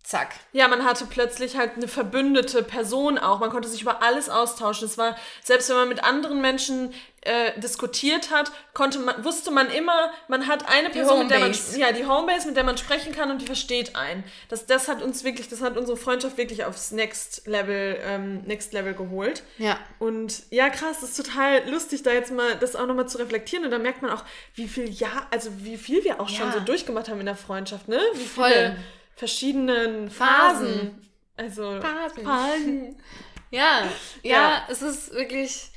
Zack. 0.04 0.34
Ja, 0.52 0.68
man 0.68 0.84
hatte 0.84 1.06
plötzlich 1.06 1.56
halt 1.56 1.76
eine 1.76 1.88
verbündete 1.88 2.62
Person 2.62 3.16
auch. 3.16 3.40
Man 3.40 3.48
konnte 3.48 3.70
sich 3.70 3.80
über 3.80 4.02
alles 4.02 4.28
austauschen. 4.28 4.86
Es 4.86 4.98
war, 4.98 5.16
selbst 5.42 5.70
wenn 5.70 5.76
man 5.76 5.88
mit 5.88 6.04
anderen 6.04 6.42
Menschen 6.42 6.92
äh, 7.22 7.58
diskutiert 7.58 8.30
hat, 8.30 8.52
konnte 8.74 8.98
man, 8.98 9.24
wusste 9.24 9.50
man 9.50 9.70
immer, 9.70 10.12
man 10.28 10.46
hat 10.46 10.68
eine 10.68 10.90
Person, 10.90 11.20
mit 11.20 11.30
der 11.30 11.38
man, 11.40 11.54
ja, 11.78 11.90
die 11.92 12.04
Homebase, 12.04 12.46
mit 12.48 12.54
der 12.58 12.64
man 12.64 12.76
sprechen 12.76 13.14
kann 13.14 13.30
und 13.30 13.40
die 13.40 13.46
versteht 13.46 13.96
einen. 13.96 14.24
Das, 14.50 14.66
das 14.66 14.88
hat 14.88 15.00
uns 15.00 15.24
wirklich, 15.24 15.48
das 15.48 15.62
hat 15.62 15.78
unsere 15.78 15.96
Freundschaft 15.96 16.36
wirklich 16.36 16.66
aufs 16.66 16.90
Next 16.92 17.46
Level, 17.46 17.98
ähm, 18.04 18.42
Next 18.42 18.74
Level 18.74 18.92
geholt. 18.92 19.42
Ja. 19.56 19.78
Und 19.98 20.42
ja, 20.50 20.68
krass, 20.68 20.98
das 21.00 21.12
ist 21.12 21.16
total 21.16 21.66
lustig, 21.70 22.02
da 22.02 22.12
jetzt 22.12 22.30
mal 22.30 22.56
das 22.56 22.76
auch 22.76 22.86
nochmal 22.86 23.08
zu 23.08 23.16
reflektieren. 23.16 23.64
Und 23.64 23.70
da 23.70 23.78
merkt 23.78 24.02
man 24.02 24.10
auch, 24.10 24.22
wie 24.54 24.68
viel 24.68 24.90
Jahr, 24.90 25.26
also 25.30 25.48
wie 25.60 25.78
viel 25.78 26.04
wir 26.04 26.20
auch 26.20 26.28
schon 26.28 26.48
Ja. 26.48 26.52
so 26.52 26.60
durchgemacht 26.60 27.08
haben 27.08 27.20
in 27.20 27.26
der 27.26 27.36
Freundschaft, 27.36 27.88
ne? 27.88 27.98
Wie 28.12 28.26
Voll. 28.26 28.50
viele 28.50 28.76
verschiedenen 29.16 30.10
Phasen. 30.10 30.66
Phasen. 30.66 31.10
Also 31.36 31.80
Phasen. 31.80 32.24
Phasen. 32.24 32.96
Ja, 33.50 33.84
ja, 34.24 34.32
Ja. 34.32 34.66
es 34.68 34.82
ist 34.82 35.12
wirklich, 35.12 35.70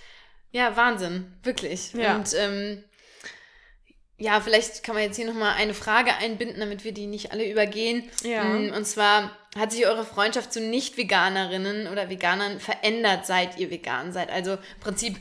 ja, 0.51 0.75
Wahnsinn, 0.75 1.31
wirklich. 1.43 1.93
Ja. 1.93 2.15
Und 2.15 2.33
ähm, 2.33 2.83
ja, 4.17 4.41
vielleicht 4.41 4.83
kann 4.83 4.95
man 4.95 5.03
jetzt 5.03 5.15
hier 5.17 5.27
nochmal 5.27 5.53
eine 5.57 5.75
Frage 5.75 6.15
einbinden, 6.15 6.59
damit 6.59 6.83
wir 6.83 6.91
die 6.91 7.05
nicht 7.05 7.31
alle 7.31 7.47
übergehen. 7.47 8.09
Ja. 8.23 8.45
Mm, 8.45 8.71
Und 8.73 8.85
zwar, 8.85 9.37
hat 9.55 9.71
sich 9.71 9.85
eure 9.85 10.05
Freundschaft 10.05 10.51
zu 10.51 10.59
Nicht-Veganerinnen 10.59 11.87
oder 11.87 12.09
Veganern 12.09 12.59
verändert, 12.59 13.27
seit 13.27 13.59
ihr 13.59 13.69
vegan 13.69 14.11
seid? 14.11 14.31
Also 14.31 14.53
im 14.53 14.79
Prinzip 14.79 15.17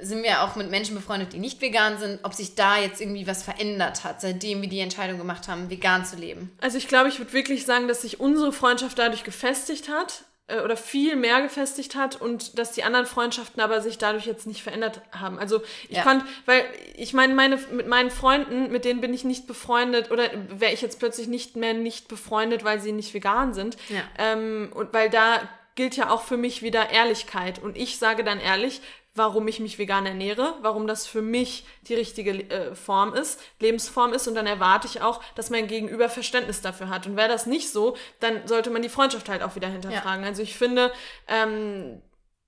sind 0.00 0.22
wir 0.22 0.42
auch 0.42 0.56
mit 0.56 0.70
Menschen 0.70 0.94
befreundet, 0.94 1.32
die 1.32 1.38
nicht 1.38 1.60
vegan 1.60 1.98
sind, 1.98 2.20
ob 2.22 2.34
sich 2.34 2.54
da 2.54 2.78
jetzt 2.78 3.00
irgendwie 3.00 3.26
was 3.26 3.42
verändert 3.42 4.04
hat, 4.04 4.20
seitdem 4.20 4.62
wir 4.62 4.68
die 4.68 4.80
Entscheidung 4.80 5.18
gemacht 5.18 5.48
haben, 5.48 5.70
vegan 5.70 6.04
zu 6.04 6.16
leben. 6.16 6.50
Also 6.60 6.78
ich 6.78 6.88
glaube, 6.88 7.08
ich 7.08 7.18
würde 7.18 7.32
wirklich 7.32 7.64
sagen, 7.66 7.88
dass 7.88 8.02
sich 8.02 8.20
unsere 8.20 8.52
Freundschaft 8.52 8.98
dadurch 8.98 9.24
gefestigt 9.24 9.88
hat 9.88 10.24
äh, 10.46 10.60
oder 10.60 10.76
viel 10.76 11.16
mehr 11.16 11.42
gefestigt 11.42 11.94
hat 11.96 12.20
und 12.20 12.58
dass 12.58 12.72
die 12.72 12.84
anderen 12.84 13.06
Freundschaften 13.06 13.60
aber 13.60 13.80
sich 13.80 13.98
dadurch 13.98 14.26
jetzt 14.26 14.46
nicht 14.46 14.62
verändert 14.62 15.00
haben. 15.12 15.38
Also 15.38 15.62
ich 15.88 15.96
Ja. 15.96 16.02
konnte, 16.04 16.24
weil 16.46 16.64
ich 16.96 17.12
meine, 17.12 17.34
meine, 17.34 17.56
mit 17.72 17.86
meinen 17.88 18.10
Freunden, 18.10 18.70
mit 18.70 18.84
denen 18.84 19.00
bin 19.00 19.12
ich 19.12 19.24
nicht 19.24 19.46
befreundet 19.46 20.10
oder 20.10 20.24
wäre 20.48 20.72
ich 20.72 20.80
jetzt 20.80 20.98
plötzlich 20.98 21.26
nicht 21.28 21.56
mehr 21.56 21.74
nicht 21.74 22.08
befreundet, 22.08 22.64
weil 22.64 22.80
sie 22.80 22.92
nicht 22.92 23.12
vegan 23.14 23.52
sind. 23.54 23.76
Ja. 23.88 24.02
Ähm, 24.18 24.70
und 24.74 24.92
weil 24.94 25.10
da 25.10 25.40
gilt 25.74 25.96
ja 25.96 26.10
auch 26.10 26.22
für 26.22 26.36
mich 26.36 26.60
wieder 26.62 26.90
Ehrlichkeit. 26.90 27.60
Und 27.62 27.76
ich 27.76 27.98
sage 27.98 28.24
dann 28.24 28.40
ehrlich, 28.40 28.80
warum 29.14 29.48
ich 29.48 29.60
mich 29.60 29.78
vegan 29.78 30.06
ernähre, 30.06 30.54
warum 30.60 30.86
das 30.86 31.06
für 31.06 31.22
mich 31.22 31.66
die 31.82 31.94
richtige 31.94 32.30
äh, 32.50 32.74
Form 32.74 33.14
ist, 33.14 33.40
Lebensform 33.60 34.12
ist 34.12 34.28
und 34.28 34.34
dann 34.34 34.46
erwarte 34.46 34.86
ich 34.86 35.02
auch, 35.02 35.22
dass 35.34 35.50
mein 35.50 35.66
Gegenüber 35.66 36.08
Verständnis 36.08 36.60
dafür 36.60 36.88
hat. 36.88 37.06
Und 37.06 37.16
wäre 37.16 37.28
das 37.28 37.46
nicht 37.46 37.70
so, 37.70 37.96
dann 38.20 38.46
sollte 38.46 38.70
man 38.70 38.82
die 38.82 38.88
Freundschaft 38.88 39.28
halt 39.28 39.42
auch 39.42 39.56
wieder 39.56 39.68
hinterfragen. 39.68 40.24
Also 40.24 40.42
ich 40.42 40.56
finde, 40.56 40.92
ähm, 41.26 42.00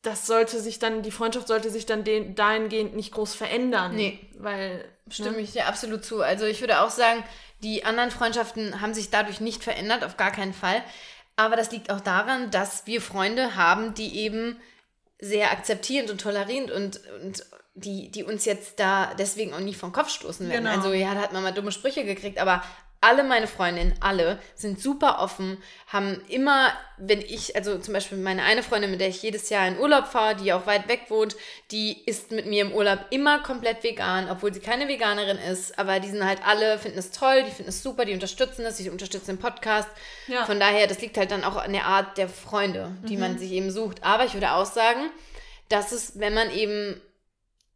das 0.02 0.26
sollte 0.26 0.60
sich 0.60 0.78
dann, 0.78 1.02
die 1.02 1.10
Freundschaft 1.10 1.48
sollte 1.48 1.70
sich 1.70 1.86
dann 1.86 2.04
den, 2.04 2.34
dahingehend 2.34 2.96
nicht 2.96 3.12
groß 3.12 3.34
verändern. 3.34 3.94
Nee. 3.94 4.18
Weil, 4.38 4.84
Stimme 5.10 5.32
ne? 5.32 5.40
ich 5.40 5.52
dir 5.52 5.66
absolut 5.66 6.04
zu. 6.04 6.22
Also 6.22 6.46
ich 6.46 6.60
würde 6.60 6.80
auch 6.80 6.90
sagen, 6.90 7.22
die 7.62 7.84
anderen 7.84 8.10
Freundschaften 8.10 8.80
haben 8.80 8.94
sich 8.94 9.10
dadurch 9.10 9.40
nicht 9.40 9.62
verändert, 9.62 10.04
auf 10.04 10.16
gar 10.16 10.30
keinen 10.30 10.54
Fall. 10.54 10.82
Aber 11.36 11.56
das 11.56 11.70
liegt 11.70 11.90
auch 11.90 12.00
daran, 12.00 12.50
dass 12.50 12.86
wir 12.86 13.00
Freunde 13.00 13.56
haben, 13.56 13.94
die 13.94 14.18
eben 14.18 14.58
sehr 15.20 15.50
akzeptierend 15.50 16.10
und 16.10 16.20
tolerierend 16.20 16.70
und, 16.70 17.00
und 17.22 17.44
die, 17.74 18.10
die 18.10 18.24
uns 18.24 18.44
jetzt 18.44 18.80
da 18.80 19.14
deswegen 19.14 19.54
auch 19.54 19.60
nie 19.60 19.74
vom 19.74 19.92
Kopf 19.92 20.10
stoßen 20.10 20.48
werden. 20.48 20.64
Genau. 20.64 20.76
Also 20.76 20.92
ja, 20.92 21.14
da 21.14 21.20
hat 21.20 21.32
man 21.32 21.42
mal 21.42 21.52
dumme 21.52 21.72
Sprüche 21.72 22.04
gekriegt, 22.04 22.38
aber 22.38 22.62
alle 23.02 23.24
meine 23.24 23.46
Freundinnen, 23.46 23.94
alle, 24.00 24.38
sind 24.54 24.78
super 24.78 25.20
offen, 25.20 25.56
haben 25.86 26.20
immer, 26.28 26.70
wenn 26.98 27.20
ich, 27.20 27.56
also 27.56 27.78
zum 27.78 27.94
Beispiel 27.94 28.18
meine 28.18 28.42
eine 28.42 28.62
Freundin, 28.62 28.90
mit 28.90 29.00
der 29.00 29.08
ich 29.08 29.22
jedes 29.22 29.48
Jahr 29.48 29.66
in 29.66 29.78
Urlaub 29.78 30.06
fahre, 30.06 30.36
die 30.36 30.52
auch 30.52 30.66
weit 30.66 30.86
weg 30.86 31.06
wohnt, 31.08 31.34
die 31.70 32.04
ist 32.04 32.30
mit 32.30 32.44
mir 32.44 32.62
im 32.62 32.72
Urlaub 32.72 33.06
immer 33.08 33.38
komplett 33.42 33.82
vegan, 33.82 34.28
obwohl 34.28 34.52
sie 34.52 34.60
keine 34.60 34.86
Veganerin 34.86 35.38
ist, 35.38 35.78
aber 35.78 35.98
die 35.98 36.10
sind 36.10 36.26
halt 36.26 36.46
alle, 36.46 36.78
finden 36.78 36.98
es 36.98 37.10
toll, 37.10 37.42
die 37.44 37.50
finden 37.50 37.70
es 37.70 37.82
super, 37.82 38.04
die 38.04 38.12
unterstützen 38.12 38.66
es, 38.66 38.76
die 38.76 38.90
unterstützen 38.90 39.36
den 39.36 39.38
Podcast. 39.38 39.88
Ja. 40.26 40.44
Von 40.44 40.60
daher, 40.60 40.86
das 40.86 41.00
liegt 41.00 41.16
halt 41.16 41.30
dann 41.30 41.44
auch 41.44 41.56
an 41.56 41.72
der 41.72 41.86
Art 41.86 42.18
der 42.18 42.28
Freunde, 42.28 42.94
die 43.08 43.16
man 43.16 43.38
sich 43.38 43.52
eben 43.52 43.70
sucht. 43.70 44.04
Aber 44.04 44.26
ich 44.26 44.34
würde 44.34 44.52
auch 44.52 44.66
sagen, 44.66 45.10
dass 45.70 45.92
es, 45.92 46.18
wenn 46.18 46.34
man 46.34 46.50
eben 46.50 47.00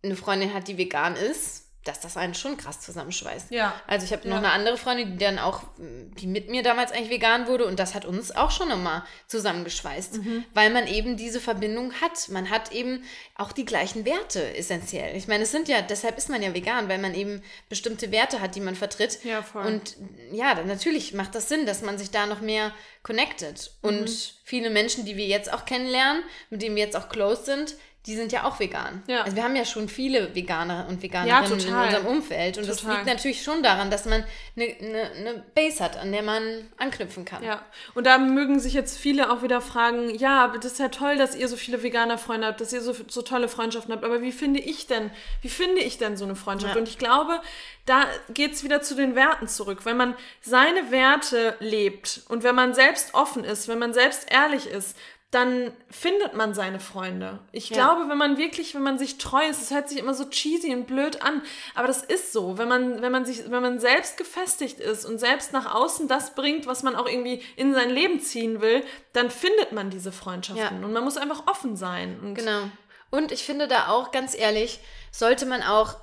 eine 0.03 0.17
Freundin 0.17 0.53
hat, 0.53 0.69
die 0.69 0.77
vegan 0.77 1.17
ist, 1.17 1.64
dass 1.85 2.01
das 2.01 2.17
einen 2.17 2.35
schon 2.35 2.57
krass 2.57 2.81
zusammenschweißt. 2.81 3.51
Ja. 3.51 3.75
Also 3.87 4.07
ich 4.07 4.13
habe 4.13 4.27
noch 4.29 4.37
Ja. 4.37 4.43
eine 4.43 4.53
andere 4.53 4.77
Freundin, 4.79 5.13
die 5.19 5.25
dann 5.25 5.39
auch, 5.39 5.63
die 5.79 6.27
mit 6.27 6.49
mir 6.49 6.63
damals 6.63 6.93
eigentlich 6.93 7.11
vegan 7.11 7.47
wurde 7.47 7.67
und 7.67 7.79
das 7.79 7.95
hat 7.95 8.05
uns 8.05 8.35
auch 8.35 8.51
schon 8.51 8.69
nochmal 8.69 9.05
zusammengeschweißt, 9.27 10.15
Mhm. 10.19 10.45
weil 10.55 10.71
man 10.71 10.87
eben 10.87 11.17
diese 11.17 11.41
Verbindung 11.41 11.93
hat. 12.01 12.29
Man 12.31 12.49
hat 12.51 12.73
eben 12.73 13.05
auch 13.37 13.53
die 13.53 13.65
gleichen 13.65 14.05
Werte 14.05 14.57
essentiell. 14.57 15.15
Ich 15.17 15.29
meine, 15.29 15.45
es 15.45 15.51
sind 15.51 15.69
ja, 15.69 15.83
deshalb 15.83 16.17
ist 16.17 16.29
man 16.31 16.43
ja 16.43 16.55
vegan, 16.55 16.89
weil 16.89 16.99
man 16.99 17.15
eben 17.15 17.43
bestimmte 17.69 18.11
Werte 18.11 18.41
hat, 18.41 18.55
die 18.55 18.61
man 18.61 18.75
vertritt. 18.77 19.23
Ja, 19.25 19.43
voll. 19.43 19.67
Und 19.67 19.97
ja, 20.33 20.55
dann 20.55 20.67
natürlich 20.67 21.13
macht 21.15 21.35
das 21.35 21.49
Sinn, 21.49 21.67
dass 21.67 21.83
man 21.83 21.99
sich 21.99 22.11
da 22.11 22.27
noch 22.27 22.41
mehr 22.41 22.73
connected. 23.03 23.73
Und 23.83 24.05
Mhm. 24.09 24.17
viele 24.45 24.71
Menschen, 24.71 25.05
die 25.05 25.17
wir 25.17 25.27
jetzt 25.27 25.53
auch 25.53 25.67
kennenlernen, 25.67 26.23
mit 26.51 26.63
denen 26.63 26.77
wir 26.77 26.85
jetzt 26.85 26.97
auch 26.97 27.09
close 27.09 27.45
sind, 27.45 27.75
die 28.07 28.17
sind 28.17 28.33
ja 28.33 28.45
auch 28.45 28.61
vegan. 28.61 29.03
Ja. 29.07 29.23
Also 29.23 29.35
wir 29.35 29.45
haben 29.45 29.57
ja 29.57 29.65
schon 29.65 29.89
viele 29.89 30.35
Veganer 30.35 30.87
und 30.91 31.03
Veganerinnen 31.03 31.53
in 31.53 31.59
total. 31.59 31.87
unserem 31.87 32.07
Umfeld. 32.07 32.59
Und 32.59 32.69
das 32.69 32.79
Total. 32.79 32.97
liegt 32.97 33.07
natürlich 33.07 33.43
schon 33.43 33.63
daran, 33.63 33.91
dass 33.91 34.05
man 34.05 34.25
eine, 34.57 34.65
eine, 34.65 35.11
eine 35.13 35.45
Base 35.55 35.83
hat, 35.83 35.97
an 35.97 36.13
der 36.13 36.23
man 36.23 36.43
anknüpfen 36.77 37.25
kann. 37.25 37.43
Ja, 37.43 37.65
und 37.95 38.07
da 38.07 38.19
mögen 38.19 38.61
sich 38.61 38.75
jetzt 38.75 38.99
viele 38.99 39.33
auch 39.33 39.43
wieder 39.43 39.63
fragen, 39.63 40.15
ja, 40.15 40.45
aber 40.45 40.59
das 40.59 40.73
ist 40.73 40.81
ja 40.81 40.89
toll, 40.89 41.17
dass 41.17 41.35
ihr 41.35 41.49
so 41.49 41.57
viele 41.57 41.83
Veganer-Freunde 41.83 42.47
habt, 42.47 42.61
dass 42.61 42.75
ihr 42.75 42.83
so, 42.83 42.95
so 43.09 43.23
tolle 43.23 43.49
Freundschaften 43.49 43.95
habt, 43.95 44.05
aber 44.05 44.21
wie 44.21 44.33
finde 44.33 44.61
ich 44.61 44.87
denn, 44.87 45.11
wie 45.41 45.49
finde 45.49 45.81
ich 45.81 45.97
denn 45.97 46.19
so 46.19 46.27
eine 46.27 46.37
Freundschaft? 46.37 46.75
Ja. 46.75 46.81
Und 46.81 46.89
ich 46.89 46.99
glaube, 46.99 47.41
da 47.87 48.05
geht's 48.29 48.65
wieder 48.65 48.83
zu 48.83 48.95
den 48.95 49.15
Werten 49.15 49.49
zurück. 49.49 49.85
Wenn 49.85 49.97
man 49.97 50.15
seine 50.43 50.91
Werte 50.91 51.57
lebt 51.61 52.23
und 52.29 52.43
wenn 52.43 52.55
man 52.55 52.75
selbst 52.75 53.15
offen 53.15 53.45
ist, 53.45 53.69
wenn 53.69 53.79
man 53.79 53.95
selbst 53.95 54.31
ehrlich 54.31 54.67
ist, 54.67 54.97
dann 55.35 55.73
findet 55.91 56.35
man 56.35 56.55
seine 56.55 56.79
Freunde. 56.81 57.41
Ich 57.53 57.71
Ja. 57.71 57.77
glaube, 57.77 58.09
wenn 58.09 58.17
man 58.19 58.37
wirklich, 58.39 58.75
wenn 58.75 58.83
man 58.83 58.99
sich 58.99 59.19
treu 59.19 59.45
ist, 59.49 59.61
es 59.61 59.71
hört 59.73 59.89
sich 59.89 59.99
immer 59.99 60.15
so 60.15 60.25
cheesy 60.27 60.73
und 60.75 60.87
blöd 60.87 61.23
an, 61.23 61.43
aber 61.75 61.87
das 61.89 62.03
ist 62.03 62.33
so, 62.33 62.57
wenn 62.59 62.69
man, 62.69 63.03
wenn 63.03 63.11
man 63.13 63.25
sich, 63.25 63.51
wenn 63.51 63.63
man 63.63 63.81
selbst 63.81 64.17
gefestigt 64.17 64.79
ist 64.81 65.05
und 65.05 65.19
selbst 65.19 65.53
nach 65.53 65.75
außen 65.75 66.07
das 66.09 66.35
bringt, 66.35 66.67
was 66.67 66.83
man 66.83 66.95
auch 66.97 67.09
irgendwie 67.09 67.43
in 67.57 67.75
sein 67.75 67.91
Leben 67.91 68.21
ziehen 68.21 68.61
will, 68.61 68.85
dann 69.13 69.31
findet 69.31 69.73
man 69.73 69.91
diese 69.91 70.13
Freundschaften 70.13 70.81
Ja. 70.81 70.87
und 70.87 70.93
man 70.93 71.03
muss 71.05 71.17
einfach 71.17 71.47
offen 71.47 71.77
sein. 71.77 72.19
Und 72.23 72.35
Genau. 72.37 72.63
Und 73.11 73.31
ich 73.31 73.45
finde 73.45 73.69
da 73.69 73.89
auch, 73.89 74.11
ganz 74.11 74.37
ehrlich, 74.37 74.81
sollte 75.13 75.47
man 75.47 75.63
auch 75.63 75.95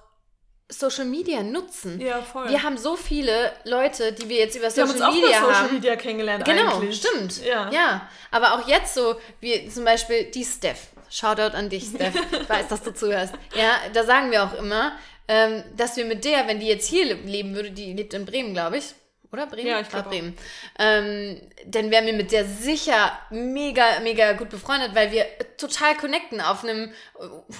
Social 0.71 1.05
Media 1.05 1.43
nutzen. 1.43 1.99
Ja, 2.01 2.21
voll. 2.21 2.49
Wir 2.49 2.63
haben 2.63 2.77
so 2.77 2.95
viele 2.95 3.51
Leute, 3.65 4.13
die 4.13 4.27
wir 4.29 4.37
jetzt 4.37 4.55
über 4.55 4.73
Wir 4.75 4.83
haben 4.83 4.89
Social 4.91 5.07
uns 5.09 5.17
auch 5.17 5.21
Media 5.21 5.37
über 5.37 5.47
Social 5.47 5.63
haben. 5.63 5.73
Media 5.75 5.95
kennengelernt 5.97 6.45
Genau, 6.45 6.77
eigentlich. 6.77 6.97
stimmt. 6.97 7.43
Ja. 7.45 7.69
ja. 7.71 8.09
Aber 8.31 8.53
auch 8.53 8.67
jetzt 8.67 8.93
so, 8.93 9.15
wie 9.39 9.67
zum 9.69 9.83
Beispiel 9.85 10.25
die 10.31 10.45
Steph. 10.45 10.87
Shoutout 11.09 11.55
an 11.57 11.69
dich, 11.69 11.85
Steph. 11.93 12.13
Ich 12.31 12.49
weiß, 12.49 12.67
dass 12.69 12.81
du 12.83 12.93
zuhörst. 12.93 13.33
Ja, 13.55 13.75
da 13.93 14.03
sagen 14.05 14.31
wir 14.31 14.43
auch 14.43 14.53
immer, 14.53 14.93
ähm, 15.27 15.63
dass 15.75 15.97
wir 15.97 16.05
mit 16.05 16.23
der, 16.23 16.47
wenn 16.47 16.59
die 16.61 16.67
jetzt 16.67 16.87
hier 16.87 17.05
le- 17.05 17.13
leben 17.25 17.53
würde, 17.53 17.71
die 17.71 17.91
lebt 17.93 18.13
in 18.13 18.25
Bremen, 18.25 18.53
glaube 18.53 18.77
ich. 18.77 18.93
Oder 19.33 19.47
Bremen? 19.47 19.67
Ja, 19.67 19.79
ich 19.79 19.87
glaub 19.87 20.05
Ah, 20.05 20.09
Bremen. 20.09 20.37
Ähm, 20.77 21.41
dann 21.65 21.89
wären 21.89 22.05
wir 22.05 22.11
mit 22.13 22.33
der 22.33 22.43
sicher 22.45 23.17
mega, 23.29 23.99
mega 24.03 24.33
gut 24.33 24.49
befreundet, 24.49 24.93
weil 24.93 25.11
wir 25.13 25.25
total 25.57 25.95
connecten 25.95 26.41
auf 26.41 26.63
einem 26.65 26.91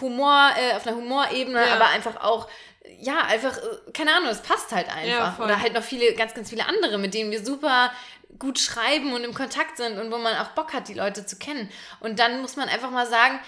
Humor, 0.02 0.50
äh, 0.58 0.76
auf 0.76 0.86
einer 0.86 0.98
Humorebene, 0.98 1.66
Ja. 1.66 1.74
aber 1.76 1.88
einfach 1.90 2.22
auch, 2.22 2.50
ja, 3.00 3.22
einfach, 3.26 3.58
äh, 3.58 3.92
keine 3.94 4.14
Ahnung, 4.16 4.30
es 4.30 4.42
passt 4.42 4.72
halt 4.72 4.88
einfach. 4.90 5.40
Ja. 5.40 5.44
Oder 5.44 5.62
halt 5.62 5.74
noch 5.74 5.84
viele, 5.84 6.14
ganz, 6.14 6.34
ganz 6.34 6.50
viele 6.50 6.66
andere, 6.66 6.98
mit 6.98 7.14
denen 7.14 7.32
wir 7.32 7.44
super 7.44 7.92
gut 8.40 8.60
schreiben 8.60 9.14
und 9.14 9.24
im 9.24 9.34
Kontakt 9.34 9.78
sind 9.78 10.00
und 10.00 10.12
wo 10.12 10.18
man 10.18 10.36
auch 10.38 10.50
Bock 10.50 10.74
hat, 10.74 10.88
die 10.88 10.94
Leute 10.94 11.26
zu 11.26 11.38
kennen. 11.38 11.70
Und 12.00 12.20
dann 12.20 12.42
muss 12.42 12.56
man 12.56 12.70
einfach 12.70 12.90
mal 12.90 13.08
sagen, 13.08 13.40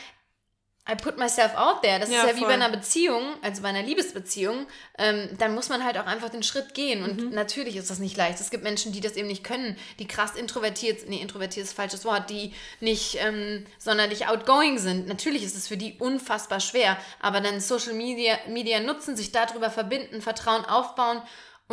I 0.86 0.96
put 0.96 1.18
myself 1.18 1.56
out 1.56 1.82
there. 1.82 1.98
Das 1.98 2.10
Ja, 2.10 2.24
ist 2.24 2.28
ja 2.32 2.36
wie 2.36 2.40
voll. 2.40 2.50
bei 2.50 2.54
einer 2.56 2.68
Beziehung, 2.70 3.24
also 3.42 3.62
bei 3.62 3.70
einer 3.70 3.84
Liebesbeziehung. 3.84 4.68
Ähm, 4.98 5.30
dann 5.38 5.56
muss 5.56 5.70
man 5.70 5.86
halt 5.86 5.98
auch 5.98 6.06
einfach 6.08 6.28
den 6.28 6.44
Schritt 6.44 6.74
gehen. 6.74 7.04
Und 7.04 7.22
Mhm. 7.22 7.30
natürlich 7.30 7.78
ist 7.78 7.90
das 7.90 8.00
nicht 8.00 8.18
leicht. 8.18 8.42
Es 8.42 8.50
gibt 8.50 8.66
Menschen, 8.66 8.92
die 8.92 9.00
das 9.00 9.14
eben 9.14 9.30
nicht 9.30 9.46
können, 9.46 9.78
die 10.00 10.08
krass 10.08 10.36
introvertiert, 10.36 11.08
nee, 11.08 11.22
introvertiert 11.22 11.66
ist 11.66 11.74
falsches 11.74 12.04
Wort, 12.04 12.30
die 12.30 12.54
nicht 12.82 13.16
ähm, 13.22 13.66
sonderlich 13.78 14.28
outgoing 14.28 14.78
sind. 14.78 15.08
Natürlich 15.08 15.44
ist 15.44 15.56
es 15.56 15.70
für 15.70 15.78
die 15.78 15.94
unfassbar 16.00 16.60
schwer. 16.60 16.98
Aber 17.22 17.40
dann 17.40 17.62
Social 17.62 17.94
Media, 17.94 18.38
Media 18.50 18.82
nutzen, 18.82 19.16
sich 19.16 19.32
darüber 19.32 19.70
verbinden, 19.70 20.22
Vertrauen 20.22 20.66
aufbauen 20.66 21.22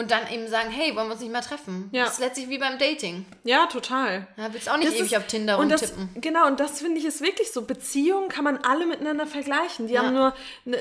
und 0.01 0.11
dann 0.11 0.29
eben 0.33 0.49
sagen, 0.49 0.71
hey, 0.71 0.97
wollen 0.97 1.07
wir 1.07 1.13
uns 1.13 1.21
nicht 1.21 1.33
mal 1.33 1.41
treffen? 1.41 1.89
Ja. 1.93 2.05
Das 2.05 2.15
ist 2.15 2.19
letztlich 2.21 2.49
wie 2.49 2.59
beim 2.59 2.79
Dating. 2.79 3.25
Ja, 3.45 3.67
total. 3.67 4.27
Da 4.37 4.53
willst 4.53 4.69
auch 4.69 4.77
nicht 4.77 4.89
Das 4.89 4.97
ewig 4.99 5.13
ist- 5.13 5.17
auf 5.19 5.27
Tinder 5.29 5.59
und 5.59 5.69
das. 5.71 5.93
Genau, 6.17 6.47
und 6.49 6.59
das 6.59 6.81
finde 6.81 6.99
ich 6.99 7.05
ist 7.05 7.21
wirklich 7.21 7.53
so. 7.53 7.63
Beziehungen 7.63 8.29
kann 8.29 8.43
man 8.45 8.57
alle 8.59 8.87
miteinander 8.87 9.27
vergleichen. 9.27 9.87
Die 9.87 9.95
Ja. 9.95 10.03
haben 10.03 10.15
nur 10.15 10.35
eine 10.67 10.79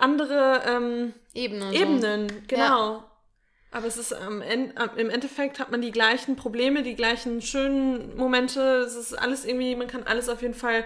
andere 0.00 0.62
ähm, 0.66 1.12
Ebene 1.34 1.66
und 1.68 1.74
so. 1.74 1.80
Ebenen, 1.80 2.42
genau. 2.48 3.04
Aber 3.70 3.86
es 3.88 3.96
ist 3.96 4.12
am 4.14 4.40
End, 4.40 4.78
am- 4.78 4.96
im 4.96 5.10
Endeffekt 5.10 5.58
hat 5.58 5.70
man 5.72 5.82
die 5.82 5.90
gleichen 5.90 6.36
Probleme, 6.36 6.82
die 6.84 6.94
gleichen 6.94 7.42
schönen 7.42 8.16
Momente. 8.16 8.60
Es 8.86 8.94
ist 8.94 9.14
alles 9.14 9.44
irgendwie, 9.44 9.74
man 9.76 9.88
kann 9.88 10.04
alles 10.04 10.28
auf 10.28 10.42
jeden 10.42 10.54
Fall 10.54 10.84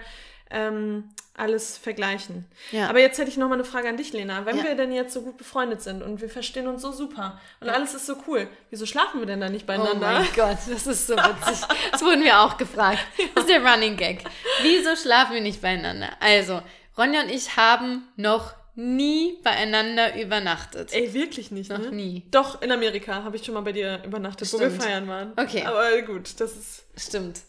ähm, 0.49 1.09
alles 1.35 1.77
vergleichen. 1.77 2.45
Ja. 2.71 2.89
Aber 2.89 2.99
jetzt 2.99 3.17
hätte 3.17 3.29
ich 3.29 3.37
noch 3.37 3.47
mal 3.47 3.53
eine 3.55 3.63
Frage 3.63 3.87
an 3.87 3.95
dich, 3.95 4.11
Lena. 4.11 4.45
Wenn 4.45 4.57
Ja. 4.57 4.63
wir 4.65 4.75
denn 4.75 4.91
jetzt 4.91 5.13
so 5.13 5.21
gut 5.21 5.37
befreundet 5.37 5.81
sind 5.81 6.03
und 6.03 6.19
wir 6.21 6.29
verstehen 6.29 6.67
uns 6.67 6.81
so 6.81 6.91
super 6.91 7.39
und 7.61 7.69
alles 7.69 7.93
ist 7.93 8.05
so 8.07 8.15
cool, 8.27 8.47
wieso 8.69 8.85
schlafen 8.85 9.21
wir 9.21 9.25
denn 9.27 9.39
da 9.39 9.47
nicht 9.47 9.63
Oh 9.63 9.67
beieinander? 9.67 9.99
mein 10.19 10.27
Gott, 10.35 10.57
das 10.69 10.85
ist 10.85 11.07
so 11.07 11.15
witzig. 11.15 11.65
Das 11.91 12.01
wurden 12.01 12.23
wir 12.23 12.41
auch 12.41 12.57
gefragt. 12.57 12.99
Das 13.35 13.45
ist 13.45 13.49
der 13.49 13.63
Running 13.65 13.95
Gag. 13.95 14.23
Wieso 14.63 14.95
schlafen 14.95 15.33
wir 15.35 15.41
nicht 15.41 15.61
beieinander? 15.61 16.09
Also, 16.19 16.61
Ronja 16.97 17.21
und 17.21 17.29
ich 17.29 17.55
haben 17.55 18.03
noch 18.17 18.53
nie 18.75 19.37
beieinander 19.43 20.21
übernachtet. 20.21 20.93
Ey, 20.93 21.13
wirklich 21.13 21.51
nicht, 21.51 21.69
Noch 21.69 21.79
ne? 21.79 21.91
nie. 21.91 22.23
Doch, 22.31 22.61
in 22.61 22.71
Amerika 22.71 23.23
habe 23.23 23.35
ich 23.37 23.43
schon 23.45 23.53
mal 23.53 23.61
bei 23.61 23.71
dir 23.73 24.01
übernachtet, 24.05 24.51
wo 24.53 24.59
wir 24.59 24.67
Stimmt. 24.69 24.83
feiern 24.83 25.07
waren. 25.07 25.33
Okay. 25.37 25.63
Aber 25.65 26.01
gut, 26.01 26.39
das 26.39 26.53
ist. 26.55 26.83
Stimmt. 26.97 27.41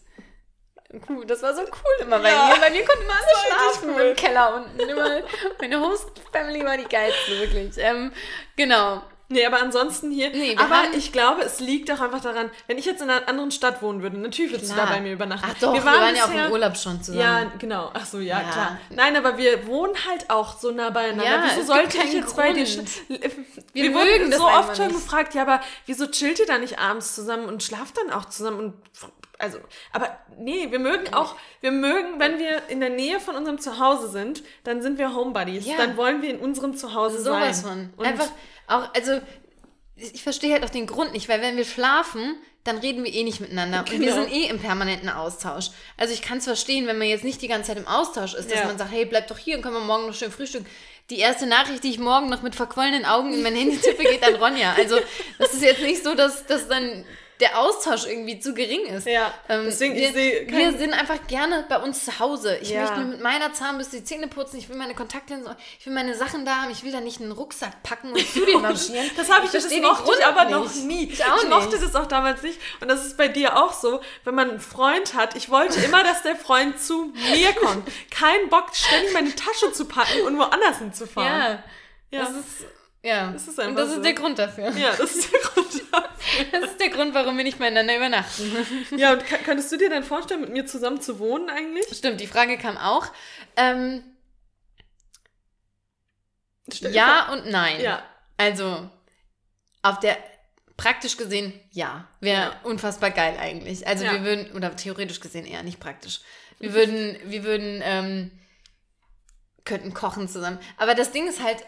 Cool, 1.07 1.25
das 1.25 1.41
war 1.41 1.53
so 1.55 1.61
cool 1.61 2.05
immer 2.05 2.19
bei 2.19 2.29
Ja. 2.29 2.47
mir. 2.47 2.59
Bei 2.59 2.69
mir 2.69 2.83
konnten 2.85 3.03
immer 3.03 3.13
alle 3.13 3.71
schlafen 3.71 3.89
cool. 3.95 4.01
im 4.01 4.15
Keller 4.15 4.55
unten. 4.55 4.79
Immer, 4.79 5.21
meine 5.59 5.79
Host-Family 5.79 6.65
war 6.65 6.77
die 6.77 6.83
geilste, 6.83 7.39
wirklich. 7.39 7.73
Ähm, 7.77 8.11
genau. 8.57 9.01
Nee, 9.29 9.45
aber 9.45 9.61
ansonsten 9.61 10.11
hier. 10.11 10.29
Nee, 10.31 10.57
wir 10.57 10.59
aber 10.59 10.93
ich 10.93 11.13
glaube, 11.13 11.43
es 11.43 11.61
liegt 11.61 11.89
auch 11.89 12.01
einfach 12.01 12.19
daran, 12.19 12.51
wenn 12.67 12.77
ich 12.77 12.83
jetzt 12.83 13.01
in 13.01 13.09
einer 13.09 13.29
anderen 13.29 13.49
Stadt 13.51 13.81
wohnen 13.81 14.01
würde, 14.03 14.17
natürlich 14.17 14.51
würdest 14.51 14.73
du 14.73 14.75
da 14.75 14.85
bei 14.85 14.99
mir 14.99 15.13
übernachten. 15.13 15.47
Ach 15.49 15.57
doch, 15.57 15.73
wir 15.73 15.85
waren, 15.85 16.13
ja 16.13 16.25
auch 16.25 16.47
im 16.47 16.51
Urlaub 16.51 16.75
schon 16.75 17.01
zusammen. 17.01 17.21
Ja, 17.21 17.51
genau. 17.57 17.91
Ach 17.93 18.05
so, 18.05 18.19
ja, 18.19 18.41
Ja. 18.41 18.49
klar. 18.51 18.77
Nein, 18.89 19.15
aber 19.15 19.37
wir 19.37 19.65
wohnen 19.67 19.93
halt 20.05 20.29
auch 20.29 20.59
so 20.59 20.71
nah 20.71 20.89
beieinander. 20.89 21.23
Ja, 21.23 21.45
es 21.45 21.55
wieso 21.55 21.67
sollte 21.67 21.97
ich 21.99 22.11
jetzt 22.13 22.35
bei 22.35 22.51
dir... 22.51 22.65
Grund. 22.65 22.89
Wir 23.07 23.83
Wir, 23.83 23.93
wurden 23.93 24.33
so 24.33 24.45
oft 24.45 24.75
schon 24.75 24.87
nicht. 24.87 24.97
gefragt, 24.97 25.33
ja, 25.33 25.43
aber 25.43 25.61
wieso 25.85 26.07
chillt 26.07 26.39
ihr 26.39 26.45
da 26.45 26.57
nicht 26.57 26.77
abends 26.79 27.15
zusammen 27.15 27.45
und 27.45 27.63
schlaft 27.63 27.97
dann 27.99 28.11
auch 28.11 28.25
zusammen 28.25 28.59
und... 28.59 28.73
Also, 29.41 29.59
aber 29.91 30.17
nee, 30.37 30.67
wir 30.71 30.79
mögen 30.79 31.13
auch, 31.13 31.35
wir 31.61 31.71
mögen, 31.71 32.19
wenn 32.19 32.37
wir 32.39 32.61
in 32.69 32.79
der 32.79 32.89
Nähe 32.89 33.19
von 33.19 33.35
unserem 33.35 33.59
Zuhause 33.59 34.09
sind, 34.09 34.43
dann 34.63 34.81
sind 34.81 34.97
wir 34.97 35.13
Homebuddies. 35.15 35.65
Ja. 35.65 35.77
Dann 35.77 35.97
wollen 35.97 36.21
wir 36.21 36.29
in 36.29 36.39
unserem 36.39 36.75
Zuhause 36.77 37.21
Sowas 37.21 37.61
sein. 37.61 37.69
von. 37.69 37.93
Und 37.97 38.05
Einfach 38.05 38.29
auch, 38.67 38.93
also 38.93 39.19
ich 39.95 40.23
verstehe 40.23 40.53
halt 40.53 40.63
auch 40.63 40.69
den 40.69 40.87
Grund 40.87 41.13
nicht, 41.13 41.27
weil 41.29 41.41
wenn 41.41 41.57
wir 41.57 41.65
schlafen, 41.65 42.35
dann 42.63 42.77
reden 42.77 43.03
wir 43.03 43.11
eh 43.13 43.23
nicht 43.23 43.39
miteinander. 43.41 43.79
Und 43.79 43.91
wir 43.91 43.99
Genau. 43.99 44.13
sind 44.23 44.31
eh 44.31 44.45
im 44.45 44.59
permanenten 44.59 45.09
Austausch. 45.09 45.69
Also 45.97 46.13
ich 46.13 46.21
kann 46.21 46.37
es 46.37 46.45
verstehen, 46.45 46.85
wenn 46.87 46.97
man 46.99 47.07
jetzt 47.07 47.23
nicht 47.23 47.41
die 47.41 47.47
ganze 47.47 47.69
Zeit 47.69 47.77
im 47.77 47.87
Austausch 47.87 48.33
ist, 48.35 48.51
dass 48.51 48.59
Ja. 48.59 48.65
man 48.67 48.77
sagt, 48.77 48.91
hey, 48.91 49.05
bleib 49.05 49.27
doch 49.27 49.37
hier 49.37 49.55
und 49.57 49.63
können 49.63 49.75
wir 49.75 49.81
morgen 49.81 50.05
noch 50.07 50.13
schön 50.13 50.31
frühstücken. 50.31 50.65
Die 51.09 51.17
erste 51.17 51.45
Nachricht, 51.47 51.83
die 51.83 51.89
ich 51.89 51.99
morgen 51.99 52.29
noch 52.29 52.41
mit 52.43 52.55
verquollenen 52.55 53.03
Augen 53.05 53.33
in 53.33 53.41
mein 53.43 53.55
Handy 53.55 53.77
tippe, 53.77 54.03
geht 54.03 54.23
an 54.23 54.35
Ronja. 54.35 54.73
Also 54.77 54.97
das 55.39 55.53
ist 55.53 55.61
jetzt 55.63 55.81
nicht 55.81 56.03
so, 56.03 56.13
dass, 56.15 56.45
dass 56.45 56.67
dann 56.67 57.03
der 57.41 57.57
Austausch 57.59 58.05
irgendwie 58.05 58.39
zu 58.39 58.53
gering 58.53 58.85
ist. 58.85 59.05
Ja, 59.07 59.33
Ähm, 59.49 59.63
deswegen, 59.65 59.95
wir, 59.95 60.07
ich 60.07 60.13
sehe 60.13 60.47
wir 60.47 60.77
sind 60.77 60.93
einfach 60.93 61.27
gerne 61.27 61.65
bei 61.67 61.77
uns 61.77 62.05
zu 62.05 62.19
Hause. 62.19 62.57
Ich 62.61 62.69
Ja. 62.69 62.81
möchte 62.83 62.99
mir 62.99 63.05
mit 63.05 63.21
meiner 63.21 63.51
Zahnbürste 63.53 63.97
die 63.97 64.03
Zähne 64.03 64.27
putzen, 64.27 64.57
ich 64.57 64.69
will 64.69 64.77
meine 64.77 64.93
Kontaktlinsen, 64.95 65.53
ich 65.79 65.85
will 65.85 65.93
meine 65.93 66.15
Sachen 66.15 66.45
da 66.45 66.61
haben, 66.61 66.71
ich 66.71 66.83
will 66.83 66.91
da 66.91 67.01
nicht 67.01 67.19
einen 67.19 67.31
Rucksack 67.31 67.83
packen 67.83 68.11
und 68.13 68.25
zu 68.31 68.45
den 68.45 68.61
marschieren. 68.61 69.09
Das 69.17 69.29
habe 69.29 69.45
ich, 69.45 69.51
das 69.51 69.63
verstehe 69.63 69.81
den 69.81 69.89
mochte 69.89 70.11
ich 70.17 70.25
aber 70.25 70.45
nicht. 70.45 70.51
noch 70.53 70.75
nie. 70.85 71.05
Ich 71.11 71.25
auch 71.25 71.43
mochte 71.49 71.77
nicht. 71.77 71.83
das 71.83 71.95
auch 71.95 72.05
damals 72.05 72.41
nicht. 72.43 72.59
Und 72.79 72.87
das 72.87 73.05
ist 73.05 73.17
bei 73.17 73.27
dir 73.27 73.57
auch 73.57 73.73
so, 73.73 73.99
wenn 74.23 74.35
man 74.35 74.49
einen 74.51 74.59
Freund 74.59 75.13
hat. 75.15 75.35
Ich 75.35 75.49
wollte 75.49 75.79
immer, 75.81 76.03
dass 76.03 76.21
der 76.21 76.35
Freund 76.35 76.79
zu 76.79 77.11
mir 77.31 77.51
kommt. 77.61 77.89
Kein 78.11 78.49
Bock, 78.49 78.67
ständig 78.75 79.13
meine 79.13 79.35
Tasche 79.35 79.73
zu 79.73 79.85
packen 79.85 80.21
und 80.27 80.37
woanders 80.37 80.77
hinzufahren. 80.77 81.27
Ja, 81.41 81.63
Ja. 82.11 82.19
das 82.25 82.29
ist, 82.31 82.65
ja. 83.03 83.31
Das 83.31 83.47
ist 83.47 83.57
und 83.59 83.65
einfach 83.65 83.81
das 83.81 83.89
ist 83.89 83.95
so. 83.97 84.01
der 84.03 84.13
Grund 84.13 84.39
dafür. 84.39 84.69
Ja, 84.77 84.95
das 84.95 85.15
ist 85.15 85.31
der 85.31 85.39
Grund 85.39 85.73
dafür. 85.91 86.45
Das 86.51 86.71
ist 86.71 86.79
der 86.79 86.89
Grund, 86.89 87.13
warum 87.13 87.35
wir 87.37 87.43
nicht 87.43 87.59
miteinander 87.59 87.95
übernachten. 87.95 88.51
Ja, 88.97 89.13
und 89.13 89.23
könntest 89.43 89.71
du 89.71 89.77
dir 89.77 89.89
denn 89.89 90.03
vorstellen, 90.03 90.41
mit 90.41 90.51
mir 90.51 90.65
zusammen 90.65 91.01
zu 91.01 91.19
wohnen 91.19 91.49
eigentlich? 91.49 91.85
Stimmt, 91.95 92.21
die 92.21 92.27
Frage 92.27 92.57
kam 92.57 92.77
auch. 92.77 93.07
Ähm, 93.57 94.03
ja 96.79 97.31
und 97.33 97.47
nein. 97.49 97.81
Ja. 97.81 98.03
Also, 98.37 98.89
auf 99.81 99.99
der, 99.99 100.17
praktisch 100.77 101.17
gesehen, 101.17 101.53
ja. 101.71 102.07
Wäre 102.19 102.41
Ja. 102.41 102.59
unfassbar 102.63 103.11
geil 103.11 103.35
eigentlich. 103.39 103.85
Also 103.87 104.05
Ja. 104.05 104.13
wir 104.13 104.23
würden, 104.23 104.51
oder 104.53 104.75
theoretisch 104.75 105.19
gesehen 105.19 105.45
eher 105.45 105.63
nicht 105.63 105.79
praktisch. 105.79 106.21
Wir 106.59 106.73
würden, 106.73 107.17
wir 107.25 107.43
würden, 107.43 107.81
ähm, 107.83 108.31
könnten 109.65 109.93
kochen 109.93 110.27
zusammen. 110.27 110.59
Aber 110.77 110.95
das 110.95 111.11
Ding 111.11 111.27
ist 111.27 111.43
halt, 111.43 111.63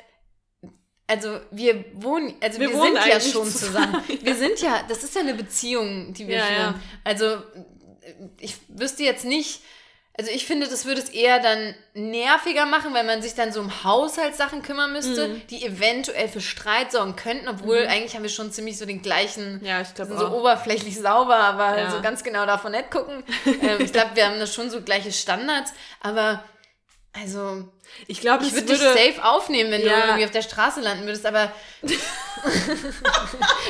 also 1.08 1.40
wir 1.52 1.84
wohnen, 1.94 2.34
also 2.42 2.60
wir, 2.60 2.70
Wir 2.70 2.78
wohnen 2.78 2.96
sind 2.96 3.06
ja 3.08 3.20
schon 3.20 3.46
zusammen, 3.48 4.02
zusammen. 4.08 4.20
Wir 4.22 4.36
sind 4.36 4.60
ja, 4.62 4.84
das 4.88 5.04
ist 5.04 5.16
ja 5.16 5.22
eine 5.22 5.34
Beziehung, 5.34 6.14
die 6.14 6.28
wir 6.28 6.38
Ja, 6.38 6.46
führen. 6.46 6.58
ja. 6.58 6.80
Also 7.04 7.38
ich 8.40 8.56
wüsste 8.70 9.04
jetzt 9.04 9.26
nicht, 9.26 9.62
also 10.18 10.30
ich 10.30 10.46
finde, 10.46 10.68
das 10.68 10.86
würde 10.86 11.02
es 11.02 11.10
eher 11.10 11.40
dann 11.40 11.74
nerviger 11.96 12.66
machen, 12.68 12.94
weil 12.94 13.04
man 13.04 13.22
sich 13.24 13.34
dann 13.34 13.52
so 13.52 13.60
um 13.60 13.84
Haushaltssachen 13.84 14.62
kümmern 14.62 14.92
müsste, 14.94 15.28
Mhm. 15.30 15.42
die 15.50 15.66
eventuell 15.66 16.28
für 16.28 16.42
Streit 16.42 16.92
sorgen 16.92 17.16
könnten, 17.16 17.48
obwohl 17.48 17.88
eigentlich 17.88 18.16
haben 18.16 18.22
wir 18.24 18.30
schon 18.30 18.52
ziemlich 18.52 18.78
so 18.78 18.86
den 18.86 19.02
gleichen, 19.02 19.60
Ja, 19.66 19.82
ich 19.82 19.88
sind 19.88 20.08
so 20.18 20.28
auch. 20.28 20.34
oberflächlich 20.34 20.98
sauber, 21.00 21.36
aber 21.38 21.78
Ja. 21.80 21.90
so 21.90 22.02
ganz 22.02 22.24
genau 22.24 22.46
davon 22.46 22.74
nicht 22.74 22.92
gucken. 22.92 23.24
ähm, 23.62 23.82
ich 23.84 23.92
glaube, 23.92 24.12
wir 24.16 24.28
haben 24.28 24.40
da 24.40 24.46
schon 24.46 24.70
so 24.70 24.82
gleiche 24.82 25.12
Standards, 25.12 25.74
aber 26.00 26.44
also 27.14 27.68
Ich 28.08 28.22
glaube, 28.22 28.44
ich 28.44 28.54
würde 28.54 28.66
dich 28.68 28.80
safe 28.80 29.24
aufnehmen, 29.24 29.72
wenn 29.72 29.82
du 29.82 29.88
Ja. 29.88 30.06
irgendwie 30.06 30.26
auf 30.26 30.32
der 30.32 30.42
Straße 30.42 30.82
landen 30.82 31.06
würdest, 31.06 31.26
aber. 31.26 31.52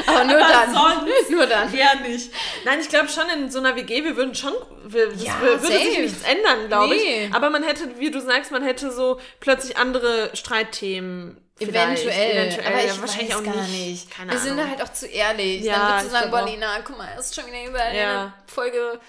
aber 0.08 0.24
nur 0.26 0.40
dann. 0.40 0.74
sonst? 0.74 1.14
Nur 1.30 1.46
dann. 1.46 1.74
Ja, 1.76 1.96
nicht. 1.96 2.32
Nein, 2.66 2.80
ich 2.80 2.90
glaube 2.90 3.10
schon 3.10 3.30
in 3.30 3.50
so 3.52 3.60
einer 3.60 3.76
WG, 3.76 4.04
wir 4.04 4.16
würden 4.16 4.36
schon, 4.36 4.54
wir, 4.86 5.10
das 5.12 5.24
Ja, 5.24 5.40
würde 5.42 5.66
sich 5.66 5.76
safe. 5.76 6.02
nichts 6.02 6.24
ändern, 6.24 6.68
glaube 6.68 6.96
Nee. 6.96 7.26
ich. 7.28 7.34
Aber 7.36 7.50
man 7.50 7.64
hätte, 7.64 8.00
wie 8.00 8.12
du 8.12 8.20
sagst, 8.22 8.52
man 8.52 8.64
hätte 8.64 8.92
so 8.92 9.20
plötzlich 9.40 9.78
andere 9.78 10.32
Streitthemen. 10.36 11.38
Eventuell. 11.60 12.32
Eventuell, 12.48 12.68
aber 12.68 12.80
ja, 12.84 12.92
ich 12.92 13.00
wahrscheinlich 13.02 13.30
weiß 13.30 13.38
auch 13.40 13.44
gar 13.44 13.68
nicht. 13.68 14.10
Keine 14.12 14.32
Wir 14.32 14.40
sind 14.40 14.58
da 14.58 14.64
Ahnung. 14.64 14.78
halt 14.80 14.90
auch 14.90 14.94
zu 14.94 15.06
ehrlich. 15.08 15.62
Ja, 15.64 15.74
dann 15.74 15.88
würdest 16.04 16.06
du 16.08 16.32
sagen. 16.32 16.48
Lena, 16.48 16.80
guck 16.84 16.98
mal, 16.98 17.08
ist 17.20 17.36
schon 17.36 17.46
wieder 17.46 17.64
überall 17.70 17.96
Ja. 17.96 18.22
eine 18.22 18.34
Folge. 18.48 19.00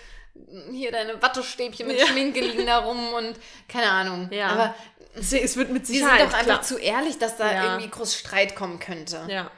Hier 0.73 0.91
deine 0.93 1.21
Wattestäbchen 1.23 1.87
mit 1.87 1.99
Ja. 1.99 2.07
Schminke 2.07 2.41
liegen 2.41 2.67
da 2.67 2.79
rum 2.79 3.13
und 3.15 3.35
keine 3.69 3.91
Ahnung. 3.91 4.29
Ja. 4.33 4.49
Aber 4.49 4.75
Es 5.15 5.31
wird 5.57 5.71
mit 5.71 5.87
wir 5.89 5.95
Sicherheit 5.95 6.21
sind 6.23 6.33
doch 6.33 6.39
einfach 6.39 6.45
klar. 6.55 6.63
zu 6.63 6.79
ehrlich, 6.79 7.19
dass 7.19 7.37
da 7.37 7.53
Ja. 7.53 7.65
irgendwie 7.65 7.89
groß 7.91 8.17
Streit 8.17 8.57
kommen 8.57 8.81
könnte. 8.81 9.25
Ja. 9.29 9.51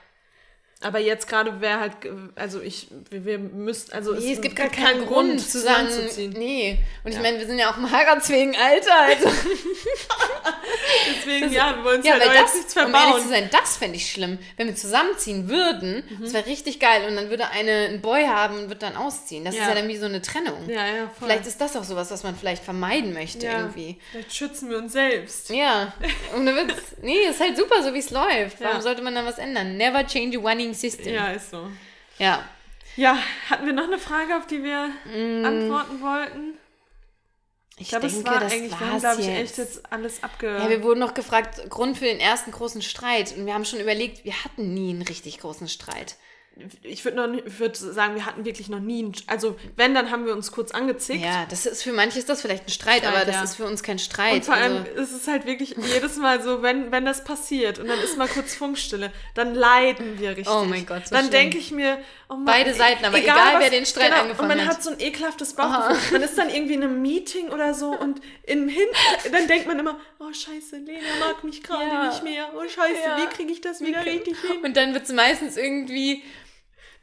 Aber 0.82 0.98
jetzt 0.98 1.26
gerade 1.26 1.60
wäre 1.62 1.80
halt, 1.80 1.92
also 2.34 2.60
ich, 2.60 2.88
wir, 3.10 3.24
wir 3.24 3.38
müssten, 3.38 3.92
also 3.94 4.12
Nee, 4.12 4.34
es 4.34 4.42
gibt 4.42 4.56
gar 4.56 4.68
keinen 4.68 5.06
Grund 5.06 5.40
zu 5.40 5.58
sagen, 5.58 5.88
zusammenzuziehen. 5.88 6.32
nee. 6.36 6.78
Und 7.02 7.10
ich 7.10 7.16
Ja. 7.16 7.22
meine, 7.22 7.38
wir 7.38 7.46
sind 7.46 7.58
ja 7.58 7.70
auch 7.72 7.78
im 7.78 7.90
heiratsfähigen 7.90 8.54
Alter, 8.54 8.94
also. 8.94 9.28
Deswegen, 11.08 11.52
ja, 11.52 11.76
wir 11.76 11.84
wollen 11.84 11.96
uns 11.98 12.06
Ja, 12.06 12.14
halt 12.14 12.26
das, 12.26 12.54
nichts 12.54 12.76
um 12.76 12.82
ehrlich 12.82 12.94
zu 12.94 13.02
verbauen. 13.12 13.28
sein, 13.28 13.48
das 13.52 13.76
fände 13.78 13.96
ich 13.96 14.10
schlimm. 14.10 14.38
Wenn 14.56 14.66
wir 14.68 14.74
zusammenziehen 14.74 15.48
würden, 15.48 16.02
das 16.20 16.32
wäre 16.34 16.46
richtig 16.46 16.78
geil. 16.80 17.06
Und 17.08 17.16
dann 17.16 17.30
würde 17.30 17.48
eine 17.50 17.86
einen 17.86 18.00
Boy 18.00 18.24
haben 18.26 18.58
und 18.58 18.68
wird 18.68 18.82
dann 18.82 18.96
ausziehen. 18.96 19.44
Das 19.44 19.54
ist 19.54 19.60
Ja. 19.60 19.68
ja 19.70 19.74
dann 19.74 19.88
wie 19.88 19.96
so 19.96 20.06
eine 20.06 20.20
Trennung. 20.22 20.68
Ja, 20.68 20.86
ja, 20.86 20.92
voll. 21.18 21.28
Vielleicht 21.28 21.46
ist 21.46 21.60
das 21.60 21.76
auch 21.76 21.84
sowas, 21.84 22.10
was 22.10 22.22
man 22.22 22.36
vielleicht 22.36 22.62
vermeiden 22.64 23.12
möchte 23.12 23.46
ja. 23.46 23.60
irgendwie. 23.60 23.98
Vielleicht 24.10 24.34
schützen 24.34 24.70
wir 24.70 24.78
uns 24.78 24.92
selbst. 24.92 25.50
Ja. 25.50 25.92
Und 26.34 26.46
dann 26.46 26.56
wird's, 26.56 26.74
nee, 27.02 27.16
ist 27.30 27.40
halt 27.40 27.56
super, 27.56 27.82
so 27.82 27.94
wie 27.94 27.98
es 27.98 28.10
läuft. 28.10 28.60
Warum 28.60 28.76
Ja. 28.76 28.80
sollte 28.82 29.02
man 29.02 29.14
dann 29.14 29.26
was 29.26 29.38
ändern? 29.38 29.76
Never 29.76 30.06
change 30.06 30.38
a 30.38 30.42
winning 30.66 30.74
system. 30.74 31.14
Ja, 31.14 31.28
ist 31.32 31.50
so. 31.50 31.70
ja. 32.18 32.44
Ja, 32.96 33.18
hatten 33.50 33.66
wir 33.66 33.74
noch 33.74 33.84
eine 33.84 33.98
Frage, 33.98 34.36
auf 34.38 34.46
die 34.46 34.62
wir 34.62 34.88
Mm. 35.04 35.44
antworten 35.44 36.00
wollten? 36.00 36.54
Ich, 37.76 37.82
Ich 37.82 37.88
glaube, 37.90 38.06
denke, 38.08 38.20
es 38.20 38.24
war 38.26 38.40
das 38.40 38.52
eigentlich, 38.54 38.70
wir 38.70 38.80
haben, 38.80 39.00
glaube 39.00 39.20
ich, 39.20 39.28
echt 39.28 39.58
jetzt 39.58 39.92
alles 39.92 40.22
abge... 40.22 40.46
Ja, 40.46 40.70
wir 40.70 40.82
wurden 40.82 41.00
noch 41.00 41.12
gefragt, 41.12 41.68
Grund 41.68 41.98
für 41.98 42.06
den 42.06 42.20
ersten 42.20 42.52
großen 42.52 42.80
Streit. 42.80 43.36
Und 43.36 43.44
wir 43.44 43.52
haben 43.52 43.66
schon 43.66 43.80
überlegt, 43.80 44.24
wir 44.24 44.44
hatten 44.44 44.72
nie 44.72 44.90
einen 44.94 45.02
richtig 45.02 45.40
großen 45.40 45.68
Streit. 45.68 46.16
Ich 46.82 47.04
würde 47.04 47.42
würd 47.58 47.76
sagen, 47.76 48.14
wir 48.14 48.24
hatten 48.24 48.46
wirklich 48.46 48.70
noch 48.70 48.80
nie, 48.80 49.00
einen, 49.00 49.12
also 49.26 49.56
wenn, 49.76 49.94
dann 49.94 50.10
haben 50.10 50.24
wir 50.24 50.32
uns 50.32 50.52
kurz 50.52 50.70
angezickt. 50.70 51.22
Ja, 51.22 51.44
das 51.50 51.66
ist 51.66 51.82
für 51.82 51.92
manche 51.92 52.18
ist 52.18 52.30
das 52.30 52.40
vielleicht 52.40 52.66
ein 52.66 52.70
Streit, 52.70 52.98
Streit, 52.98 53.14
aber 53.14 53.24
das 53.26 53.34
ja. 53.34 53.42
ist 53.42 53.56
für 53.56 53.66
uns 53.66 53.82
kein 53.82 53.98
Streit. 53.98 54.34
Und 54.34 54.44
vor 54.46 54.54
allem 54.54 54.78
also, 54.78 54.90
ist 55.02 55.12
es 55.12 55.28
halt 55.28 55.44
wirklich 55.44 55.76
jedes 55.92 56.16
Mal 56.16 56.42
so, 56.42 56.62
wenn, 56.62 56.90
wenn 56.92 57.04
das 57.04 57.24
passiert 57.24 57.78
und 57.78 57.88
dann 57.88 57.98
ist 58.00 58.16
mal 58.16 58.28
kurz 58.28 58.54
Funkstille, 58.54 59.12
dann 59.34 59.54
leiden 59.54 60.18
wir 60.18 60.30
richtig. 60.30 60.48
Oh 60.48 60.64
mein 60.64 60.86
Gott, 60.86 61.08
so 61.08 61.14
Dann 61.14 61.28
denke 61.28 61.58
ich 61.58 61.72
mir, 61.72 61.98
oh 62.30 62.34
Mann, 62.34 62.46
Beide 62.46 62.72
Seiten, 62.72 63.04
aber 63.04 63.18
egal, 63.18 63.60
wer 63.60 63.68
den 63.68 63.84
Streit 63.84 64.06
genau, 64.10 64.22
angefangen 64.22 64.50
Und 64.50 64.56
man 64.56 64.66
hat. 64.66 64.76
hat 64.76 64.82
so 64.82 64.90
ein 64.90 65.00
ekelhaftes 65.00 65.52
Bauchgefühl. 65.52 66.18
Man 66.18 66.22
ist 66.26 66.38
dann 66.38 66.48
irgendwie 66.48 66.74
in 66.74 66.82
einem 66.82 67.02
Meeting 67.02 67.50
oder 67.50 67.74
so 67.74 67.90
und 67.90 68.22
im 68.44 68.68
Hin 68.68 68.86
dann 69.30 69.46
denkt 69.46 69.66
man 69.66 69.78
immer, 69.78 70.00
oh 70.18 70.32
scheiße, 70.32 70.78
Lena 70.78 71.06
mag 71.20 71.44
mich 71.44 71.62
gerade 71.62 71.84
Ja. 71.86 72.08
nicht 72.08 72.22
mehr. 72.24 72.50
Oh 72.56 72.62
scheiße, 72.62 73.00
Ja. 73.06 73.18
wie 73.18 73.26
kriege 73.26 73.52
ich 73.52 73.60
das 73.60 73.80
wieder 73.80 74.04
richtig 74.04 74.36
hin? 74.40 74.62
und 74.64 74.76
dann 74.76 74.94
wird 74.94 75.04
es 75.04 75.12
meistens 75.12 75.56
irgendwie, 75.56 76.22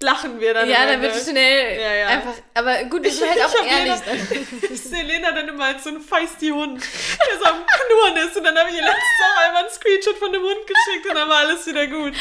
Lachen 0.03 0.39
wir 0.39 0.53
dann. 0.53 0.69
ja, 0.69 0.85
dann 0.85 1.01
wird 1.01 1.15
es 1.15 1.27
schnell 1.27 1.79
Ja, 1.81 1.93
ja. 1.95 2.07
einfach, 2.07 2.33
aber 2.53 2.83
gut, 2.83 3.05
das 3.05 3.13
ist 3.15 3.27
halt 3.27 3.41
auch 3.43 3.65
ehrlich. 3.65 4.01
Dann. 4.05 4.47
Ich 4.73 4.81
sehe 4.81 5.03
Lena 5.03 5.31
dann 5.31 5.47
immer 5.47 5.65
als 5.65 5.83
so 5.83 5.89
ein 5.89 6.01
feisty 6.01 6.49
Hund, 6.49 6.81
der 6.81 7.39
so 7.39 7.45
am 7.45 7.63
Knurren 7.65 8.27
ist. 8.27 8.35
Und 8.37 8.43
dann 8.43 8.57
habe 8.57 8.69
ich 8.69 8.75
ihr 8.75 8.81
letztens 8.81 9.19
auch 9.25 9.47
einmal 9.47 9.63
einen 9.63 9.71
Screenshot 9.73 10.17
von 10.17 10.31
dem 10.31 10.41
Hund 10.41 10.59
geschickt 10.67 11.07
und 11.09 11.15
dann 11.15 11.29
war 11.29 11.37
alles 11.37 11.65
wieder 11.65 11.87
gut. 11.87 12.13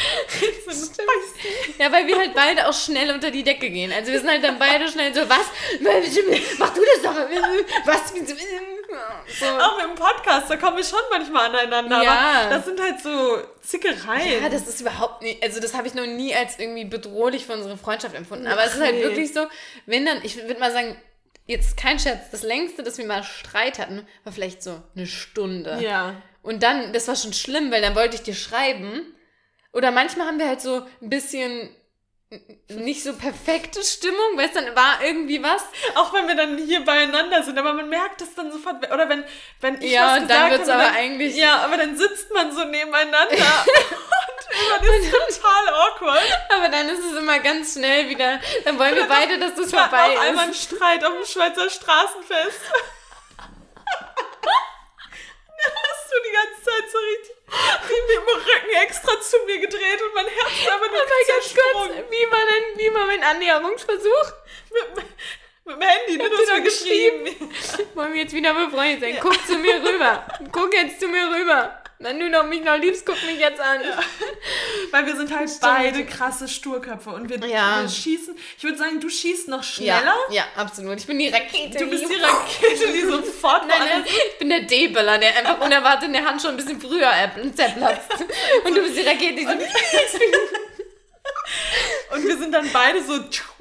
So. 0.67 1.83
Ja, 1.83 1.91
weil 1.91 2.07
wir 2.07 2.17
halt 2.17 2.33
beide 2.33 2.67
auch 2.67 2.73
schnell 2.73 3.11
unter 3.11 3.31
die 3.31 3.43
Decke 3.43 3.69
gehen. 3.69 3.91
Also 3.91 4.11
wir 4.11 4.19
sind 4.19 4.29
halt 4.29 4.43
dann 4.43 4.57
beide 4.59 4.87
schnell 4.89 5.13
so, 5.13 5.27
was? 5.29 5.45
Mach 6.57 6.69
du 6.73 6.81
das 6.81 7.01
doch. 7.03 7.15
Was? 7.85 8.13
So. 9.39 9.45
Auch 9.45 9.77
mit 9.77 9.85
dem 9.87 9.95
Podcast, 9.95 10.49
da 10.49 10.57
kommen 10.57 10.77
wir 10.77 10.83
schon 10.83 10.99
manchmal 11.09 11.49
aneinander. 11.49 12.03
Ja. 12.03 12.11
Aber 12.11 12.55
das 12.55 12.65
sind 12.65 12.81
halt 12.81 12.99
so 13.01 13.37
Zickereien. 13.61 14.43
Ja, 14.43 14.49
das 14.49 14.67
ist 14.67 14.81
überhaupt 14.81 15.21
nicht, 15.21 15.41
also 15.43 15.59
das 15.59 15.73
habe 15.73 15.87
ich 15.87 15.93
noch 15.93 16.05
nie 16.05 16.33
als 16.35 16.59
irgendwie 16.59 16.85
bedrohlich 16.85 17.45
für 17.45 17.53
unsere 17.53 17.77
Freundschaft 17.77 18.15
empfunden. 18.15 18.47
Aber 18.47 18.63
es 18.63 18.75
ist 18.75 18.81
halt 18.81 19.01
wirklich 19.01 19.33
so, 19.33 19.47
wenn 19.85 20.05
dann, 20.05 20.19
ich 20.23 20.35
würde 20.37 20.59
mal 20.59 20.71
sagen, 20.71 20.95
jetzt 21.45 21.77
kein 21.77 21.99
Scherz, 21.99 22.29
das 22.31 22.43
längste, 22.43 22.83
dass 22.83 22.97
wir 22.97 23.05
mal 23.05 23.23
Streit 23.23 23.79
hatten, 23.79 24.07
war 24.23 24.33
vielleicht 24.33 24.63
so 24.63 24.81
eine 24.95 25.07
Stunde. 25.07 25.79
ja. 25.81 26.15
Und 26.43 26.61
dann, 26.61 26.91
das 26.91 27.07
war 27.07 27.15
schon 27.15 27.31
schlimm, 27.31 27.71
weil 27.71 27.81
dann 27.81 27.95
wollte 27.95 28.17
ich 28.17 28.21
dir 28.23 28.35
schreiben. 28.35 29.15
Oder 29.71 29.91
manchmal 29.91 30.27
haben 30.27 30.39
wir 30.39 30.47
halt 30.49 30.59
so 30.59 30.85
ein 31.01 31.09
bisschen 31.09 31.73
nicht 32.69 33.03
so 33.03 33.13
perfekte 33.15 33.83
Stimmung, 33.83 34.37
weißt 34.37 34.55
du, 34.55 34.61
dann 34.61 34.75
war 34.75 35.03
irgendwie 35.03 35.41
was. 35.43 35.63
Auch 35.95 36.13
wenn 36.13 36.27
wir 36.27 36.35
dann 36.35 36.57
hier 36.57 36.83
beieinander 36.85 37.43
sind, 37.43 37.57
aber 37.57 37.73
man 37.73 37.89
merkt 37.89 38.21
das 38.21 38.33
dann 38.35 38.51
sofort. 38.51 38.89
Oder 38.91 39.09
wenn, 39.09 39.23
wenn 39.61 39.81
ich 39.81 39.91
Ja, 39.91 40.07
was 40.07 40.17
und 40.21 40.27
gesagt 40.27 40.41
dann 40.41 40.51
wird's 40.51 40.69
habe, 40.69 40.73
aber 40.83 40.83
dann, 40.91 40.95
eigentlich- 40.95 41.35
Ja, 41.35 41.57
aber 41.57 41.77
dann 41.77 41.97
sitzt 41.97 42.31
man 42.33 42.51
so 42.55 42.63
nebeneinander 42.65 43.27
und 43.29 44.87
das 44.87 44.95
ist 44.97 45.11
total 45.41 45.67
awkward. 45.73 46.23
Aber 46.55 46.69
dann 46.69 46.89
ist 46.89 47.03
es 47.03 47.13
immer 47.17 47.39
ganz 47.39 47.73
schnell 47.73 48.09
wieder, 48.09 48.39
dann 48.65 48.77
wollen 48.79 48.95
wir 48.95 49.07
beide, 49.07 49.37
dass 49.39 49.55
das 49.55 49.69
vorbei 49.69 50.17
auch 50.17 50.21
einmal 50.21 50.43
einen 50.45 50.51
ist. 50.51 50.63
Streit 50.63 51.03
auf 51.03 51.13
dem 51.13 51.25
Schweizer 51.25 51.69
Straßenfest. 51.69 52.59
da 54.43 55.69
hast 55.69 56.11
du 56.11 56.15
die 56.25 56.31
ganze 56.33 56.61
Zeit 56.63 56.91
so 56.91 56.97
richtig 56.97 57.32
wie 57.87 58.01
mit 58.01 58.17
dem 58.17 58.27
Rücken 58.27 58.75
extra 58.81 59.19
zu 59.21 59.37
mir 59.45 59.59
gedreht 59.59 60.01
und 60.01 60.13
mein 60.13 60.27
Herz 60.27 60.51
ist 60.51 60.69
aber 60.69 60.87
nur 60.87 61.01
Aber 61.01 61.09
ganz 61.27 61.53
kurz, 61.53 62.11
wie 62.11 62.31
war 62.31 62.45
denn, 62.45 62.79
wie 62.79 62.93
war 62.93 63.05
mein 63.05 63.23
Annäherungsversuch? 63.23 64.33
Mit, 64.71 65.05
mit 65.65 65.75
dem 65.75 65.81
Handy, 65.81 66.17
ne? 66.17 66.29
Du 66.29 66.37
hast 66.37 66.51
mir 66.51 66.61
geschrieben. 66.61 67.51
Wollen 67.93 68.13
wir 68.13 68.21
jetzt 68.21 68.33
wieder 68.33 68.53
befreundet 68.53 69.01
sein? 69.01 69.17
Guck 69.21 69.45
zu 69.45 69.57
mir 69.57 69.75
rüber. 69.83 70.27
Guck 70.51 70.73
jetzt 70.73 70.99
zu 70.99 71.07
mir 71.07 71.29
rüber. 71.29 71.82
Wenn 71.99 72.19
du 72.19 72.29
noch 72.29 72.45
mich 72.45 72.61
noch 72.63 72.75
liebst, 72.77 73.05
guck 73.05 73.15
mich 73.23 73.39
jetzt 73.39 73.61
an. 73.61 73.79
Weil 74.91 75.05
wir 75.05 75.15
sind 75.15 75.33
halt 75.33 75.49
beide 75.61 76.05
krasse 76.05 76.47
Sturköpfe 76.49 77.11
und 77.11 77.29
wir, 77.29 77.37
Ja. 77.47 77.81
wir 77.81 77.87
schießen. 77.89 78.35
Ich 78.57 78.63
würde 78.63 78.77
sagen, 78.77 78.99
du 78.99 79.07
schießt 79.09 79.47
noch 79.47 79.63
Ja, 79.79 79.97
schneller. 79.99 80.15
ja, 80.31 80.43
absolut. 80.57 80.97
Ich 80.99 81.07
bin 81.07 81.17
die 81.19 81.29
Rakete. 81.29 81.77
Du 81.77 81.89
bist 81.89 82.09
die 82.09 82.15
Rakete, 82.15 82.91
die 82.91 83.01
sofort 83.01 83.67
Nein, 83.67 83.77
nein, 83.79 84.03
ich 84.05 84.37
bin 84.39 84.49
der 84.49 84.61
D-Böller, 84.63 85.17
der 85.17 85.37
einfach 85.37 85.61
unerwartet 85.61 86.05
in 86.05 86.13
der 86.13 86.25
Hand 86.25 86.41
schon 86.41 86.51
ein 86.51 86.57
bisschen 86.57 86.81
früher 86.81 87.09
zerplatzt. 87.55 88.11
Und 88.65 88.75
du 88.75 88.81
bist 88.81 88.97
die 88.97 89.01
Rakete, 89.07 89.35
die 89.35 89.45
so... 89.45 89.51
Und 92.15 92.27
wir 92.27 92.37
sind 92.37 92.53
dann 92.53 92.69
beide 92.71 93.03
so 93.03 93.13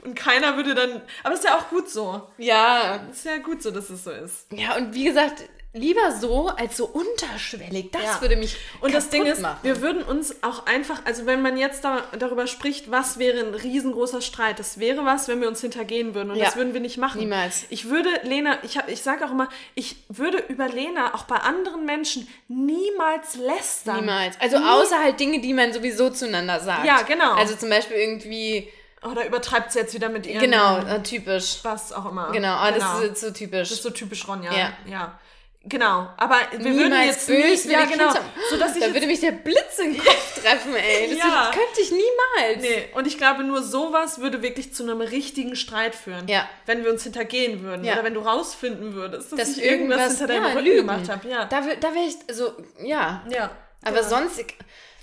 und 0.03 0.15
keiner 0.15 0.57
würde 0.57 0.75
dann. 0.75 1.01
Aber 1.23 1.35
ist 1.35 1.45
ja 1.45 1.57
auch 1.59 1.69
gut 1.69 1.89
so. 1.89 2.29
Ja, 2.39 2.97
Ist 3.11 3.25
ja 3.25 3.39
gut 3.39 3.63
so, 3.63 3.71
dass 3.71 3.89
es 3.89 4.05
so 4.05 4.11
ist. 4.11 4.47
ja, 4.51 4.77
und 4.77 4.93
wie 4.95 5.05
gesagt, 5.05 5.43
lieber 5.75 6.13
so 6.13 6.49
als 6.49 6.77
so 6.77 6.85
unterschwellig. 6.85 7.91
Das 7.93 8.03
Ja. 8.03 8.21
würde 8.21 8.37
mich 8.37 8.57
Und 8.81 8.95
das 8.95 9.09
Ding 9.09 9.25
ist, 9.25 9.41
machen. 9.41 9.59
wir 9.63 9.81
würden 9.81 10.03
uns 10.03 10.43
auch 10.43 10.67
einfach, 10.67 11.01
also 11.07 11.25
wenn 11.25 11.41
man 11.41 11.57
jetzt 11.57 11.83
da, 11.85 12.05
darüber 12.19 12.47
spricht, 12.47 12.91
was 12.91 13.19
wäre 13.19 13.39
ein 13.41 13.55
riesengroßer 13.55 14.21
Streit, 14.21 14.59
das 14.59 14.79
wäre 14.79 15.05
was, 15.07 15.29
wenn 15.29 15.41
wir 15.41 15.49
uns 15.49 15.63
hintergehen 15.63 16.15
würden. 16.15 16.31
Und 16.31 16.37
Ja. 16.37 16.45
das 16.45 16.57
würden 16.57 16.75
wir 16.75 16.81
nicht 16.81 16.99
machen. 16.99 17.21
Niemals. 17.21 17.65
Ich 17.71 17.89
würde 17.89 18.11
Lena, 18.23 18.59
ich, 18.65 18.77
hab- 18.77 18.89
ich 18.91 19.03
sage 19.03 19.25
auch 19.25 19.31
immer, 19.31 19.49
ich 19.75 19.97
würde 20.09 20.39
über 20.49 20.69
Lena 20.69 21.15
auch 21.15 21.25
bei 21.25 21.37
anderen 21.37 21.87
Menschen 21.87 22.29
niemals 22.49 23.37
lästern. 23.37 24.01
Niemals. 24.01 24.39
Also 24.41 24.59
Nie. 24.59 24.65
außer 24.67 24.99
halt 24.99 25.19
Dinge, 25.21 25.41
die 25.41 25.55
man 25.55 25.73
sowieso 25.73 26.11
zueinander 26.11 26.61
sagt. 26.61 26.85
Ja, 26.87 27.03
genau. 27.03 27.33
Also 27.35 27.55
zum 27.57 27.71
Beispiel 27.71 27.97
irgendwie, 27.97 28.69
Oder 29.11 29.27
übertreibt 29.27 29.73
sie 29.73 29.81
jetzt 29.81 29.95
wieder 29.95 30.09
mit 30.11 30.27
ihrem 30.29 30.41
genau, 30.41 30.79
äh, 30.79 31.03
typisch. 31.03 31.59
was 31.65 31.93
auch 31.93 32.09
immer. 32.09 32.31
Genau, 32.31 32.53
aber 32.53 32.73
genau. 32.73 33.01
das 33.01 33.11
ist 33.11 33.21
so 33.21 33.31
typisch. 33.33 33.69
Das 33.71 33.79
ist 33.79 33.83
so 33.83 33.91
typisch 33.91 34.29
Ronja. 34.29 34.53
Ja. 34.53 34.73
ja. 34.87 35.19
Genau, 35.65 36.09
aber 36.17 36.39
wir 36.57 36.75
würden 36.75 36.89
Niemals 36.91 37.07
jetzt 37.07 37.27
böse, 37.29 37.69
nie, 37.69 37.75
ja 37.75 37.85
ich 37.85 37.91
genau, 37.93 38.13
so 38.51 38.57
dass 38.59 38.75
ich 38.75 38.83
da 38.83 38.93
würde 38.93 39.07
mich 39.07 39.21
der 39.21 39.31
Blitz 39.31 39.79
in 39.79 39.93
den 39.93 40.03
Kopf 40.03 40.35
treffen, 40.43 40.75
ey. 40.75 41.09
Das, 41.11 41.19
Ja. 41.19 41.51
könnte 41.55 41.81
ich 41.81 41.91
niemals. 41.93 42.61
nee, 42.63 42.89
und 42.95 43.07
ich 43.07 43.17
glaube 43.17 43.45
nur 43.45 43.63
sowas 43.63 44.19
würde 44.19 44.43
wirklich 44.43 44.75
zu 44.75 44.83
einem 44.83 45.01
richtigen 45.01 45.55
Streit 45.55 45.95
führen, 45.95 46.27
Ja. 46.27 46.49
wenn 46.67 46.83
wir 46.83 46.91
uns 46.91 47.05
hintergehen 47.05 47.63
würden 47.63 47.85
Ja. 47.85 47.93
oder 47.93 48.03
wenn 48.05 48.15
du 48.15 48.21
rausfinden 48.21 48.95
würdest, 48.95 49.31
dass, 49.31 49.39
Dass 49.39 49.49
ich 49.57 49.63
irgendwas, 49.63 49.99
irgendwas 50.01 50.19
hinter 50.19 50.27
deinem 50.35 50.43
ja, 50.45 50.49
Rücken 50.53 50.65
Lügen. 50.65 50.77
gemacht 50.79 51.09
habe, 51.09 51.29
ja. 51.29 51.45
Da, 51.45 51.61
da 51.61 51.95
wäre 51.95 52.07
ich, 52.09 52.17
also, 52.29 52.53
ja. 52.83 53.23
ja. 53.31 53.51
Aber 53.85 53.97
ja. 53.99 54.03
sonst, 54.03 54.41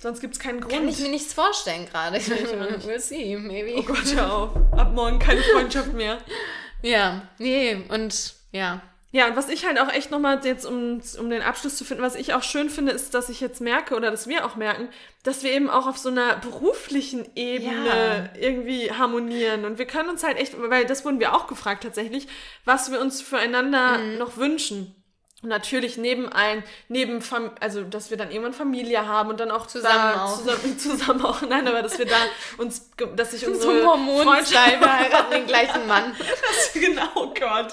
Sonst 0.02 0.20
gibt 0.22 0.32
es 0.34 0.40
keinen 0.40 0.60
Grund. 0.62 0.72
Kann 0.72 0.88
ich 0.88 0.98
mir 1.00 1.10
nichts 1.10 1.34
vorstellen 1.34 1.86
gerade. 1.86 2.16
We'll 2.18 2.98
see, 2.98 3.36
maybe. 3.36 3.74
Oh 3.78 3.82
Gott, 3.82 4.14
hör 4.14 4.32
auf. 4.34 4.50
Ab 4.74 4.92
morgen 4.94 5.18
keine 5.18 5.42
Freundschaft 5.42 5.92
mehr. 5.94 6.18
Ja, 6.82 7.28
nee, 7.36 7.76
und 7.90 8.32
ja. 8.52 8.80
Ja, 9.12 9.26
und 9.26 9.34
was 9.34 9.48
ich 9.48 9.66
halt 9.66 9.80
auch 9.80 9.92
echt 9.92 10.12
nochmal 10.12 10.40
jetzt, 10.44 10.64
um, 10.64 11.00
um 11.18 11.30
den 11.30 11.42
Abschluss 11.42 11.76
zu 11.76 11.84
finden, 11.84 12.02
was 12.02 12.14
ich 12.14 12.32
auch 12.32 12.44
schön 12.44 12.70
finde, 12.70 12.92
ist, 12.92 13.12
dass 13.12 13.28
ich 13.28 13.40
jetzt 13.40 13.60
merke 13.60 13.96
oder 13.96 14.10
dass 14.10 14.28
wir 14.28 14.44
auch 14.44 14.54
merken, 14.54 14.88
dass 15.24 15.42
wir 15.42 15.52
eben 15.52 15.68
auch 15.68 15.88
auf 15.88 15.98
so 15.98 16.10
einer 16.10 16.36
beruflichen 16.36 17.28
Ebene 17.34 18.30
ja. 18.34 18.40
irgendwie 18.40 18.92
harmonieren. 18.92 19.64
Und 19.64 19.78
wir 19.78 19.86
können 19.86 20.10
uns 20.10 20.22
halt 20.22 20.38
echt, 20.38 20.54
weil 20.56 20.86
das 20.86 21.04
wurden 21.04 21.18
wir 21.18 21.34
auch 21.34 21.48
gefragt 21.48 21.82
tatsächlich, 21.82 22.28
was 22.64 22.92
wir 22.92 23.00
uns 23.00 23.20
füreinander 23.20 23.98
mhm. 23.98 24.18
noch 24.18 24.36
wünschen 24.36 24.94
natürlich 25.42 25.96
neben 25.96 26.28
ein, 26.28 26.62
neben, 26.88 27.22
Fam 27.22 27.52
also 27.60 27.82
dass 27.82 28.10
wir 28.10 28.16
dann 28.16 28.30
irgendwann 28.30 28.52
Familie 28.52 29.06
haben 29.06 29.30
und 29.30 29.40
dann 29.40 29.50
auch 29.50 29.66
zusammen 29.66 30.14
da, 30.14 30.24
auch. 30.24 30.38
Zusammen, 30.38 30.78
zusammen 30.78 31.24
auch, 31.24 31.42
nein, 31.42 31.66
aber 31.66 31.82
dass 31.82 31.98
wir 31.98 32.06
da 32.06 32.16
uns, 32.58 32.90
dass 33.16 33.30
sich 33.30 33.46
unsere 33.46 33.82
so 33.82 34.22
Freundschaft, 34.22 34.86
heiraten 34.86 35.30
den 35.30 35.46
gleichen 35.46 35.86
Mann. 35.86 36.14
das, 36.18 36.72
genau, 36.74 37.08
oh 37.14 37.34
Gott. 37.38 37.72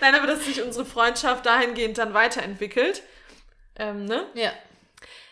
Nein, 0.00 0.14
aber 0.14 0.26
dass 0.26 0.44
sich 0.44 0.62
unsere 0.62 0.84
Freundschaft 0.84 1.44
dahingehend 1.46 1.98
dann 1.98 2.14
weiterentwickelt, 2.14 3.02
ähm, 3.76 4.04
ne? 4.06 4.26
Ja. 4.34 4.52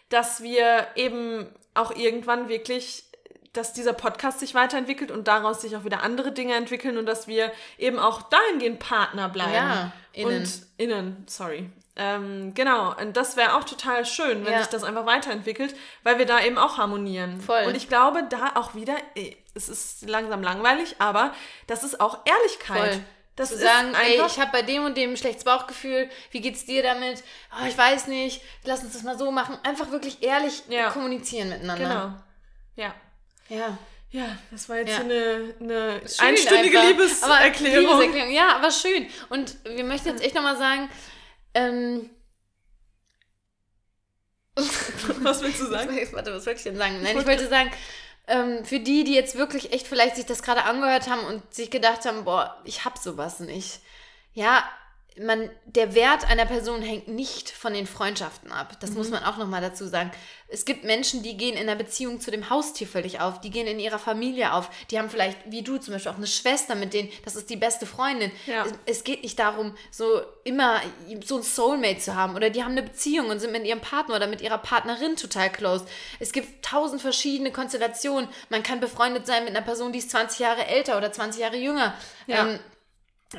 Dass 0.09 0.43
wir 0.43 0.89
eben 0.95 1.49
auch 1.75 1.97
irgendwann 1.97 2.49
wirklich 2.49 3.05
dass 3.53 3.73
dieser 3.73 3.93
Podcast 3.93 4.41
sich 4.41 4.55
weiterentwickelt 4.55 5.11
und 5.11 5.29
daraus 5.29 5.61
sich 5.61 5.77
auch 5.77 5.85
wieder 5.85 6.03
andere 6.03 6.33
Dinge 6.33 6.55
entwickeln 6.55 6.97
und 6.97 7.07
dass 7.07 7.27
wir 7.27 7.53
eben 7.79 7.99
auch 7.99 8.23
dahingehend 8.23 8.79
Partner 8.79 9.29
bleiben. 9.29 9.53
Ja, 9.53 9.93
innen. 10.13 10.43
Und 10.43 10.67
innen, 10.79 11.25
sorry. 11.29 11.71
Ähm, 11.95 12.55
genau, 12.55 12.97
und 12.99 13.17
das 13.19 13.37
wäre 13.37 13.55
auch 13.55 13.65
total 13.65 14.07
schön, 14.07 14.47
wenn 14.47 14.53
ja. 14.55 14.61
sich 14.61 14.69
das 14.69 14.83
einfach 14.83 15.05
weiterentwickelt, 15.05 15.75
weil 16.03 16.19
wir 16.19 16.25
da 16.25 16.41
eben 16.41 16.57
auch 16.57 16.79
harmonieren. 16.79 17.41
Voll. 17.43 17.65
Und 17.65 17.77
ich 17.77 17.89
glaube, 17.89 18.25
da 18.31 18.53
auch 18.55 18.75
wieder, 18.75 18.97
es 19.55 19.69
ist 19.69 20.09
langsam 20.09 20.43
langweilig, 20.43 20.97
aber 20.99 21.35
das 21.67 21.85
ist 21.85 22.01
auch 22.01 22.21
Ehrlichkeit. 22.25 22.95
Voll. 22.95 23.05
Das 23.37 23.49
zu 23.49 23.59
sagen, 23.59 23.95
ey, 23.95 24.21
ich 24.27 24.41
habe 24.41 24.53
bei 24.53 24.61
dem 24.61 24.85
und 24.85 24.97
dem 24.97 25.11
ein 25.11 25.17
schlechtes 25.17 25.45
Bauchgefühl, 25.45 26.11
wie 26.33 26.43
geht's 26.43 26.67
dir 26.67 26.83
damit? 26.83 27.23
Oh, 27.53 27.67
ich 27.67 27.77
weiß 27.77 28.07
nicht, 28.09 28.43
lass 28.65 28.83
uns 28.83 28.93
das 28.93 29.05
mal 29.05 29.17
so 29.17 29.31
machen. 29.31 29.59
Einfach 29.63 29.91
wirklich 29.91 30.23
ehrlich 30.23 30.63
ja. 30.69 30.91
kommunizieren 30.91 31.49
miteinander. 31.49 32.23
Genau. 32.77 32.87
Ja. 32.89 32.95
Ja. 33.53 33.79
Ja, 34.11 34.37
das 34.51 34.69
war 34.69 34.77
jetzt 34.77 34.91
ja. 34.91 35.01
eine, 35.01 35.55
eine 35.59 36.03
einstündige 36.19 36.79
einfach. 36.79 37.01
Liebeserklärung. 37.01 37.99
Liebeserklärung. 37.99 38.33
Ja, 38.33 38.57
aber 38.57 38.71
schön. 38.71 39.07
Und 39.31 39.57
wir 39.65 39.85
möchten 39.85 40.09
jetzt 40.09 40.23
echt 40.23 40.35
nochmal 40.35 40.59
sagen, 40.59 40.91
ähm, 41.55 42.11
was 44.57 45.41
willst 45.41 45.61
du 45.61 45.67
sagen? 45.67 45.89
Warte, 46.13 46.35
was 46.35 46.45
wollte 46.45 46.59
ich 46.59 46.65
denn 46.65 46.77
sagen? 46.77 47.03
Nein, 47.03 47.19
ich 47.19 47.27
wollte 47.27 47.49
sagen, 47.49 47.71
ähm, 48.27 48.67
für 48.67 48.81
die, 48.81 49.05
die 49.05 49.15
jetzt 49.15 49.37
wirklich 49.37 49.73
echt 49.73 49.87
vielleicht 49.87 50.17
sich 50.17 50.27
das 50.27 50.43
gerade 50.43 50.65
angehört 50.65 51.09
haben 51.09 51.25
und 51.25 51.55
sich 51.55 51.71
gedacht 51.71 52.05
haben, 52.05 52.25
boah, 52.25 52.61
ich 52.65 52.85
hab 52.85 52.99
sowas 52.99 53.41
nicht. 53.41 53.81
Ja, 54.35 54.63
man, 55.21 55.51
der 55.67 55.95
Wert 55.95 56.29
einer 56.29 56.47
Person 56.47 56.81
hängt 56.81 57.09
nicht 57.09 57.51
von 57.51 57.75
den 57.75 57.87
Freundschaften 57.87 58.51
ab. 58.51 58.79
Das 58.81 58.91
mhm. 58.91 58.97
muss 58.97 59.11
man 59.11 59.25
auch 59.25 59.37
nochmal 59.37 59.61
dazu 59.61 59.87
sagen. 59.87 60.11
Es 60.49 60.65
gibt 60.65 60.85
Menschen, 60.85 61.23
die 61.23 61.37
gehen 61.37 61.57
in 61.57 61.67
der 61.67 61.75
Beziehung 61.75 62.21
zu 62.21 62.31
dem 62.31 62.51
Haustier 62.51 62.87
völlig 62.87 63.21
auf, 63.21 63.41
die 63.41 63.51
gehen 63.51 63.67
in 63.67 63.79
ihrer 63.79 63.99
Familie 63.99 64.53
auf, 64.53 64.69
die 64.91 64.99
haben 64.99 65.09
vielleicht, 65.09 65.39
wie 65.47 65.63
du 65.63 65.79
zum 65.79 65.95
Beispiel, 65.95 66.13
auch 66.13 66.17
eine 66.17 66.27
Schwester, 66.27 66.75
mit 66.75 66.93
denen, 66.93 67.11
das 67.25 67.37
ist 67.37 67.49
die 67.49 67.57
beste 67.57 67.87
Freundin. 67.87 68.31
Ja. 68.47 68.65
Es, 68.65 68.99
es, 68.99 69.05
geht 69.05 69.23
nicht 69.23 69.39
darum, 69.39 69.75
so 69.91 70.21
immer 70.45 70.81
so 71.25 71.39
ein 71.39 71.43
Soulmate 71.43 71.99
zu 71.99 72.15
haben 72.15 72.35
oder 72.35 72.51
die 72.51 72.63
haben 72.63 72.73
eine 72.73 72.83
Beziehung 72.83 73.31
und 73.31 73.41
sind 73.41 73.53
mit 73.53 73.65
ihrem 73.65 73.81
Partner 73.81 74.17
oder 74.17 74.27
mit 74.27 74.43
ihrer 74.43 74.59
Partnerin 74.59 75.17
total 75.17 75.51
close. 75.51 75.87
Es 76.21 76.33
gibt 76.33 76.65
tausend 76.65 77.01
verschiedene 77.01 77.51
Konstellationen. 77.51 78.29
Man 78.51 78.63
kann 78.63 78.81
befreundet 78.81 79.27
sein 79.27 79.45
mit 79.45 79.57
einer 79.57 79.65
Person, 79.65 79.93
die 79.93 80.01
ist 80.01 80.11
20 80.11 80.39
Jahre 80.39 80.67
älter 80.67 80.99
oder 80.99 81.13
20 81.13 81.41
Jahre 81.41 81.57
jünger. 81.57 81.95
Ja. 82.27 82.47
Ähm, 82.47 82.59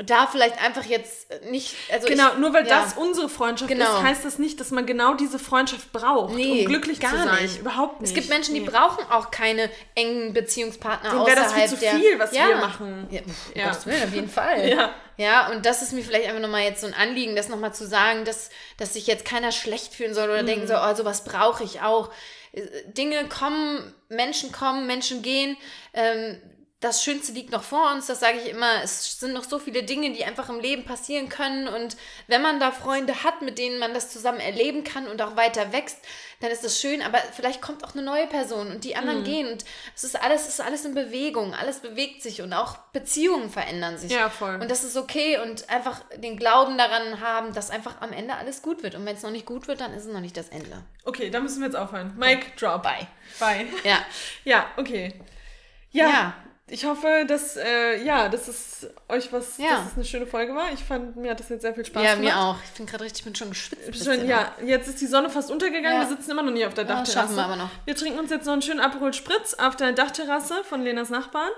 da 0.06 0.26
vielleicht 0.26 0.62
einfach 0.64 0.86
jetzt 0.86 1.28
nicht. 1.50 1.76
Also 1.92 2.08
genau, 2.08 2.34
ich, 2.34 2.40
nur 2.40 2.54
weil 2.54 2.68
ja. 2.68 2.82
das 2.82 2.94
unsere 2.96 3.30
Freundschaft 3.30 3.70
genau. 3.70 3.98
ist, 3.98 4.04
heißt 4.04 4.26
das 4.26 4.40
nicht, 4.40 4.60
dass 4.60 4.72
man 4.72 4.86
genau 4.86 5.14
diese 5.14 5.38
Freundschaft 5.38 5.92
braucht, 5.92 6.34
nee, 6.34 6.62
um 6.62 6.66
glücklich 6.66 7.00
zu 7.00 7.08
sein. 7.08 7.44
Nicht. 7.44 7.60
Überhaupt 7.60 8.02
nicht. 8.02 8.10
Es 8.10 8.16
gibt 8.16 8.30
Menschen, 8.30 8.56
die 8.56 8.62
nee. 8.62 8.70
brauchen 8.70 9.06
auch 9.12 9.30
keine 9.30 9.70
engen 9.94 10.34
Beziehungspartner 10.34 11.12
Dem 11.12 11.20
außerhalb 11.20 11.44
das 11.44 11.54
viel 11.54 11.68
zu 11.68 11.78
viel, 11.78 12.20
was 12.20 12.34
ja. 12.34 12.48
wir 12.48 12.56
machen. 12.56 13.08
Ja, 13.12 13.22
ja. 13.54 13.70
Gottes 13.70 13.86
Willen, 13.86 14.04
auf 14.04 14.14
jeden 14.14 14.30
Fall. 14.30 14.68
ja. 14.68 14.96
ja, 15.18 15.52
und 15.52 15.66
das 15.66 15.84
ist 15.84 15.94
mir 15.94 16.04
vielleicht 16.04 16.28
einfach 16.28 16.42
nochmal 16.42 16.64
jetzt 16.64 16.82
so 16.82 16.88
ein 16.88 16.96
Anliegen, 16.96 17.36
das 17.36 17.50
nochmal 17.50 17.74
zu 17.74 17.86
sagen, 17.86 18.26
dass, 18.26 18.50
dass 18.78 18.94
sich 18.94 19.06
jetzt 19.06 19.26
keiner 19.26 19.52
schlecht 19.52 19.94
fühlen 19.94 20.16
soll 20.16 20.30
oder 20.30 20.42
mhm. 20.42 20.48
denken 20.48 20.68
soll, 20.68 20.80
oh, 20.84 20.96
sowas 20.96 21.24
brauche 21.24 21.64
ich 21.64 21.82
auch. 21.82 22.10
Dinge 22.86 23.28
kommen, 23.30 23.94
Menschen 24.10 24.52
kommen, 24.52 24.86
Menschen 24.86 25.22
gehen. 25.22 25.58
Ähm, 25.94 26.40
das 26.84 27.02
Schönste 27.02 27.32
liegt 27.32 27.52
noch 27.52 27.64
vor 27.64 27.92
uns, 27.94 28.08
das 28.08 28.20
sage 28.20 28.40
ich 28.40 28.50
immer. 28.50 28.84
Es 28.84 29.18
sind 29.18 29.32
noch 29.32 29.46
so 29.46 29.58
viele 29.58 29.84
Dinge, 29.84 30.12
die 30.12 30.26
einfach 30.26 30.50
im 30.50 30.60
Leben 30.60 30.84
passieren 30.84 31.30
können. 31.30 31.70
Und 31.70 31.96
wenn 32.28 32.42
man 32.42 32.60
da 32.60 32.72
Freunde 32.72 33.24
hat, 33.24 33.42
mit 33.42 33.58
denen 33.58 33.80
man 33.80 33.94
das 33.94 34.12
zusammen 34.12 34.42
erleben 34.42 34.84
kann 34.84 35.08
und 35.08 35.22
auch 35.22 35.38
weiter 35.38 35.72
wächst, 35.72 35.98
dann 36.42 36.52
ist 36.52 36.66
das 36.66 36.82
schön. 36.82 37.02
Aber 37.02 37.20
vielleicht 37.32 37.62
kommt 37.62 37.86
auch 37.86 37.94
eine 37.94 38.04
neue 38.04 38.28
Person 38.28 38.70
und 38.70 38.84
die 38.84 38.98
anderen 38.98 39.22
mhm. 39.22 39.24
gehen. 39.24 39.48
Und 39.48 39.64
es 39.96 40.04
ist 40.04 40.22
alles, 40.22 40.42
es 40.42 40.56
ist 40.56 40.62
alles 40.62 40.84
in 40.84 40.94
Bewegung. 40.94 41.54
Alles 41.54 41.80
bewegt 41.80 42.22
sich 42.22 42.42
und 42.42 42.52
auch 42.52 42.76
Beziehungen 42.92 43.50
verändern 43.50 43.98
sich. 43.98 44.12
Ja, 44.12 44.30
voll. 44.30 44.56
Und 44.56 44.70
das 44.70 44.84
ist 44.84 44.98
okay 44.98 45.40
und 45.40 45.70
einfach 45.70 46.02
den 46.18 46.36
Glauben 46.36 46.78
daran 46.78 47.22
haben, 47.22 47.54
dass 47.54 47.70
einfach 47.70 48.02
am 48.02 48.12
Ende 48.12 48.36
alles 48.36 48.62
gut 48.62 48.84
wird. 48.84 48.96
Und 48.96 49.06
wenn 49.06 49.16
es 49.16 49.24
noch 49.24 49.32
nicht 49.32 49.46
gut 49.46 49.70
wird, 49.70 49.80
dann 49.80 49.94
ist 49.94 50.06
es 50.06 50.12
noch 50.12 50.20
nicht 50.20 50.36
das 50.36 50.50
Ende. 50.50 50.84
Okay, 51.06 51.30
dann 51.30 51.44
müssen 51.44 51.62
wir 51.62 51.68
jetzt 51.68 51.78
aufhören. 51.78 52.14
Mike, 52.18 52.48
drop. 52.60 52.84
Bye. 52.84 53.08
Bye. 53.40 53.68
Ja. 53.86 54.00
ja, 54.44 54.66
okay. 54.76 55.14
ja. 55.92 56.10
ja 56.10 56.43
ich 56.68 56.86
hoffe, 56.86 57.26
dass, 57.28 57.58
äh, 57.58 58.04
ja, 58.04 58.30
dass 58.30 58.48
es 58.48 58.88
euch 59.10 59.34
was, 59.34 59.58
ja. 59.58 59.72
dass 59.72 59.88
es 59.88 59.94
eine 59.96 60.06
schöne 60.06 60.26
Folge 60.26 60.56
war. 60.56 60.72
Ich 60.72 60.80
fand, 60.80 61.18
mir 61.18 61.32
hat 61.32 61.40
das 61.40 61.50
jetzt 61.50 61.62
sehr 61.62 61.74
viel 61.76 61.86
Spaß 61.86 62.02
ja, 62.02 62.16
gemacht. 62.16 62.28
Ja, 62.28 62.36
mir 62.36 62.42
auch. 62.42 62.56
Ich 62.64 62.72
bin 62.72 62.86
gerade 62.86 63.04
richtig, 63.04 63.20
ich 63.20 63.26
bin 63.26 63.36
schon 63.36 63.50
geschwitzt. 63.50 64.06
Schon, 64.06 64.26
ja, 64.26 64.54
jetzt 64.66 64.88
ist 64.88 65.02
die 65.02 65.08
Sonne 65.08 65.30
fast 65.30 65.52
untergegangen. 65.52 66.02
Ja. 66.02 66.10
Wir 66.10 66.16
sitzen 66.16 66.32
immer 66.32 66.42
noch 66.42 66.54
nie 66.54 66.66
auf 66.66 66.74
der 66.74 66.86
Dachterrasse. 66.86 67.12
Schaffen 67.12 67.36
wir 67.36 67.44
aber 67.44 67.58
noch. 67.58 67.70
Wir 67.86 67.96
trinken 67.96 68.18
uns 68.18 68.32
jetzt 68.32 68.46
noch 68.46 68.54
einen 68.54 68.62
schönen 68.62 68.80
Aperol 68.80 69.14
Spritz 69.14 69.54
auf 69.56 69.76
der 69.76 69.92
Dachterrasse 69.92 70.64
von 70.64 70.82
Lenas 70.84 71.10
Nachbarn. 71.10 71.52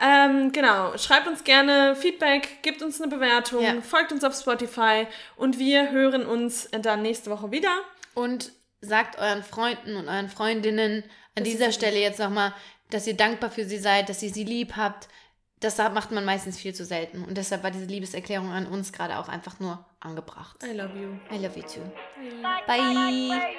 Ähm, 0.00 0.52
genau, 0.52 0.96
schreibt 0.96 1.28
uns 1.28 1.44
gerne 1.44 1.94
Feedback, 1.94 2.62
gebt 2.62 2.82
uns 2.82 3.00
eine 3.00 3.10
Bewertung, 3.10 3.82
folgt 3.82 4.12
uns 4.12 4.24
auf 4.24 4.34
Spotify 4.34 5.06
und 5.36 5.58
wir 5.58 5.90
hören 5.90 6.24
uns 6.26 6.68
dann 6.70 7.02
nächste 7.02 7.30
Woche 7.30 7.50
wieder. 7.50 7.74
Und 8.14 8.52
sagt 8.80 9.18
euren 9.18 9.42
Freunden 9.42 9.96
und 9.96 10.08
euren 10.08 10.28
Freundinnen 10.28 11.04
an 11.34 11.44
das 11.44 11.52
dieser 11.52 11.72
Stelle 11.72 11.98
jetzt 11.98 12.18
nochmal, 12.18 12.54
dass 12.90 13.06
ihr 13.06 13.16
dankbar 13.16 13.50
für 13.50 13.64
sie 13.64 13.78
seid, 13.78 14.08
dass 14.08 14.22
ihr 14.22 14.30
sie 14.30 14.44
lieb 14.44 14.76
habt. 14.76 15.08
Das 15.60 15.78
macht 15.78 16.10
man 16.10 16.24
meistens 16.24 16.58
viel 16.58 16.74
zu 16.74 16.84
selten. 16.84 17.24
Und 17.24 17.38
deshalb 17.38 17.62
war 17.62 17.70
diese 17.70 17.86
Liebeserklärung 17.86 18.52
an 18.52 18.66
uns 18.66 18.92
gerade 18.92 19.18
auch 19.18 19.28
einfach 19.28 19.58
nur 19.58 19.84
angebracht. 20.00 20.62
I 20.62 20.72
love 20.72 20.98
you. 20.98 21.16
I 21.34 21.38
love 21.38 21.58
you 21.58 21.62
too. 21.62 21.80
Bye. 22.42 22.62
Bye. 22.66 23.56